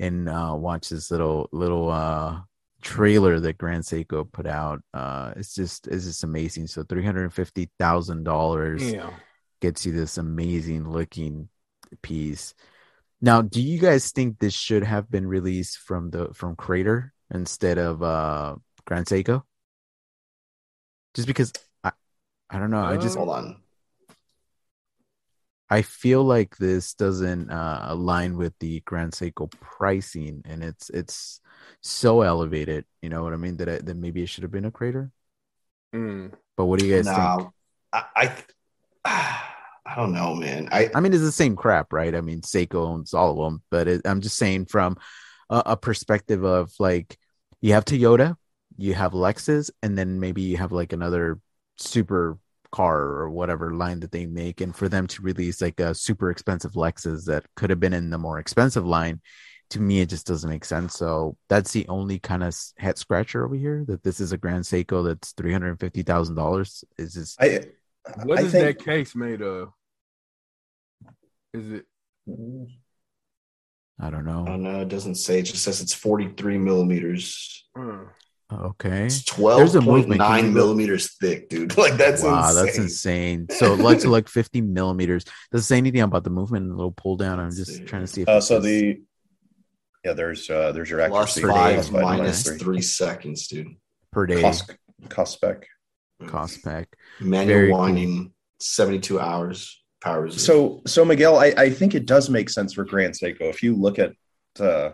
and 0.00 0.28
uh, 0.28 0.54
watch 0.56 0.88
this 0.88 1.10
little 1.10 1.48
little 1.52 1.90
uh, 1.90 2.40
trailer 2.82 3.40
that 3.40 3.58
Grand 3.58 3.84
Seiko 3.84 4.30
put 4.30 4.46
out. 4.46 4.82
Uh, 4.92 5.32
it's 5.36 5.54
just 5.54 5.86
it's 5.86 6.04
just 6.04 6.24
amazing. 6.24 6.66
So 6.66 6.82
three 6.82 7.04
hundred 7.04 7.32
fifty 7.32 7.70
thousand 7.78 8.24
dollars 8.24 8.82
gets 9.60 9.86
you 9.86 9.92
this 9.92 10.18
amazing 10.18 10.88
looking 10.88 11.48
piece. 12.02 12.54
Now, 13.20 13.40
do 13.40 13.62
you 13.62 13.78
guys 13.78 14.10
think 14.10 14.38
this 14.38 14.52
should 14.54 14.82
have 14.82 15.08
been 15.10 15.26
released 15.26 15.78
from 15.78 16.10
the 16.10 16.34
from 16.34 16.56
Credor 16.56 17.10
instead 17.32 17.78
of 17.78 18.02
uh, 18.02 18.56
Grand 18.84 19.06
Seiko? 19.06 19.42
Just 21.14 21.28
because 21.28 21.52
I 21.84 21.92
I 22.50 22.58
don't 22.58 22.70
know. 22.70 22.82
I 22.82 22.96
just 22.96 23.16
Hold 23.16 23.30
on. 23.30 23.62
I 25.72 25.80
feel 25.80 26.22
like 26.22 26.58
this 26.58 26.92
doesn't 26.92 27.48
uh, 27.48 27.86
align 27.88 28.36
with 28.36 28.52
the 28.60 28.80
Grand 28.80 29.12
Seiko 29.12 29.50
pricing, 29.58 30.42
and 30.44 30.62
it's 30.62 30.90
it's 30.90 31.40
so 31.80 32.20
elevated. 32.20 32.84
You 33.00 33.08
know 33.08 33.22
what 33.22 33.32
I 33.32 33.36
mean? 33.36 33.56
That 33.56 33.70
I, 33.70 33.78
that 33.78 33.96
maybe 33.96 34.22
it 34.22 34.28
should 34.28 34.42
have 34.42 34.50
been 34.50 34.66
a 34.66 34.70
Credor. 34.70 35.10
Mm. 35.94 36.34
But 36.58 36.66
what 36.66 36.78
do 36.78 36.86
you 36.86 36.94
guys 36.94 37.06
think? 37.06 37.48
I, 37.90 38.04
I 38.14 38.36
I 39.86 39.96
don't 39.96 40.12
know, 40.12 40.34
man. 40.34 40.68
I 40.70 40.90
I 40.94 41.00
mean, 41.00 41.14
it's 41.14 41.22
the 41.22 41.32
same 41.32 41.56
crap, 41.56 41.94
right? 41.94 42.14
I 42.14 42.20
mean, 42.20 42.42
Seiko 42.42 42.86
owns 42.86 43.14
all 43.14 43.30
of 43.30 43.38
them, 43.38 43.62
but 43.70 43.88
it, 43.88 44.02
I'm 44.04 44.20
just 44.20 44.36
saying 44.36 44.66
from 44.66 44.98
a, 45.48 45.62
a 45.64 45.76
perspective 45.78 46.44
of 46.44 46.70
like 46.80 47.16
you 47.62 47.72
have 47.72 47.86
Toyota, 47.86 48.36
you 48.76 48.92
have 48.92 49.12
Lexus, 49.12 49.70
and 49.82 49.96
then 49.96 50.20
maybe 50.20 50.42
you 50.42 50.58
have 50.58 50.72
like 50.72 50.92
another 50.92 51.40
super 51.78 52.36
car 52.72 52.98
or 53.00 53.30
whatever 53.30 53.74
line 53.74 54.00
that 54.00 54.10
they 54.12 54.26
make, 54.26 54.60
and 54.60 54.74
for 54.74 54.88
them 54.88 55.06
to 55.08 55.22
release 55.22 55.60
like 55.60 55.78
a 55.80 55.94
super 55.94 56.30
expensive 56.30 56.72
Lexus 56.72 57.26
that 57.26 57.44
could 57.54 57.70
have 57.70 57.80
been 57.80 57.92
in 57.92 58.10
the 58.10 58.18
more 58.18 58.38
expensive 58.38 58.84
line, 58.86 59.20
to 59.70 59.80
me 59.80 60.00
it 60.00 60.08
just 60.08 60.26
doesn't 60.26 60.50
make 60.50 60.64
sense. 60.64 60.94
So 60.94 61.36
that's 61.48 61.72
the 61.72 61.86
only 61.88 62.18
kind 62.18 62.42
of 62.42 62.56
head 62.78 62.98
scratcher 62.98 63.44
over 63.44 63.54
here 63.54 63.84
that 63.86 64.02
this 64.02 64.18
is 64.20 64.32
a 64.32 64.38
Grand 64.38 64.64
Seiko 64.64 65.04
that's 65.06 65.32
three 65.32 65.52
hundred 65.52 65.78
fifty 65.78 66.02
thousand 66.02 66.34
dollars. 66.34 66.82
Is 66.98 67.14
this 67.14 67.36
I, 67.40 67.60
What 68.24 68.38
I 68.38 68.42
is 68.42 68.52
think, 68.52 68.78
that 68.78 68.84
case 68.84 69.14
made 69.14 69.42
of? 69.42 69.68
Is 71.54 71.70
it? 71.70 71.86
I 74.00 74.10
don't 74.10 74.24
know 74.24 74.40
I 74.40 74.44
know. 74.44 74.46
don't 74.46 74.62
know. 74.62 74.80
It 74.80 74.88
doesn't 74.88 75.14
say. 75.16 75.38
It 75.38 75.42
just 75.42 75.62
says 75.62 75.80
it's 75.80 75.94
43 75.94 76.58
millimeters. 76.58 77.66
Uh, 77.78 78.04
Okay. 78.52 79.06
It's 79.06 79.22
There's 79.34 79.74
a 79.74 79.80
movement. 79.80 80.20
Can 80.20 80.50
12.9 80.50 80.52
millimeters 80.52 81.14
thick, 81.16 81.48
dude. 81.48 81.76
Like 81.78 81.94
that's 81.94 82.22
wow, 82.22 82.48
insane. 82.48 82.64
that's 82.66 82.78
insane. 82.78 83.46
So 83.52 83.74
let's 83.74 84.04
like 84.04 84.28
50 84.28 84.60
millimeters. 84.60 85.24
Does 85.50 85.62
it 85.62 85.64
say 85.64 85.78
anything 85.78 86.00
about 86.02 86.24
the 86.24 86.30
movement 86.30 86.62
and 86.64 86.72
the 86.72 86.76
little 86.76 86.92
pull 86.92 87.16
down? 87.16 87.38
I'm 87.38 87.46
Let's 87.46 87.56
just 87.56 87.76
see. 87.76 87.84
trying 87.84 88.02
to 88.02 88.06
see 88.06 88.22
if 88.22 88.28
uh, 88.28 88.40
so 88.40 88.60
the 88.60 89.00
yeah, 90.04 90.12
there's 90.14 90.50
uh, 90.50 90.72
there's 90.72 90.90
your 90.90 91.06
Plus 91.08 91.36
accuracy. 91.38 91.42
five 91.54 91.74
Plus 91.76 91.88
five, 91.88 92.02
minus 92.02 92.46
minus 92.46 92.62
three 92.62 92.82
seconds, 92.82 93.46
dude. 93.46 93.68
per 94.10 94.26
day 94.26 94.40
Cost, 94.40 94.70
cost 95.08 95.34
spec. 95.34 95.66
cost 96.26 96.54
spec. 96.54 96.88
Manual 97.20 97.46
Very 97.46 97.68
cool. 97.70 97.78
winding, 97.78 98.32
72 98.60 99.20
hours. 99.20 99.78
Power 100.00 100.22
reserve. 100.22 100.40
So, 100.40 100.82
so 100.84 101.04
Miguel, 101.04 101.38
I, 101.38 101.54
I 101.56 101.70
think 101.70 101.94
it 101.94 102.06
does 102.06 102.28
make 102.28 102.50
sense 102.50 102.74
for 102.74 102.84
Grand 102.84 103.14
Seiko. 103.14 103.42
If 103.42 103.62
you 103.62 103.76
look 103.76 104.00
at 104.00 104.12
uh, 104.58 104.90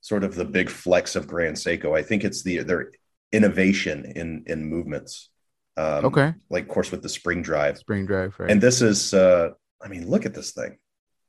sort 0.00 0.24
of 0.24 0.34
the 0.34 0.44
big 0.44 0.68
flex 0.70 1.16
of 1.16 1.26
Grand 1.26 1.56
Seiko, 1.56 1.96
I 1.96 2.02
think 2.02 2.24
it's 2.24 2.42
the 2.42 2.58
their 2.62 2.90
innovation 3.32 4.12
in 4.16 4.44
in 4.46 4.64
movements. 4.64 5.30
Um, 5.76 6.04
Okay. 6.06 6.34
like 6.50 6.64
of 6.64 6.68
course 6.68 6.90
with 6.90 7.02
the 7.02 7.08
spring 7.08 7.42
drive, 7.42 7.78
Spring 7.78 8.04
drive, 8.04 8.34
right? 8.38 8.50
and 8.50 8.60
this 8.60 8.82
is, 8.82 9.14
uh, 9.14 9.50
I 9.80 9.88
mean, 9.88 10.08
look 10.10 10.26
at 10.26 10.34
this 10.34 10.50
thing. 10.52 10.76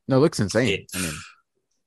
no, 0.08 0.16
it 0.16 0.20
looks 0.20 0.40
insane. 0.40 0.68
It- 0.68 0.90
I 0.94 1.00
mean, 1.00 1.14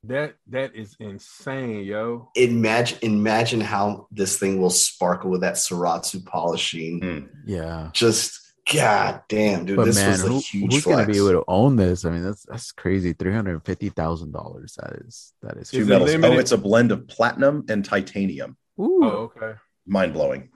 that 0.05 0.35
that 0.47 0.75
is 0.75 0.95
insane, 0.99 1.83
yo. 1.83 2.29
imagine 2.35 2.97
imagine 3.01 3.59
how 3.61 4.07
this 4.11 4.37
thing 4.39 4.61
will 4.61 4.69
sparkle 4.69 5.31
with 5.31 5.41
that 5.41 5.55
Zaratsu 5.55 6.23
polishing. 6.25 7.01
Mm. 7.01 7.29
yeah. 7.45 7.89
Just 7.93 8.39
god 8.73 9.21
damn, 9.29 9.65
dude. 9.65 9.77
But 9.77 9.85
this 9.85 9.95
man, 9.97 10.11
was 10.11 10.23
a 10.23 10.27
who, 10.27 10.39
huge 10.39 10.73
who's 10.73 10.83
flex. 10.83 10.97
gonna 11.01 11.11
be 11.11 11.17
able 11.17 11.31
to 11.31 11.43
own 11.47 11.75
this? 11.75 12.05
I 12.05 12.11
mean, 12.11 12.23
that's 12.23 12.43
that's 12.43 12.71
crazy. 12.71 13.13
Three 13.13 13.33
hundred 13.33 13.63
fifty 13.65 13.89
thousand 13.89 14.31
dollars. 14.31 14.77
That 14.81 14.93
is 15.05 15.33
that 15.41 15.57
is 15.57 15.69
Two 15.69 15.81
Is 15.81 15.87
it 15.87 15.89
metals. 15.89 16.15
Oh, 16.23 16.39
it's 16.39 16.51
a 16.51 16.57
blend 16.57 16.91
of 16.91 17.07
platinum 17.07 17.65
and 17.69 17.83
titanium. 17.85 18.57
Ooh, 18.79 18.99
Oh, 19.03 19.31
okay. 19.37 19.53
Mind 19.87 20.13
blowing. 20.13 20.49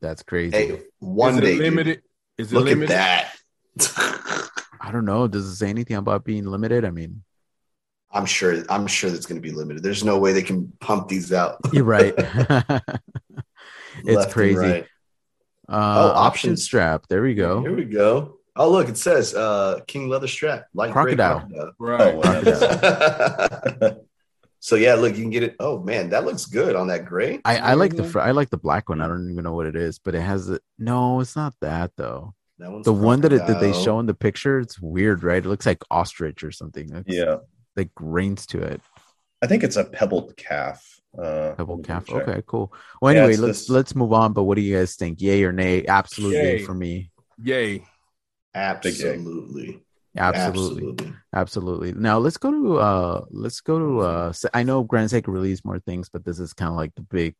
that's 0.00 0.22
crazy. 0.22 0.56
Hey, 0.56 0.82
one 0.98 1.34
is 1.34 1.40
day, 1.40 1.46
it 1.46 1.56
dude. 1.56 1.62
limited? 1.64 2.02
Is 2.38 2.52
it 2.52 2.56
Look 2.56 2.64
limited? 2.66 2.90
at 2.90 3.32
that. 3.78 4.50
I 4.80 4.92
don't 4.92 5.04
know. 5.06 5.26
Does 5.26 5.46
it 5.46 5.56
say 5.56 5.68
anything 5.70 5.96
about 5.96 6.24
being 6.24 6.44
limited? 6.44 6.84
I 6.84 6.90
mean, 6.90 7.22
I'm 8.12 8.26
sure. 8.26 8.62
I'm 8.68 8.86
sure 8.86 9.08
that's 9.10 9.24
going 9.26 9.40
to 9.40 9.48
be 9.48 9.54
limited. 9.54 9.82
There's 9.82 10.04
no 10.04 10.18
way 10.18 10.32
they 10.32 10.42
can 10.42 10.70
pump 10.80 11.08
these 11.08 11.32
out. 11.32 11.58
you're 11.72 11.84
right. 11.84 12.12
it's 12.18 12.84
left 14.04 14.24
and 14.26 14.32
crazy. 14.32 14.56
right. 14.56 14.86
Uh, 15.68 15.72
Oh, 15.72 16.08
option 16.10 16.50
options. 16.50 16.64
strap. 16.64 17.06
There 17.08 17.22
we 17.22 17.34
go. 17.34 17.60
Here 17.62 17.74
we 17.74 17.84
go. 17.84 18.38
Oh, 18.56 18.70
look, 18.70 18.88
it 18.88 18.96
says 18.96 19.34
uh, 19.34 19.80
King 19.86 20.08
Leather 20.08 20.28
Strap, 20.28 20.66
light 20.74 20.92
gray 20.92 21.16
Crocodile. 21.16 21.72
Right. 21.78 22.14
Oh, 22.14 22.20
crocodile. 22.20 24.00
So 24.60 24.76
yeah, 24.76 24.94
look, 24.94 25.14
you 25.14 25.20
can 25.20 25.28
get 25.28 25.42
it. 25.42 25.56
Oh 25.60 25.78
man, 25.78 26.08
that 26.08 26.24
looks 26.24 26.46
good 26.46 26.74
on 26.74 26.86
that 26.86 27.04
gray. 27.04 27.38
I, 27.44 27.58
I 27.58 27.74
like 27.74 27.96
the 27.96 28.02
fr- 28.02 28.20
I 28.20 28.30
like 28.30 28.48
the 28.48 28.56
black 28.56 28.88
one. 28.88 29.02
I 29.02 29.06
don't 29.06 29.30
even 29.30 29.44
know 29.44 29.52
what 29.52 29.66
it 29.66 29.76
is, 29.76 29.98
but 29.98 30.14
it 30.14 30.22
has 30.22 30.48
a 30.48 30.58
no. 30.78 31.20
It's 31.20 31.36
not 31.36 31.52
that 31.60 31.90
though. 31.98 32.32
That 32.58 32.72
one's 32.72 32.86
The 32.86 32.94
one 32.94 33.20
that 33.20 33.34
it, 33.34 33.46
that 33.46 33.60
they 33.60 33.74
show 33.74 34.00
in 34.00 34.06
the 34.06 34.14
picture, 34.14 34.60
it's 34.60 34.80
weird, 34.80 35.22
right? 35.22 35.44
It 35.44 35.48
looks 35.50 35.66
like 35.66 35.82
ostrich 35.90 36.42
or 36.42 36.50
something. 36.50 36.90
It's 36.94 37.14
Yeah, 37.14 37.40
like 37.76 37.94
grains 37.94 38.46
to 38.46 38.62
it. 38.62 38.80
I 39.42 39.48
think 39.48 39.64
it's 39.64 39.76
a 39.76 39.84
pebbled 39.84 40.34
calf. 40.38 40.98
Uh, 41.16 41.54
Pebble 41.54 41.76
let 41.76 41.78
me 41.78 41.84
calf. 41.84 42.06
check. 42.06 42.28
Okay, 42.28 42.42
cool. 42.46 42.72
Well, 43.00 43.14
anyway, 43.14 43.32
it's 43.34 43.40
let's 43.40 43.58
this- 43.60 43.70
let's 43.70 43.94
move 43.94 44.12
on. 44.12 44.32
But 44.32 44.44
what 44.44 44.56
do 44.56 44.62
you 44.62 44.76
guys 44.76 44.96
think? 44.96 45.20
Yay 45.20 45.44
or 45.44 45.52
nay? 45.52 45.86
Absolutely 45.86 46.38
Yay. 46.38 46.64
for 46.64 46.74
me. 46.74 47.10
Yay. 47.42 47.84
absolutely, 48.54 49.82
Absolutely. 50.16 51.12
Absolutely. 51.34 51.92
Now 51.92 52.18
let's 52.18 52.36
go 52.36 52.50
to 52.52 52.78
uh 52.78 53.24
let's 53.30 53.60
go 53.60 53.78
to 53.78 54.00
uh 54.00 54.32
I 54.52 54.62
know 54.62 54.84
Grand 54.84 55.10
Seiko 55.10 55.28
released 55.28 55.64
more 55.64 55.80
things, 55.80 56.08
but 56.08 56.24
this 56.24 56.38
is 56.38 56.52
kind 56.52 56.70
of 56.70 56.76
like 56.76 56.94
the 56.94 57.02
big 57.02 57.34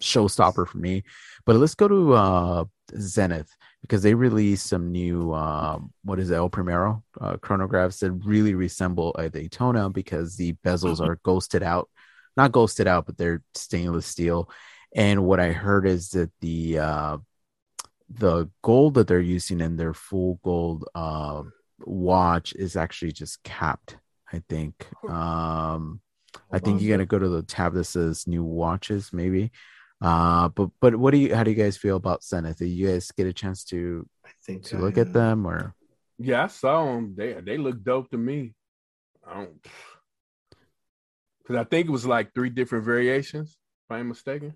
showstopper 0.00 0.66
for 0.66 0.78
me. 0.78 1.04
But 1.44 1.56
let's 1.56 1.74
go 1.74 1.88
to 1.88 2.12
uh 2.14 2.64
Zenith 2.98 3.50
because 3.82 4.02
they 4.02 4.14
released 4.14 4.66
some 4.66 4.90
new 4.90 5.34
um 5.34 5.92
what 6.04 6.18
is 6.18 6.30
it, 6.30 6.36
El 6.36 6.48
Primero 6.48 7.02
uh 7.20 7.36
chronographs 7.36 7.98
that 8.00 8.12
really 8.12 8.54
resemble 8.54 9.14
a 9.18 9.28
Daytona 9.28 9.90
because 9.90 10.36
the 10.36 10.54
bezels 10.64 11.00
are 11.06 11.18
ghosted 11.22 11.62
out. 11.62 11.90
Not 12.36 12.52
ghosted 12.52 12.86
out, 12.86 13.06
but 13.06 13.16
they're 13.18 13.42
stainless 13.54 14.06
steel. 14.06 14.50
And 14.94 15.24
what 15.24 15.40
I 15.40 15.52
heard 15.52 15.86
is 15.86 16.10
that 16.10 16.30
the 16.40 16.78
uh 16.78 17.18
the 18.08 18.50
gold 18.62 18.94
that 18.94 19.06
they're 19.06 19.20
using 19.20 19.60
in 19.60 19.76
their 19.76 19.94
full 19.94 20.38
gold 20.42 20.86
uh 20.94 21.42
watch 21.80 22.52
is 22.52 22.76
actually 22.76 23.10
just 23.10 23.42
capped 23.42 23.96
i 24.32 24.42
think 24.50 24.86
um 25.08 25.98
i 26.52 26.58
think 26.58 26.80
you're 26.80 26.94
gonna 26.94 27.06
go 27.06 27.18
to 27.18 27.30
the 27.30 27.42
tab 27.42 27.72
that 27.72 27.84
says 27.84 28.26
new 28.26 28.44
watches 28.44 29.14
maybe 29.14 29.50
uh 30.02 30.48
but 30.48 30.68
but 30.78 30.94
what 30.94 31.12
do 31.12 31.16
you 31.16 31.34
how 31.34 31.42
do 31.42 31.50
you 31.50 31.56
guys 31.56 31.76
feel 31.78 31.96
about 31.96 32.22
zenith 32.22 32.58
do 32.58 32.66
you 32.66 32.86
guys 32.86 33.10
get 33.12 33.26
a 33.26 33.32
chance 33.32 33.64
to 33.64 34.06
I 34.24 34.30
think 34.44 34.64
to 34.64 34.76
I, 34.76 34.80
look 34.80 34.98
at 34.98 35.08
uh, 35.08 35.12
them 35.12 35.46
or 35.46 35.74
Yeah, 36.18 36.44
I 36.44 36.46
saw 36.48 36.84
them. 36.86 37.14
They 37.16 37.34
they 37.40 37.58
look 37.58 37.82
dope 37.82 38.10
to 38.10 38.18
me. 38.18 38.54
I 39.26 39.34
don't 39.34 39.66
because 41.42 41.56
I 41.56 41.64
think 41.64 41.88
it 41.88 41.92
was 41.92 42.06
like 42.06 42.34
three 42.34 42.50
different 42.50 42.84
variations, 42.84 43.50
if 43.50 43.96
I'm 43.96 44.08
mistaken. 44.08 44.54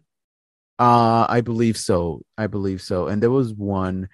uh 0.79 1.27
i 1.29 1.41
believe 1.41 1.77
so 1.77 2.23
i 2.37 2.47
believe 2.47 2.83
so 2.83 3.09
and 3.09 3.23
there 3.23 3.31
was 3.31 3.55
one 3.55 4.09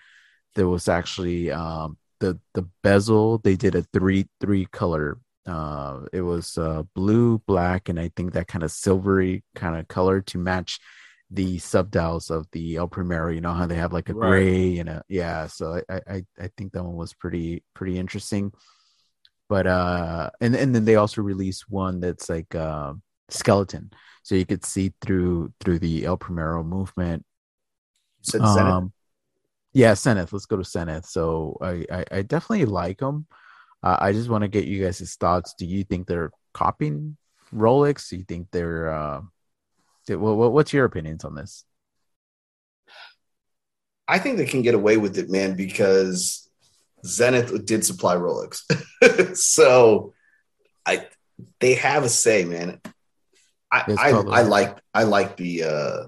that 0.55 0.69
was 0.69 0.89
actually 0.89 1.51
um 1.51 1.97
the 2.21 2.39
the 2.55 2.69
bezel 2.83 3.39
they 3.39 3.57
did 3.57 3.75
a 3.75 3.83
three 3.93 4.29
three 4.41 4.67
color 4.67 5.19
uh 5.47 6.01
it 6.13 6.23
was 6.23 6.59
uh 6.59 6.83
blue 6.95 7.39
black 7.47 7.89
and 7.89 8.01
i 8.01 8.11
think 8.17 8.33
that 8.33 8.49
kind 8.49 8.65
of 8.65 8.71
silvery 8.73 9.45
kind 9.57 9.77
of 9.77 9.89
color 9.89 10.21
to 10.21 10.39
match 10.39 10.81
the 11.31 11.59
subdials 11.59 12.31
of 12.31 12.47
the 12.53 12.77
el 12.77 12.89
primero 12.89 13.31
you 13.33 13.41
know 13.41 13.55
how 13.55 13.67
they 13.67 13.77
have 13.77 13.93
like 13.93 14.09
a 14.11 14.15
Right. 14.15 14.15
gray 14.15 14.79
and 14.79 14.89
a 14.89 15.03
yeah 15.09 15.47
so 15.49 15.83
I, 15.91 16.01
I 16.09 16.23
i 16.41 16.51
think 16.57 16.73
that 16.73 16.85
one 16.85 16.97
was 16.97 17.15
pretty 17.15 17.65
pretty 17.75 17.99
interesting 17.99 18.53
but 19.53 19.67
uh 19.67 20.31
and 20.41 20.55
and 20.57 20.75
then 20.75 20.85
they 20.87 20.97
also 20.97 21.21
released 21.21 21.69
one 21.69 22.01
that's 22.01 22.29
like 22.35 22.55
uh 22.55 22.93
skeleton 23.29 23.85
so 24.23 24.35
you 24.35 24.47
could 24.47 24.65
see 24.65 24.87
through 25.03 25.53
through 25.61 25.79
the 25.79 26.05
el 26.11 26.17
primero 26.17 26.63
movement 26.65 27.21
You 28.25 28.31
said 28.33 28.47
Zenith? 28.47 28.79
um, 28.79 28.93
yeah, 29.75 29.95
Zenith. 29.95 30.33
Let's 30.33 30.47
go 30.47 30.57
to 30.59 30.65
Zenith. 30.65 31.07
So 31.07 31.57
I, 31.71 31.75
I, 31.99 32.05
I 32.19 32.23
definitely 32.23 32.67
like 32.67 32.99
them. 32.99 33.27
Uh, 33.83 33.97
I 34.07 34.13
just 34.13 34.29
want 34.29 34.43
to 34.43 34.49
get 34.57 34.67
you 34.67 34.85
guys' 34.85 35.17
thoughts. 35.19 35.55
Do 35.57 35.65
you 35.65 35.83
think 35.83 36.07
they're 36.07 36.31
copying 36.53 37.17
Rolex? 37.55 38.09
Do 38.11 38.17
you 38.21 38.25
think 38.25 38.49
they're? 38.53 38.93
Uh, 38.93 39.21
th- 40.07 40.19
what, 40.19 40.37
what- 40.37 40.53
what's 40.53 40.73
your 40.73 40.85
opinions 40.85 41.25
on 41.25 41.35
this? 41.35 41.65
I 44.09 44.19
think 44.19 44.37
they 44.37 44.47
can 44.47 44.63
get 44.63 44.75
away 44.75 44.97
with 44.99 45.17
it, 45.19 45.31
man, 45.31 45.57
because 45.57 46.42
Zenith 47.05 47.65
did 47.67 47.85
supply 47.85 48.17
Rolex. 48.17 48.63
so 49.37 50.13
I 50.87 51.09
they 51.61 51.75
have 51.75 52.05
a 52.05 52.09
say, 52.09 52.45
man. 52.45 52.81
I 53.71 53.85
I, 53.99 54.11
I 54.11 54.43
like 54.43 54.79
I 54.95 55.03
like 55.05 55.37
the 55.37 55.63
uh 55.65 56.07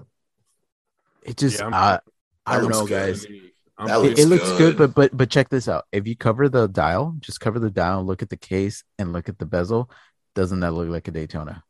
It 1.23 1.37
just, 1.37 1.59
Yeah, 1.59 1.65
I'm- 1.65 1.73
uh, 1.73 1.97
I 2.45 2.59
don't 2.59 2.69
know, 2.69 2.85
good. 2.85 2.89
guys. 2.89 3.25
I'm 3.77 3.87
That 3.87 3.95
It, 3.97 3.99
looks 4.03 4.19
it 4.21 4.25
looks 4.27 4.51
good, 4.51 4.57
good. 4.57 4.77
but 4.77 4.95
but 4.95 5.17
but 5.17 5.29
check 5.29 5.49
this 5.49 5.67
out. 5.67 5.85
If 5.91 6.07
you 6.07 6.15
cover 6.15 6.47
the 6.47 6.67
dial, 6.67 7.15
just 7.19 7.39
cover 7.41 7.59
the 7.59 7.71
dial, 7.71 8.05
look 8.05 8.21
at 8.21 8.29
the 8.29 8.37
case, 8.37 8.83
and 8.99 9.11
look 9.11 9.27
at 9.27 9.37
the 9.39 9.45
bezel. 9.45 9.89
Doesn't 10.35 10.59
that 10.61 10.71
look 10.71 10.89
like 10.89 11.07
a 11.07 11.11
Daytona? 11.11 11.63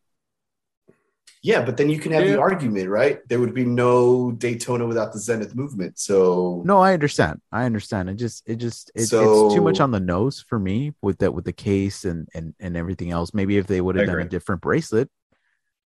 Yeah, 1.45 1.63
but 1.63 1.77
then 1.77 1.91
you 1.91 1.99
can 1.99 2.11
have 2.11 2.25
Yeah. 2.25 2.33
the 2.33 2.39
argument, 2.39 2.89
right? 2.89 3.19
There 3.29 3.39
would 3.39 3.53
be 3.53 3.65
no 3.65 4.31
Daytona 4.31 4.87
without 4.87 5.13
the 5.13 5.19
Zenith 5.19 5.53
movement. 5.53 5.99
So 5.99 6.63
No, 6.65 6.79
I 6.79 6.93
understand. 6.93 7.39
I 7.51 7.65
understand. 7.65 8.09
It 8.09 8.15
just 8.15 8.41
it 8.47 8.55
just 8.55 8.89
it, 8.95 9.01
it's 9.01 9.11
too 9.11 9.61
much 9.61 9.79
on 9.79 9.91
the 9.91 9.99
nose 9.99 10.43
for 10.49 10.57
me 10.57 10.95
with 11.03 11.19
that 11.19 11.35
with 11.35 11.45
the 11.45 11.53
case 11.53 12.03
and 12.03 12.27
and 12.33 12.55
and 12.59 12.75
everything 12.75 13.11
else. 13.11 13.31
Maybe 13.31 13.57
if 13.57 13.67
they 13.67 13.79
would 13.79 13.95
have 13.95 14.07
done 14.07 14.21
a 14.21 14.25
different 14.25 14.61
bracelet, 14.61 15.07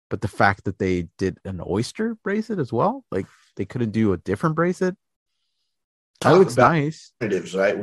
but 0.10 0.22
the 0.22 0.30
fact 0.30 0.64
that 0.64 0.80
they 0.80 1.10
did 1.18 1.38
an 1.44 1.62
oyster 1.68 2.16
bracelet 2.24 2.60
as 2.60 2.72
well, 2.72 3.04
like 3.12 3.26
they 3.58 3.66
couldn't 3.66 3.92
do 3.92 4.14
a 4.14 4.18
different 4.18 4.56
bracelet. 4.56 4.96
That 6.22 6.38
looks 6.38 6.56
nice. 6.56 7.12
alternatives, 7.22 7.54
right? 7.54 7.78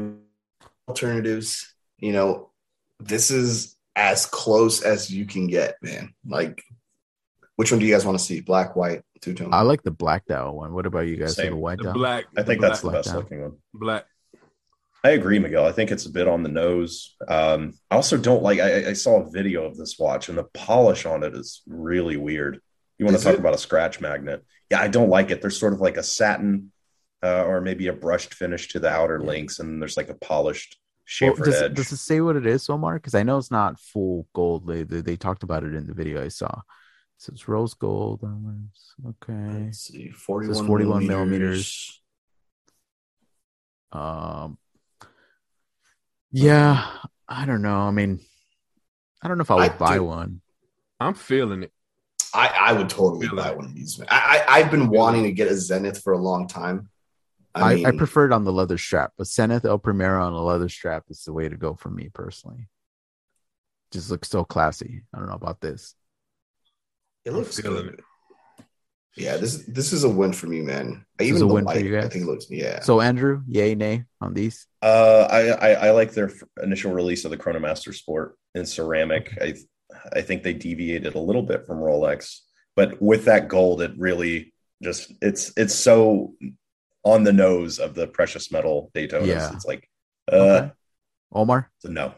Alternatives, 0.88 1.74
you 1.98 2.12
know, 2.12 2.52
this 3.00 3.30
is 3.30 3.76
as 3.94 4.24
close 4.24 4.80
as 4.82 5.10
you 5.10 5.26
can 5.26 5.46
get, 5.46 5.76
man. 5.82 6.14
Like, 6.26 6.62
which 7.56 7.70
one 7.72 7.80
do 7.80 7.86
you 7.86 7.92
guys 7.92 8.04
want 8.04 8.18
to 8.18 8.24
see? 8.24 8.40
Black, 8.40 8.76
white, 8.76 9.02
two 9.20 9.34
tone? 9.34 9.52
I 9.52 9.62
like 9.62 9.82
the 9.82 9.90
black 9.90 10.26
dial 10.26 10.54
one. 10.56 10.72
What 10.74 10.86
about 10.86 11.06
you 11.06 11.16
guys? 11.16 11.34
Same. 11.34 11.52
The 11.52 11.56
white 11.56 11.78
the 11.78 11.84
dial. 11.84 11.94
black. 11.94 12.24
I 12.36 12.42
think 12.42 12.60
the 12.60 12.68
that's 12.68 12.80
the 12.80 12.90
best 12.90 13.08
down. 13.08 13.16
looking 13.16 13.42
one. 13.42 13.52
black. 13.74 14.06
I 15.04 15.10
agree, 15.10 15.38
Miguel. 15.38 15.64
I 15.64 15.72
think 15.72 15.92
it's 15.92 16.06
a 16.06 16.10
bit 16.10 16.26
on 16.26 16.42
the 16.42 16.48
nose. 16.48 17.14
Um, 17.28 17.72
I 17.90 17.94
also 17.96 18.16
don't 18.16 18.42
like. 18.42 18.58
I, 18.58 18.88
I 18.88 18.92
saw 18.94 19.20
a 19.22 19.30
video 19.30 19.64
of 19.64 19.76
this 19.76 19.98
watch, 19.98 20.28
and 20.28 20.36
the 20.36 20.44
polish 20.52 21.06
on 21.06 21.22
it 21.22 21.34
is 21.34 21.62
really 21.66 22.16
weird. 22.16 22.60
You 22.98 23.04
want 23.04 23.14
Is 23.16 23.22
to 23.22 23.28
talk 23.28 23.34
it? 23.36 23.40
about 23.40 23.54
a 23.54 23.58
scratch 23.58 24.00
magnet? 24.00 24.44
Yeah, 24.70 24.80
I 24.80 24.88
don't 24.88 25.10
like 25.10 25.30
it. 25.30 25.40
There's 25.40 25.58
sort 25.60 25.74
of 25.74 25.80
like 25.80 25.96
a 25.96 26.02
satin, 26.02 26.72
uh, 27.22 27.44
or 27.44 27.60
maybe 27.60 27.86
a 27.86 27.92
brushed 27.92 28.34
finish 28.34 28.68
to 28.68 28.80
the 28.80 28.88
outer 28.90 29.20
Yeah. 29.22 29.28
links, 29.28 29.60
and 29.60 29.80
there's 29.80 29.96
like 29.96 30.08
a 30.08 30.14
polished 30.14 30.76
Well, 31.20 31.34
does, 31.36 31.48
it- 31.60 31.62
edge. 31.66 31.74
does 31.74 31.92
it 31.92 31.98
say 31.98 32.20
what 32.20 32.34
it 32.36 32.46
is, 32.46 32.68
Omar? 32.68 32.94
Because 32.94 33.14
I 33.14 33.22
know 33.22 33.38
it's 33.38 33.50
not 33.52 33.78
full 33.78 34.26
gold. 34.34 34.66
They, 34.66 34.82
they 34.82 35.02
they 35.02 35.16
talked 35.16 35.44
about 35.44 35.62
it 35.62 35.74
in 35.74 35.86
the 35.86 35.94
video 35.94 36.24
I 36.24 36.28
saw. 36.28 36.62
So 37.18 37.32
it's 37.32 37.48
rose 37.48 37.74
gold. 37.74 38.22
Okay. 39.06 39.64
Let's 39.64 39.80
see, 39.80 40.10
41, 40.10 40.66
41 40.66 41.06
millimeters. 41.06 42.02
Um, 43.92 44.58
yeah, 46.30 46.86
I 47.28 47.46
don't 47.46 47.62
know. 47.62 47.78
I 47.78 47.90
mean, 47.90 48.20
I 49.22 49.28
don't 49.28 49.38
know 49.38 49.42
if 49.42 49.50
I 49.50 49.54
would 49.54 49.62
I 49.62 49.76
buy 49.76 49.94
do- 49.96 50.04
one. 50.04 50.40
I'm 51.00 51.14
feeling 51.14 51.62
it. 51.62 51.72
I, 52.34 52.48
I 52.48 52.72
would 52.72 52.90
totally 52.90 53.28
buy 53.28 53.50
it. 53.50 53.56
one 53.56 53.64
of 53.64 53.74
these. 53.74 54.00
I, 54.08 54.44
I, 54.46 54.58
I've 54.58 54.70
been 54.70 54.90
wanting 54.90 55.22
to 55.22 55.32
get 55.32 55.48
a 55.48 55.56
Zenith 55.56 56.02
for 56.02 56.12
a 56.12 56.18
long 56.18 56.48
time. 56.48 56.90
I, 57.54 57.60
I, 57.60 57.88
I, 57.88 57.90
prefer 57.92 58.26
it 58.26 58.32
on 58.32 58.44
the 58.44 58.52
leather 58.52 58.76
strap, 58.76 59.12
but 59.16 59.26
Zenith 59.26 59.64
El 59.64 59.78
Primero 59.78 60.22
on 60.22 60.34
a 60.34 60.42
leather 60.42 60.68
strap 60.68 61.04
is 61.08 61.24
the 61.24 61.32
way 61.32 61.48
to 61.48 61.56
go 61.56 61.74
for 61.74 61.88
me 61.88 62.10
personally. 62.12 62.68
Just 63.90 64.10
looks 64.10 64.28
so 64.28 64.44
classy. 64.44 65.02
I 65.14 65.18
don't 65.18 65.28
know 65.28 65.34
about 65.36 65.62
this. 65.62 65.94
It 67.26 67.32
looks 67.32 67.60
good. 67.60 67.94
it. 67.94 68.00
Yeah, 69.16 69.36
this 69.38 69.64
this 69.66 69.92
is 69.92 70.04
a 70.04 70.08
win 70.08 70.32
for 70.32 70.46
me, 70.46 70.60
man. 70.60 71.04
This 71.18 71.28
Even 71.28 71.36
is 71.36 71.42
a 71.42 71.46
the 71.46 71.54
win 71.54 71.64
for 71.64 71.72
white, 71.72 71.84
you 71.84 71.98
I 71.98 72.08
think 72.08 72.24
it 72.24 72.28
looks 72.28 72.50
yeah. 72.50 72.80
So 72.80 73.00
Andrew, 73.00 73.42
yay, 73.48 73.74
nay 73.74 74.04
on 74.20 74.34
these. 74.34 74.66
Uh, 74.82 75.26
I, 75.30 75.40
I 75.48 75.70
I 75.86 75.90
like 75.90 76.12
their 76.12 76.30
initial 76.62 76.92
release 76.92 77.24
of 77.24 77.30
the 77.30 77.36
Chronomaster 77.38 77.94
Sport 77.94 78.36
in 78.54 78.66
ceramic. 78.66 79.36
I 79.40 79.54
I 80.12 80.20
think 80.20 80.42
they 80.42 80.52
deviated 80.52 81.14
a 81.14 81.18
little 81.18 81.42
bit 81.42 81.66
from 81.66 81.78
Rolex, 81.78 82.40
but 82.74 83.00
with 83.00 83.24
that 83.24 83.48
gold, 83.48 83.80
it 83.82 83.92
really 83.96 84.52
just 84.82 85.12
it's 85.22 85.52
it's 85.56 85.74
so 85.74 86.34
on 87.02 87.24
the 87.24 87.32
nose 87.32 87.78
of 87.78 87.94
the 87.94 88.06
precious 88.06 88.52
metal 88.52 88.90
Daytonas. 88.94 89.26
Yeah. 89.26 89.52
It's 89.54 89.64
like 89.64 89.88
uh, 90.30 90.36
Okay. 90.36 90.72
Omar, 91.32 91.70
it's 91.76 91.84
a 91.86 91.90
no. 91.90 92.14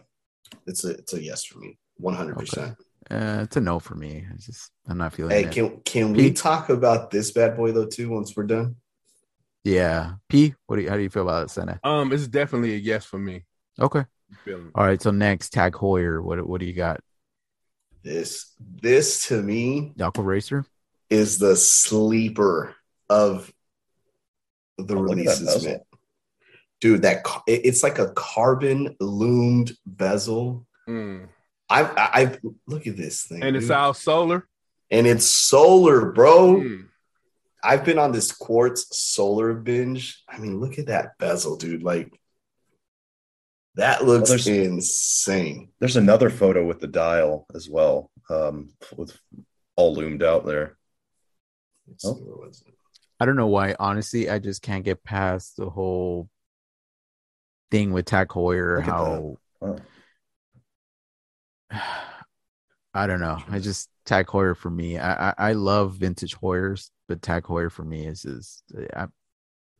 it's 0.66 0.84
a 0.84 0.90
it's 0.90 1.12
a 1.12 1.22
yes 1.22 1.44
for 1.44 1.60
me, 1.60 1.78
one 1.96 2.14
hundred 2.14 2.38
percent. 2.38 2.76
Uh, 3.10 3.40
it's 3.42 3.56
a 3.56 3.60
no 3.60 3.78
for 3.78 3.94
me. 3.94 4.26
It's 4.34 4.46
just 4.46 4.70
I'm 4.86 4.98
not 4.98 5.14
feeling 5.14 5.30
Hey, 5.36 5.44
it. 5.44 5.52
can 5.52 5.80
can 5.84 6.12
we 6.12 6.32
talk 6.32 6.68
about 6.68 7.10
this 7.10 7.30
bad 7.32 7.56
boy 7.56 7.72
though 7.72 7.86
too? 7.86 8.10
Once 8.10 8.36
we're 8.36 8.44
done, 8.44 8.76
yeah, 9.64 10.14
P. 10.28 10.54
What 10.66 10.76
do 10.76 10.82
you, 10.82 10.90
how 10.90 10.96
do 10.96 11.02
you 11.02 11.08
feel 11.10 11.22
about 11.22 11.44
it, 11.44 11.50
Senna? 11.50 11.80
Um, 11.82 12.12
it's 12.12 12.28
definitely 12.28 12.74
a 12.74 12.78
yes 12.78 13.04
for 13.04 13.18
me. 13.18 13.44
Okay. 13.80 14.04
Feeling. 14.44 14.70
All 14.74 14.84
right. 14.84 15.00
So 15.00 15.10
next, 15.10 15.52
Tag 15.54 15.72
Heuer. 15.72 16.22
What 16.22 16.46
what 16.46 16.60
do 16.60 16.66
you 16.66 16.74
got? 16.74 17.00
this 18.04 18.54
this 18.80 19.26
to 19.26 19.42
me 19.42 19.92
Aquaracer. 19.98 20.64
is 21.10 21.38
the 21.38 21.56
sleeper 21.56 22.74
of 23.10 23.52
the 24.78 24.94
Oh, 24.96 25.00
look 25.00 25.18
at 25.18 25.24
that 25.24 25.40
releases, 25.40 25.78
Dude, 26.80 27.02
that 27.02 27.26
it's 27.48 27.82
like 27.82 27.98
a 27.98 28.12
carbon 28.12 28.94
lumed 29.00 29.72
bezel. 29.84 30.66
Mm. 30.88 31.28
I, 31.70 31.82
I, 31.82 32.10
I 32.22 32.38
look 32.66 32.86
at 32.86 32.96
this 32.96 33.24
thing, 33.24 33.42
and 33.42 33.56
it's 33.56 33.70
all 33.70 33.92
solar. 33.94 34.46
and 34.90 35.06
it's 35.06 35.26
solar, 35.26 36.12
bro. 36.12 36.56
Mm. 36.56 36.84
I've 37.62 37.84
been 37.84 37.98
on 37.98 38.12
this 38.12 38.32
quartz 38.32 38.86
solar 38.98 39.52
binge. 39.52 40.22
I 40.28 40.38
mean, 40.38 40.60
look 40.60 40.78
at 40.78 40.86
that 40.86 41.18
bezel, 41.18 41.56
dude. 41.56 41.82
Like 41.82 42.10
that 43.74 44.04
looks 44.04 44.30
Well, 44.30 44.38
there's- 44.38 44.46
insane. 44.46 45.70
There's 45.78 45.96
another 45.96 46.30
photo 46.30 46.64
with 46.66 46.80
the 46.80 46.86
dial 46.86 47.46
as 47.54 47.68
well, 47.68 48.10
um, 48.30 48.70
with 48.96 49.16
all 49.76 49.94
lumed 49.94 50.22
out 50.22 50.46
there. 50.46 50.76
Oh. 52.04 52.14
see, 52.14 52.20
where 52.22 52.46
was 52.48 52.62
it? 52.66 52.74
I 53.20 53.26
don't 53.26 53.36
know 53.36 53.46
why. 53.48 53.74
Honestly, 53.78 54.30
I 54.30 54.38
just 54.38 54.62
can't 54.62 54.84
get 54.84 55.02
past 55.04 55.56
the 55.56 55.68
whole 55.68 56.28
thing 57.70 57.92
with 57.92 58.04
Tag 58.06 58.28
Heuer. 58.28 58.76
Look 58.78 58.84
at 58.86 58.90
How 58.90 59.36
Oh. 59.60 59.76
I 61.70 63.06
don't 63.06 63.20
know. 63.20 63.38
I 63.50 63.58
just 63.58 63.88
Tag 64.04 64.26
Heuer 64.26 64.56
for 64.56 64.70
me. 64.70 64.98
I, 64.98 65.30
I 65.30 65.34
I 65.38 65.52
love 65.52 65.94
vintage 65.94 66.36
Heuers, 66.36 66.90
but 67.06 67.22
Tag 67.22 67.44
Heuer 67.44 67.70
for 67.70 67.84
me 67.84 68.06
is 68.06 68.22
just 68.22 68.64
I, 68.96 69.06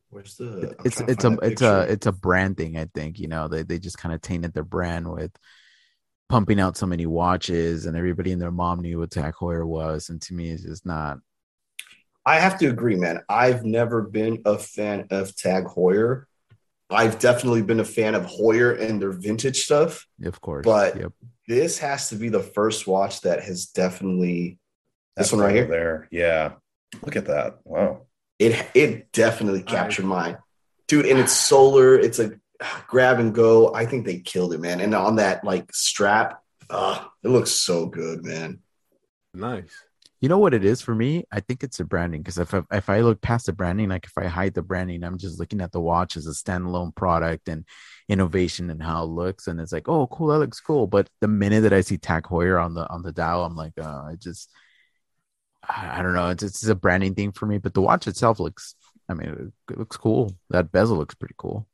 Where's 0.09 0.35
the? 0.35 0.75
I'm 0.79 0.85
it's 0.85 1.01
it's 1.01 1.23
a 1.23 1.37
it's 1.41 1.61
a 1.61 1.81
it's 1.81 2.07
a 2.07 2.11
brand 2.11 2.57
thing. 2.57 2.77
I 2.77 2.85
think 2.93 3.19
you 3.19 3.27
know 3.27 3.47
they 3.47 3.63
they 3.63 3.79
just 3.79 3.97
kind 3.97 4.13
of 4.13 4.21
tainted 4.21 4.53
their 4.53 4.63
brand 4.63 5.11
with 5.11 5.31
pumping 6.29 6.59
out 6.59 6.77
so 6.77 6.85
many 6.85 7.05
watches, 7.05 7.85
and 7.85 7.95
everybody 7.97 8.31
and 8.31 8.41
their 8.41 8.51
mom 8.51 8.81
knew 8.81 8.99
what 8.99 9.11
Tag 9.11 9.33
Heuer 9.35 9.65
was, 9.65 10.09
and 10.09 10.21
to 10.23 10.33
me, 10.33 10.49
it's 10.49 10.63
just 10.63 10.85
not. 10.85 11.17
I 12.25 12.39
have 12.39 12.59
to 12.59 12.67
agree, 12.67 12.95
man. 12.95 13.21
I've 13.29 13.63
never 13.63 14.01
been 14.03 14.41
a 14.45 14.57
fan 14.57 15.07
of 15.09 15.35
Tag 15.35 15.65
Heuer. 15.65 16.25
I've 16.89 17.19
definitely 17.19 17.61
been 17.61 17.79
a 17.79 17.85
fan 17.85 18.15
of 18.15 18.25
Heuer 18.25 18.79
and 18.79 19.01
their 19.01 19.11
vintage 19.11 19.63
stuff. 19.63 20.07
Of 20.23 20.41
course, 20.41 20.65
But- 20.65 20.95
yep. 20.95 21.13
This 21.49 21.79
has 21.79 22.09
to 22.09 22.15
be 22.15 22.29
the 22.29 22.43
first 22.43 22.85
watch 22.85 23.21
that 23.21 23.43
has 23.43 23.65
definitely 23.65 24.59
this 25.17 25.31
That 25.31 25.35
one 25.35 25.45
right 25.45 25.55
here. 25.55 25.65
There. 25.65 26.07
Yeah. 26.11 26.51
Look 27.01 27.15
at 27.15 27.25
that. 27.25 27.57
Wow. 27.63 28.05
It 28.37 28.67
it 28.75 29.11
definitely 29.11 29.63
captured 29.63 30.05
mine, 30.05 30.37
dude. 30.87 31.07
And 31.07 31.17
it's 31.17 31.33
solar. 31.33 31.97
It's 31.97 32.19
a 32.19 32.39
grab 32.87 33.19
and 33.19 33.33
go. 33.33 33.73
I 33.73 33.87
think 33.87 34.05
they 34.05 34.19
killed 34.19 34.53
it, 34.53 34.61
man. 34.61 34.79
And 34.79 34.93
on 34.93 35.15
that 35.15 35.43
like 35.43 35.73
strap, 35.73 36.41
uh, 36.69 37.03
it 37.23 37.29
looks 37.29 37.49
so 37.51 37.87
good, 37.87 38.23
man. 38.23 38.59
Nice. 39.33 39.73
You 40.21 40.27
know 40.27 40.37
what 40.37 40.53
it 40.53 40.65
is 40.65 40.81
for 40.81 40.93
me? 40.93 41.23
I 41.31 41.39
think 41.39 41.63
it's 41.63 41.77
the 41.77 41.85
branding 41.85 42.21
because 42.21 42.37
if 42.37 42.53
I, 42.53 42.61
if 42.71 42.89
I 42.89 42.99
look 43.01 43.21
past 43.21 43.45
the 43.45 43.53
branding, 43.53 43.87
like 43.87 44.05
if 44.05 44.17
I 44.17 44.25
hide 44.25 44.53
the 44.53 44.61
branding, 44.61 45.03
I'm 45.03 45.17
just 45.17 45.39
looking 45.39 45.61
at 45.61 45.71
the 45.71 45.79
watch 45.79 46.17
as 46.17 46.27
a 46.27 46.31
standalone 46.31 46.93
product 46.93 47.47
and 47.47 47.63
innovation 48.09 48.69
and 48.69 48.83
how 48.83 49.03
it 49.03 49.07
looks, 49.07 49.47
and 49.47 49.61
it's 49.61 49.71
like, 49.71 49.87
oh, 49.87 50.07
cool, 50.07 50.27
that 50.27 50.39
looks 50.39 50.59
cool. 50.59 50.87
But 50.87 51.09
the 51.21 51.29
minute 51.29 51.61
that 51.61 51.73
I 51.73 51.81
see 51.81 51.97
Tag 51.97 52.23
Heuer 52.23 52.61
on 52.63 52.73
the 52.73 52.89
on 52.89 53.01
the 53.01 53.13
dial, 53.13 53.45
I'm 53.45 53.55
like, 53.55 53.73
uh, 53.79 54.03
I 54.03 54.15
just, 54.19 54.51
I, 55.63 55.99
I 55.99 56.01
don't 56.01 56.13
know, 56.13 56.29
it's 56.29 56.43
it's 56.43 56.67
a 56.67 56.75
branding 56.75 57.15
thing 57.15 57.31
for 57.31 57.45
me. 57.45 57.57
But 57.57 57.73
the 57.73 57.81
watch 57.81 58.05
itself 58.07 58.41
looks, 58.41 58.75
I 59.07 59.13
mean, 59.13 59.29
it, 59.29 59.73
it 59.73 59.79
looks 59.79 59.95
cool. 59.95 60.35
That 60.49 60.71
bezel 60.71 60.97
looks 60.97 61.15
pretty 61.15 61.35
cool. 61.37 61.65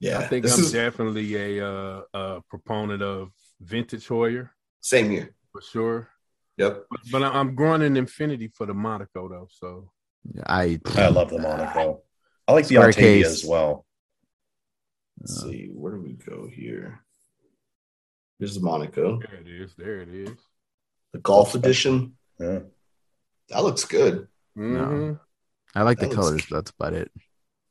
Yeah, 0.00 0.18
I 0.18 0.26
think 0.26 0.46
I'm 0.46 0.60
is 0.60 0.72
definitely 0.72 1.58
a, 1.58 1.66
uh, 1.66 2.02
a 2.14 2.40
proponent 2.48 3.02
of 3.02 3.30
vintage 3.60 4.06
Heuer 4.06 4.50
same 4.80 5.10
here. 5.10 5.34
for 5.52 5.60
sure. 5.60 6.08
Yep. 6.58 6.84
But, 6.90 7.00
but 7.12 7.22
I- 7.22 7.38
I'm 7.38 7.54
growing 7.54 7.82
an 7.82 7.96
infinity 7.96 8.48
for 8.48 8.66
the 8.66 8.74
Monaco 8.74 9.28
though. 9.28 9.48
So 9.50 9.90
I 10.46 10.80
I 10.96 11.08
love 11.08 11.30
the 11.30 11.38
Monaco. 11.38 12.02
I 12.46 12.52
like 12.52 12.66
the 12.66 12.74
Square 12.74 12.88
Octavia 12.88 13.24
case. 13.24 13.26
as 13.26 13.44
well. 13.44 13.86
Let's 15.20 15.40
see, 15.42 15.68
where 15.72 15.92
do 15.94 16.00
we 16.02 16.12
go 16.14 16.46
here? 16.48 17.00
Here's 18.38 18.54
the 18.54 18.60
Monaco, 18.60 19.18
there 19.18 19.40
it 19.40 19.48
is. 19.48 19.74
There 19.76 20.00
it 20.00 20.08
is. 20.10 20.30
the 21.12 21.18
Golf 21.20 21.54
Edition. 21.54 22.16
Yeah. 22.38 22.60
That 23.48 23.62
looks 23.64 23.84
good. 23.84 24.28
Mhm. 24.56 25.18
I 25.74 25.82
like 25.82 25.98
That 26.00 26.10
the 26.10 26.14
colors. 26.16 26.44
but 26.48 26.56
That's 26.56 26.70
about 26.70 26.92
it. 26.92 27.10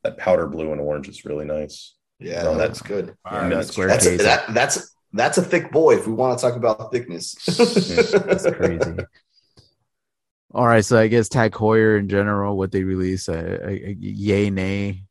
That 0.04 0.18
powder 0.18 0.48
blue 0.48 0.72
and 0.72 0.82
orange 0.82 1.08
is 1.08 1.24
really 1.26 1.46
nice. 1.46 1.96
Yeah, 2.20 2.44
No, 2.44 2.58
that 2.58 2.74
that- 2.74 2.84
good. 2.88 3.16
Fire. 3.24 3.50
that's 3.50 3.70
square 3.72 3.88
That's 3.88 4.06
case. 4.08 4.22
that, 4.24 4.54
that's 4.54 4.96
that's 5.14 5.38
a 5.38 5.42
thick 5.42 5.72
boy. 5.72 5.96
If 5.96 6.08
we 6.08 6.14
want 6.14 6.38
to 6.38 6.42
talk 6.42 6.56
about 6.56 6.92
thickness, 6.92 7.36
That's 7.48 8.46
crazy. 8.46 8.96
All 10.54 10.66
right, 10.66 10.84
so 10.84 10.98
I 10.98 11.08
guess 11.08 11.28
Tag 11.30 11.52
Heuer 11.52 12.00
in 12.00 12.08
general, 12.08 12.58
what 12.58 12.72
they 12.72 12.84
release, 12.84 13.28
uh, 13.28 13.58
uh, 13.66 13.70
yay, 13.70 14.50
nay. 14.50 15.04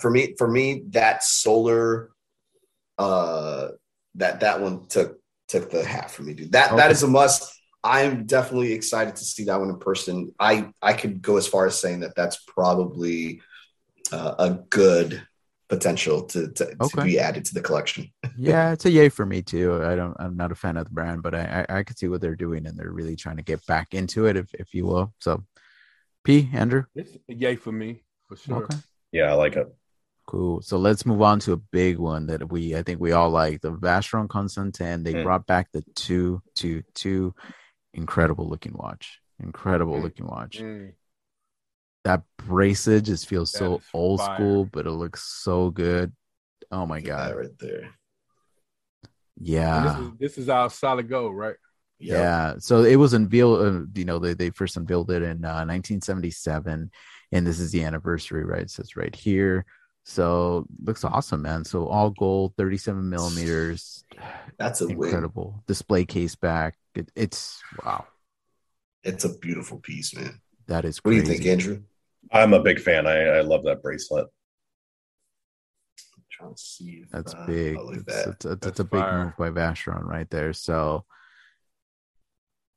for 0.00 0.10
me, 0.10 0.34
for 0.38 0.48
me, 0.48 0.84
that 0.90 1.22
solar, 1.24 2.10
uh, 2.98 3.68
that 4.14 4.40
that 4.40 4.60
one 4.60 4.86
took 4.86 5.18
took 5.48 5.70
the 5.70 5.84
hat 5.84 6.10
for 6.10 6.22
me, 6.22 6.32
dude. 6.34 6.52
That 6.52 6.70
that 6.76 6.86
Okay. 6.86 6.92
is 6.92 7.02
a 7.02 7.08
must. 7.08 7.52
I'm 7.84 8.24
definitely 8.26 8.72
excited 8.72 9.16
to 9.16 9.24
see 9.24 9.44
that 9.44 9.58
one 9.58 9.68
in 9.68 9.78
person. 9.78 10.32
I 10.38 10.70
I 10.80 10.92
could 10.92 11.20
go 11.20 11.36
as 11.36 11.48
far 11.48 11.66
as 11.66 11.78
saying 11.78 12.00
that 12.00 12.14
that's 12.14 12.36
probably 12.46 13.42
uh, 14.12 14.34
a 14.38 14.50
good 14.70 15.26
potential 15.76 16.22
to 16.32 16.48
to, 16.58 16.64
to 16.90 16.96
be 17.02 17.18
added 17.18 17.44
to 17.46 17.54
the 17.54 17.62
collection. 17.68 18.02
Yeah, 18.36 18.72
it's 18.72 18.86
a 18.86 18.90
yay 18.90 19.08
for 19.10 19.26
me 19.26 19.42
too. 19.42 19.82
I 19.84 19.94
don't, 19.94 20.16
I'm 20.18 20.36
not 20.36 20.52
a 20.52 20.54
fan 20.54 20.76
of 20.76 20.84
the 20.86 20.90
brand, 20.98 21.22
but 21.22 21.34
I, 21.34 21.44
I, 21.68 21.78
I 21.78 21.82
could 21.82 21.98
see 21.98 22.08
what 22.08 22.20
they're 22.22 22.34
doing, 22.46 22.66
and 22.66 22.74
they're 22.78 22.90
really 23.00 23.14
trying 23.16 23.36
to 23.36 23.42
get 23.52 23.64
back 23.66 23.92
into 23.94 24.26
it, 24.26 24.36
if, 24.36 24.48
if 24.54 24.72
you 24.74 24.84
will. 24.86 25.12
So, 25.18 25.44
P, 26.24 26.48
Andrew, 26.52 26.84
It's 26.94 27.14
a 27.28 27.34
yay 27.34 27.56
for 27.56 27.72
me 27.72 28.02
for 28.28 28.36
sure. 28.36 28.64
okay, 28.64 28.76
Yeah, 29.12 29.30
I 29.30 29.34
like 29.34 29.56
it. 29.56 29.68
cool. 30.26 30.62
So 30.62 30.78
let's 30.78 31.04
move 31.04 31.20
on 31.20 31.40
to 31.40 31.52
a 31.52 31.56
big 31.80 31.98
one 31.98 32.26
that 32.28 32.50
we, 32.50 32.74
I 32.74 32.82
think 32.82 33.00
we 33.00 33.12
all 33.12 33.30
like, 33.30 33.60
the 33.60 33.72
Vacheron 33.72 34.28
Constantin. 34.28 35.02
They 35.04 35.14
Mm. 35.14 35.24
brought 35.24 35.46
back 35.46 35.68
the 35.72 35.84
two, 35.94 36.40
two, 36.54 36.82
two, 36.94 37.34
incredible 37.92 38.48
looking 38.48 38.72
watch, 38.74 39.20
incredible 39.40 39.98
Mm. 39.98 40.02
looking 40.02 40.26
watch. 40.26 40.58
Mm. 40.60 40.92
That 42.04 42.22
bracelet 42.38 43.04
just 43.04 43.28
feels 43.28 43.52
That 43.52 43.58
so 43.58 43.80
old 43.94 44.20
fire. 44.20 44.36
school, 44.36 44.64
but 44.66 44.86
it 44.86 44.90
looks 44.92 45.22
so 45.22 45.70
good. 45.70 46.12
Oh 46.70 46.86
my 46.86 46.96
Look 46.96 47.04
that 47.06 47.28
god. 47.30 47.36
right 47.36 47.58
there. 47.58 47.90
Yeah. 49.38 49.82
this 49.84 49.98
is 49.98 50.12
this 50.18 50.38
is 50.38 50.48
our 50.48 50.70
solid 50.70 51.08
gold, 51.08 51.36
right? 51.36 51.56
Yep. 51.98 52.18
Yeah. 52.18 52.54
So 52.58 52.82
it 52.84 52.96
was 52.96 53.12
unveiled, 53.12 53.60
uh, 53.62 53.86
you 53.94 54.04
know, 54.04 54.18
they, 54.18 54.34
they 54.34 54.50
first 54.50 54.76
unveiled 54.76 55.10
it 55.10 55.22
in 55.22 55.44
uh, 55.44 55.62
1977, 55.66 56.90
and 57.30 57.46
this 57.46 57.60
is 57.60 57.70
the 57.70 57.84
anniversary, 57.84 58.44
right? 58.44 58.62
It 58.62 58.70
says 58.70 58.96
right 58.96 59.14
here. 59.14 59.64
So 60.04 60.66
looks 60.84 61.04
awesome, 61.04 61.42
man. 61.42 61.64
So 61.64 61.86
all 61.86 62.10
gold, 62.10 62.54
37 62.58 63.08
millimeters, 63.08 64.04
that's 64.58 64.80
a 64.80 64.88
win. 64.88 65.08
incredible 65.08 65.62
display 65.68 66.04
case 66.04 66.34
back. 66.34 66.74
It, 66.96 67.10
it's 67.14 67.62
wow, 67.84 68.06
It's 69.04 69.24
a 69.24 69.38
beautiful 69.38 69.78
piece, 69.78 70.14
man. 70.16 70.40
that 70.66 70.84
is 70.84 70.98
What 70.98 71.12
do 71.12 71.18
you 71.18 71.22
think, 71.22 71.46
Andrew? 71.46 71.82
I'm 72.30 72.54
a 72.54 72.62
big 72.62 72.80
fan. 72.80 73.06
I, 73.06 73.24
I 73.24 73.40
love 73.40 73.64
that 73.64 73.82
bracelet. 73.82 74.26
I'm 76.16 76.22
trying 76.30 76.54
to 76.54 76.60
see. 76.60 77.02
If, 77.02 77.10
That's 77.10 77.34
uh, 77.34 77.46
big. 77.46 77.76
look 77.76 77.94
at 77.94 78.00
It's, 78.00 78.26
it's, 78.26 78.44
it's, 78.44 78.60
That's 78.64 78.80
a 78.80 78.84
big 78.84 79.00
fire. 79.00 79.24
move 79.24 79.36
by 79.36 79.50
Vacheron 79.50 80.04
right 80.04 80.28
there. 80.30 80.52
So 80.52 81.04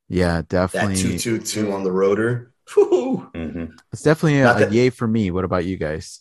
yeah, 0.08 0.36
That 0.36 0.48
definitely. 0.48 0.96
two 0.96 1.18
two 1.18 1.38
two 1.38 1.72
on 1.72 1.84
the 1.84 1.92
rotor. 1.92 2.52
Whew. 2.74 3.28
hmm 3.34 3.64
It's 3.92 4.02
definitely 4.02 4.40
a, 4.40 4.44
Not 4.44 4.62
a 4.62 4.74
yay 4.74 4.90
for 4.90 5.06
me. 5.06 5.30
What 5.30 5.44
about 5.44 5.64
you 5.64 5.76
guys? 5.76 6.20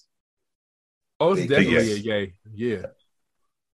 Oh, 1.20 1.32
it's 1.32 1.42
Big 1.42 1.50
definitely 1.50 1.74
yes. 1.74 1.98
a 1.98 2.00
yay. 2.00 2.34
Yeah. 2.54 2.86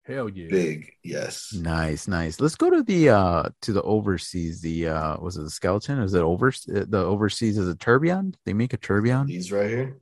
Hell 0.07 0.29
yeah. 0.29 0.47
Big, 0.49 0.93
yes. 1.03 1.53
Nice, 1.53 2.07
nice. 2.07 2.39
Let's 2.41 2.55
go 2.55 2.71
to 2.71 2.83
the 2.83 3.09
uh 3.09 3.49
to 3.63 3.73
the 3.73 3.83
overseas. 3.83 4.61
The 4.61 4.89
uh 4.89 5.17
was 5.21 5.37
it 5.37 5.43
the 5.43 5.51
skeleton? 5.51 5.99
Is 6.01 6.15
it 6.15 6.23
over 6.23 6.53
the 6.67 6.99
overseas 6.99 7.59
is 7.59 7.67
a 7.69 7.75
tourbillon? 7.75 8.37
They 8.45 8.53
make 8.53 8.73
a 8.73 8.77
tourbillon. 8.77 9.27
These 9.27 9.51
right 9.51 9.69
here. 9.69 9.99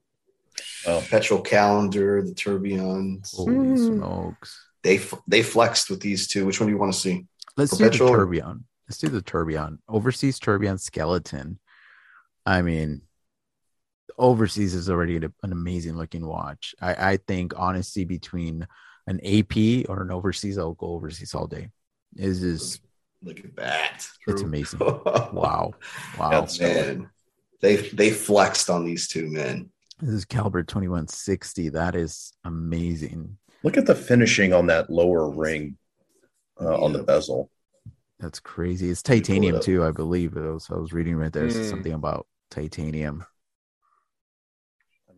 Oh, 0.87 1.01
Perpetual 1.01 1.41
calendar, 1.41 2.23
the 2.23 2.35
tourbillons. 2.35 3.35
Holy 3.35 3.55
Mm. 3.55 3.97
smokes! 3.97 4.67
They 4.83 5.01
they 5.27 5.43
flexed 5.43 5.89
with 5.89 6.01
these 6.01 6.29
two. 6.29 6.45
Which 6.45 6.61
one 6.61 6.69
do 6.69 6.75
you 6.75 6.79
want 6.79 6.93
to 6.93 6.99
see? 7.01 7.27
Let's 7.57 7.71
do 7.73 7.79
the 7.79 7.85
Perpetual 7.91 8.09
or- 8.11 8.17
tourbillon. 8.19 8.65
Let's 8.87 8.99
do 8.99 9.09
the 9.09 9.23
tourbillon. 9.23 9.79
Overseas 9.89 10.39
tourbillon 10.39 10.77
skeleton. 10.77 11.59
I 12.45 12.61
mean, 12.61 13.01
overseas 14.19 14.75
is 14.75 14.91
already 14.91 15.17
an, 15.17 15.33
an 15.43 15.53
amazing 15.53 15.97
looking 15.97 16.27
watch. 16.27 16.75
I 16.81 17.13
I 17.13 17.17
think 17.17 17.55
honestly 17.57 18.05
between 18.05 18.67
an 19.07 19.21
AP 19.25 19.89
or 19.89 20.03
an 20.03 20.11
overseas, 20.11 20.59
I'll 20.59 20.75
go 20.75 20.89
overseas 20.89 21.35
all 21.35 21.47
day. 21.47 21.69
Is 22.17 22.43
is 22.43 22.81
Look 23.23 23.39
at 23.41 23.57
that. 23.57 23.93
it's 23.97 24.19
True. 24.41 24.45
amazing. 24.45 24.79
wow. 24.81 25.31
Wow, 25.33 25.75
wow. 26.19 26.31
That's- 26.31 26.61
man. 26.61 27.11
They 27.61 27.77
they 27.77 28.11
flexed 28.11 28.69
on 28.69 28.85
these 28.85 29.09
two, 29.09 29.27
men. 29.31 29.71
This 30.01 30.11
is 30.11 30.25
caliber 30.27 30.63
2160. 30.63 31.71
That 31.71 31.95
is 31.95 32.33
amazing. 32.45 33.39
look 33.63 33.79
at 33.79 33.87
the 33.87 33.95
finishing 33.95 34.53
on 34.53 34.67
that 34.67 34.91
lower 34.91 35.31
ring 35.31 35.79
uh, 36.61 36.83
on 36.83 36.93
the 36.93 37.03
bezel. 37.03 37.51
That's 38.21 38.39
crazy. 38.41 38.91
It's 38.91 39.03
pull 39.03 39.15
it 39.15 39.19
titanium 39.21 39.61
too, 39.61 39.83
I 39.85 39.93
believe. 39.93 40.37
It 40.37 40.41
was, 40.43 40.69
I 40.71 40.75
was 40.77 40.93
reading 40.93 41.17
right 41.17 41.33
there 41.33 41.47
Mm. 41.49 41.71
something 41.71 41.93
about 41.93 42.27
titanium. 42.51 43.25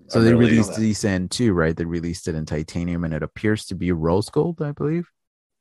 So 0.09 0.20
they 0.20 0.33
really- 0.33 0.51
released 0.53 0.74
that. 0.74 0.81
these 0.81 1.05
in 1.05 1.28
too, 1.28 1.53
right? 1.53 1.77
They 1.77 1.85
released 1.85 2.28
it 2.28 2.35
in 2.35 2.45
titanium 2.47 3.05
and 3.05 3.12
it 3.15 3.23
appears 3.23 3.66
to 3.66 3.74
be 3.74 3.91
rose 3.93 4.31
gold, 4.31 4.62
I 4.62 4.73
believe. 4.73 5.09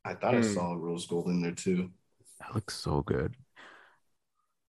I 0.03 0.13
thought 0.13 0.35
I 0.35 0.41
Hmm. 0.41 0.53
saw 0.53 0.73
rose 0.73 1.07
gold 1.07 1.27
in 1.27 1.41
there 1.41 1.51
too. 1.53 1.91
That 2.39 2.53
looks 2.53 2.75
so 2.75 3.01
good. 3.01 3.35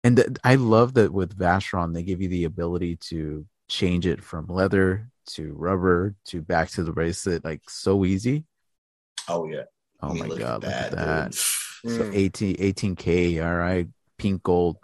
And 0.05 0.17
th- 0.17 0.29
I 0.45 0.57
love 0.57 0.95
that 0.95 1.13
with 1.13 1.37
Vacheron, 1.37 1.95
they 1.95 2.03
give 2.03 2.21
you 2.21 2.29
the 2.29 2.45
ability 2.45 2.97
to 3.09 3.47
change 3.69 4.07
it 4.07 4.23
from 4.23 4.47
leather 4.47 5.11
to 5.31 5.55
rubber 5.55 6.15
to 6.27 6.43
back 6.43 6.69
to 6.71 6.85
the 6.85 6.93
bracelet, 6.93 7.45
like 7.45 7.63
so 7.69 8.05
easy. 8.05 8.45
Oh 9.29 9.47
yeah. 9.47 9.65
Oh 10.03 10.11
I 10.11 10.13
mean, 10.13 10.19
my 10.23 10.27
look 10.29 10.39
god, 10.39 10.65
at 10.65 10.65
look 10.65 10.73
at 10.73 10.91
dude. 10.91 10.99
that. 10.99 11.35
So 11.35 12.11
Mm. 12.11 12.15
18, 12.15 12.57
18K, 12.59 13.41
all 13.41 13.57
right. 13.57 13.89
Pink 14.19 14.43
gold. 14.43 14.77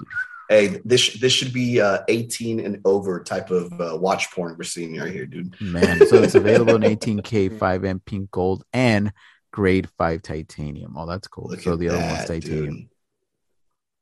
Hey, 0.50 0.80
this 0.84 1.14
this 1.20 1.32
should 1.32 1.52
be 1.52 1.80
uh 1.80 2.00
18 2.08 2.58
and 2.60 2.80
over 2.84 3.22
type 3.22 3.50
of 3.52 3.72
uh, 3.80 3.96
watch 3.96 4.32
porn 4.32 4.56
we're 4.58 4.64
seeing 4.64 4.98
right 4.98 5.12
here, 5.12 5.24
dude. 5.24 5.54
Man, 5.60 6.04
so 6.08 6.16
it's 6.22 6.34
available 6.34 6.74
in 6.74 6.82
18K, 6.82 7.56
5N 7.56 8.04
pink 8.04 8.32
gold, 8.32 8.64
and 8.72 9.12
grade 9.52 9.88
5 9.96 10.22
titanium. 10.22 10.96
Oh, 10.98 11.06
that's 11.06 11.28
cool. 11.28 11.48
Look 11.50 11.60
so 11.60 11.74
at 11.74 11.78
the 11.78 11.88
other 11.90 11.98
one's 11.98 12.18
that, 12.18 12.26
titanium. 12.26 12.74
dude. 12.74 12.88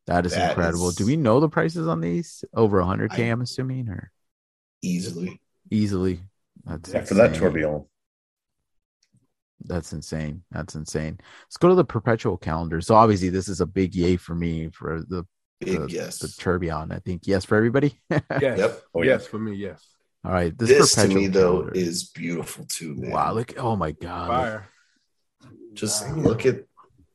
That 0.06 0.24
is 0.24 0.32
That 0.32 0.50
incredible. 0.52 0.88
is- 0.88 0.94
Do 0.96 1.04
we 1.04 1.16
know 1.16 1.38
the 1.38 1.50
prices 1.50 1.86
on 1.86 2.00
these? 2.00 2.42
Over 2.54 2.80
100K, 2.80 3.28
I- 3.28 3.30
I'm 3.30 3.42
assuming, 3.42 3.90
or 3.90 4.10
Easily. 4.80 5.42
easily? 5.70 6.22
That's 6.64 6.90
Yeah, 6.94 7.04
for 7.04 7.12
that 7.14 7.26
insane. 7.34 7.40
tourbillon. 7.42 7.84
That's 9.64 9.92
insane. 9.92 10.44
That's 10.50 10.74
insane. 10.76 11.18
Let's 11.44 11.58
go 11.58 11.68
to 11.68 11.74
the 11.74 11.84
perpetual 11.84 12.38
calendar. 12.38 12.80
So 12.80 12.94
obviously, 12.94 13.28
this 13.28 13.48
is 13.48 13.60
a 13.60 13.66
big 13.66 13.94
yay 13.94 14.16
for 14.16 14.34
me 14.34 14.70
for 14.70 15.02
the 15.06 15.26
Big 15.60 15.80
the, 15.80 15.86
yes. 15.88 16.18
the 16.18 16.28
tourbillon. 16.28 16.92
I 16.92 16.98
think 17.00 17.26
yes 17.26 17.44
for 17.44 17.56
everybody. 17.56 17.98
Yes. 18.40 18.58
Yep. 18.58 18.82
Oh, 18.94 19.02
yeah. 19.02 19.12
yes, 19.12 19.26
for 19.26 19.38
me, 19.38 19.54
yes. 19.56 19.84
All 20.24 20.32
right, 20.32 20.56
this, 20.56 20.68
this 20.68 20.94
to 20.94 21.08
me 21.08 21.26
though 21.28 21.58
calendar. 21.62 21.72
is 21.74 22.04
beautiful 22.10 22.64
too, 22.66 22.94
man. 22.96 23.10
wow. 23.12 23.32
Look, 23.32 23.54
oh 23.58 23.76
my 23.76 23.92
god, 23.92 24.28
Fire. 24.28 24.68
Just 25.74 26.08
look 26.10 26.44
at 26.44 26.64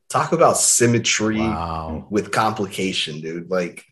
talk 0.10 0.32
about 0.32 0.57
symmetry 0.57 1.40
wow, 1.40 2.07
with 2.10 2.32
complication, 2.32 3.20
dude. 3.20 3.49
Like 3.49 3.84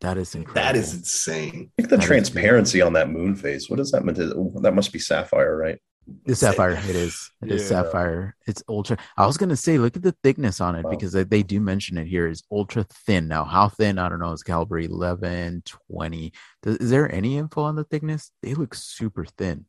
that 0.00 0.18
is 0.18 0.34
incredible. 0.34 0.62
that 0.62 0.76
is 0.76 0.94
insane. 0.94 1.70
I 1.78 1.82
think 1.82 1.88
the 1.88 1.96
That 1.96 2.02
is 2.02 2.06
transparency 2.06 2.82
on 2.82 2.92
that 2.92 3.10
moon 3.10 3.34
phase. 3.36 3.70
What 3.70 3.76
does 3.76 3.90
that 3.92 4.04
mean? 4.04 4.14
to- 4.16 4.52
That 4.60 4.74
must 4.74 4.92
be 4.92 4.98
sapphire, 4.98 5.56
right? 5.56 5.78
The 6.24 6.34
sapphire. 6.34 6.72
It 6.72 6.96
is. 6.96 7.30
It 7.42 7.52
is 7.52 7.62
Yeah. 7.62 7.68
sapphire. 7.82 8.36
It's 8.46 8.62
ultra. 8.68 8.96
I 9.16 9.26
was 9.26 9.36
gonna 9.36 9.56
say, 9.56 9.78
look 9.78 9.96
at 9.96 10.02
the 10.02 10.14
thickness 10.24 10.60
on 10.60 10.74
it 10.74 10.84
Wow. 10.84 10.90
because 10.90 11.12
they, 11.12 11.24
they 11.24 11.42
do 11.42 11.60
mention 11.60 11.98
it 11.98 12.06
here. 12.06 12.26
Is 12.26 12.42
ultra 12.50 12.84
thin. 13.06 13.28
Now, 13.28 13.44
how 13.44 13.68
thin? 13.68 13.98
I 13.98 14.08
don't 14.08 14.18
know. 14.20 14.32
It's 14.32 14.42
caliber 14.42 14.78
11, 14.78 15.62
20. 15.88 16.32
Does, 16.62 16.76
is 16.78 16.90
there 16.90 17.12
any 17.14 17.36
info 17.38 17.62
on 17.62 17.76
the 17.76 17.84
thickness? 17.84 18.30
They 18.42 18.54
look 18.54 18.74
super 18.74 19.24
thin. 19.24 19.66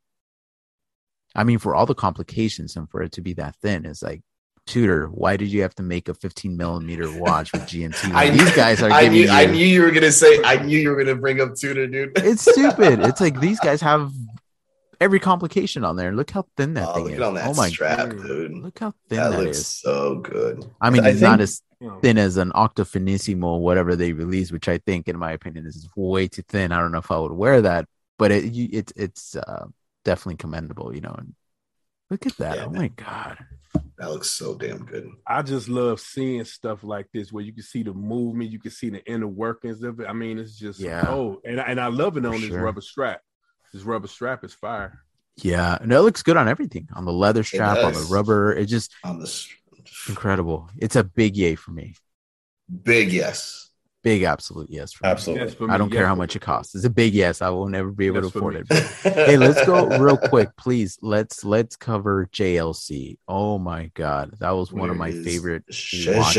I 1.35 1.43
mean, 1.43 1.59
for 1.59 1.75
all 1.75 1.85
the 1.85 1.93
complications 1.95 2.75
and 2.75 2.89
for 2.89 3.03
it 3.03 3.11
to 3.13 3.21
be 3.21 3.33
that 3.33 3.55
thin, 3.61 3.85
is 3.85 4.01
like, 4.01 4.21
Tudor, 4.65 5.07
why 5.07 5.37
did 5.37 5.49
you 5.49 5.61
have 5.63 5.73
to 5.75 5.83
make 5.83 6.09
a 6.09 6.13
15 6.13 6.55
millimeter 6.57 7.09
watch 7.19 7.51
with 7.53 7.63
GMT? 7.63 8.11
I- 8.13 8.29
these 8.29 8.51
guys 8.55 8.81
are 8.81 8.91
I 8.91 9.03
giving 9.03 9.19
knew 9.19 9.25
you. 9.25 9.31
I 9.31 9.45
knew 9.45 9.65
you 9.65 9.81
were 9.81 9.91
gonna 9.91 10.11
say 10.11 10.39
I 10.43 10.57
knew 10.63 10.77
you 10.77 10.89
were 10.89 10.95
gonna 11.03 11.15
bring 11.15 11.41
up 11.41 11.55
Tudor, 11.55 11.87
dude. 11.87 12.11
it's 12.17 12.41
stupid. 12.49 12.99
It's 13.03 13.21
like 13.21 13.39
these 13.39 13.59
guys 13.59 13.81
have 13.81 14.11
every 14.99 15.19
complication 15.19 15.83
on 15.83 15.95
there. 15.95 16.11
Look 16.13 16.31
how 16.31 16.45
thin 16.57 16.73
that 16.75 16.87
oh, 16.89 16.93
thing 16.95 17.03
look 17.05 17.13
is. 17.13 17.21
on 17.21 17.33
that 17.35 17.47
oh 17.47 17.53
my 17.53 17.69
strap, 17.69 18.09
God. 18.09 18.23
dude. 18.27 18.51
Look 18.57 18.79
how 18.79 18.93
thin 19.09 19.17
That 19.17 19.29
that 19.31 19.39
looks 19.39 19.57
is. 19.59 19.67
so 19.67 20.15
good. 20.15 20.69
I 20.81 20.89
mean, 20.89 21.03
I 21.05 21.09
it's 21.09 21.21
not 21.21 21.41
as 21.41 21.61
thin 22.01 22.17
as 22.17 22.37
an 22.37 22.51
Octofinissimo, 22.51 23.59
whatever 23.59 23.95
they 23.95 24.13
release, 24.13 24.51
which 24.51 24.67
I 24.67 24.77
think, 24.79 25.07
in 25.07 25.17
my 25.17 25.31
opinion, 25.31 25.65
is 25.65 25.87
way 25.95 26.27
too 26.27 26.43
thin. 26.47 26.71
I 26.71 26.79
don't 26.79 26.91
know 26.91 26.97
if 26.99 27.11
I 27.11 27.17
would 27.17 27.31
wear 27.31 27.61
that, 27.61 27.85
but 28.17 28.31
it 28.31 28.45
you, 28.53 28.67
it 28.71 28.91
it's 28.95 29.35
uh, 29.35 29.65
definitely 30.03 30.37
commendable, 30.37 30.93
you 30.93 31.01
know. 31.01 31.15
And 31.17 31.35
look 32.09 32.25
at 32.25 32.35
that! 32.37 32.57
Yeah, 32.57 32.65
oh 32.65 32.69
man. 32.69 32.81
my 32.81 32.87
god! 32.89 33.37
That 33.97 34.11
looks 34.11 34.31
so 34.31 34.55
damn 34.55 34.85
good. 34.85 35.09
I 35.27 35.41
just 35.41 35.67
love 35.69 35.99
seeing 35.99 36.43
stuff 36.45 36.83
like 36.83 37.07
this 37.13 37.31
where 37.31 37.43
you 37.43 37.53
can 37.53 37.63
see 37.63 37.83
the 37.83 37.93
movement, 37.93 38.49
you 38.51 38.59
can 38.59 38.71
see 38.71 38.89
the 38.89 39.03
inner 39.05 39.27
workings 39.27 39.83
of 39.83 39.99
it. 39.99 40.07
I 40.07 40.13
mean, 40.13 40.39
it's 40.39 40.57
just 40.57 40.79
Yeah. 40.79 41.03
oh, 41.07 41.39
and 41.45 41.59
I- 41.59 41.65
and 41.65 41.79
I 41.79 41.87
love 41.87 42.15
it 42.17 42.25
on 42.25 42.33
For 42.33 42.39
this 42.39 42.47
sure. 42.49 42.61
rubber 42.61 42.81
strap. 42.81 43.21
This 43.73 43.83
rubber 43.83 44.07
strap 44.07 44.43
is 44.43 44.53
fire. 44.53 44.99
Yeah, 45.37 45.77
and 45.79 45.91
it 45.91 46.01
looks 46.01 46.21
good 46.23 46.37
on 46.37 46.47
everything 46.49 46.89
on 46.93 47.05
the 47.05 47.13
leather 47.13 47.43
strap, 47.43 47.77
on 47.77 47.93
the 47.93 48.07
rubber. 48.11 48.51
It 48.53 48.65
just 48.65 48.91
On 49.03 49.19
this 49.19 49.47
incredible. 50.07 50.69
It's 50.77 50.95
a 50.95 51.03
big 51.03 51.37
yay 51.37 51.55
for 51.55 51.71
me. 51.71 51.95
big 52.83 53.11
yes. 53.11 53.65
Big 54.01 54.23
absolute 54.23 54.69
yes 54.69 54.93
for 54.93 55.05
me. 55.05 55.11
Absolutely. 55.11 55.45
Yes, 55.47 55.53
for 55.55 55.69
I 55.69 55.77
don't 55.77 55.91
care 55.91 56.07
how 56.07 56.15
much 56.15 56.33
it 56.35 56.41
costs. 56.41 56.73
It's 56.73 56.85
a 56.85 56.89
big 56.89 57.13
yes. 57.13 57.41
I 57.41 57.49
will 57.49 57.67
never 57.67 57.91
be 57.91 58.07
able 58.07 58.23
Yes, 58.23 58.31
to 58.31 58.37
afford 58.37 58.55
it. 58.55 58.67
hey 59.03 59.35
let's 59.35 59.65
go 59.65 59.87
real 59.99 60.17
quick 60.17 60.49
please 60.57 60.97
let's 61.01 61.43
let's 61.43 61.75
cover 61.75 62.25
jlc 62.31 63.17
oh 63.27 63.57
my 63.59 63.91
god 63.95 64.35
that 64.39 64.51
was 64.51 64.71
one 64.71 64.89
of 64.89 64.95
my 64.95 65.09
Where 65.09 65.17
is 65.19 65.25
favorite 65.25 65.63
Chez 65.69 66.15
watches. 66.15 66.35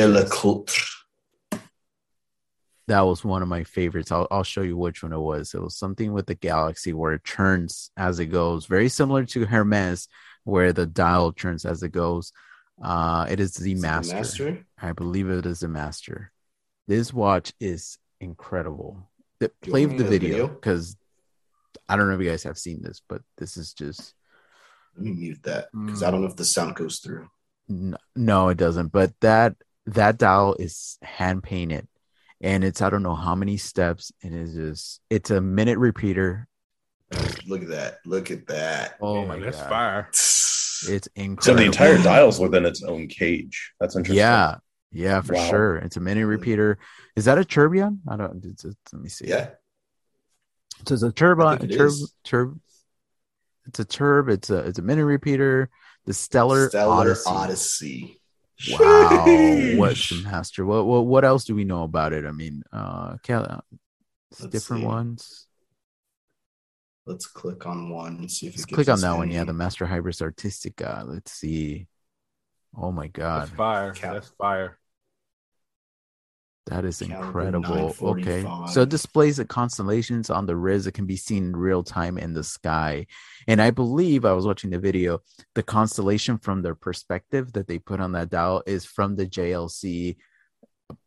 That 2.90 3.02
was 3.06 3.24
one 3.24 3.42
of 3.42 3.48
my 3.48 3.62
favorites 3.62 4.10
I'll, 4.10 4.26
I'll 4.32 4.42
show 4.42 4.62
you 4.62 4.76
which 4.76 5.02
one 5.04 5.12
it 5.12 5.18
was 5.18 5.54
it 5.54 5.62
was 5.62 5.76
something 5.76 6.12
with 6.12 6.26
the 6.26 6.34
galaxy 6.34 6.92
where 6.92 7.12
it 7.12 7.24
turns 7.24 7.90
as 7.96 8.18
it 8.18 8.26
goes 8.26 8.66
very 8.66 8.88
similar 8.88 9.24
to 9.26 9.46
hermes 9.46 10.08
where 10.44 10.72
the 10.72 10.86
dial 10.86 11.30
turns 11.32 11.64
as 11.64 11.82
it 11.84 11.92
goes 11.92 12.32
uh 12.82 13.26
it 13.30 13.38
is 13.38 13.54
the 13.54 13.72
it 13.72 13.74
the 13.76 13.80
master. 13.80 14.14
master? 14.16 14.66
i 14.82 14.90
believe 14.92 15.28
it 15.30 15.46
is 15.46 15.60
the 15.60 15.68
master 15.68 16.32
this 16.88 17.12
watch 17.12 17.52
is 17.60 17.98
incredible 18.20 19.08
The- 19.38 19.52
play 19.62 19.84
the 19.86 20.04
video 20.16 20.48
because 20.48 20.96
i 21.88 21.94
don't 21.96 22.08
know 22.08 22.14
if 22.18 22.20
you 22.24 22.30
guys 22.30 22.42
have 22.42 22.58
seen 22.58 22.82
this 22.82 23.00
but 23.08 23.22
this 23.38 23.56
is 23.56 23.72
just 23.72 24.14
Let 24.96 25.04
me 25.04 25.12
mute 25.12 25.42
that 25.44 25.68
because 25.72 26.02
Mm. 26.02 26.06
I 26.06 26.10
don't 26.10 26.22
know 26.22 26.28
if 26.32 26.36
the 26.42 26.44
sound 26.56 26.74
goes 26.74 26.98
through. 26.98 27.28
N- 27.68 27.96
No, 28.16 28.48
it 28.52 28.58
doesn't. 28.58 28.88
But 28.90 29.10
that 29.20 29.54
that 29.86 30.18
dial 30.18 30.56
is 30.58 30.98
hand 31.02 31.42
painted, 31.44 31.86
and 32.40 32.64
it's 32.64 32.80
I 32.82 32.90
don't 32.90 33.02
know 33.02 33.14
how 33.14 33.34
many 33.34 33.56
steps, 33.56 34.12
and 34.22 34.34
it's 34.34 34.54
just 34.54 35.00
it's 35.10 35.30
a 35.30 35.40
minute 35.40 35.78
repeater. 35.78 36.46
Look 37.46 37.62
at 37.62 37.68
that. 37.68 37.98
Look 38.06 38.30
at 38.30 38.46
that. 38.46 38.96
Oh 39.00 39.22
Yeah, 39.22 39.28
my 39.28 39.38
that's 39.38 39.56
god, 39.58 39.68
fire. 39.68 40.08
it's 40.12 41.08
incredible. 41.16 41.42
So 41.42 41.54
the 41.54 41.64
entire 41.64 41.98
dial's 41.98 42.38
within 42.38 42.64
its 42.64 42.82
own 42.82 43.08
cage. 43.08 43.72
That's 43.80 43.96
interesting. 43.96 44.18
yeah, 44.18 44.56
yeah, 44.92 45.20
for 45.20 45.34
Wow. 45.34 45.48
sure. 45.50 45.76
It's 45.78 45.96
a 45.96 46.00
minute 46.00 46.26
repeater. 46.26 46.78
Is 47.16 47.24
that 47.24 47.38
a 47.38 47.44
tourbillon? 47.44 48.00
I 48.08 48.16
don't. 48.16 48.44
It's, 48.44 48.64
it's, 48.64 48.76
let 48.92 49.02
me 49.02 49.08
see. 49.08 49.26
Yeah. 49.28 49.50
So 50.86 50.94
it's 50.94 51.02
a 51.02 51.12
turbine. 51.12 51.58
think 51.58 51.72
it 51.72 51.76
Turb, 51.76 51.92
turb. 52.24 52.60
It's 53.66 53.78
a 53.80 53.84
turb. 53.84 54.28
It's 54.28 54.50
a 54.50 54.58
it's 54.58 54.78
a 54.78 54.82
minute 54.82 55.04
repeater. 55.04 55.68
The 56.06 56.14
Stellar, 56.14 56.68
Stellar 56.70 56.92
Odyssey. 56.92 57.30
Odyssey. 57.30 58.19
Wow, 58.68 59.24
Sheesh. 59.26 59.78
what's 59.78 60.08
the 60.10 60.22
master? 60.22 60.66
What, 60.66 60.86
what 60.86 61.06
what 61.06 61.24
else 61.24 61.44
do 61.44 61.54
we 61.54 61.64
know 61.64 61.84
about 61.84 62.12
it? 62.12 62.26
I 62.26 62.32
mean, 62.32 62.62
uh, 62.72 63.16
Cal- 63.22 63.64
it's 64.30 64.46
different 64.46 64.82
see. 64.82 64.86
ones. 64.86 65.46
Let's 67.06 67.26
click 67.26 67.66
on 67.66 67.90
one 67.90 68.16
and 68.18 68.30
see 68.30 68.46
if 68.46 68.54
Let's 68.54 68.64
it 68.64 68.74
click 68.74 68.88
on 68.88 68.94
us 68.94 69.00
that 69.02 69.16
one. 69.16 69.30
Yeah, 69.30 69.44
the 69.44 69.52
Master 69.52 69.86
Hybris 69.86 70.20
Artistica. 70.20 71.04
Let's 71.06 71.32
see. 71.32 71.86
Oh 72.76 72.92
my 72.92 73.08
god, 73.08 73.48
That's 73.48 73.56
fire. 73.56 73.92
Cal- 73.92 74.14
That's 74.14 74.28
fire. 74.28 74.78
That 76.66 76.84
is 76.84 77.02
incredible. 77.02 77.94
Okay, 78.00 78.44
so 78.72 78.82
it 78.82 78.88
displays 78.90 79.38
the 79.38 79.44
constellations 79.44 80.30
on 80.30 80.46
the 80.46 80.54
Riz 80.56 80.84
that 80.84 80.92
can 80.92 81.06
be 81.06 81.16
seen 81.16 81.44
in 81.44 81.56
real 81.56 81.82
time 81.82 82.16
in 82.18 82.32
the 82.34 82.44
sky. 82.44 83.06
And 83.48 83.60
I 83.60 83.70
believe 83.70 84.24
I 84.24 84.32
was 84.32 84.46
watching 84.46 84.70
the 84.70 84.78
video. 84.78 85.20
The 85.54 85.62
constellation 85.62 86.38
from 86.38 86.62
their 86.62 86.74
perspective 86.76 87.52
that 87.54 87.66
they 87.66 87.78
put 87.78 88.00
on 88.00 88.12
that 88.12 88.30
dial 88.30 88.62
is 88.66 88.84
from 88.84 89.16
the 89.16 89.26
JLC 89.26 90.16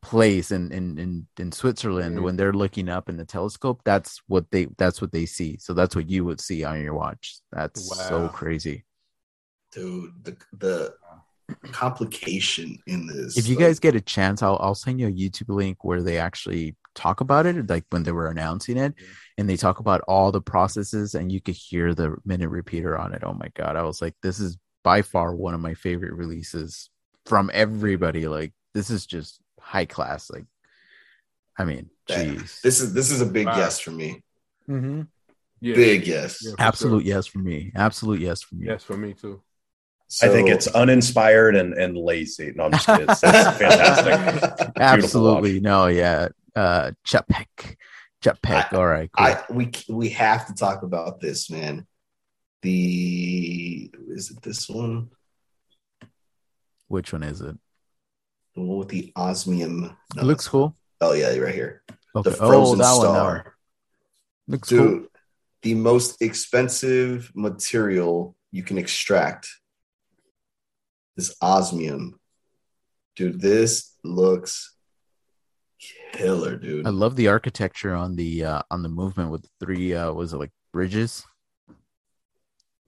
place 0.01 0.51
in 0.51 0.71
in 0.71 0.97
in, 0.97 1.27
in 1.37 1.51
Switzerland 1.51 2.17
Mm. 2.17 2.23
when 2.23 2.35
they're 2.37 2.53
looking 2.53 2.89
up 2.89 3.09
in 3.09 3.17
the 3.17 3.25
telescope. 3.25 3.81
That's 3.85 4.21
what 4.27 4.49
they 4.51 4.67
that's 4.77 5.01
what 5.01 5.11
they 5.11 5.25
see. 5.25 5.57
So 5.59 5.73
that's 5.73 5.95
what 5.95 6.09
you 6.09 6.25
would 6.25 6.41
see 6.41 6.63
on 6.63 6.81
your 6.81 6.93
watch. 6.95 7.37
That's 7.51 7.95
so 8.07 8.27
crazy. 8.29 8.85
dude, 9.73 10.11
the 10.23 10.37
the 10.57 10.93
complication 11.71 12.77
in 12.87 13.07
this. 13.07 13.37
if 13.37 13.47
you 13.47 13.55
like, 13.55 13.65
guys 13.65 13.79
get 13.79 13.95
a 13.95 14.01
chance 14.01 14.41
i'll 14.41 14.57
i'll 14.61 14.75
send 14.75 14.99
you 14.99 15.07
a 15.07 15.11
youtube 15.11 15.49
link 15.49 15.83
where 15.83 16.01
they 16.01 16.17
actually 16.17 16.75
talk 16.95 17.21
about 17.21 17.45
it 17.45 17.67
like 17.69 17.85
when 17.89 18.03
they 18.03 18.11
were 18.11 18.27
announcing 18.27 18.77
it 18.77 18.93
and 19.37 19.49
they 19.49 19.57
talk 19.57 19.79
about 19.79 20.01
all 20.07 20.31
the 20.31 20.41
processes 20.41 21.15
and 21.15 21.31
you 21.31 21.41
could 21.41 21.55
hear 21.55 21.93
the 21.95 22.15
minute 22.23 22.49
repeater 22.49 22.97
on 22.97 23.13
it 23.13 23.23
oh 23.25 23.33
my 23.33 23.49
god 23.55 23.75
i 23.75 23.81
was 23.83 24.01
like 24.01 24.13
this 24.21 24.39
is 24.39 24.57
by 24.83 25.01
far 25.01 25.35
one 25.35 25.53
of 25.53 25.59
my 25.59 25.73
favorite 25.73 26.13
releases 26.13 26.89
from 27.25 27.49
everybody 27.53 28.27
like 28.27 28.53
this 28.73 28.89
is 28.89 29.05
just 29.05 29.39
high 29.59 29.85
class 29.85 30.29
like 30.29 30.45
i 31.57 31.63
mean 31.65 31.89
jeez 32.07 32.61
this 32.61 32.79
is 32.81 32.93
this 32.93 33.09
is 33.11 33.21
a 33.21 33.25
big 33.25 33.47
Wow. 33.47 33.57
yes 33.57 33.79
for 33.79 33.91
me. 33.91 34.21
mm-hmm. 34.69 35.01
Yeah. 35.61 35.75
Big 35.75 36.05
yes. 36.05 36.39
Yeah, 36.45 36.55
absolute 36.59 37.05
sure. 37.05 37.15
yes 37.15 37.25
for 37.25 37.39
me 37.39 37.71
absolute 37.73 38.19
yes 38.19 38.41
for 38.41 38.55
me 38.55 38.67
Yes, 38.67 38.83
for 38.83 38.97
me 38.97 39.13
too. 39.13 39.41
I 40.21 40.27
think 40.29 40.49
it's 40.49 40.67
uninspired 40.67 41.55
and, 41.55 41.73
and 41.73 41.97
lazy. 41.97 42.51
No, 42.55 42.65
I'm 42.65 42.71
just 42.71 42.85
kidding. 42.85 43.09
It's, 43.09 43.23
it's 43.23 43.57
fantastic. 43.57 44.69
absolutely 44.77 45.59
no 45.59 45.87
yeah 45.87 46.27
uh 46.55 46.91
Czapek 47.05 47.77
Czapek 48.23 48.73
I- 48.73 48.75
all 48.77 48.85
right 48.85 49.09
cool. 49.11 49.25
I 49.25 49.43
we 49.49 49.71
we 49.89 50.09
have 50.09 50.45
to 50.47 50.53
talk 50.53 50.83
about 50.83 51.19
this, 51.19 51.49
man. 51.49 51.87
The 52.61 53.91
is 54.09 54.31
it 54.31 54.41
this 54.41 54.69
one? 54.69 55.09
which 56.87 57.11
one 57.11 57.23
is 57.23 57.41
it 57.41 57.57
The 58.55 58.61
one 58.61 58.77
with 58.77 58.89
the 58.89 59.11
osmium. 59.15 59.97
It 60.15 60.23
looks 60.23 60.47
cool. 60.47 60.75
Oh 61.01 61.13
yeah, 61.13 61.35
right 61.37 61.55
here. 61.55 61.81
Okay. 62.15 62.29
The 62.29 62.35
frozen 62.35 62.75
oh, 62.79 62.83
that 62.83 62.93
star. 62.93 63.33
That 63.33 63.43
one. 63.45 63.53
Looks 64.47 64.69
Dude, 64.69 64.79
cool. 64.79 65.07
the 65.63 65.73
most 65.73 66.21
expensive 66.21 67.31
material 67.33 68.35
you 68.51 68.61
can 68.63 68.77
extract 68.77 69.49
is 71.17 71.35
osmium. 71.41 72.19
Dude, 73.15 73.39
this 73.39 73.95
looks 74.03 74.75
killer, 76.13 76.55
dude. 76.57 76.87
I 76.87 76.89
love 76.89 77.15
the 77.15 77.27
architecture 77.27 77.93
on 77.93 78.15
the 78.15 78.45
uh 78.45 78.61
on 78.71 78.83
the 78.83 78.89
movement 78.89 79.29
with 79.31 79.43
the 79.43 79.49
three 79.59 79.93
uh 79.93 80.11
was 80.11 80.33
it 80.33 80.37
like 80.37 80.51
bridges? 80.71 81.25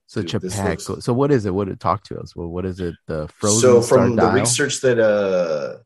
Such 0.08 0.32
Dude, 0.32 0.44
a 0.44 0.50
pack. 0.50 0.88
looks- 0.88 1.04
So 1.04 1.12
what 1.12 1.32
is 1.32 1.46
it? 1.46 1.54
What 1.54 1.68
it 1.68 1.80
talk 1.80 2.04
to 2.04 2.18
us? 2.20 2.36
Well, 2.36 2.48
what 2.48 2.64
is 2.64 2.78
it? 2.80 2.94
The 3.06 3.28
frozen 3.28 3.60
so 3.60 3.80
from 3.82 4.16
the 4.16 4.28
research 4.30 4.80
that 4.80 4.98
uh 4.98 5.78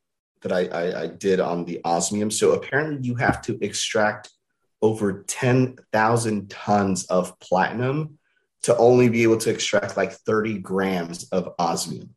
that 0.42 0.52
I, 0.52 0.66
I 0.68 1.02
I 1.02 1.06
did 1.06 1.38
on 1.40 1.64
the 1.64 1.80
osmium, 1.84 2.30
so 2.30 2.52
apparently 2.52 3.06
you 3.06 3.14
have 3.16 3.42
to 3.42 3.58
extract 3.62 4.30
over 4.82 5.22
ten 5.24 5.76
thousand 5.92 6.48
tons 6.48 7.04
of 7.06 7.38
platinum 7.40 8.18
to 8.62 8.76
only 8.76 9.08
be 9.10 9.22
able 9.22 9.36
to 9.38 9.50
extract 9.50 9.96
like 9.98 10.12
thirty 10.12 10.58
grams 10.58 11.28
of 11.30 11.54
osmium. 11.58 12.14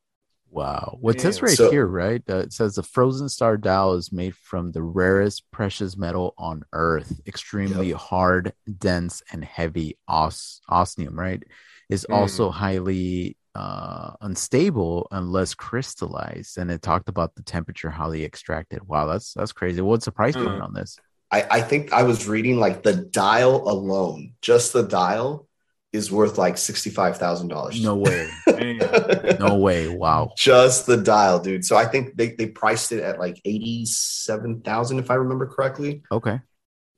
Wow. 0.54 0.98
What 1.02 1.20
says 1.20 1.42
right 1.42 1.58
So- 1.58 1.72
here, 1.72 1.86
right? 1.88 2.22
Uh, 2.30 2.38
it 2.38 2.54
says 2.54 2.76
the 2.76 2.84
frozen 2.84 3.28
star 3.28 3.58
dial 3.58 3.94
is 3.94 4.12
made 4.12 4.36
from 4.36 4.72
the 4.72 4.84
rarest 4.84 5.50
precious 5.52 5.98
metal 5.98 6.34
on 6.38 6.64
earth, 6.74 7.20
extremely 7.26 7.92
hard, 7.92 8.54
dense, 8.78 9.24
and 9.32 9.44
heavy 9.44 9.98
os- 10.08 10.62
osmium, 10.70 11.18
right? 11.18 11.42
Is 11.90 12.06
Mm. 12.10 12.16
also 12.16 12.50
highly 12.52 13.38
uh, 13.56 14.14
unstable 14.22 15.08
unless 15.12 15.54
crystallized. 15.54 16.58
And 16.58 16.72
it 16.72 16.82
talked 16.82 17.08
about 17.08 17.36
the 17.36 17.44
temperature, 17.44 17.92
how 17.92 18.10
they 18.10 18.24
extracted. 18.24 18.88
Wow, 18.88 19.06
that's 19.06 19.32
that's 19.36 19.52
crazy. 19.52 19.80
What's 19.80 20.06
the 20.06 20.12
price 20.12 20.36
Mm. 20.36 20.46
point 20.48 20.62
on 20.62 20.74
this? 20.74 20.98
I, 21.32 21.46
I 21.52 21.62
think 21.62 21.94
I 21.94 22.02
was 22.02 22.28
reading 22.28 22.58
like 22.60 22.82
the 22.82 22.94
dial 22.96 23.70
alone, 23.70 24.34
just 24.42 24.74
the 24.74 24.82
dial 24.82 25.48
is 25.94 26.12
worth 26.12 26.38
like 26.38 26.58
sixty 26.58 26.90
five 26.90 27.18
thousand 27.18 27.48
dollars. 27.50 27.82
No 27.82 27.96
way. 27.96 28.30
No 29.40 29.56
way. 29.58 29.88
Wow. 29.90 30.32
just 30.38 30.86
the 30.86 30.98
dial, 30.98 31.40
dude. 31.40 31.66
So 31.66 31.76
I 31.76 31.86
think 31.86 32.16
they, 32.16 32.30
they 32.32 32.48
priced 32.48 32.92
it 32.92 33.02
at 33.04 33.20
like 33.20 33.40
eighty 33.46 33.86
seven 33.86 34.62
thousand, 34.62 35.00
if 35.00 35.12
I 35.12 35.16
remember 35.16 35.46
correctly. 35.48 36.02
Okay. 36.12 36.40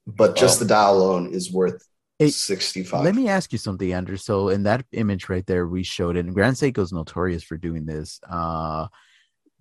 But 0.08 0.36
just 0.36 0.60
Wow. 0.60 0.64
the 0.64 0.70
dial 0.70 0.98
alone 0.98 1.34
is 1.34 1.52
worth 1.52 1.86
Hey, 2.20 2.30
sixty 2.30 2.84
five. 2.84 3.04
Let 3.04 3.16
me 3.16 3.28
ask 3.28 3.52
you 3.52 3.58
something, 3.58 3.92
Andrew. 3.92 4.16
So 4.18 4.50
in 4.50 4.64
that 4.64 4.86
image 4.94 5.28
right 5.28 5.46
there, 5.46 5.68
we 5.68 5.84
showed 5.84 6.16
it, 6.16 6.26
and 6.26 6.34
Grand 6.34 6.56
Seiko's 6.56 6.94
notorious 6.94 7.44
for 7.44 7.58
doing 7.58 7.86
this. 7.86 8.20
Uh 8.30 8.88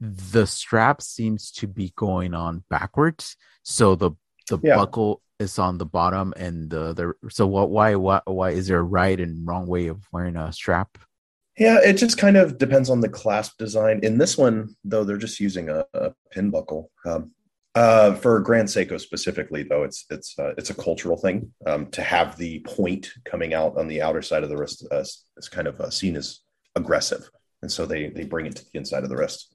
the 0.01 0.47
strap 0.47 1.01
seems 1.01 1.51
to 1.53 1.67
be 1.67 1.93
going 1.97 2.35
on 2.35 2.63
backwards. 2.71 3.37
So 3.63 3.95
the 3.95 4.13
the 4.49 4.59
Yeah. 4.63 4.77
buckle 4.77 5.23
is 5.41 5.59
on 5.59 5.79
the 5.79 5.87
bottom 5.87 6.33
and 6.37 6.71
the 6.71 6.93
the 6.93 7.31
so 7.31 7.47
what 7.47 7.71
why 7.71 7.95
why 7.95 8.21
why 8.27 8.51
is 8.51 8.69
there 8.69 8.79
a 8.79 8.83
right 8.83 9.19
and 9.19 9.47
wrong 9.47 9.67
way 9.67 9.89
of 9.89 10.07
wearing 10.13 10.37
a 10.37 10.53
strap? 10.53 10.99
Yeah, 11.59 11.79
it 11.85 11.95
just 11.95 12.19
kind 12.19 12.37
of 12.37 12.59
depends 12.59 12.91
on 12.91 13.01
the 13.01 13.09
clasp 13.09 13.59
design. 13.59 14.01
In 14.03 14.19
this 14.19 14.37
one, 14.37 14.75
though, 14.85 15.05
they're 15.05 15.17
just 15.17 15.39
using 15.39 15.69
a, 15.69 15.85
a 15.95 16.13
pin 16.33 16.51
buckle. 16.51 16.91
Um, 17.07 17.31
uh, 17.77 18.15
for 18.15 18.41
Grand 18.41 18.69
Seiko 18.69 19.01
specifically, 19.01 19.63
though, 19.63 19.83
it's 19.83 20.05
it's 20.11 20.39
uh, 20.39 20.55
it's 20.57 20.71
a 20.71 20.75
cultural 20.75 21.17
thing 21.17 21.53
um, 21.67 21.87
to 21.91 22.03
have 22.03 22.37
the 22.37 22.61
point 22.61 23.13
coming 23.25 23.55
out 23.55 23.77
on 23.77 23.89
the 23.89 24.03
outer 24.03 24.23
side 24.23 24.43
of 24.43 24.49
the 24.49 24.57
wrist 24.57 24.87
uh, 24.93 24.99
is 24.99 25.49
kind 25.51 25.67
of 25.67 25.81
uh, 25.81 25.91
seen 25.91 26.17
as 26.17 26.41
aggressive, 26.77 27.29
and 27.63 27.71
so 27.71 27.85
they 27.87 28.09
they 28.09 28.25
bring 28.25 28.47
it 28.47 28.57
to 28.57 28.65
the 28.65 28.79
inside 28.79 29.03
of 29.03 29.09
the 29.09 29.17
wrist. 29.17 29.54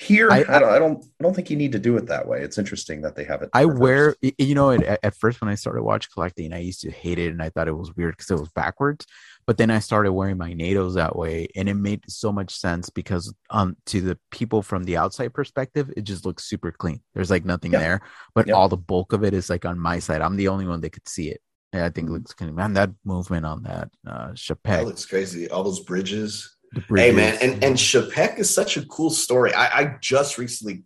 Here, 0.00 0.30
I- 0.30 0.44
I, 0.48 0.58
don't, 0.58 0.68
I 0.70 0.78
don't 0.78 1.04
I 1.20 1.22
don't 1.24 1.34
think 1.34 1.50
you 1.50 1.56
need 1.58 1.72
to 1.72 1.78
do 1.78 1.96
it 1.98 2.06
that 2.06 2.26
way. 2.26 2.40
It's 2.40 2.56
interesting 2.56 3.02
that 3.02 3.16
they 3.16 3.24
have 3.24 3.42
it. 3.42 3.50
I 3.52 3.62
reversed. 3.62 3.80
wear, 3.80 4.16
y- 4.22 4.32
you 4.38 4.54
know, 4.54 4.70
at, 4.70 4.98
at 5.04 5.14
first 5.14 5.40
when 5.42 5.50
I 5.50 5.54
started 5.56 5.82
watch 5.82 6.10
collecting, 6.10 6.54
I 6.54 6.58
used 6.60 6.80
to 6.82 6.90
hate 6.90 7.18
it 7.18 7.30
and 7.32 7.42
I 7.42 7.50
thought 7.50 7.68
it 7.68 7.76
was 7.76 7.94
weird 7.94 8.16
because 8.16 8.30
it 8.30 8.40
was 8.40 8.48
backwards. 8.48 9.06
But 9.46 9.58
then 9.58 9.70
I 9.70 9.78
started 9.80 10.12
wearing 10.12 10.38
my 10.38 10.52
NATOs 10.54 10.94
that 10.94 11.16
way, 11.16 11.48
and 11.56 11.68
it 11.68 11.74
made 11.74 12.02
so 12.08 12.30
much 12.32 12.54
sense 12.54 12.88
because, 12.88 13.34
um, 13.50 13.76
to 13.86 14.00
the 14.00 14.18
people 14.30 14.62
from 14.62 14.84
the 14.84 14.96
outside 14.96 15.34
perspective, 15.34 15.90
it 15.96 16.02
just 16.02 16.24
looks 16.24 16.44
super 16.44 16.70
clean. 16.72 17.00
There's 17.14 17.30
like 17.30 17.44
nothing 17.44 17.72
Yeah. 17.72 17.80
there, 17.80 18.00
but 18.34 18.46
Yep. 18.46 18.56
all 18.56 18.68
the 18.68 18.76
bulk 18.76 19.12
of 19.12 19.22
it 19.24 19.34
is 19.34 19.50
like 19.50 19.64
on 19.66 19.78
my 19.78 19.98
side. 19.98 20.22
I'm 20.22 20.36
the 20.36 20.48
only 20.48 20.66
one 20.66 20.80
that 20.82 20.90
could 20.92 21.08
see 21.08 21.28
it. 21.30 21.40
And 21.72 21.82
I 21.82 21.90
think 21.90 22.06
Mm-hmm. 22.06 22.14
it 22.16 22.18
looks 22.20 22.34
kind 22.34 22.48
of 22.48 22.54
man 22.56 22.72
that 22.74 22.90
movement 23.04 23.44
on 23.46 23.62
that 23.64 23.90
uh 24.06 24.32
that 24.64 24.84
looks 24.86 25.04
crazy. 25.06 25.48
All 25.50 25.62
those 25.62 25.80
bridges. 25.80 26.56
The 26.72 26.84
Hey 26.96 27.10
man, 27.10 27.36
and 27.42 27.64
and 27.64 27.76
Czapek 27.76 28.38
is 28.38 28.52
such 28.52 28.76
a 28.76 28.86
cool 28.86 29.10
story. 29.10 29.52
I, 29.52 29.80
I 29.80 29.96
just 30.00 30.38
recently 30.38 30.84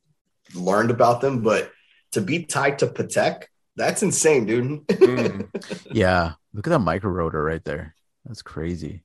learned 0.55 0.90
about 0.90 1.20
them, 1.20 1.43
but 1.43 1.70
to 2.12 2.20
be 2.20 2.44
tied 2.44 2.78
to 2.78 2.86
Patek, 2.86 3.44
that's 3.77 4.02
insane, 4.02 4.47
dude. 4.47 4.86
Mm. 4.86 5.86
yeah, 5.93 6.32
look 6.55 6.66
at 6.66 6.70
that 6.70 6.78
micro 6.78 7.11
rotor 7.11 7.43
right 7.43 7.62
there. 7.65 7.94
That's 8.24 8.40
crazy. 8.40 9.05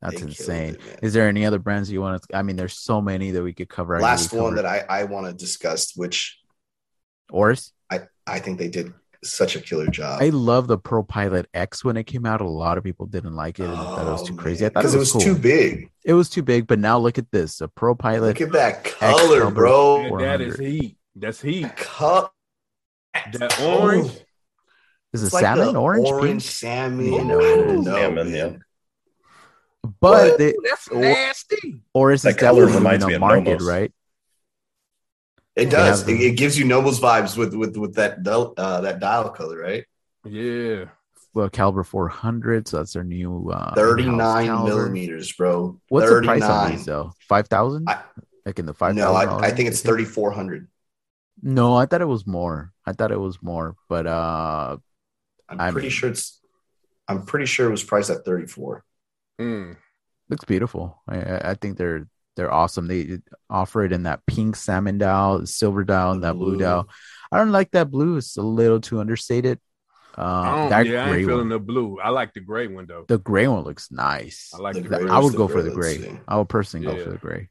That's 0.00 0.20
They 0.20 0.26
insane. 0.28 0.74
it, 0.74 0.86
man. 0.86 0.98
Is 1.02 1.14
there 1.14 1.28
any 1.28 1.46
other 1.46 1.58
brands 1.58 1.90
you 1.90 2.00
want 2.00 2.22
to? 2.22 2.36
I 2.36 2.42
mean, 2.42 2.56
there's 2.56 2.78
so 2.78 3.00
many 3.00 3.30
that 3.32 3.42
we 3.42 3.52
could 3.52 3.68
cover. 3.68 3.98
Last 3.98 4.32
we 4.32 4.38
one 4.38 4.50
covered 4.54 4.64
that 4.64 4.86
I, 4.90 5.00
I 5.00 5.04
want 5.04 5.26
to 5.26 5.32
discuss, 5.32 5.96
which 5.96 6.38
Oris. 7.30 7.72
I, 7.90 8.02
I 8.26 8.38
think 8.38 8.58
they 8.58 8.68
did 8.68 8.92
such 9.24 9.56
a 9.56 9.60
killer 9.60 9.86
job. 9.86 10.20
I 10.22 10.28
love 10.30 10.66
the 10.66 10.78
Pro 10.78 11.02
Pilot 11.02 11.46
X 11.54 11.84
when 11.84 11.96
it 11.96 12.04
came 12.04 12.26
out. 12.26 12.40
A 12.40 12.44
lot 12.48 12.78
of 12.78 12.84
people 12.84 13.06
didn't 13.06 13.34
like 13.34 13.58
it 13.60 13.64
and 13.64 13.74
thought 13.74 14.06
it 14.06 14.10
was 14.10 14.22
too 14.22 14.34
oh, 14.34 14.42
crazy. 14.42 14.66
I 14.66 14.68
thought 14.68 14.84
it 14.84 14.92
because 14.92 14.96
was, 14.96 15.14
Oh, 15.14 15.18
it 15.18 15.18
was 15.18 15.24
cool. 15.24 15.34
too 15.34 15.40
big. 15.40 15.90
It 16.04 16.14
was 16.14 16.28
too 16.30 16.42
big, 16.42 16.66
but 16.66 16.78
now 16.78 16.98
look 16.98 17.18
at 17.18 17.30
this: 17.30 17.60
a 17.60 17.68
Pro 17.68 17.94
Pilot. 17.94 18.26
Look 18.28 18.40
at 18.40 18.52
that 18.52 18.84
color, 18.84 19.50
bro. 19.50 20.18
Yeah, 20.20 20.26
that 20.36 20.40
is 20.40 20.56
400. 20.56 20.60
heat. 20.82 20.96
That's 21.16 21.40
heat. 21.40 21.76
Cut. 21.76 22.32
That 23.32 23.56
oh. 23.60 23.80
orange. 23.82 24.10
Is 25.12 25.22
it 25.22 25.26
It's 25.26 25.38
salmon, 25.38 25.74
the 25.74 25.80
orange, 25.80 26.06
orange 26.08 26.30
pink? 26.30 26.42
salmon. 26.42 27.06
You 27.06 27.20
I 27.20 27.22
know 27.22 27.40
don't 27.40 27.84
know, 27.84 27.94
Salmon, 27.94 28.32
man. 28.32 28.52
yeah. 28.52 28.58
But 30.00 30.30
What? 30.30 30.38
they, 30.38 30.50
Ooh, 30.50 30.62
that's 30.64 30.88
Or- 30.88 31.00
nasty. 31.00 31.80
Oris 31.92 32.22
That 32.22 32.30
is 32.30 32.36
color 32.36 32.66
definitely 32.66 32.76
reminds 32.78 33.04
moving 33.04 33.08
me 33.08 33.14
on 33.14 33.22
of 33.38 33.44
market, 33.44 33.50
Nomos. 33.60 33.68
right? 33.68 33.92
It 35.56 35.70
does. 35.70 36.06
It, 36.08 36.20
it 36.20 36.36
gives 36.36 36.58
you 36.58 36.64
Nomos 36.64 36.98
vibes 37.00 37.36
with 37.36 37.54
with 37.54 37.76
with 37.76 37.94
that 37.94 38.22
dial- 38.22 38.54
uh, 38.56 38.80
that 38.82 38.98
dial 39.00 39.30
color, 39.30 39.58
right? 39.58 39.84
Yeah. 40.24 40.86
Well, 41.32 41.48
caliber 41.48 41.82
400, 41.82 42.68
so 42.68 42.76
that's 42.78 42.92
their 42.92 43.02
new 43.04 43.50
uh, 43.50 43.74
Thirty 43.74 44.04
in-house 44.04 44.18
nine 44.18 44.46
caliber. 44.46 44.68
millimeters, 44.76 45.32
bro. 45.32 45.80
What's 45.88 46.08
the 46.08 46.22
price 46.22 46.42
on 46.42 46.70
these 46.72 46.84
though? 46.84 47.12
Five 47.28 47.48
thousand? 47.48 47.88
I- 47.88 48.02
Like 48.46 48.58
in 48.58 48.66
the 48.66 48.74
five 48.74 48.94
No. 48.94 49.12
I, 49.14 49.46
I 49.46 49.50
think 49.50 49.68
it's 49.68 49.80
thirty 49.82 50.04
four 50.04 50.30
hundred. 50.32 50.68
No, 51.42 51.74
I 51.74 51.86
thought 51.86 52.02
it 52.02 52.06
was 52.08 52.26
more. 52.26 52.72
I 52.86 52.92
thought 52.92 53.10
it 53.12 53.18
was 53.20 53.42
more, 53.42 53.74
but 53.88 54.06
uh, 54.06 54.76
I'm 55.48 55.60
I 55.60 55.70
pretty 55.72 55.88
sure 55.90 56.10
it's. 56.10 56.40
I'm 57.08 57.26
pretty 57.26 57.46
sure 57.46 57.66
it 57.68 57.70
was 57.70 57.82
priced 57.84 58.10
at 58.10 58.24
thirty 58.24 58.46
four. 58.46 58.84
Mm. 59.40 59.76
looks 60.30 60.44
beautiful. 60.44 61.02
I- 61.08 61.20
I, 61.22 61.50
I 61.50 61.54
think 61.54 61.76
they're 61.78 62.06
they're 62.36 62.52
awesome. 62.52 62.86
They 62.86 63.18
offer 63.48 63.84
it 63.84 63.92
in 63.92 64.04
that 64.04 64.26
pink 64.26 64.56
salmon 64.56 64.98
dial, 64.98 65.46
silver 65.46 65.84
dial, 65.84 66.12
and 66.12 66.24
that 66.24 66.34
blue 66.34 66.56
Blue. 66.56 66.64
dial. 66.64 66.88
I 67.30 67.38
don't 67.38 67.52
like 67.52 67.70
that 67.72 67.90
blue. 67.90 68.16
It's 68.16 68.36
a 68.36 68.42
little 68.42 68.80
too 68.80 69.00
understated. 69.00 69.58
I 70.16 70.22
Uh, 70.22 70.54
don't, 70.56 70.68
that 70.70 70.86
yeah, 70.86 71.04
I 71.06 71.16
ain't 71.16 71.26
feeling 71.26 71.38
one, 71.38 71.48
the 71.48 71.58
blue. 71.58 71.98
I 72.00 72.10
like 72.10 72.32
the 72.34 72.40
gray 72.40 72.68
one 72.68 72.86
though. 72.86 73.04
the 73.08 73.18
gray 73.18 73.48
one 73.48 73.64
looks 73.64 73.90
nice. 73.90 74.52
I 74.54 74.58
like 74.58 74.74
The 74.74 74.82
the, 74.82 74.88
gray 74.88 74.98
gray. 75.00 75.10
I 75.10 75.18
would 75.18 75.34
go 75.34 75.48
for 75.48 75.62
the 75.62 75.70
gray. 75.72 75.98
sick. 75.98 76.20
I 76.28 76.36
would 76.38 76.48
personally 76.48 76.86
go 76.86 77.02
for 77.02 77.10
the 77.10 77.18
gray. 77.18 77.48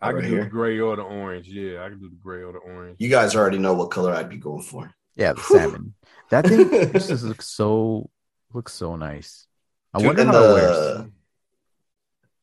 I 0.00 0.08
can 0.08 0.14
Right 0.16 0.24
do 0.24 0.28
here. 0.30 0.44
the 0.44 0.50
gray 0.50 0.80
or 0.80 0.96
the 0.96 1.02
orange. 1.02 1.48
Yeah, 1.48 1.84
I 1.84 1.88
can 1.90 2.00
do 2.00 2.08
the 2.08 2.16
gray 2.16 2.42
or 2.42 2.52
the 2.52 2.58
orange. 2.58 2.96
You 2.98 3.08
guys 3.10 3.36
already 3.36 3.58
know 3.58 3.74
what 3.74 3.90
color 3.90 4.12
I'd 4.12 4.28
be 4.30 4.36
going 4.38 4.62
for. 4.62 4.90
Yeah, 5.16 5.34
the 5.34 5.42
salmon. 5.42 5.94
That 6.30 6.46
thing 6.46 6.68
just 6.92 7.08
just 7.12 7.24
looks 7.24 7.46
so 7.48 8.08
looks 8.52 8.72
so 8.72 8.96
nice. 8.96 9.46
I 9.92 9.98
Dude, 9.98 10.06
wonder 10.06 10.22
and 10.22 10.30
how 10.30 10.42
it 10.44 10.52
wears. 10.54 11.04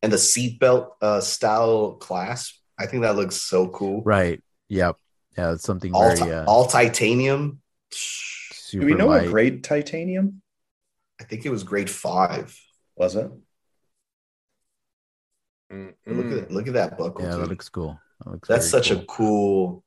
The 0.02 0.06
and 0.06 0.12
the 0.14 0.18
seatbelt 0.18 0.92
uh, 1.02 1.22
style 1.22 1.94
clasp. 1.94 2.56
I 2.80 2.86
think 2.86 3.04
that 3.04 3.16
looks 3.16 3.36
so 3.36 3.68
cool. 3.70 4.02
Right. 4.04 4.42
Yep. 4.70 4.96
Yeah, 5.38 5.54
it's 5.54 5.64
something 5.64 5.94
All, 5.94 6.16
very 6.16 6.18
ti- 6.18 6.32
uh, 6.34 6.46
all 6.46 6.66
titanium. 6.66 7.62
super 7.92 8.82
Do 8.86 8.92
we 8.92 8.98
know 8.98 9.08
light. 9.08 9.24
what 9.24 9.32
grade 9.32 9.64
titanium 9.64 10.42
I 11.20 11.24
think 11.26 11.46
it 11.46 11.50
was 11.50 11.64
grade 11.64 11.90
five. 11.90 12.58
was 12.96 13.16
it? 13.16 13.30
Mm, 15.72 15.94
Look 16.08 16.44
at 16.44 16.52
look 16.52 16.68
at 16.68 16.74
that 16.74 16.98
buckle. 16.98 17.24
Yeah, 17.26 17.36
that 17.36 17.48
looks 17.50 17.70
cool. 17.70 18.00
That 18.24 18.32
looks 18.32 18.48
That's 18.48 18.70
such 18.70 18.90
cool. 18.90 18.98
a 19.00 19.06
cool. 19.06 19.84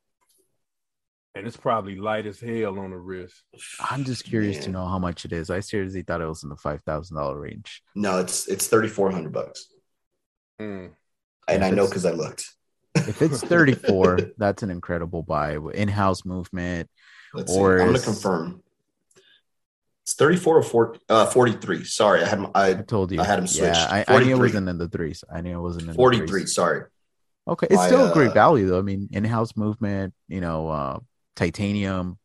And 1.35 1.47
it's 1.47 1.57
probably 1.57 1.97
light 1.97 2.27
as 2.27 2.39
hell 2.41 2.79
on 2.79 2.91
the 2.91 2.99
wrist. 2.99 3.43
I'm 3.81 4.05
just 4.05 4.25
curious 4.25 4.65
to 4.65 4.71
know 4.71 4.87
how 4.87 4.99
much 4.99 5.25
it 5.25 5.33
is. 5.33 5.49
I 5.49 5.61
seriously 5.61 6.03
thought 6.03 6.21
it 6.21 6.27
was 6.27 6.43
in 6.43 6.51
the 6.51 6.57
five 6.57 6.83
thousand 6.83 7.17
dollar 7.17 7.41
range. 7.41 7.83
No, 7.95 8.19
it's 8.19 8.47
it's 8.49 8.69
thirty 8.69 8.89
four 8.89 9.11
hundred 9.11 9.33
bucks, 9.33 9.67
Mm. 10.63 10.91
and 11.49 11.63
If 11.63 11.63
I 11.63 11.71
know 11.71 11.87
because 11.87 12.07
I 12.07 12.13
looked. 12.13 12.51
If 12.95 13.23
it's 13.23 13.43
34, 13.43 14.19
that's 14.39 14.63
an 14.63 14.71
incredible 14.71 15.23
buy. 15.23 15.57
In-house 15.75 16.25
movement. 16.25 16.89
Let's 17.35 17.53
see. 17.53 17.59
Or 17.59 17.81
I'm 17.81 17.87
gonna 17.87 17.99
confirm. 17.99 18.63
It's 20.05 20.15
34 20.15 20.59
or 20.59 20.63
40, 20.63 21.01
uh, 21.09 21.27
43. 21.27 21.85
Sorry, 21.85 22.23
I 22.23 22.27
had 22.27 22.45
I 22.55 22.71
I 22.71 22.75
told 22.75 23.13
you. 23.13 23.21
I 23.21 23.25
had 23.25 23.39
'em 23.39 23.47
switched. 23.47 23.77
Yeah, 23.77 24.05
I, 24.09 24.17
I 24.17 24.23
knew 24.23 24.37
it 24.37 24.39
wasn't 24.39 24.69
in 24.69 24.79
the 24.79 24.89
threes. 24.89 25.23
I 25.33 25.41
knew 25.41 25.57
it 25.57 25.63
wasn't 25.63 25.83
in 25.85 25.89
the 25.91 25.95
43. 25.95 26.47
Sorry. 26.47 26.85
Okay, 27.47 27.67
it's 27.71 27.77
My, 27.77 27.87
still 27.87 28.11
a 28.11 28.13
great 28.13 28.31
uh, 28.31 28.35
value 28.35 28.69
though. 28.69 28.79
I 28.79 28.83
mean, 28.83 29.09
in-house 29.13 29.57
movement, 29.57 30.15
you 30.29 30.41
know, 30.41 30.69
uh, 30.69 30.99
titanium, 31.35 32.19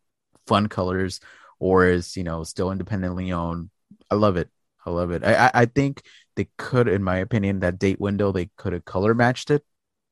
fun 0.48 0.68
colors, 0.68 1.20
or 1.60 1.86
is 1.86 2.18
you 2.18 2.24
know 2.24 2.44
still 2.44 2.72
independently 2.72 3.32
owned. 3.32 3.70
I 4.12 4.16
love 4.16 4.38
it. 4.38 4.50
I 4.86 4.90
love 4.90 5.12
it. 5.12 5.24
I, 5.24 5.52
I 5.54 5.66
think 5.66 6.02
they 6.38 6.50
could, 6.58 6.90
in 6.90 7.04
my 7.04 7.18
opinion, 7.20 7.62
that 7.62 7.80
date 7.80 8.02
window 8.02 8.32
they 8.34 8.52
could 8.58 8.74
have 8.74 8.86
color 8.86 9.16
matched 9.16 9.52
it 9.52 9.66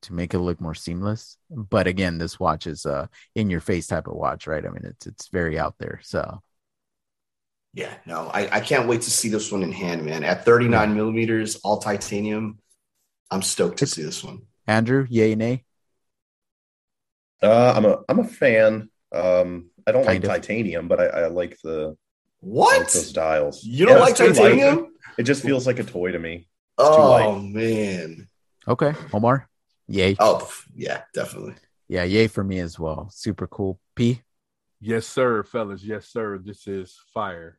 to 0.04 0.14
make 0.14 0.34
it 0.34 0.40
look 0.40 0.60
more 0.60 0.74
seamless. 0.76 1.38
But 1.50 1.88
again, 1.88 2.18
this 2.18 2.40
watch 2.40 2.68
is 2.68 2.86
a 2.86 3.10
in 3.36 3.50
your 3.50 3.60
face 3.62 3.88
type 3.88 4.08
of 4.08 4.16
watch, 4.16 4.46
right? 4.48 4.66
I 4.66 4.70
mean, 4.70 4.84
it's 4.86 5.06
it's 5.08 5.28
very 5.30 5.58
out 5.58 5.76
there. 5.80 6.00
So 6.04 6.42
Yeah, 7.74 7.94
no, 8.06 8.28
I, 8.32 8.56
I 8.56 8.60
can't 8.60 8.88
wait 8.88 9.02
to 9.02 9.10
see 9.10 9.28
this 9.28 9.52
one 9.52 9.62
in 9.62 9.72
hand, 9.72 10.04
man. 10.04 10.24
At 10.24 10.44
39 10.44 10.94
millimeters, 10.94 11.56
all 11.56 11.78
titanium. 11.78 12.58
I'm 13.30 13.42
stoked 13.42 13.78
to 13.80 13.86
see 13.86 14.02
this 14.02 14.24
one. 14.24 14.42
Andrew, 14.68 15.06
yay 15.10 15.34
nay? 15.34 15.64
Uh, 17.42 17.72
I'm 17.76 17.84
a 17.84 17.98
I'm 18.08 18.18
a 18.20 18.24
fan. 18.24 18.90
Um, 19.12 19.70
I 19.86 19.92
don't 19.92 20.04
Kind 20.04 20.24
like 20.24 20.24
of. 20.24 20.36
titanium, 20.40 20.88
but 20.88 21.00
I, 21.00 21.06
I 21.06 21.26
like 21.28 21.58
the 21.62 21.96
like 22.70 22.90
What? 22.92 22.92
those 22.92 23.12
dials. 23.12 23.70
You 23.70 23.86
don't 23.86 23.98
Yeah, 23.98 24.00
like 24.00 24.14
it's 24.14 24.18
too 24.18 24.32
light. 24.32 24.62
titanium? 24.62 24.94
It 25.18 25.24
just 25.24 25.42
feels 25.42 25.66
like 25.66 25.78
a 25.78 25.84
toy 25.84 26.12
to 26.12 26.18
me. 26.18 26.48
Oh 26.78 27.38
man. 27.40 28.28
Okay, 28.68 28.94
Omar, 29.12 29.48
yay. 29.88 30.16
Oh 30.18 30.50
yeah, 30.74 31.02
definitely. 31.14 31.54
Yeah, 31.88 32.04
yay 32.04 32.26
for 32.26 32.42
me 32.44 32.58
as 32.58 32.78
well. 32.78 33.08
Super 33.12 33.46
cool. 33.46 33.78
P. 33.94 34.22
Yes, 34.80 35.06
sir, 35.06 35.42
fellas. 35.42 35.82
Yes, 35.82 36.06
sir. 36.08 36.38
This 36.38 36.66
is 36.66 36.98
fire. 37.14 37.58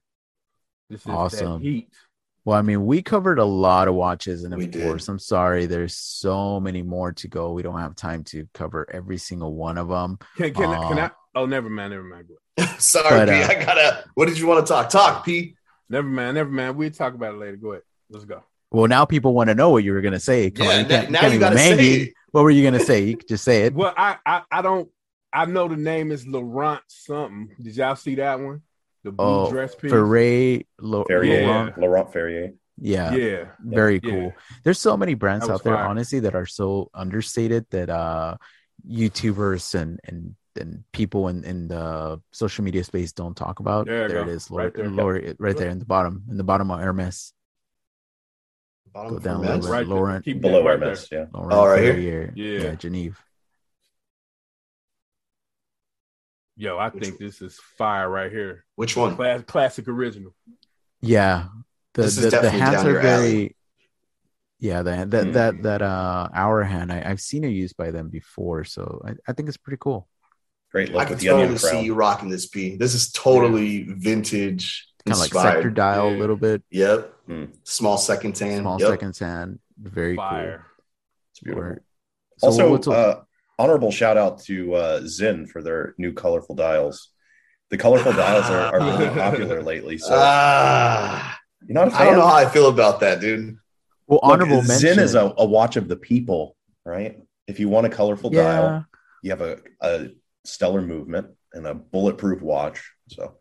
This 0.90 1.02
is 1.02 1.08
Awesome. 1.08 1.60
that 1.62 1.68
heat. 1.68 1.90
Well, 2.46 2.58
I 2.58 2.62
mean, 2.62 2.86
we 2.86 3.02
covered 3.02 3.40
a 3.40 3.46
lot 3.46 3.88
of 3.90 3.96
watches, 3.96 4.44
and 4.46 4.54
of 4.54 4.58
We 4.60 4.68
did. 4.68 4.84
course, 4.84 5.08
I'm 5.10 5.20
sorry, 5.20 5.66
there's 5.66 5.96
so 5.96 6.60
many 6.62 6.82
more 6.82 7.12
to 7.14 7.28
go. 7.28 7.52
We 7.52 7.62
don't 7.62 7.80
have 7.80 7.96
time 7.96 8.24
to 8.26 8.48
cover 8.54 8.88
every 8.94 9.18
single 9.18 9.54
one 9.54 9.78
of 9.78 9.90
them. 9.90 10.18
Can, 10.38 10.54
can, 10.54 10.70
I, 10.70 10.88
can 10.88 11.00
Uh, 11.00 11.06
I? 11.08 11.12
Oh, 11.40 11.46
never 11.46 11.70
mind. 11.70 11.92
Never 11.92 12.04
mind. 12.04 12.30
Sorry, 12.80 13.10
But, 13.26 13.28
P. 13.30 13.34
uh, 13.44 13.48
I 13.50 13.66
gotta. 13.66 14.06
What 14.16 14.28
did 14.28 14.40
you 14.40 14.48
want 14.48 14.66
to 14.66 14.72
talk? 14.72 14.90
Talk, 14.90 15.26
P. 15.26 15.56
Never 15.90 16.08
mind. 16.08 16.36
Never 16.36 16.50
mind. 16.50 16.76
We'll 16.78 16.92
talk 16.92 17.14
about 17.14 17.36
it 17.36 17.38
later. 17.38 17.58
Go 17.58 17.72
ahead. 17.72 17.84
Let's 18.10 18.26
go. 18.26 18.44
Well, 18.72 18.88
now 18.88 19.06
people 19.06 19.34
want 19.34 19.50
to 19.50 19.56
know 19.56 19.70
what 19.70 19.84
you 19.84 19.94
were 19.94 20.02
gonna 20.02 20.20
say. 20.20 20.52
Come 20.52 20.68
on, 20.68 20.74
Yeah, 20.74 20.80
you 20.82 20.86
can't, 20.88 21.12
now 21.12 21.20
can't 21.22 21.34
you 21.34 21.40
gotta 21.40 21.58
say 21.58 21.74
it. 21.74 22.02
it. 22.10 22.14
What 22.32 22.44
were 22.44 22.52
you 22.52 22.64
gonna 22.64 22.80
say? 22.84 23.04
You 23.06 23.16
could 23.18 23.28
just 23.28 23.44
say 23.46 23.64
it. 23.64 23.74
Well, 23.74 23.94
I, 23.96 24.18
I 24.26 24.42
I 24.52 24.62
don't. 24.62 24.90
I 25.32 25.46
know 25.46 25.68
the 25.68 25.78
name 25.78 26.12
is 26.12 26.26
Laurent 26.28 26.82
something. 26.88 27.50
Did 27.62 27.76
y'all 27.78 27.96
see 27.96 28.16
that 28.16 28.40
one? 28.40 28.62
The 29.04 29.12
blue 29.12 29.26
Oh, 29.26 29.50
dress 29.50 29.76
piece. 29.76 29.92
Ferret, 29.92 30.68
Lo- 30.80 31.06
Ferrier, 31.08 31.46
Laurent. 31.48 31.78
Laurent 31.78 32.12
Ferrier. 32.12 32.54
Yeah, 32.80 33.14
Yeah. 33.16 33.46
very 33.64 34.00
Yeah. 34.04 34.12
cool. 34.12 34.34
There's 34.64 34.80
so 34.80 34.98
many 34.98 35.14
brands 35.14 35.48
out 35.50 35.64
there, 35.64 35.76
fire. 35.76 35.86
honestly, 35.86 36.20
that 36.22 36.36
are 36.36 36.46
so 36.46 36.90
understated 36.94 37.66
that 37.72 37.90
uh 37.90 38.36
YouTubers 38.88 39.76
and 39.80 40.00
and 40.04 40.36
and 40.58 40.84
people 40.92 41.28
in 41.30 41.44
in 41.44 41.68
the 41.68 42.22
social 42.32 42.64
media 42.64 42.84
space 42.84 43.12
don't 43.14 43.36
talk 43.36 43.60
about. 43.60 43.86
There 43.88 44.08
There, 44.08 44.24
go. 44.26 44.32
it 44.32 44.36
is, 44.36 44.50
Right 44.52 44.64
Lord, 44.66 44.74
there. 44.76 44.90
lower, 44.90 45.34
right 45.40 45.56
there 45.58 45.70
in 45.70 45.80
the 45.80 45.86
bottom, 45.86 46.24
in 46.30 46.38
the 46.38 46.44
bottom 46.44 46.72
of 46.72 46.80
Hermes. 46.80 47.34
Bottom 48.94 49.14
Go 49.14 49.20
down 49.20 49.44
for 49.44 49.46
a 49.46 49.56
little 49.58 49.62
bit. 49.62 49.70
Right 49.70 49.78
there. 49.88 49.96
Laurent. 49.96 50.26
Keep 50.26 50.42
Below 50.42 50.64
that 50.64 50.70
right 50.70 50.80
Hermes, 50.80 51.08
yeah. 51.12 51.26
Laurent 51.34 51.54
Oh, 51.54 51.66
right 51.68 51.84
here? 51.84 51.94
Ferrier. 51.94 52.34
Yeah. 52.36 52.60
yeah, 52.62 52.76
Geneve. 52.76 53.24
Yo, 56.56 56.78
I 56.78 56.90
Which 56.90 57.04
think 57.04 57.20
this 57.20 57.42
is 57.42 57.60
fire 57.78 58.10
right 58.10 58.32
here. 58.32 58.66
Which 58.76 58.96
one? 58.98 59.16
Class, 59.16 59.44
classic 59.46 59.88
original. 59.88 60.34
Yeah, 61.02 61.50
the 61.94 62.02
This 62.04 62.18
is 62.18 62.24
the, 62.24 62.30
the 62.30 62.32
definitely 62.32 62.60
hands 62.60 62.76
down 62.78 62.88
are 62.88 62.92
your 62.92 63.02
very. 63.02 63.14
alley. 63.16 63.56
Yeah, 64.60 64.82
that 64.82 65.12
that 65.12 65.26
Hmm. 65.28 65.32
that 65.34 65.62
that 65.64 65.82
uh 65.84 66.30
hour 66.34 66.64
hand, 66.64 66.92
I, 66.92 67.04
I've 67.06 67.22
seen 67.22 67.44
it 67.44 67.50
used 67.50 67.78
by 67.78 67.92
them 67.92 68.10
before, 68.10 68.64
so 68.64 69.04
I, 69.06 69.14
I 69.28 69.34
think 69.34 69.50
it's 69.50 69.58
pretty 69.58 69.78
cool. 69.80 70.08
Great 70.78 70.90
I 70.92 70.94
look 70.94 71.02
can 71.08 71.10
with 71.14 71.20
the 71.22 71.30
onion 71.30 71.48
totally 71.56 71.72
see 71.82 71.86
you 71.86 71.96
rocking 71.96 72.30
this, 72.30 72.46
P. 72.46 72.76
This 72.78 72.94
is 72.94 73.12
totally 73.12 73.84
vintage 73.84 74.88
Kind 75.06 75.14
of 75.16 75.20
like 75.20 75.32
inspired. 75.32 75.54
sector 75.56 75.70
dial 75.72 76.12
Yeah. 76.12 76.18
a 76.18 76.20
little 76.20 76.36
bit, 76.36 76.62
Yep. 76.70 77.14
Hmm. 77.26 77.46
Small 77.64 77.98
second 77.98 78.38
hand. 78.38 78.62
small 78.62 78.80
yep. 78.80 78.90
second 78.90 79.18
hand, 79.18 79.60
very 79.82 80.16
Fire. 80.16 80.66
It's 81.32 81.40
beautiful. 81.40 81.64
Or- 81.72 81.82
So 82.38 82.48
also, 82.48 82.72
what's- 82.72 82.88
uh, 82.88 83.22
honorable 83.58 83.90
shout 83.92 84.18
out 84.18 84.40
to 84.44 84.76
uh, 84.76 85.08
Sinn 85.08 85.48
for 85.48 85.64
their 85.64 85.96
new 85.98 86.14
colorful 86.14 86.54
dials. 86.56 87.10
The 87.72 87.78
colorful 87.78 88.14
dials 88.14 88.46
are, 88.46 88.76
are 88.76 88.80
really 88.80 89.10
popular 89.26 89.64
lately. 89.64 89.98
So 89.98 90.10
Ah, 90.12 91.40
you're 91.68 91.74
not 91.74 91.88
a 91.88 91.92
fan. 91.92 92.02
I 92.02 92.06
don't 92.06 92.16
know 92.20 92.28
how 92.28 92.36
I 92.36 92.46
feel 92.46 92.68
about 92.70 93.00
that, 93.00 93.20
dude. 93.20 93.58
Well, 94.06 94.20
Look, 94.22 94.32
honorable 94.32 94.58
mention. 94.62 94.78
Sinn 94.80 95.00
is 95.00 95.16
a, 95.16 95.34
a 95.38 95.46
watch 95.46 95.76
of 95.76 95.88
the 95.88 95.98
people, 95.98 96.56
right? 96.86 97.20
If 97.48 97.60
you 97.60 97.68
want 97.68 97.88
a 97.88 97.90
colorful 97.90 98.30
dial, 98.30 98.86
you 99.24 99.32
have 99.32 99.42
a, 99.42 99.58
a 99.82 100.10
stellar 100.48 100.82
movement 100.82 101.28
and 101.54 101.68
a 101.68 101.74
bulletproof 101.74 102.42
watch. 102.42 102.92
So 103.10 103.38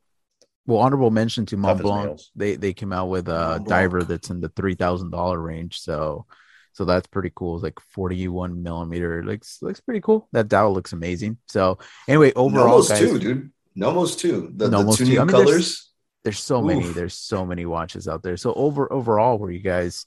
Well, 0.67 0.81
honorable 0.81 1.11
mention 1.11 1.47
to 1.47 1.57
Tough 1.57 1.63
Mont 1.63 1.83
Blanc. 1.83 2.21
They 2.35 2.57
they 2.57 2.73
came 2.75 2.93
out 2.93 3.07
with 3.09 3.29
a 3.29 3.33
Mont 3.33 3.65
Blanc. 3.65 3.69
diver 3.69 4.05
that's 4.05 4.31
in 4.31 4.41
the 4.41 4.49
three 4.51 4.75
thousand 4.75 5.11
dollar 5.11 5.39
range. 5.41 5.81
So 5.81 6.27
so 6.73 6.85
that's 6.85 7.07
pretty 7.07 7.33
cool. 7.35 7.55
It's 7.57 7.63
like 7.65 7.81
forty 7.81 8.29
one 8.29 8.63
millimeter. 8.63 9.23
Looks 9.25 9.59
looks 9.63 9.81
pretty 9.81 10.01
cool. 10.01 10.29
That 10.33 10.49
dial 10.49 10.73
looks 10.73 10.93
amazing. 10.93 11.39
So 11.49 11.79
anyway, 12.09 12.33
overall, 12.35 12.69
Nomos 12.69 12.89
guys, 12.89 12.99
too, 12.99 13.19
dude. 13.19 13.51
Nomos 13.75 14.17
too. 14.17 14.53
The, 14.55 14.67
the 14.69 14.71
Nomos 14.71 14.97
two 14.99 15.05
new 15.05 15.21
I 15.21 15.25
mean, 15.25 15.29
colors. 15.29 15.91
there's 16.25 16.39
so 16.39 16.61
many. 16.63 16.87
There's 16.89 17.15
so 17.15 17.47
many 17.47 17.65
watches 17.67 18.09
out 18.09 18.23
there. 18.23 18.37
So 18.37 18.53
over 18.55 18.93
overall, 18.93 19.39
were 19.39 19.51
you 19.51 19.61
guys 19.61 20.05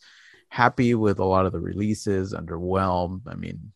happy 0.49 0.93
with 0.95 1.19
a 1.19 1.25
lot 1.25 1.45
of 1.45 1.51
the 1.53 1.59
releases? 1.59 2.33
Underwhelmed? 2.33 3.21
I 3.27 3.35
mean, 3.35 3.71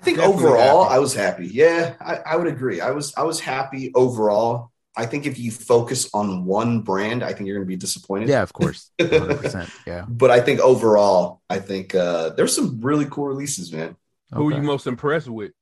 I 0.00 0.02
think 0.02 0.16
Definitely 0.16 0.44
overall, 0.44 0.84
happy. 0.84 0.94
I 0.94 0.98
was 0.98 1.14
happy. 1.14 1.46
Yeah, 1.48 1.94
I, 2.00 2.16
I 2.24 2.36
would 2.36 2.46
agree. 2.46 2.80
I 2.80 2.90
was 2.90 3.12
I 3.18 3.22
was 3.22 3.38
happy 3.38 3.92
overall. 3.94 4.70
I 4.96 5.04
think 5.04 5.26
if 5.26 5.38
you 5.38 5.50
focus 5.50 6.08
on 6.14 6.46
one 6.46 6.80
brand, 6.80 7.22
I 7.22 7.34
think 7.34 7.46
you're 7.46 7.56
going 7.56 7.66
to 7.66 7.68
be 7.68 7.76
disappointed. 7.76 8.30
yeah, 8.30 8.42
of 8.42 8.50
course, 8.52 8.90
hundred 9.00 9.42
percent. 9.42 9.68
Yeah. 9.86 10.06
But 10.08 10.30
I 10.30 10.40
think 10.40 10.60
overall, 10.60 11.42
I 11.50 11.58
think 11.58 11.94
uh, 11.94 12.30
there's 12.30 12.56
some 12.56 12.80
really 12.80 13.04
cool 13.10 13.26
releases, 13.26 13.72
man. 13.72 13.94
Who 14.32 14.48
are 14.48 14.52
you 14.52 14.62
most 14.62 14.86
impressed 14.86 15.28
with? 15.28 15.52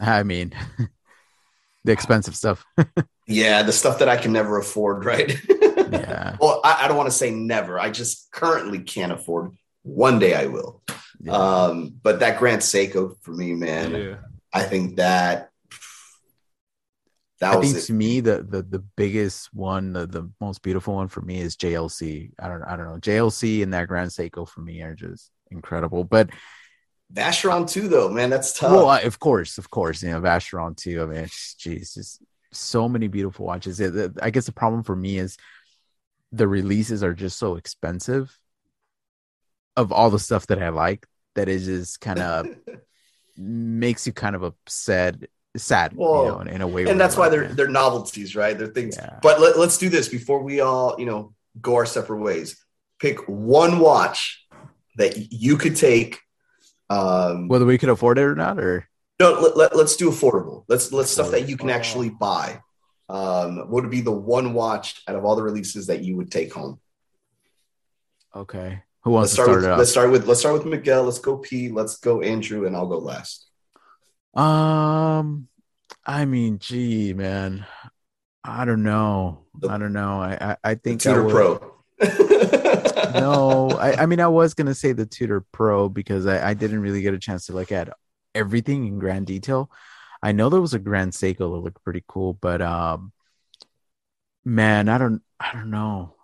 I 0.00 0.24
mean, 0.24 0.52
the 1.84 1.92
expensive 1.92 2.34
stuff. 2.36 2.64
Yeah, 3.28 3.62
the 3.62 3.72
stuff 3.72 4.00
that 4.00 4.08
I 4.08 4.16
can 4.16 4.32
never 4.32 4.58
afford, 4.58 5.04
right? 5.04 5.40
Yeah. 5.48 6.36
well, 6.40 6.60
I, 6.64 6.84
I 6.84 6.88
don't 6.88 6.96
want 6.96 7.08
to 7.08 7.16
say 7.16 7.30
never. 7.30 7.78
I 7.78 7.88
just 7.88 8.32
currently 8.32 8.80
can't 8.80 9.12
afford. 9.12 9.52
One 9.82 10.18
day 10.18 10.34
I 10.34 10.46
will. 10.46 10.82
Yeah. 11.22 11.32
Um, 11.32 11.94
but 12.02 12.20
that 12.20 12.38
Grand 12.38 12.62
Seiko 12.62 13.16
for 13.22 13.30
me, 13.32 13.54
man, 13.54 13.92
Yeah. 13.94 14.16
I 14.52 14.64
think 14.64 14.96
that 14.96 15.50
that 17.40 17.54
I 17.54 17.56
was 17.56 17.66
think 17.72 17.82
it. 17.82 17.86
to 17.86 17.92
me 17.92 18.20
the, 18.20 18.42
the 18.48 18.62
the 18.62 18.78
biggest 18.96 19.52
one, 19.54 19.92
the, 19.92 20.06
the 20.06 20.30
most 20.40 20.62
beautiful 20.62 20.94
one 20.94 21.08
for 21.08 21.20
me 21.20 21.40
is 21.40 21.56
JLC. 21.56 22.32
I 22.38 22.48
don't 22.48 22.62
I 22.62 22.76
don't 22.76 22.86
know. 22.86 22.98
JLC 22.98 23.62
and 23.62 23.72
that 23.74 23.88
Grand 23.88 24.10
Seiko 24.10 24.48
for 24.48 24.60
me 24.60 24.82
are 24.82 24.94
just 24.94 25.30
incredible. 25.50 26.04
But 26.04 26.30
Vacheron 27.12 27.68
too, 27.68 27.88
though, 27.88 28.08
man. 28.08 28.30
That's 28.30 28.58
tough. 28.58 28.72
well, 28.72 28.88
I- 28.88 29.00
of 29.00 29.18
course, 29.18 29.58
of 29.58 29.70
course, 29.70 30.02
you 30.02 30.10
know, 30.10 30.20
Vacheron 30.20 30.76
too. 30.76 31.02
I 31.02 31.06
mean, 31.06 31.18
it's, 31.24 31.54
geez, 31.54 31.94
just 31.94 32.22
so 32.52 32.88
many 32.88 33.06
beautiful 33.08 33.46
watches. 33.46 33.80
It- 33.80 33.94
it- 33.96 34.12
I 34.22 34.30
guess 34.30 34.46
the 34.46 34.52
problem 34.52 34.82
for 34.82 34.96
me 34.96 35.18
is 35.18 35.36
the 36.32 36.48
releases 36.48 37.02
are 37.02 37.12
just 37.14 37.38
so 37.38 37.56
expensive 37.56 38.36
of 39.76 39.92
all 39.92 40.10
the 40.10 40.18
stuff 40.18 40.46
that 40.48 40.62
I 40.62 40.68
like 40.70 41.06
that 41.34 41.48
it 41.48 41.60
just 41.60 42.00
kind 42.00 42.18
of 42.18 42.46
makes 43.36 44.06
you 44.06 44.12
kind 44.12 44.36
of 44.36 44.42
upset, 44.42 45.16
sad, 45.56 45.94
Well, 45.94 46.24
you 46.24 46.30
know, 46.30 46.40
in, 46.40 46.48
in 46.48 46.60
a 46.62 46.66
way. 46.68 46.86
and 46.86 47.00
that's 47.00 47.16
why 47.16 47.28
they're 47.28 47.48
they're 47.48 47.68
novelties, 47.68 48.36
right? 48.36 48.56
They're 48.56 48.66
things. 48.68 48.96
Yeah. 48.96 49.18
But 49.22 49.40
let, 49.40 49.58
let's 49.58 49.78
do 49.78 49.88
this 49.88 50.08
before 50.08 50.42
we 50.42 50.60
all, 50.60 50.96
you 50.98 51.06
know, 51.06 51.34
go 51.60 51.76
our 51.76 51.86
separate 51.86 52.18
ways. 52.20 52.62
Pick 53.00 53.18
one 53.28 53.78
watch 53.78 54.46
that 54.96 55.32
you 55.32 55.56
could 55.56 55.76
take. 55.76 56.20
Um, 56.90 57.48
whether 57.48 57.64
we 57.64 57.78
could 57.78 57.88
afford 57.88 58.18
it 58.18 58.22
or 58.22 58.34
not, 58.34 58.58
or 58.58 58.86
no, 59.18 59.32
let, 59.40 59.56
let, 59.56 59.76
let's 59.76 59.96
do 59.96 60.10
affordable. 60.10 60.64
Let's 60.68 60.92
let's 60.92 61.10
stuff 61.10 61.30
that 61.30 61.48
you 61.48 61.56
can 61.56 61.70
actually 61.70 62.10
buy. 62.10 62.60
Um, 63.08 63.58
what 63.70 63.82
would 63.82 63.90
be 63.90 64.00
the 64.00 64.12
one 64.12 64.52
watch 64.54 65.02
out 65.08 65.16
of 65.16 65.24
all 65.24 65.36
the 65.36 65.42
releases 65.42 65.88
that 65.88 66.02
you 66.02 66.16
would 66.16 66.30
take 66.30 66.52
home? 66.52 66.78
okay, 68.34 68.82
who 69.04 69.10
wants 69.10 69.36
Let's 69.36 69.36
to 69.36 69.42
start, 69.42 69.48
start 69.48 69.56
with 69.62 69.72
it 69.72 69.78
let's 69.78 69.90
start 69.90 70.10
with 70.10 70.26
let's 70.26 70.40
start 70.40 70.54
with 70.54 70.66
Miguel. 70.66 71.04
Let's 71.04 71.18
go 71.18 71.36
P. 71.36 71.68
Let's 71.68 71.98
go 71.98 72.22
Andrew, 72.22 72.66
and 72.66 72.76
I'll 72.76 72.86
go 72.86 72.98
last. 72.98 73.46
Um, 74.34 75.48
I 76.06 76.24
mean, 76.24 76.58
gee, 76.58 77.12
man, 77.12 77.66
I 78.44 78.64
don't 78.64 78.82
know. 78.82 79.44
I 79.68 79.78
don't 79.78 79.92
know. 79.92 80.20
I 80.20 80.38
I, 80.40 80.56
I 80.70 80.74
think 80.76 81.00
Tudor 81.00 81.28
Pro. 81.28 81.68
no, 83.12 83.70
I, 83.70 84.02
I 84.02 84.06
mean, 84.06 84.20
I 84.20 84.28
was 84.28 84.54
gonna 84.54 84.74
say 84.74 84.92
the 84.92 85.06
Tudor 85.06 85.44
Pro 85.52 85.88
because 85.88 86.26
I, 86.26 86.50
I 86.50 86.54
didn't 86.54 86.80
really 86.80 87.02
get 87.02 87.14
a 87.14 87.18
chance 87.18 87.46
to 87.46 87.52
look 87.52 87.72
at 87.72 87.92
everything 88.34 88.86
in 88.86 88.98
grand 88.98 89.26
detail. 89.26 89.70
I 90.22 90.32
know 90.32 90.48
there 90.48 90.60
was 90.60 90.74
a 90.74 90.78
Grand 90.78 91.12
Seiko 91.12 91.38
that 91.38 91.46
looked 91.46 91.82
pretty 91.82 92.04
cool, 92.06 92.34
but 92.34 92.62
um, 92.62 93.12
man, 94.44 94.88
I 94.88 94.98
don't, 94.98 95.22
I 95.40 95.52
don't 95.52 95.70
know. 95.70 96.14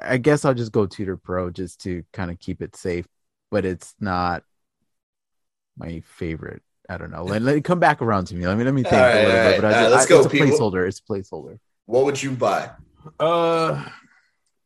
I, 0.00 0.14
I 0.14 0.16
guess 0.18 0.44
I'll 0.44 0.54
just 0.54 0.72
go 0.72 0.86
Tudor 0.86 1.16
Pro 1.16 1.50
just 1.50 1.82
to 1.82 2.02
kind 2.12 2.30
of 2.30 2.38
keep 2.38 2.62
it 2.62 2.76
safe. 2.76 3.06
but 3.50 3.64
it's 3.64 3.94
not 4.00 4.42
my 5.76 6.00
favorite. 6.06 6.62
I 6.88 6.98
don't 6.98 7.10
know. 7.10 7.24
Let, 7.24 7.42
let 7.42 7.56
it 7.56 7.64
come 7.64 7.80
back 7.80 8.02
around 8.02 8.26
to 8.26 8.34
me. 8.34 8.46
Let 8.46 8.58
me 8.58 8.64
let 8.64 8.74
me 8.74 8.82
think 8.82 8.94
All 8.94 9.00
right, 9.00 9.14
a 9.14 9.26
little 9.26 9.30
all 9.30 9.36
bit. 9.36 9.50
right, 9.52 9.60
But 9.60 9.64
I 9.64 9.68
all 9.68 9.74
right, 9.74 9.80
just- 9.82 9.92
let's 9.92 10.06
I- 10.06 10.08
go, 10.08 10.16
It's 10.18 10.26
a 10.26 10.30
Pete. 10.30 10.42
Placeholder. 10.42 10.88
It's 10.88 10.98
a 11.00 11.02
placeholder. 11.02 11.58
What 11.86 12.04
would 12.04 12.22
you 12.22 12.30
buy? 12.32 12.70
Uh, 13.20 13.84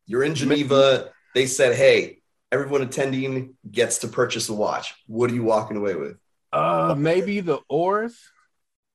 You're 0.07 0.23
in 0.25 0.35
Geneva. 0.35 1.11
They 1.35 1.47
said, 1.47 1.75
"Hey, 1.77 2.21
everyone 2.51 2.83
attending 2.83 3.57
gets 3.71 3.99
to 3.99 4.09
purchase 4.09 4.49
a 4.49 4.55
watch." 4.55 4.95
What 5.07 5.31
are 5.31 5.35
you 5.35 5.43
walking 5.45 5.77
away 5.77 5.95
with? 5.97 6.17
uh, 6.53 6.95
maybe 6.97 7.41
the 7.41 7.59
Oris 7.69 8.17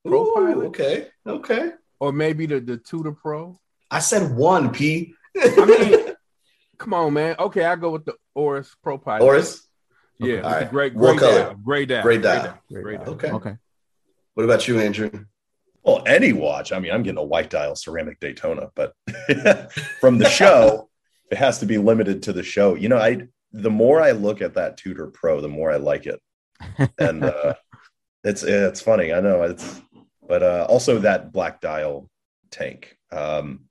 Pro 0.06 0.26
Ooh, 0.26 0.34
Pilot? 0.36 0.66
Okay, 0.68 1.08
okay. 1.28 1.72
or 2.00 2.12
maybe 2.12 2.46
the 2.46 2.60
the 2.60 2.78
Tudor 2.78 3.12
Pro. 3.12 3.60
I 3.92 4.00
said 4.00 4.36
one 4.36 4.72
P. 4.72 5.14
I 5.36 5.66
mean, 5.66 6.03
come 6.84 6.94
on, 6.94 7.14
man. 7.14 7.36
Okay, 7.40 7.64
I 7.66 7.76
go 7.76 7.92
with 7.92 8.06
the 8.06 8.16
Oris 8.36 8.76
Pro 8.84 8.98
Pilot. 8.98 9.26
Oris. 9.26 9.68
Yeah, 10.20 10.26
Okay. 10.26 10.38
it's 10.38 10.46
All 10.46 10.52
right. 10.54 10.70
great, 10.70 10.94
What 10.94 11.18
great 11.18 11.20
color? 11.20 11.40
dial. 11.44 11.56
Great 11.56 11.88
dial. 11.90 12.04
Great 12.04 12.22
dial. 12.22 12.60
Great 12.72 13.00
dial. 13.00 13.10
Okay. 13.14 13.32
Okay. 13.32 13.56
What 14.36 14.44
about 14.44 14.68
you, 14.68 14.80
Andrew? 14.80 15.10
Well, 15.84 16.04
any 16.06 16.34
watch. 16.34 16.72
I 16.72 16.80
mean, 16.80 16.92
I'm 16.92 17.04
getting 17.04 17.18
a 17.20 17.24
white 17.24 17.50
dial 17.50 17.76
ceramic 17.76 18.20
Daytona, 18.20 18.70
but 18.76 18.94
from 20.00 20.18
the 20.18 20.30
show, 20.30 20.90
it 21.32 21.38
has 21.38 21.60
to 21.60 21.66
be 21.66 21.78
limited 21.78 22.24
to 22.24 22.34
the 22.34 22.44
show. 22.44 22.76
You 22.76 22.90
know, 22.90 22.98
I 22.98 23.28
the 23.52 23.70
more 23.70 24.02
I 24.02 24.12
look 24.12 24.42
at 24.42 24.54
that 24.56 24.78
Tudor 24.78 25.08
Pro, 25.08 25.42
the 25.42 25.50
more 25.50 25.72
I 25.72 25.78
like 25.78 26.06
it, 26.06 26.20
and 26.98 27.24
uh, 27.24 27.54
it's 28.24 28.44
it's 28.44 28.82
funny. 28.82 29.14
I 29.14 29.20
know 29.20 29.44
it's, 29.44 29.82
but 30.28 30.42
uh, 30.42 30.66
also 30.70 31.00
that 31.00 31.32
black 31.32 31.60
dial 31.62 32.10
tank. 32.50 32.98
Um, 33.12 33.66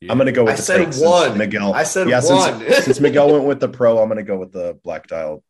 Yeah. 0.00 0.12
I'm 0.12 0.18
going 0.18 0.26
to 0.26 0.32
go 0.32 0.44
with 0.44 0.54
I 0.54 0.56
the 0.56 0.62
said 0.62 0.92
tank 0.92 0.94
one. 0.96 1.38
Miguel. 1.38 1.72
I 1.72 1.82
said 1.84 2.08
yeah, 2.08 2.20
one. 2.22 2.60
Since, 2.60 2.76
since 2.84 3.00
Miguel 3.00 3.32
went 3.32 3.44
with 3.44 3.60
the 3.60 3.68
Pro, 3.68 3.98
I'm 3.98 4.08
going 4.08 4.18
to 4.18 4.22
go 4.22 4.36
with 4.38 4.52
the 4.52 4.78
black 4.84 5.06
dial 5.06 5.42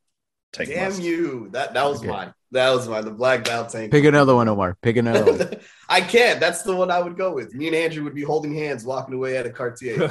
tank. 0.52 0.68
Damn 0.68 0.90
must. 0.90 1.02
you! 1.02 1.48
That 1.51 1.74
that 1.74 1.85
was 1.85 1.98
Okay. 1.98 2.09
mine. 2.09 2.32
That 2.52 2.70
was 2.70 2.89
mine. 2.89 3.05
The 3.05 3.10
black 3.10 3.43
dial 3.43 3.66
tank. 3.66 3.90
Pick 3.90 4.05
another 4.05 4.36
one, 4.36 4.48
Omar. 4.48 4.77
Pick 4.81 4.97
another 4.98 5.32
one. 5.32 5.51
I 5.89 6.01
can't. 6.01 6.39
That's 6.39 6.62
the 6.62 6.77
one 6.77 6.93
I 6.93 7.01
would 7.01 7.16
go 7.16 7.32
with. 7.35 7.55
Me 7.55 7.66
and 7.66 7.74
Andrew 7.77 8.05
would 8.05 8.14
be 8.14 8.23
holding 8.23 8.55
hands, 8.55 8.85
walking 8.85 9.14
away 9.16 9.36
at 9.36 9.47
a 9.47 9.51
Cartier 9.51 9.98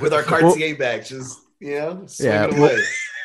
with 0.00 0.12
our 0.12 0.22
Cartier 0.22 0.76
bag, 0.76 1.04
just 1.04 1.40
you 1.60 1.74
know, 1.78 2.06
Yeah, 2.18 2.44
away. 2.46 2.78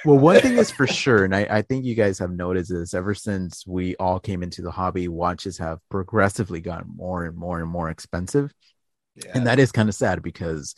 well, 0.06 0.18
one 0.20 0.40
thing 0.42 0.58
is 0.58 0.70
for 0.72 0.88
sure, 0.88 1.24
and 1.24 1.36
I, 1.36 1.48
I 1.50 1.62
think 1.64 1.86
you 1.86 1.96
guys 1.96 2.20
have 2.20 2.32
noticed 2.32 2.72
this 2.72 2.94
ever 2.94 3.14
since 3.16 3.66
we 3.66 3.96
all 3.98 4.20
came 4.20 4.44
into 4.44 4.62
the 4.62 4.72
hobby, 4.72 5.08
watches 5.08 5.58
have 5.60 5.80
progressively 5.90 6.62
gotten 6.62 6.94
more 6.96 7.26
and 7.26 7.36
more 7.38 7.60
and 7.60 7.70
more 7.70 7.90
expensive. 7.90 8.54
Yeah. 9.18 9.32
And 9.34 9.48
that 9.48 9.60
is 9.60 9.72
kind 9.72 9.90
of 9.90 9.96
sad 9.96 10.22
because 10.22 10.76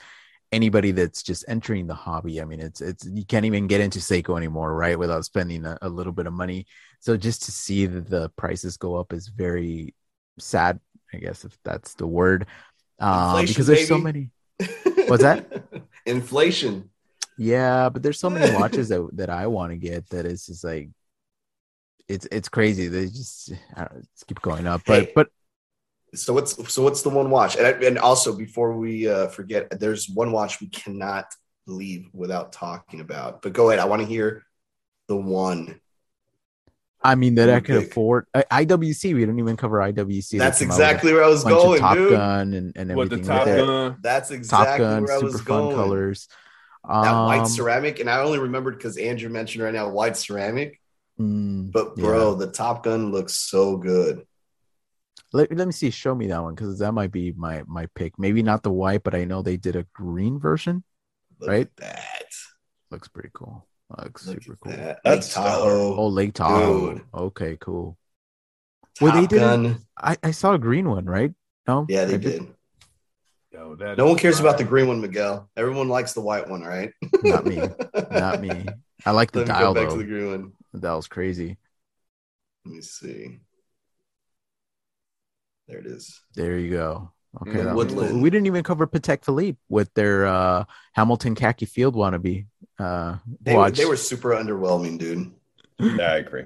anybody 0.52 0.92
that's 0.92 1.22
just 1.22 1.46
entering 1.48 1.88
the 1.88 1.94
hobby, 1.94 2.42
I 2.42 2.46
mean, 2.46 2.60
it's 2.60 2.82
it's 2.82 3.06
you 3.06 3.26
can't 3.26 3.46
even 3.46 3.68
get 3.68 3.82
into 3.82 4.00
Seiko 4.00 4.38
anymore, 4.38 4.74
right? 4.74 4.98
Without 4.98 5.26
spending 5.26 5.66
a, 5.66 5.78
a 5.82 5.90
little 5.90 6.14
bit 6.14 6.28
of 6.28 6.34
money. 6.34 6.66
So 7.00 7.18
just 7.18 7.44
to 7.44 7.52
see 7.52 7.86
that 7.86 8.10
the 8.10 8.30
prices 8.38 8.78
go 8.78 8.96
up 8.96 9.14
is 9.14 9.28
very 9.28 9.94
sad, 10.38 10.80
I 11.14 11.18
guess 11.18 11.44
if 11.46 11.58
that's 11.64 11.94
the 11.96 12.08
word. 12.08 12.48
Uh, 13.00 13.30
Inflation, 13.32 13.54
because 13.54 13.68
there's 13.68 13.88
so 13.88 13.98
many 13.98 14.32
What's 15.08 15.24
that? 15.24 15.64
Inflation. 16.06 16.90
Yeah, 17.38 17.90
but 17.90 18.04
there's 18.04 18.20
so 18.20 18.30
many 18.30 18.54
watches 18.54 18.90
that 18.90 19.10
that 19.14 19.30
I 19.30 19.48
want 19.48 19.72
to 19.72 19.78
get 19.78 20.10
that 20.10 20.26
it's 20.26 20.48
just 20.48 20.64
like 20.64 20.90
it's 22.08 22.28
it's 22.32 22.50
crazy. 22.50 22.88
They 22.88 23.06
just 23.06 23.54
I 23.76 23.82
don't 23.86 23.94
know, 23.96 24.02
just 24.14 24.28
keep 24.28 24.42
going 24.42 24.68
up. 24.68 24.82
But 24.86 25.06
Hey. 25.06 25.12
but 25.16 25.30
So 26.16 26.34
what's 26.34 26.74
so 26.74 26.82
what's 26.84 27.02
the 27.04 27.10
one 27.10 27.30
watch? 27.30 27.56
And, 27.56 27.68
I- 27.68 27.86
and 27.88 27.98
also 28.00 28.36
before 28.36 28.76
we 28.78 29.08
uh, 29.08 29.28
forget, 29.28 29.80
there's 29.80 30.10
one 30.10 30.32
watch 30.32 30.60
we 30.60 30.68
cannot 30.70 31.26
leave 31.68 32.10
without 32.14 32.52
talking 32.52 33.00
about. 33.00 33.42
But 33.42 33.54
go 33.54 33.70
ahead. 33.70 33.80
I 33.80 33.86
want 33.86 34.02
to 34.02 34.08
hear 34.08 34.44
the 35.08 35.16
one. 35.18 35.80
I 37.02 37.16
mean 37.16 37.36
that 37.36 37.50
I 37.50 37.54
You're 37.54 37.62
could 37.62 37.76
big. 37.76 37.88
afford 37.88 38.26
I, 38.34 38.44
IWC. 38.52 39.14
We 39.14 39.22
didn't 39.22 39.40
even 39.40 39.56
cover 39.58 39.82
IWC. 39.82 40.38
That's 40.38 40.62
came 40.62 40.72
out 40.72 40.82
with 40.82 40.94
a 40.94 41.02
exactly 41.02 41.14
where 41.14 41.24
I 41.24 41.28
was 41.30 41.44
going, 41.44 41.82
Top 41.82 41.88
dude. 41.88 42.10
Gun 42.10 42.54
and 42.54 42.74
and 42.76 42.92
What 42.92 43.10
the 43.10 43.18
everything. 43.18 43.24
Top 43.24 43.46
with 43.46 43.48
it. 43.48 43.56
Gun? 43.56 43.98
That's 43.98 44.32
Top 44.48 44.74
exactly 44.74 44.76
Gun, 44.76 45.04
where 45.04 45.14
I 45.14 45.18
super 45.18 45.32
was 45.32 45.42
fun 45.42 45.70
going. 45.70 45.70
colors. 45.70 46.28
That 47.02 47.24
white 47.24 47.46
Um, 47.46 47.48
ceramic, 47.48 48.00
and 48.00 48.10
I 48.10 48.22
only 48.22 48.40
remembered 48.40 48.78
because 48.78 48.98
Andrew 48.98 49.30
mentioned 49.30 49.64
right 49.64 49.74
now 49.74 49.90
white 49.90 50.18
ceramic. 50.18 50.80
mm, 51.20 51.74
But 51.74 51.96
yeah. 51.96 52.02
bro, 52.02 52.36
the 52.36 52.52
Top 52.52 52.84
Gun 52.84 53.12
looks 53.12 53.34
so 53.36 53.78
good. 53.78 54.26
Let, 55.34 55.56
let 55.56 55.68
me 55.68 55.74
see. 55.74 55.90
Show 55.90 56.16
me 56.16 56.28
that 56.28 56.42
one 56.44 56.56
because 56.56 56.80
that 56.80 56.92
might 56.94 57.12
be 57.12 57.32
my 57.34 57.64
my 57.68 57.88
pick. 57.96 58.18
Maybe 58.18 58.42
not 58.44 58.64
the 58.64 58.72
white, 58.72 59.04
but 59.04 59.16
I 59.16 59.26
know 59.26 59.42
they 59.42 59.58
did 59.58 59.76
a 59.76 59.86
green 59.94 60.40
version. 60.40 60.84
Look 61.40 61.50
Right? 61.50 61.62
at 61.62 61.76
that. 61.78 62.26
Looks 62.92 63.08
pretty 63.08 63.30
cool. 63.34 63.66
Looks 63.98 64.28
Look 64.28 64.44
super 64.44 64.58
cool. 64.62 64.72
that. 64.74 65.00
That's 65.04 65.36
Lake 65.36 65.46
Tahoe. 65.46 65.96
Oh, 65.98 66.08
Lake 66.08 66.34
Tahoe. 66.34 66.94
Dude. 66.94 67.04
Okay, 67.14 67.58
cool. 67.60 67.98
Well, 69.02 69.12
they 69.14 69.28
did 69.28 69.40
Gun. 69.40 69.78
I, 69.98 70.18
I 70.24 70.32
saw 70.32 70.54
a 70.54 70.60
green 70.60 70.90
one, 70.90 71.06
right? 71.06 71.34
No, 71.68 71.86
Yeah, 71.90 72.06
they 72.06 72.16
I 72.16 72.18
did. 72.18 72.48
Yo, 73.52 73.76
that 73.76 73.98
No 73.98 74.06
one 74.08 74.18
cares 74.18 74.40
about 74.40 74.58
the 74.58 74.64
green 74.64 74.88
one, 74.88 75.02
Miguel. 75.02 75.50
Everyone 75.56 75.90
likes 75.90 76.14
the 76.14 76.22
white 76.22 76.48
one, 76.50 76.62
right? 76.62 76.92
Not 77.24 77.46
me. 77.46 77.62
Not 78.12 78.40
me. 78.42 78.66
I 79.06 79.12
like 79.12 79.32
the 79.34 79.40
Let 79.40 79.48
me 79.48 79.54
dial 79.54 79.74
go 79.74 79.82
back 79.82 79.90
though. 79.90 79.94
to 79.96 79.98
the 80.00 80.04
green 80.06 80.30
one. 80.30 80.52
The 80.74 80.80
dial's 80.80 81.08
crazy. 81.08 81.58
Let 82.66 82.76
me 82.76 82.82
see. 82.82 83.40
There 85.70 85.78
it 85.78 85.86
is. 85.86 86.20
There 86.36 86.58
you 86.58 86.72
go. 86.72 87.12
Okay, 87.42 87.60
Mm, 87.60 87.76
that 87.78 87.96
cool. 87.96 88.20
We 88.22 88.32
didn't 88.32 88.48
even 88.48 88.64
cover 88.64 88.88
Patek 88.88 89.24
Philippe 89.24 89.60
with 89.70 89.94
their 89.94 90.26
uh, 90.26 90.66
Hamilton 90.94 91.36
khaki 91.36 91.68
field 91.68 91.94
wannabe 91.94 92.48
uh, 92.80 93.18
They, 93.42 93.54
were, 93.54 93.60
watch. 93.60 93.78
they 93.78 93.86
were 93.86 93.96
super 93.96 94.30
underwhelming, 94.30 94.98
dude. 94.98 95.32
Yeah, 95.80 96.12
I 96.14 96.16
agree. 96.18 96.46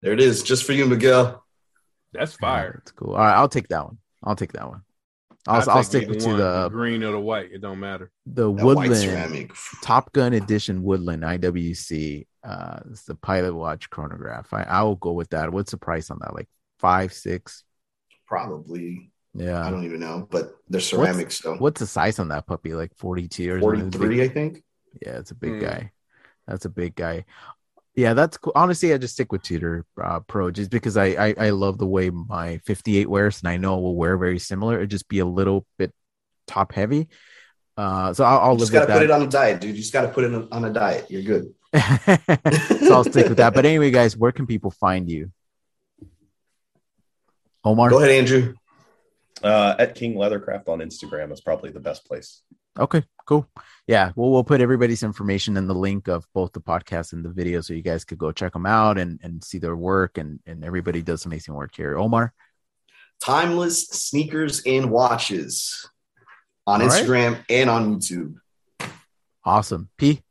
There 0.00 0.14
it 0.14 0.20
is, 0.20 0.42
just 0.42 0.64
for 0.64 0.72
you, 0.72 0.86
Miguel. 0.86 1.44
That's 2.14 2.32
Yeah, 2.32 2.48
fire. 2.48 2.72
That's 2.78 2.92
cool. 2.92 3.12
All 3.12 3.18
right, 3.18 3.34
I'll 3.34 3.50
take 3.50 3.68
that 3.68 3.84
one. 3.84 3.98
I'll 4.24 4.34
take 4.34 4.52
that 4.52 4.66
one. 4.66 4.80
I'll, 5.46 5.60
I'll 5.60 5.70
I'll 5.78 5.84
stick 5.84 6.08
to 6.08 6.26
one, 6.26 6.38
the 6.38 6.68
green 6.70 7.02
or 7.04 7.12
the 7.12 7.20
white. 7.20 7.52
It 7.52 7.60
don't 7.60 7.80
matter. 7.80 8.10
the 8.26 8.50
That 8.52 8.64
Woodland. 8.64 9.52
Top 9.82 10.12
Gun 10.12 10.32
Edition 10.32 10.82
Woodland 10.82 11.22
IWC. 11.22 12.26
Uh, 12.42 12.80
it's 12.90 13.04
the 13.04 13.14
Pilot 13.14 13.54
Watch 13.54 13.90
chronograph. 13.90 14.52
I, 14.54 14.62
I 14.62 14.82
will 14.82 14.96
go 14.96 15.12
with 15.12 15.30
that. 15.30 15.52
What's 15.52 15.70
the 15.70 15.76
price 15.76 16.10
on 16.10 16.18
that? 16.22 16.34
Like 16.34 16.48
five, 16.78 17.12
six? 17.12 17.64
Probably. 18.30 19.10
Yeah. 19.34 19.64
I 19.66 19.70
don't 19.70 19.84
even 19.84 20.00
know, 20.00 20.26
but 20.30 20.54
they're 20.68 20.80
ceramic, 20.80 21.32
so 21.32 21.56
What's 21.56 21.80
the 21.80 21.86
size 21.86 22.18
on 22.18 22.28
that 22.28 22.46
puppy? 22.46 22.72
Like 22.74 22.96
42 22.96 23.54
or 23.54 23.60
something? 23.60 23.80
It's 23.88 23.96
big- 23.96 24.00
43, 24.00 24.22
I 24.24 24.28
think. 24.28 24.62
Yeah, 25.02 25.18
it's 25.18 25.30
a 25.32 25.34
big 25.34 25.54
Hmm. 25.54 25.60
guy. 25.60 25.92
That's 26.46 26.64
a 26.64 26.68
big 26.70 26.94
guy. 26.94 27.24
Yeah, 27.94 28.14
that's 28.14 28.36
cool. 28.38 28.52
Honestly, 28.54 28.94
I 28.94 28.98
just 28.98 29.14
stick 29.14 29.30
with 29.32 29.42
Tudor 29.42 29.84
uh, 30.02 30.20
Pro 30.20 30.50
just 30.50 30.70
because 30.70 30.96
I, 30.96 31.06
I 31.06 31.34
I 31.38 31.50
love 31.50 31.78
the 31.78 31.86
way 31.86 32.08
my 32.10 32.58
58 32.64 33.10
wears, 33.10 33.40
and 33.40 33.48
I 33.48 33.56
know 33.56 33.76
it 33.78 33.82
will 33.82 33.96
wear 33.96 34.16
very 34.16 34.38
similar. 34.38 34.76
It'd 34.76 34.90
just 34.90 35.08
be 35.08 35.18
a 35.18 35.26
little 35.26 35.66
bit 35.76 35.92
top 36.46 36.72
heavy. 36.72 37.08
Uh, 37.76 38.14
so 38.14 38.24
I'll, 38.24 38.38
I'll 38.38 38.46
You 38.46 38.50
live 38.52 38.58
just 38.60 38.72
got 38.72 38.86
to 38.86 38.92
put 38.92 39.02
it 39.02 39.10
on 39.10 39.22
a 39.22 39.26
diet, 39.26 39.60
dude. 39.60 39.70
You 39.74 39.76
just 39.82 39.92
got 39.92 40.02
to 40.02 40.08
put 40.08 40.24
it 40.24 40.32
on 40.52 40.64
a 40.64 40.72
diet. 40.72 41.06
You're 41.10 41.22
good. 41.22 41.52
so 42.86 42.94
I'll 42.94 43.04
stick 43.04 43.28
with 43.28 43.38
that. 43.38 43.52
But 43.54 43.66
anyway, 43.66 43.90
guys, 43.90 44.16
where 44.16 44.32
can 44.32 44.46
people 44.46 44.70
find 44.70 45.08
you? 45.10 45.30
Omar. 47.64 47.90
Go 47.90 47.98
ahead, 47.98 48.10
Andrew. 48.10 48.54
Uh, 49.42 49.74
at 49.78 49.94
King 49.94 50.14
Leathercraft 50.14 50.68
on 50.68 50.80
Instagram 50.80 51.32
is 51.32 51.40
probably 51.40 51.70
the 51.70 51.80
best 51.80 52.04
place. 52.04 52.42
Okay, 52.78 53.02
cool. 53.26 53.48
Yeah, 53.86 54.12
well, 54.14 54.30
we'll 54.30 54.44
put 54.44 54.60
everybody's 54.60 55.02
information 55.02 55.56
in 55.56 55.66
the 55.66 55.74
link 55.74 56.08
of 56.08 56.26
both 56.34 56.52
the 56.52 56.60
podcast 56.60 57.12
and 57.12 57.24
the 57.24 57.30
video, 57.30 57.60
so 57.60 57.72
you 57.72 57.82
guys 57.82 58.04
could 58.04 58.18
go 58.18 58.32
check 58.32 58.52
them 58.52 58.66
out 58.66 58.98
and 58.98 59.18
and 59.22 59.42
see 59.42 59.58
their 59.58 59.76
work. 59.76 60.18
And 60.18 60.40
and 60.46 60.64
everybody 60.64 61.02
does 61.02 61.24
amazing 61.26 61.54
work 61.54 61.74
here. 61.74 61.98
Omar. 61.98 62.32
Timeless 63.22 63.86
sneakers 63.88 64.62
and 64.64 64.90
watches 64.90 65.88
on 66.66 66.80
All 66.80 66.88
right. 66.88 67.04
Instagram 67.04 67.44
and 67.50 67.68
on 67.68 67.96
YouTube. 67.96 68.36
Awesome. 69.44 69.90
P, 69.98 70.22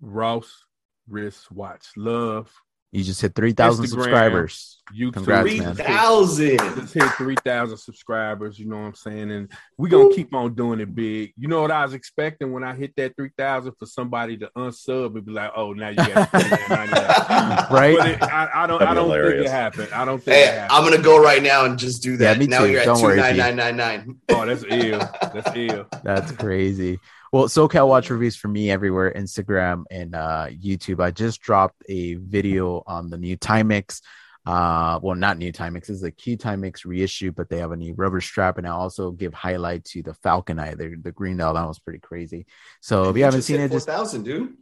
Ross 0.00 0.64
wrist 1.08 1.50
watch. 1.50 1.86
Love. 1.96 2.52
you 2.92 3.02
just 3.02 3.20
hit 3.20 3.34
3,000 3.34 3.84
Instagram. 3.84 3.88
subscribers. 3.88 4.77
YouTube. 4.96 5.12
Congrats, 5.14 5.48
Three 5.48 6.56
Just 6.56 6.94
hit 6.94 7.02
3,000 7.16 7.76
subscribers, 7.78 8.58
you 8.58 8.66
know 8.66 8.76
what 8.78 8.86
I'm 8.86 8.94
saying? 8.94 9.30
And 9.30 9.52
we're 9.76 9.88
going 9.88 10.10
to 10.10 10.14
keep 10.16 10.34
on 10.34 10.54
doing 10.54 10.80
it 10.80 10.94
big. 10.94 11.32
You 11.36 11.48
know 11.48 11.60
what 11.62 11.70
I 11.70 11.82
was 11.84 11.94
expecting 11.94 12.52
when 12.52 12.64
I 12.64 12.74
hit 12.74 12.94
that 12.96 13.16
3,000 13.16 13.72
for 13.78 13.86
somebody 13.86 14.36
to 14.38 14.50
unsub 14.56 15.14
and 15.16 15.24
be 15.24 15.32
like, 15.32 15.50
oh, 15.56 15.72
now 15.72 15.88
you 15.90 15.96
got 15.96 16.30
$99.99. 16.30 17.70
Right? 17.70 17.96
But 17.98 18.08
it, 18.08 18.22
I, 18.22 18.64
I 18.64 18.66
don't, 18.66 18.82
I 18.82 18.94
don't 18.94 19.10
think 19.10 19.46
it 19.46 19.50
happened. 19.50 19.88
I 19.92 20.04
don't 20.04 20.22
think 20.22 20.36
Hey, 20.36 20.46
happened. 20.46 20.72
I'm 20.72 20.84
gonna 20.84 21.02
go 21.02 21.22
right 21.22 21.42
now 21.42 21.64
and 21.64 21.78
just 21.78 22.02
do 22.02 22.16
that. 22.18 22.34
Yeah, 22.34 22.38
me 22.38 22.46
now 22.46 22.60
too. 22.60 22.70
you're 22.70 22.80
at 22.80 22.86
Don't 22.86 23.02
worry, 23.02 23.20
Pete. 23.20 23.36
nine 23.36 23.56
nine 23.56 23.76
nine. 23.76 24.16
oh, 24.30 24.46
that's 24.46 24.64
ill. 24.68 24.98
That's 25.32 25.50
ill. 25.56 25.86
That's 26.04 26.32
crazy. 26.32 26.98
Well, 27.32 27.44
SoCal 27.44 27.88
Watch 27.88 28.08
reviews 28.10 28.36
for 28.36 28.48
me 28.48 28.70
everywhere 28.70 29.12
Instagram 29.14 29.84
and 29.90 30.14
uh, 30.14 30.46
YouTube. 30.50 31.02
I 31.02 31.10
just 31.10 31.40
dropped 31.40 31.82
a 31.88 32.14
video 32.14 32.82
on 32.86 33.10
the 33.10 33.18
new 33.18 33.36
Timex. 33.36 34.00
Uh, 34.48 34.98
well, 35.02 35.14
not 35.14 35.36
new 35.36 35.52
Timex. 35.52 35.88
This 35.88 35.90
is 35.90 36.02
a 36.04 36.10
Q 36.10 36.38
Timex 36.38 36.86
reissue, 36.86 37.32
but 37.32 37.50
they 37.50 37.58
have 37.58 37.70
a 37.70 37.76
new 37.76 37.92
rubber 37.92 38.22
strap, 38.22 38.56
and 38.56 38.66
I 38.66 38.70
also 38.70 39.10
give 39.10 39.34
highlight 39.34 39.84
to 39.86 40.02
the 40.02 40.14
Falcon 40.14 40.58
Eye, 40.58 40.74
the 40.74 40.96
the 41.02 41.12
green 41.12 41.36
dial. 41.36 41.52
That 41.52 41.68
was 41.68 41.78
pretty 41.78 41.98
crazy. 41.98 42.46
So 42.80 43.10
if 43.10 43.16
you 43.18 43.24
haven't 43.24 43.42
seen 43.42 43.60
it, 43.60 43.70
just 43.70 43.86
thousand, 43.86 44.22
dude. 44.22 44.54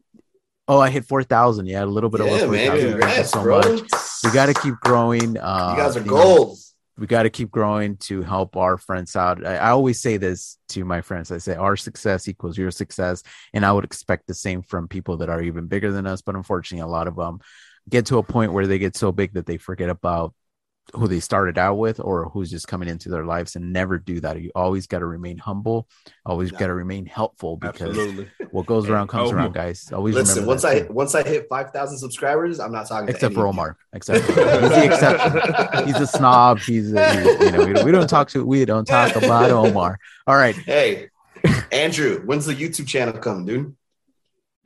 Oh, 0.66 0.80
I 0.80 0.90
hit 0.90 1.04
four 1.04 1.22
thousand. 1.22 1.66
Yeah, 1.66 1.84
a 1.84 1.86
little 1.86 2.10
bit 2.10 2.20
Yeah, 2.20 2.32
over 2.32 2.46
four 2.46 2.56
thousand. 2.56 3.00
Thank 3.00 3.16
you 3.18 3.24
so 3.24 3.42
bro. 3.42 3.60
much. 3.60 3.88
We 4.24 4.32
got 4.32 4.46
to 4.46 4.54
keep 4.54 4.74
growing. 4.80 5.38
Uh, 5.38 5.74
you 5.76 5.82
guys 5.82 5.96
are 5.96 6.00
you 6.00 6.06
know, 6.06 6.12
gold. 6.14 6.58
we 6.98 7.06
got 7.06 7.22
to 7.22 7.30
keep 7.30 7.52
growing 7.52 7.96
to 7.98 8.22
help 8.22 8.56
our 8.56 8.78
friends 8.78 9.14
out. 9.14 9.46
I, 9.46 9.54
I 9.54 9.70
always 9.70 10.00
say 10.00 10.16
this 10.16 10.58
to 10.70 10.84
my 10.84 11.00
friends. 11.00 11.30
I 11.30 11.38
say 11.38 11.54
our 11.54 11.76
success 11.76 12.26
equals 12.26 12.58
your 12.58 12.72
success, 12.72 13.22
and 13.54 13.64
I 13.64 13.70
would 13.70 13.84
expect 13.84 14.26
the 14.26 14.34
same 14.34 14.62
from 14.62 14.88
people 14.88 15.18
that 15.18 15.28
are 15.28 15.42
even 15.42 15.68
bigger 15.68 15.92
than 15.92 16.08
us. 16.08 16.22
But 16.22 16.34
unfortunately, 16.34 16.82
a 16.82 16.90
lot 16.90 17.06
of 17.06 17.14
them 17.14 17.38
get 17.88 18.06
to 18.06 18.18
a 18.18 18.22
point 18.22 18.52
where 18.52 18.66
they 18.66 18.78
get 18.78 18.96
so 18.96 19.12
big 19.12 19.34
that 19.34 19.46
they 19.46 19.56
forget 19.56 19.88
about 19.88 20.34
who 20.94 21.08
they 21.08 21.18
started 21.18 21.58
out 21.58 21.74
with 21.74 21.98
or 21.98 22.26
who's 22.28 22.48
just 22.48 22.68
coming 22.68 22.88
into 22.88 23.08
their 23.08 23.24
lives 23.24 23.56
and 23.56 23.72
never 23.72 23.98
do 23.98 24.20
that. 24.20 24.40
You 24.40 24.52
always 24.54 24.86
got 24.86 25.00
to 25.00 25.06
remain 25.06 25.36
humble, 25.36 25.88
always 26.24 26.52
Yeah. 26.52 26.58
got 26.60 26.66
to 26.68 26.74
remain 26.74 27.06
helpful 27.06 27.56
because 27.56 27.88
Absolutely. 27.88 28.28
what 28.52 28.66
goes 28.66 28.88
around 28.88 29.08
comes 29.08 29.32
Oh, 29.32 29.34
around, 29.34 29.52
guys. 29.52 29.90
Always 29.92 30.14
Listen, 30.14 30.34
remember 30.44 30.48
once 30.50 30.62
that 30.62 30.68
I 30.76 30.80
too. 30.82 30.92
once 30.92 31.14
I 31.16 31.22
hit 31.24 31.46
five 31.48 31.70
thousand 31.72 31.98
subscribers, 31.98 32.60
I'm 32.60 32.70
not 32.70 32.86
talking 32.86 33.08
except 33.08 33.34
to 33.34 33.40
for 33.40 33.48
any 33.48 33.50
of 33.50 33.54
you. 33.56 33.60
Omar. 33.62 33.76
Except 33.94 34.24
for 34.26 34.32
he's 34.32 34.70
the 34.70 34.84
exception. 34.84 35.86
He's 35.88 35.96
a 36.00 36.06
snob. 36.06 36.60
He's 36.60 36.92
a, 36.92 37.14
he- 37.20 37.44
you 37.46 37.50
know 37.50 37.64
we 37.66 37.82
we 37.84 37.90
don't 37.90 38.08
talk 38.08 38.28
to 38.30 38.46
we 38.46 38.64
don't 38.64 38.84
talk 38.84 39.16
about 39.16 39.50
Omar. 39.50 39.98
All 40.28 40.36
right, 40.36 40.54
Hey, 40.54 41.08
Andrew, 41.72 42.22
when's 42.24 42.46
the 42.46 42.54
YouTube 42.54 42.86
channel 42.86 43.18
coming, 43.18 43.44
dude? 43.44 43.76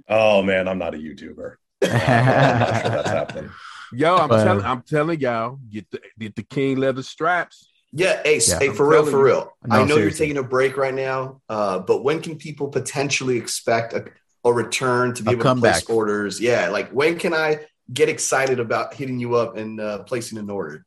Oh 0.06 0.42
man, 0.42 0.68
I'm 0.68 0.78
not 0.78 0.94
a 0.94 0.98
YouTuber. 0.98 1.54
I'm 1.82 1.90
not 1.90 2.80
sure 2.82 2.90
that's 2.90 3.10
happening. 3.20 3.50
Yo, 3.92 4.16
I'm 4.16 4.28
But- 4.28 4.44
telling 4.44 4.64
I'm 4.64 4.82
telling 4.82 5.20
y'all, 5.20 5.58
get 5.70 5.90
the 5.90 6.00
get 6.18 6.36
the 6.36 6.42
king 6.42 6.76
leather 6.76 7.02
straps. 7.02 7.68
Yeah, 7.92 8.20
hey, 8.22 8.38
Yeah. 8.46 8.58
hey, 8.60 8.68
I'm 8.68 8.74
for 8.74 8.88
real, 8.88 9.04
for 9.04 9.20
real. 9.22 9.52
No, 9.66 9.76
I 9.76 9.84
know 9.84 9.96
you're 9.96 10.12
taking 10.12 10.36
a 10.36 10.44
break 10.44 10.76
right 10.76 10.94
now, 10.94 11.40
uh, 11.48 11.80
but 11.80 12.04
when 12.04 12.22
can 12.22 12.36
people 12.36 12.68
potentially 12.68 13.36
expect 13.36 13.92
a, 13.94 14.04
a 14.44 14.52
return 14.52 15.12
to 15.14 15.24
be 15.24 15.30
A 15.30 15.32
able 15.32 15.42
to 15.42 15.54
place 15.56 15.84
orders? 15.90 16.40
Yeah, 16.40 16.68
like 16.68 16.90
when 16.90 17.18
can 17.18 17.34
I 17.34 17.66
get 17.92 18.08
excited 18.08 18.60
about 18.60 18.94
hitting 18.94 19.18
you 19.18 19.34
up 19.34 19.56
and 19.56 19.80
uh, 19.80 20.04
placing 20.04 20.38
an 20.38 20.48
order? 20.50 20.86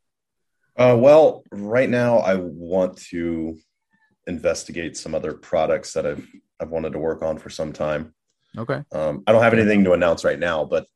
Uh, 0.78 0.96
well, 0.98 1.42
right 1.52 1.90
now 1.90 2.18
I 2.20 2.36
want 2.36 2.96
to 3.10 3.58
investigate 4.26 4.96
some 4.96 5.14
other 5.14 5.34
products 5.34 5.92
that 5.92 6.06
I've 6.06 6.26
I've 6.58 6.70
wanted 6.70 6.94
to 6.94 6.98
work 6.98 7.22
on 7.22 7.36
for 7.36 7.50
some 7.50 7.74
time. 7.74 8.14
Okay. 8.58 8.82
Um, 8.92 9.22
I 9.26 9.32
don't 9.32 9.42
have 9.42 9.54
anything 9.54 9.84
to 9.84 9.92
announce 9.92 10.24
right 10.24 10.38
now, 10.38 10.64
but 10.64 10.86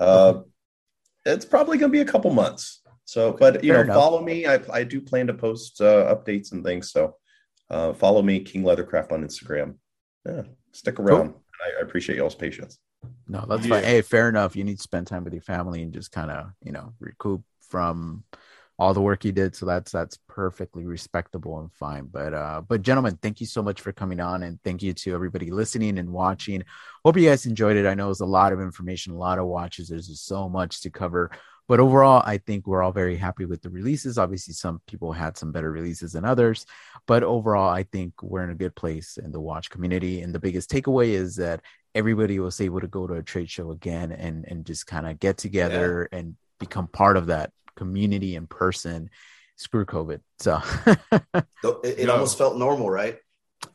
uh, 0.00 0.40
it's 1.24 1.44
probably 1.44 1.78
going 1.78 1.90
to 1.90 1.96
be 1.96 2.00
a 2.02 2.10
couple 2.10 2.32
months. 2.32 2.80
So, 3.04 3.32
but 3.32 3.62
you 3.64 3.72
Fair 3.72 3.78
know, 3.78 3.92
enough. 3.92 3.96
follow 3.96 4.22
me. 4.22 4.46
I, 4.46 4.60
I 4.72 4.84
do 4.84 5.00
plan 5.00 5.26
to 5.26 5.34
post 5.34 5.80
uh, 5.80 6.14
updates 6.14 6.52
and 6.52 6.64
things. 6.64 6.92
So, 6.92 7.16
uh, 7.70 7.92
follow 7.92 8.22
me, 8.22 8.40
King 8.40 8.62
Leathercraft 8.62 9.12
on 9.12 9.22
Instagram. 9.24 9.74
Yeah, 10.26 10.42
stick 10.72 10.98
around. 11.00 11.34
I, 11.64 11.80
I 11.80 11.82
appreciate 11.82 12.16
y'all's 12.16 12.34
patience. 12.34 12.78
No, 13.28 13.44
that's 13.48 13.64
Yeah. 13.66 13.76
fine. 13.76 13.84
Hey, 13.84 14.02
fair 14.02 14.28
enough. 14.28 14.54
You 14.56 14.64
need 14.64 14.76
to 14.76 14.82
spend 14.82 15.06
time 15.06 15.24
with 15.24 15.32
your 15.32 15.42
family 15.42 15.82
and 15.82 15.92
just 15.92 16.12
kind 16.12 16.30
of 16.30 16.52
you 16.62 16.72
know 16.72 16.92
recoup 17.00 17.42
from 17.68 18.24
all 18.78 18.94
the 18.94 19.00
work 19.00 19.24
you 19.24 19.32
did. 19.32 19.54
So 19.54 19.66
that's 19.66 19.92
that's 19.92 20.18
perfectly 20.28 20.84
respectable 20.84 21.60
and 21.60 21.72
fine. 21.72 22.08
But 22.10 22.34
uh, 22.34 22.62
but 22.66 22.82
gentlemen, 22.82 23.18
thank 23.22 23.40
you 23.40 23.46
so 23.46 23.62
much 23.62 23.80
for 23.80 23.92
coming 23.92 24.20
on, 24.20 24.42
and 24.42 24.58
thank 24.64 24.82
you 24.82 24.92
to 24.92 25.14
everybody 25.14 25.50
listening 25.50 25.98
and 25.98 26.10
watching. 26.10 26.64
Hope 27.04 27.16
you 27.16 27.28
guys 27.28 27.46
enjoyed 27.46 27.76
it. 27.76 27.86
I 27.86 27.94
know 27.94 28.06
it 28.06 28.08
was 28.08 28.20
a 28.20 28.26
lot 28.26 28.52
of 28.52 28.60
information, 28.60 29.12
a 29.12 29.18
lot 29.18 29.38
of 29.38 29.46
watches. 29.46 29.88
There's 29.88 30.08
just 30.08 30.26
so 30.26 30.48
much 30.48 30.80
to 30.82 30.90
cover. 30.90 31.30
But 31.68 31.78
overall, 31.78 32.22
I 32.26 32.38
think 32.38 32.66
we're 32.66 32.82
all 32.82 32.92
very 32.92 33.16
happy 33.16 33.44
with 33.44 33.62
the 33.62 33.70
releases. 33.70 34.18
Obviously, 34.18 34.52
some 34.52 34.80
people 34.88 35.12
had 35.12 35.38
some 35.38 35.52
better 35.52 35.70
releases 35.70 36.12
than 36.12 36.24
others, 36.24 36.66
but 37.06 37.22
overall, 37.22 37.70
I 37.70 37.84
think 37.84 38.20
we're 38.20 38.42
in 38.42 38.50
a 38.50 38.54
good 38.54 38.74
place 38.74 39.16
in 39.16 39.30
the 39.30 39.40
watch 39.40 39.70
community. 39.70 40.22
And 40.22 40.34
the 40.34 40.40
biggest 40.40 40.70
takeaway 40.70 41.10
is 41.10 41.36
that 41.36 41.62
everybody 41.94 42.40
was 42.40 42.60
able 42.60 42.80
to 42.80 42.88
go 42.88 43.06
to 43.06 43.14
a 43.14 43.22
trade 43.22 43.50
show 43.50 43.70
again 43.70 44.12
and 44.12 44.44
and 44.48 44.64
just 44.64 44.86
kind 44.86 45.06
of 45.06 45.20
get 45.20 45.36
together 45.36 46.08
and 46.10 46.36
become 46.58 46.88
part 46.88 47.16
of 47.16 47.26
that 47.26 47.52
community 47.76 48.36
in 48.36 48.46
person. 48.46 49.10
Screw 49.56 49.84
COVID. 49.84 50.20
So 50.38 50.60
It, 51.34 51.98
it 51.98 52.06
No. 52.06 52.12
almost 52.14 52.38
felt 52.38 52.56
normal, 52.56 52.88
right? 52.90 53.18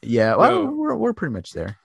yeah, 0.02 0.36
well, 0.36 0.64
Well- 0.66 0.74
we're 0.74 0.96
we're 0.96 1.14
pretty 1.14 1.34
much 1.34 1.52
there. 1.54 1.78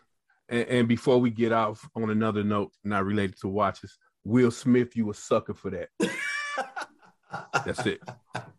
And, 0.49 0.69
and 0.69 0.89
before 0.89 1.19
we 1.19 1.31
get 1.31 1.53
off 1.53 1.89
on 1.95 2.11
another 2.11 2.43
note, 2.45 2.73
not 2.85 3.05
related 3.05 3.39
to 3.41 3.49
watches, 3.49 3.97
Will 4.25 4.51
Smith, 4.51 4.97
you 4.97 5.11
a 5.11 5.15
sucker 5.15 5.55
for 5.55 5.71
that. 5.71 5.89
That's 7.65 7.87
it. 7.87 8.01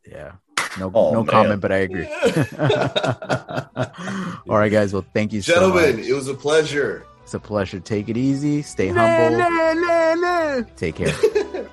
Yeah. 0.08 0.34
No, 0.80 0.92
Oh, 0.96 1.12
no 1.14 1.24
man. 1.24 1.28
comment, 1.28 1.62
but 1.62 1.72
I 1.72 1.78
agree. 1.78 2.08
All 4.50 4.58
right, 4.58 4.72
guys. 4.72 4.92
Well, 4.94 5.06
thank 5.14 5.32
you 5.34 5.42
so 5.42 5.54
Gentlemen, 5.54 5.98
much. 5.98 6.06
it 6.08 6.14
was 6.14 6.28
a 6.28 6.34
pleasure. 6.34 7.06
It's 7.22 7.34
a 7.36 7.40
pleasure. 7.40 7.80
Take 7.80 8.10
it 8.10 8.18
easy. 8.18 8.62
Stay 8.64 8.92
Nah, 8.92 9.06
humble. 9.06 9.38
nah, 9.40 9.74
nah, 9.74 10.14
nah. 10.16 10.62
Take 10.76 10.96
care. 10.96 11.70